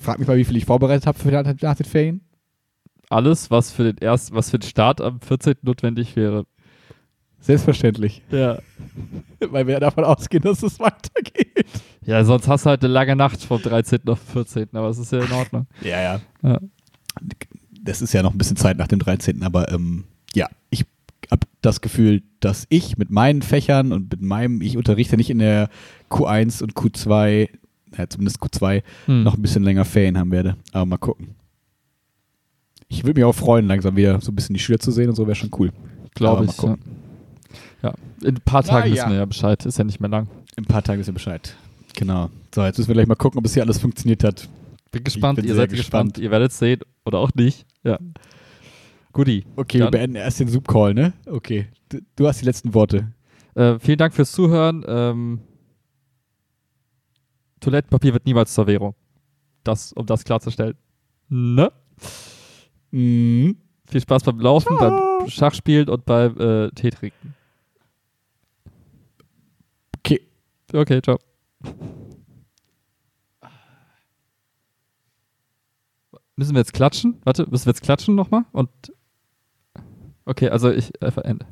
Frag 0.00 0.18
mich 0.18 0.28
mal, 0.28 0.36
wie 0.36 0.44
viel 0.44 0.56
ich 0.56 0.64
vorbereitet 0.66 1.06
habe 1.06 1.18
für 1.18 1.28
nach 1.30 1.54
nach 1.60 1.74
den 1.76 1.86
Ferien. 1.86 2.20
Alles, 3.08 3.50
was 3.50 3.70
für 3.70 3.84
den 3.84 3.96
erst, 4.00 4.32
was 4.34 4.50
für 4.50 4.58
den 4.58 4.68
Start 4.68 5.00
am 5.00 5.20
14. 5.20 5.54
notwendig 5.62 6.16
wäre. 6.16 6.46
Selbstverständlich, 7.40 8.22
Ja. 8.30 8.58
weil 9.50 9.66
wir 9.66 9.74
ja 9.74 9.80
davon 9.80 10.04
ausgehen, 10.04 10.42
dass 10.42 10.62
es 10.62 10.80
weitergeht. 10.80 11.64
Ja, 12.04 12.24
sonst 12.24 12.48
hast 12.48 12.66
du 12.66 12.70
halt 12.70 12.82
eine 12.84 12.92
lange 12.92 13.14
Nacht 13.14 13.42
vom 13.42 13.60
13. 13.62 14.00
auf 14.08 14.18
14. 14.32 14.68
Aber 14.72 14.88
es 14.88 14.98
ist 14.98 15.12
ja 15.12 15.20
in 15.22 15.32
Ordnung. 15.32 15.66
Ja, 15.82 16.00
ja. 16.00 16.20
Ja. 16.42 16.60
Das 17.82 18.02
ist 18.02 18.12
ja 18.12 18.22
noch 18.22 18.32
ein 18.32 18.38
bisschen 18.38 18.56
Zeit 18.56 18.76
nach 18.78 18.88
dem 18.88 18.98
13. 18.98 19.42
Aber 19.44 19.70
ähm, 19.72 20.04
ja, 20.34 20.48
ich 20.70 20.84
habe 21.30 21.46
das 21.62 21.80
Gefühl, 21.80 22.22
dass 22.40 22.66
ich 22.68 22.98
mit 22.98 23.10
meinen 23.10 23.42
Fächern 23.42 23.92
und 23.92 24.10
mit 24.10 24.22
meinem, 24.22 24.60
ich 24.60 24.76
unterrichte 24.76 25.16
nicht 25.16 25.30
in 25.30 25.38
der 25.38 25.68
Q1 26.10 26.62
und 26.62 26.74
Q2, 26.74 27.48
ja, 27.96 28.08
zumindest 28.08 28.42
Q2, 28.42 28.82
Hm. 29.06 29.22
noch 29.22 29.36
ein 29.36 29.42
bisschen 29.42 29.62
länger 29.62 29.84
Ferien 29.84 30.18
haben 30.18 30.32
werde. 30.32 30.56
Aber 30.72 30.86
mal 30.86 30.96
gucken. 30.98 31.36
Ich 32.88 33.04
würde 33.04 33.18
mich 33.20 33.24
auch 33.24 33.34
freuen, 33.34 33.66
langsam 33.66 33.96
wieder 33.96 34.20
so 34.20 34.30
ein 34.30 34.34
bisschen 34.34 34.54
die 34.54 34.60
Schüler 34.60 34.78
zu 34.78 34.90
sehen 34.92 35.08
und 35.08 35.16
so 35.16 35.26
wäre 35.26 35.34
schon 35.34 35.50
cool. 35.58 35.72
Glaube 36.14 36.44
ich. 36.46 36.56
Ja. 36.62 36.76
ja, 37.82 37.94
in 38.22 38.36
ein 38.36 38.40
paar 38.44 38.62
Tagen 38.62 38.88
Na 38.88 38.94
wissen 38.94 39.04
ja. 39.06 39.10
wir 39.10 39.18
ja 39.18 39.24
Bescheid. 39.24 39.64
Ist 39.66 39.78
ja 39.78 39.84
nicht 39.84 40.00
mehr 40.00 40.08
lang. 40.10 40.28
In 40.56 40.64
ein 40.64 40.66
paar 40.66 40.82
Tagen 40.82 41.00
ist 41.00 41.06
ja 41.08 41.12
Bescheid. 41.12 41.54
Genau. 41.94 42.30
So, 42.54 42.62
jetzt 42.64 42.78
müssen 42.78 42.88
wir 42.88 42.94
gleich 42.94 43.06
mal 43.06 43.14
gucken, 43.16 43.38
ob 43.38 43.44
es 43.44 43.54
hier 43.54 43.62
alles 43.62 43.78
funktioniert 43.78 44.22
hat. 44.24 44.48
Bin 44.92 45.04
gespannt. 45.04 45.36
bin 45.36 45.46
Ihr 45.46 45.54
seid 45.54 45.70
gespannt. 45.70 46.14
gespannt. 46.14 46.24
Ihr 46.24 46.30
werdet 46.30 46.52
es 46.52 46.58
sehen 46.58 46.80
oder 47.04 47.18
auch 47.18 47.34
nicht. 47.34 47.66
Ja. 47.82 47.98
Guti. 49.12 49.44
Okay, 49.56 49.78
Dann- 49.78 49.86
wir 49.88 49.90
beenden 49.98 50.16
erst 50.16 50.40
den 50.40 50.48
Zoom-Call, 50.48 50.94
ne? 50.94 51.12
Okay. 51.26 51.66
Du, 51.88 51.98
du 52.16 52.26
hast 52.28 52.40
die 52.40 52.44
letzten 52.44 52.72
Worte. 52.74 53.12
Äh, 53.54 53.78
vielen 53.78 53.98
Dank 53.98 54.14
fürs 54.14 54.32
Zuhören. 54.32 54.84
Ähm, 54.86 55.40
Toilettenpapier 57.60 58.12
wird 58.12 58.26
niemals 58.26 58.54
zur 58.54 58.66
Währung. 58.66 58.94
Das, 59.64 59.92
um 59.92 60.06
das 60.06 60.24
klarzustellen. 60.24 60.74
Ne? 61.28 61.72
Mhm. 62.96 63.58
Viel 63.86 64.00
Spaß 64.00 64.22
beim 64.22 64.40
Laufen, 64.40 64.74
beim 64.78 65.28
Schachspielen 65.28 65.90
und 65.90 66.06
beim 66.06 66.40
äh, 66.40 66.70
Tee 66.70 66.88
trinken. 66.88 67.34
Okay. 69.98 70.22
Okay, 70.72 71.02
ciao. 71.02 71.18
Müssen 76.36 76.54
wir 76.54 76.60
jetzt 76.60 76.72
klatschen? 76.72 77.20
Warte, 77.24 77.46
müssen 77.50 77.66
wir 77.66 77.72
jetzt 77.72 77.82
klatschen 77.82 78.14
nochmal? 78.14 78.46
Und. 78.52 78.70
Okay, 80.24 80.48
also 80.48 80.70
ich 80.70 80.90
äh, 81.02 81.10
verende. 81.10 81.46